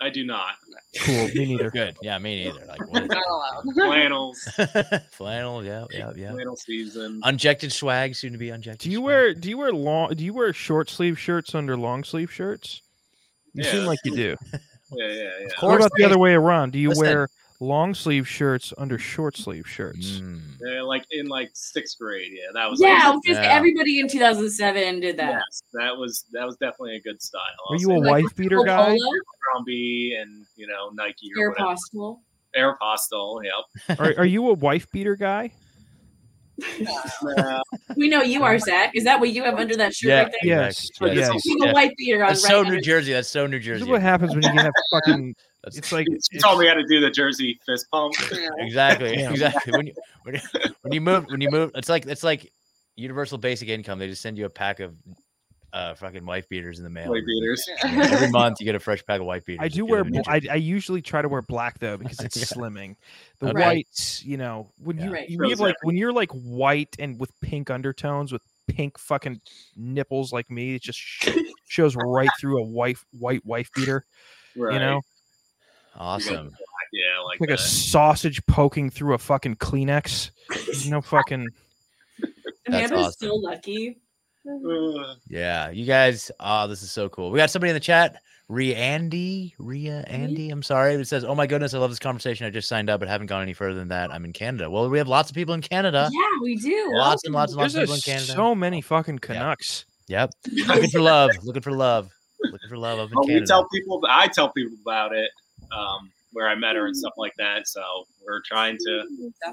I 0.00 0.10
do 0.10 0.24
not. 0.24 0.54
Cool, 1.00 1.28
me 1.28 1.44
neither. 1.56 1.70
Good. 1.70 1.96
Yeah, 2.02 2.18
me 2.18 2.44
neither. 2.44 2.64
Like 2.66 2.88
what 2.88 3.02
is 3.02 3.08
Not 3.08 3.24
allowed. 3.28 3.62
Flannels. 3.74 4.40
flannel? 5.10 5.64
Yeah, 5.64 5.86
yeah, 5.90 6.12
yeah. 6.16 6.32
Flannel 6.32 6.56
season. 6.56 7.20
Unjected 7.24 7.72
swag, 7.72 8.14
soon 8.14 8.32
to 8.32 8.38
be 8.38 8.50
unjected. 8.50 8.84
Do 8.84 8.90
you 8.90 8.98
swag. 8.98 9.04
wear 9.04 9.34
do 9.34 9.48
you 9.48 9.58
wear 9.58 9.72
long 9.72 10.14
do 10.14 10.24
you 10.24 10.32
wear 10.32 10.52
short 10.52 10.88
sleeve 10.88 11.18
shirts 11.18 11.54
under 11.54 11.76
long 11.76 12.04
sleeve 12.04 12.32
shirts? 12.32 12.82
You 13.54 13.64
seem 13.64 13.86
like 13.86 13.98
you 14.04 14.14
do. 14.14 14.36
Yeah, 14.92 15.06
yeah, 15.06 15.12
yeah. 15.12 15.28
Of 15.28 15.42
What 15.42 15.56
course, 15.58 15.86
about 15.86 15.92
the 15.96 16.04
other 16.04 16.18
way 16.18 16.34
around? 16.34 16.72
Do 16.72 16.78
you 16.78 16.90
listen. 16.90 17.04
wear 17.04 17.28
long 17.60 17.92
sleeve 17.94 18.26
shirts 18.28 18.72
under 18.78 18.98
short 18.98 19.36
sleeve 19.36 19.66
shirts? 19.68 20.20
Mm. 20.20 20.40
Yeah, 20.64 20.82
like 20.82 21.04
in 21.10 21.26
like 21.28 21.50
sixth 21.54 21.98
grade. 21.98 22.30
Yeah, 22.32 22.46
that 22.54 22.70
was. 22.70 22.80
Yeah, 22.80 23.10
like, 23.10 23.20
just- 23.26 23.40
Yeah. 23.42 23.54
everybody 23.54 24.00
in 24.00 24.08
2007 24.08 25.00
did 25.00 25.16
that. 25.18 25.32
yes, 25.46 25.62
that 25.74 25.96
was 25.96 26.24
that 26.32 26.46
was 26.46 26.56
definitely 26.56 26.96
a 26.96 27.00
good 27.00 27.20
style. 27.22 27.40
Are 27.70 27.74
I'll 27.74 27.80
you 27.80 27.90
a 27.92 28.00
that. 28.02 28.10
wife 28.10 28.36
beater 28.36 28.62
guy? 28.64 28.84
polo, 28.96 28.96
Abercrombie 28.96 30.16
and 30.20 30.46
you 30.56 30.66
know 30.66 30.90
Nike 30.94 31.30
or 31.38 31.50
whatever. 31.50 31.74
Aeropostale. 31.94 32.20
Aeropostale. 32.56 33.42
Yep. 33.88 33.98
Are, 34.00 34.14
are 34.22 34.26
you 34.26 34.48
a 34.48 34.54
wife 34.54 34.90
beater 34.92 35.16
guy? 35.16 35.52
Uh, 36.80 37.60
We 37.96 38.08
know 38.08 38.22
you 38.22 38.42
are, 38.42 38.58
Zach. 38.58 38.94
Is 38.94 39.04
that 39.04 39.20
what 39.20 39.30
you 39.30 39.44
have 39.44 39.54
under 39.58 39.76
that 39.76 39.94
shirt 39.94 40.08
Yeah, 40.08 40.22
right 40.22 40.32
there? 40.42 40.48
Yes, 40.48 40.88
exactly. 40.90 41.16
yes. 41.18 41.30
Yes. 41.34 41.44
You 41.46 41.58
a 41.64 41.72
white 41.72 41.92
beater 41.96 42.22
on 42.24 42.28
That's 42.30 42.44
right 42.44 42.50
so 42.50 42.62
New 42.62 42.80
Jersey. 42.80 43.12
That's 43.12 43.28
so 43.28 43.46
New 43.46 43.58
This 43.58 43.66
Jersey. 43.66 43.82
is 43.82 43.88
what 43.88 44.02
happens 44.02 44.34
when 44.34 44.42
you 44.42 44.50
have 44.60 44.72
fucking. 44.92 45.34
That's 45.64 45.76
It's 45.78 45.92
like 45.92 46.06
she 46.06 46.12
it's- 46.36 46.42
told 46.42 46.60
me 46.60 46.66
how 46.68 46.74
to 46.74 46.84
do 46.86 47.00
the 47.00 47.10
Jersey 47.10 47.58
fist 47.66 47.86
pump. 47.90 48.14
exactly, 48.58 49.14
exactly. 49.24 49.72
When 49.72 49.86
you, 49.88 49.94
when 50.22 50.34
you 50.34 50.40
when 50.82 50.92
you 50.92 51.00
move 51.00 51.26
when 51.28 51.40
you 51.40 51.50
move, 51.50 51.72
it's 51.74 51.88
like 51.88 52.06
it's 52.06 52.22
like 52.22 52.52
universal 52.96 53.38
basic 53.38 53.68
income. 53.68 53.98
They 53.98 54.06
just 54.08 54.22
send 54.22 54.38
you 54.38 54.44
a 54.46 54.50
pack 54.50 54.80
of 54.80 54.94
uh 55.72 55.94
fucking 55.94 56.24
wife 56.24 56.48
beaters 56.48 56.78
in 56.78 56.84
the 56.84 56.90
mail. 56.90 57.10
White 57.10 57.26
beaters. 57.26 57.68
Every 57.84 58.30
month 58.30 58.58
you 58.60 58.64
get 58.64 58.74
a 58.76 58.80
fresh 58.80 59.04
pack 59.04 59.20
of 59.20 59.26
white 59.26 59.44
beaters. 59.44 59.64
I 59.64 59.68
do 59.68 59.84
wear. 59.84 59.98
live 59.98 60.06
in 60.06 60.12
New 60.14 60.22
bl- 60.22 60.30
I, 60.30 60.40
I 60.52 60.54
usually 60.54 61.02
try 61.02 61.20
to 61.22 61.28
wear 61.28 61.42
black 61.42 61.78
though 61.80 61.96
because 61.98 62.20
it's 62.20 62.36
Yeah. 62.38 62.44
slimming. 62.44 62.94
The 63.40 63.48
Okay. 63.50 63.60
whites, 63.60 64.24
you 64.24 64.36
know, 64.36 64.70
when 64.78 64.98
you, 64.98 65.12
right. 65.12 65.28
you 65.28 65.42
have 65.48 65.60
like 65.60 65.74
when 65.82 65.96
you're 65.96 66.12
like 66.12 66.30
white 66.30 66.94
and 67.00 67.18
with 67.20 67.32
pink 67.42 67.68
undertones 67.68 68.32
with 68.32 68.42
pink 68.68 68.96
fucking 68.96 69.40
nipples 69.76 70.32
like 70.32 70.50
me, 70.50 70.76
it 70.76 70.82
just 70.82 70.98
shows 71.68 71.96
right 71.96 72.30
through 72.40 72.60
a 72.60 72.64
white 72.64 72.96
white 73.12 73.44
wife 73.44 73.70
beater. 73.74 74.06
Right. 74.56 74.72
You 74.74 74.78
know, 74.80 75.00
Awesome. 75.98 76.54
Yeah, 76.92 77.20
like, 77.24 77.40
like 77.40 77.50
a 77.50 77.58
sausage 77.58 78.44
poking 78.46 78.88
through 78.88 79.14
a 79.14 79.18
fucking 79.18 79.56
Kleenex. 79.56 80.30
There's 80.48 80.88
no 80.88 81.00
fucking. 81.02 81.48
Amanda's 82.66 82.92
awesome. 83.06 83.28
so 83.28 83.34
lucky. 83.34 83.98
Yeah, 85.28 85.68
you 85.70 85.84
guys. 85.84 86.30
Oh, 86.40 86.66
this 86.68 86.82
is 86.82 86.90
so 86.90 87.10
cool. 87.10 87.30
We 87.30 87.36
got 87.36 87.50
somebody 87.50 87.70
in 87.70 87.74
the 87.74 87.80
chat. 87.80 88.16
Ria 88.48 88.76
Andy, 88.76 89.54
Ria 89.58 90.04
Andy. 90.06 90.44
Mm-hmm. 90.46 90.52
I'm 90.54 90.62
sorry. 90.62 90.94
It 90.94 91.06
says, 91.06 91.22
"Oh 91.22 91.34
my 91.34 91.46
goodness, 91.46 91.74
I 91.74 91.78
love 91.78 91.90
this 91.90 91.98
conversation. 91.98 92.46
I 92.46 92.50
just 92.50 92.66
signed 92.66 92.88
up, 92.88 93.00
but 93.00 93.08
haven't 93.10 93.26
gone 93.26 93.42
any 93.42 93.52
further 93.52 93.78
than 93.78 93.88
that. 93.88 94.10
I'm 94.10 94.24
in 94.24 94.32
Canada. 94.32 94.70
Well, 94.70 94.88
we 94.88 94.96
have 94.96 95.08
lots 95.08 95.28
of 95.28 95.34
people 95.34 95.52
in 95.52 95.60
Canada. 95.60 96.08
Yeah, 96.10 96.20
we 96.40 96.56
do. 96.56 96.92
Lots 96.94 97.24
and 97.24 97.34
lots 97.34 97.52
and 97.52 97.60
lots 97.60 97.74
There's 97.74 97.90
of 97.90 97.96
people 97.96 97.96
in 97.96 98.00
Canada. 98.18 98.32
so 98.32 98.54
many 98.54 98.80
fucking 98.80 99.18
Canucks. 99.18 99.84
Yep. 100.06 100.30
Looking 100.66 100.88
for 100.90 101.00
love. 101.02 101.30
Looking 101.42 101.60
for 101.62 101.72
love. 101.72 102.10
Looking 102.42 102.68
for 102.70 102.78
love 102.78 102.98
up 103.00 103.10
in 103.10 103.16
Well, 103.16 103.26
we 103.28 103.44
tell 103.44 103.68
people. 103.68 104.02
I 104.08 104.28
tell 104.28 104.48
people 104.50 104.78
about 104.80 105.14
it. 105.14 105.28
Um, 105.76 106.10
where 106.32 106.48
I 106.48 106.54
met 106.54 106.76
her 106.76 106.86
and 106.86 106.96
stuff 106.96 107.14
like 107.16 107.32
that. 107.38 107.66
So 107.66 107.80
we're 108.24 108.42
trying 108.42 108.76
to 108.78 109.04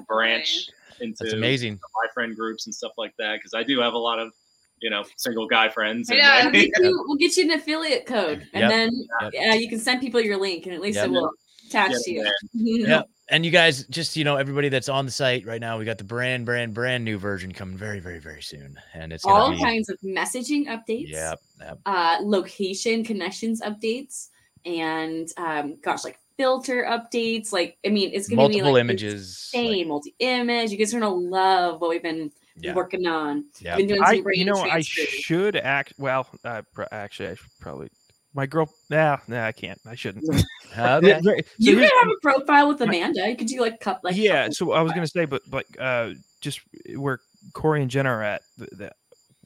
branch 0.06 0.68
into 1.00 1.16
That's 1.24 1.32
amazing. 1.32 1.80
my 1.94 2.08
friend 2.12 2.36
groups 2.36 2.66
and 2.66 2.74
stuff 2.74 2.92
like 2.98 3.14
that 3.18 3.36
because 3.36 3.54
I 3.54 3.62
do 3.62 3.80
have 3.80 3.94
a 3.94 3.98
lot 3.98 4.18
of 4.18 4.32
you 4.80 4.90
know 4.90 5.04
single 5.16 5.46
guy 5.46 5.68
friends. 5.68 6.10
And 6.10 6.18
Yeah, 6.18 6.44
we'll 6.44 6.52
get, 6.52 6.70
you, 6.78 7.04
we'll 7.06 7.16
get 7.16 7.36
you 7.36 7.44
an 7.44 7.52
affiliate 7.58 8.06
code, 8.06 8.46
and 8.52 8.60
Yep, 8.62 8.70
then 8.70 9.06
yep. 9.22 9.32
yeah, 9.34 9.54
you 9.54 9.68
can 9.68 9.78
send 9.78 10.00
people 10.00 10.20
your 10.20 10.36
link, 10.36 10.66
and 10.66 10.74
at 10.74 10.80
least 10.80 10.96
Yep. 10.96 11.06
it 11.06 11.10
will 11.10 11.30
attach 11.68 11.92
Get 11.92 12.00
to 12.02 12.12
you. 12.12 12.32
Yeah. 12.86 13.02
And 13.28 13.44
you 13.44 13.50
guys, 13.50 13.84
just 13.88 14.16
you 14.16 14.22
know, 14.22 14.36
everybody 14.36 14.68
that's 14.68 14.88
on 14.88 15.04
the 15.04 15.10
site 15.10 15.44
right 15.46 15.60
now, 15.60 15.78
we 15.78 15.84
got 15.84 15.98
the 15.98 16.04
brand, 16.04 16.46
brand, 16.46 16.72
brand 16.74 17.04
new 17.04 17.18
version 17.18 17.50
coming 17.50 17.76
very, 17.76 17.98
very, 17.98 18.20
very 18.20 18.40
soon, 18.42 18.78
and 18.94 19.12
it's 19.12 19.24
All 19.24 19.50
be. 19.50 19.60
kinds 19.60 19.88
of 19.88 19.98
messaging 20.04 20.66
updates. 20.68 21.08
Yep. 21.08 21.40
Yep. 21.60 21.78
uh, 21.86 22.18
location 22.22 23.02
connections 23.02 23.60
updates 23.62 24.28
and 24.66 25.28
um, 25.36 25.76
gosh, 25.82 26.04
like 26.04 26.18
filter 26.36 26.84
updates. 26.84 27.52
Like, 27.52 27.78
I 27.86 27.88
mean, 27.88 28.10
it's 28.12 28.28
going 28.28 28.38
to 28.38 28.48
be 28.48 28.60
Multiple 28.60 28.72
like 28.72 28.80
images, 28.80 29.50
insane 29.54 29.88
multi-image. 29.88 30.70
You 30.70 30.76
guys 30.76 30.92
are 30.92 31.00
going 31.00 31.10
to 31.10 31.30
love 31.30 31.80
what 31.80 31.90
we've 31.90 32.02
been 32.02 32.30
Yeah. 32.56 32.74
working 32.74 33.06
on. 33.06 33.46
Yeah. 33.60 33.76
Been 33.76 33.86
doing 33.86 34.02
I, 34.02 34.06
some 34.06 34.16
you 34.16 34.22
brain 34.22 34.46
know, 34.46 34.60
I 34.60 34.80
should 34.80 35.56
act. 35.56 35.94
Well, 35.98 36.26
uh, 36.44 36.62
pr- 36.74 36.84
actually, 36.92 37.28
I 37.30 37.34
should 37.34 37.46
probably. 37.60 37.88
My 38.34 38.44
girl. 38.44 38.68
Nah, 38.90 39.18
nah, 39.28 39.46
I 39.46 39.52
can't. 39.52 39.80
I 39.86 39.94
shouldn't. 39.94 40.28
Okay. 40.76 41.08
Yeah, 41.08 41.20
so 41.22 41.34
you 41.56 41.76
could 41.76 41.84
have 41.84 42.08
a 42.08 42.20
profile 42.20 42.68
with 42.68 42.82
Amanda. 42.82 43.26
You 43.26 43.36
could 43.36 43.46
do 43.46 43.62
like 43.62 43.80
cup 43.80 44.00
like 44.02 44.14
yeah. 44.14 44.42
couple 44.42 44.54
So 44.54 44.72
I 44.72 44.82
was 44.82 44.92
gonna 44.92 45.06
say, 45.06 45.24
but 45.24 45.40
like, 45.50 45.66
uh, 45.80 46.10
just 46.42 46.60
where 46.96 47.20
Corey 47.54 47.80
and 47.80 47.90
Genna 47.90 48.06
are 48.06 48.22
at, 48.22 48.42
the, 48.58 48.66
the, 48.72 48.92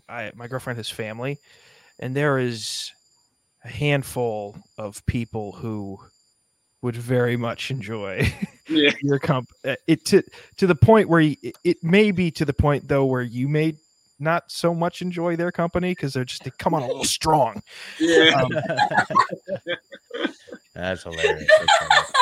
I 0.08 0.32
my 0.34 0.48
girlfriend 0.48 0.78
has 0.78 0.90
family, 0.90 1.38
and 2.00 2.16
there 2.16 2.38
is 2.38 2.90
a 3.64 3.68
handful 3.68 4.56
of 4.78 5.04
people 5.06 5.52
who 5.52 5.98
would 6.82 6.96
very 6.96 7.36
much 7.36 7.70
enjoy 7.70 8.32
Yeah. 8.68 8.92
your 9.02 9.18
comp. 9.18 9.48
uh, 9.66 9.74
It 9.86 10.04
to 10.06 10.22
to 10.58 10.66
the 10.66 10.74
point 10.74 11.08
where 11.08 11.20
you, 11.20 11.36
it, 11.42 11.54
it 11.64 11.76
may 11.84 12.10
be 12.10 12.30
to 12.32 12.44
the 12.44 12.52
point 12.54 12.88
though 12.88 13.04
where 13.04 13.22
you 13.22 13.48
may 13.48 13.74
not 14.18 14.44
so 14.50 14.74
much 14.74 15.02
enjoy 15.02 15.34
their 15.36 15.50
company 15.52 15.90
because 15.92 16.12
they're 16.14 16.24
just 16.24 16.44
they 16.44 16.50
come 16.58 16.72
on 16.74 16.82
a 16.82 16.86
little 16.86 17.04
strong. 17.04 17.62
Yeah. 17.98 18.30
Um, 18.42 18.50
That's 20.74 21.02
hilarious. 21.02 21.48
That's 21.58 21.76
funny. 21.78 22.16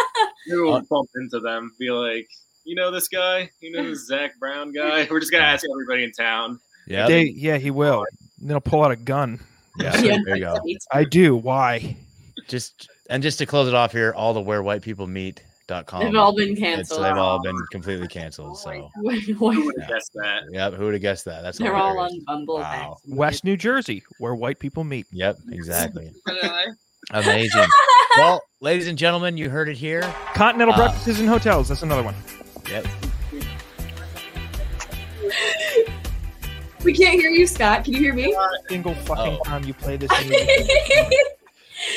We'll 0.48 0.80
bump 0.88 1.10
into 1.16 1.40
them. 1.40 1.72
Be 1.78 1.90
like, 1.90 2.26
you 2.64 2.74
know 2.74 2.90
this 2.90 3.08
guy? 3.08 3.50
You 3.60 3.72
know 3.72 3.82
this 3.88 4.06
Zach 4.06 4.38
Brown 4.38 4.72
guy? 4.72 5.06
We're 5.10 5.20
just 5.20 5.30
gonna 5.32 5.44
ask 5.44 5.64
everybody 5.70 6.04
in 6.04 6.12
town. 6.12 6.58
Yeah. 6.86 7.06
they, 7.06 7.24
yeah, 7.24 7.58
he 7.58 7.70
will. 7.70 8.04
And 8.40 8.48
then 8.48 8.54
he'll 8.54 8.60
pull 8.60 8.82
out 8.82 8.90
a 8.90 8.96
gun. 8.96 9.40
Yeah. 9.78 9.96
Yeah, 10.02 10.18
There 10.24 10.36
you 10.36 10.42
go. 10.42 10.56
I 10.92 11.04
do. 11.04 11.36
Why? 11.36 11.96
Just 12.48 12.88
and 13.10 13.22
just 13.22 13.38
to 13.38 13.46
close 13.46 13.68
it 13.68 13.74
off 13.74 13.92
here, 13.92 14.12
all 14.16 14.32
the 14.34 14.40
where 14.40 14.62
white 14.62 14.82
people 14.82 15.06
meet 15.06 15.42
Dot.com. 15.66 16.02
They've 16.02 16.14
all 16.16 16.34
been 16.34 16.52
It's- 16.52 16.58
canceled. 16.88 17.04
they've 17.04 17.12
all 17.18 17.42
been 17.42 17.58
completely 17.70 18.08
canceled. 18.08 18.58
So, 18.58 18.70
Wait, 18.70 18.84
wait. 18.96 19.22
Who 19.24 19.66
would 19.66 19.78
have 19.78 19.88
guessed 19.90 20.12
that? 20.14 20.44
yep. 20.50 20.72
Who 20.72 20.84
would 20.86 20.94
have 20.94 21.02
guessed 21.02 21.26
that? 21.26 21.42
That's 21.42 21.58
They're 21.58 21.74
all 21.76 21.98
on 21.98 22.24
Bumble. 22.26 22.54
Wow. 22.56 22.96
West 23.06 23.44
New 23.44 23.54
Jersey, 23.56 24.02
where 24.18 24.34
white 24.34 24.58
people 24.58 24.82
meet. 24.82 25.06
Yep, 25.12 25.36
exactly. 25.50 26.10
Amazing. 27.10 27.66
well, 28.16 28.40
ladies 28.60 28.88
and 28.88 28.96
gentlemen, 28.96 29.36
you 29.36 29.50
heard 29.50 29.68
it 29.68 29.76
here. 29.76 30.00
Continental 30.34 30.72
Uh, 30.74 30.88
breakfasts 30.88 31.20
in 31.20 31.26
hotels. 31.26 31.68
That's 31.68 31.82
another 31.82 32.02
one. 32.02 32.14
Yep. 32.70 32.86
We 36.88 36.94
can't 36.94 37.20
hear 37.20 37.28
you, 37.28 37.46
Scott. 37.46 37.84
Can 37.84 37.92
you 37.92 38.00
hear 38.00 38.14
me? 38.14 38.34
Single 38.70 38.94
fucking 38.94 39.36
Oh. 39.40 39.44
time 39.44 39.62
you 39.64 39.74
play 39.74 39.98
this. 39.98 40.08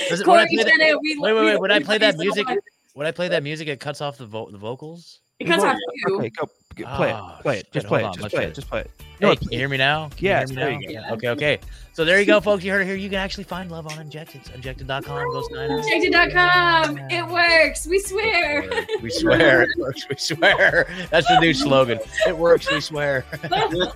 Does 0.10 0.20
it- 0.20 0.28
when 0.28 0.40
I 0.40 0.44
Corey 0.44 0.48
play 0.54 0.64
that- 0.66 0.80
it. 0.82 1.00
We, 1.02 1.18
wait, 1.18 1.32
wait, 1.34 1.46
wait. 1.46 1.60
When 1.62 1.72
I 1.72 1.80
play 1.80 1.98
that 2.00 2.18
music, 2.18 2.46
someone. 2.46 2.60
when 2.94 3.08
I 3.08 3.12
play 3.12 3.30
that 3.30 3.42
music, 3.42 3.70
it 3.70 3.80
cuts 3.80 4.02
off 4.02 4.18
the 4.18 4.26
vo- 4.26 4.52
the 4.52 4.58
vocals. 4.58 5.22
Because 5.44 5.64
of 5.64 5.76
you. 6.08 6.18
Okay, 6.20 6.30
go 6.30 6.46
g- 6.76 6.84
play 6.84 7.12
Ah, 7.14 7.38
it. 7.40 7.42
Play 7.42 7.58
it. 7.60 7.72
Just 7.72 7.88
play 7.88 8.04
it. 8.06 8.14
Just 8.14 8.34
play 8.34 8.46
it. 8.46 8.56
Just 8.56 8.68
play 8.70 8.82
it. 8.82 8.92
Hey, 9.20 9.28
No, 9.28 9.36
can 9.36 9.52
you 9.52 9.58
hear 9.60 9.70
me 9.70 9.78
now? 9.78 10.10
Can 10.10 10.26
Yes, 10.26 10.50
you 10.52 10.58
hear 10.58 10.78
me 10.80 10.88
you 10.90 10.96
now? 10.96 11.10
go. 11.10 11.14
Okay, 11.16 11.28
okay. 11.30 11.60
So 11.94 12.06
there 12.06 12.20
you 12.20 12.26
go, 12.26 12.40
folks. 12.40 12.64
You 12.64 12.72
heard 12.72 12.82
it 12.82 12.86
here. 12.86 12.96
You 12.96 13.10
can 13.10 13.20
actually 13.20 13.44
find 13.44 13.70
love 13.70 13.86
on 13.86 14.00
Unjected. 14.00 14.42
Unjected.com. 14.56 15.04
Go 15.04 15.48
Niners. 15.52 15.86
Unjected.com. 15.86 16.98
It 17.12 17.28
works. 17.28 17.86
We 17.86 18.00
swear. 18.00 18.68
We 19.02 19.10
swear. 19.12 19.64
It 19.64 19.70
works. 19.78 20.08
We 20.10 20.16
swear. 20.18 20.88
That's 21.12 21.28
the 21.28 21.40
new 21.40 21.54
slogan. 21.54 22.00
It 22.28 22.36
works. 22.38 22.72
We 22.72 22.82
swear. 22.82 23.26
All 23.52 23.94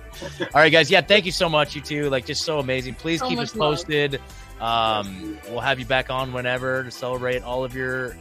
right, 0.54 0.70
guys. 0.70 0.90
Yeah, 0.90 1.00
thank 1.00 1.24
you 1.26 1.32
so 1.32 1.48
much, 1.48 1.74
you 1.74 1.80
two. 1.80 2.08
Like, 2.10 2.26
just 2.26 2.42
so 2.44 2.58
amazing. 2.60 2.94
Please 2.94 3.20
So 3.20 3.28
keep 3.28 3.38
much 3.38 3.48
us 3.48 3.56
love. 3.56 3.72
posted. 3.78 4.20
Um, 4.60 5.38
we'll 5.50 5.60
have 5.60 5.78
you 5.78 5.84
back 5.86 6.08
on 6.10 6.32
whenever 6.32 6.84
to 6.84 6.90
celebrate 6.90 7.42
all 7.42 7.64
of 7.64 7.74
your 7.74 8.16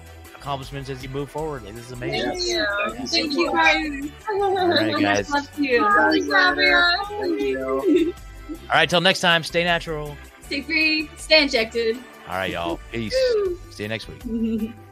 accomplishments 0.46 0.92
as 0.92 1.02
you 1.02 1.10
move 1.10 1.30
forward. 1.32 1.64
Like, 1.64 1.74
this 1.74 1.86
is 1.88 1.92
amazing. 1.92 2.30
Thank 2.30 2.44
you. 2.46 3.08
Thank 3.08 3.34
you, 3.34 3.52
guys. 3.52 3.76
right, 3.82 4.12
So 4.28 4.90
much 4.92 5.02
guys. 5.02 5.30
love 5.32 5.52
to 5.56 5.64
you. 5.64 5.90
Thank 7.20 7.42
you. 7.42 8.14
All 8.50 8.56
right, 8.76 8.88
till 8.88 9.02
next 9.02 9.22
time. 9.22 9.44
Stay 9.44 9.64
natural. 9.64 10.16
Stay 10.44 10.62
free. 10.62 11.10
Stay 11.18 11.42
unjected. 11.42 11.98
All 12.28 12.36
right, 12.36 12.52
y'all. 12.52 12.80
Peace. 12.92 13.16
See 13.72 13.84
you 13.84 13.90
next 13.90 14.08
week. 14.08 14.22
Woo. 14.26 14.72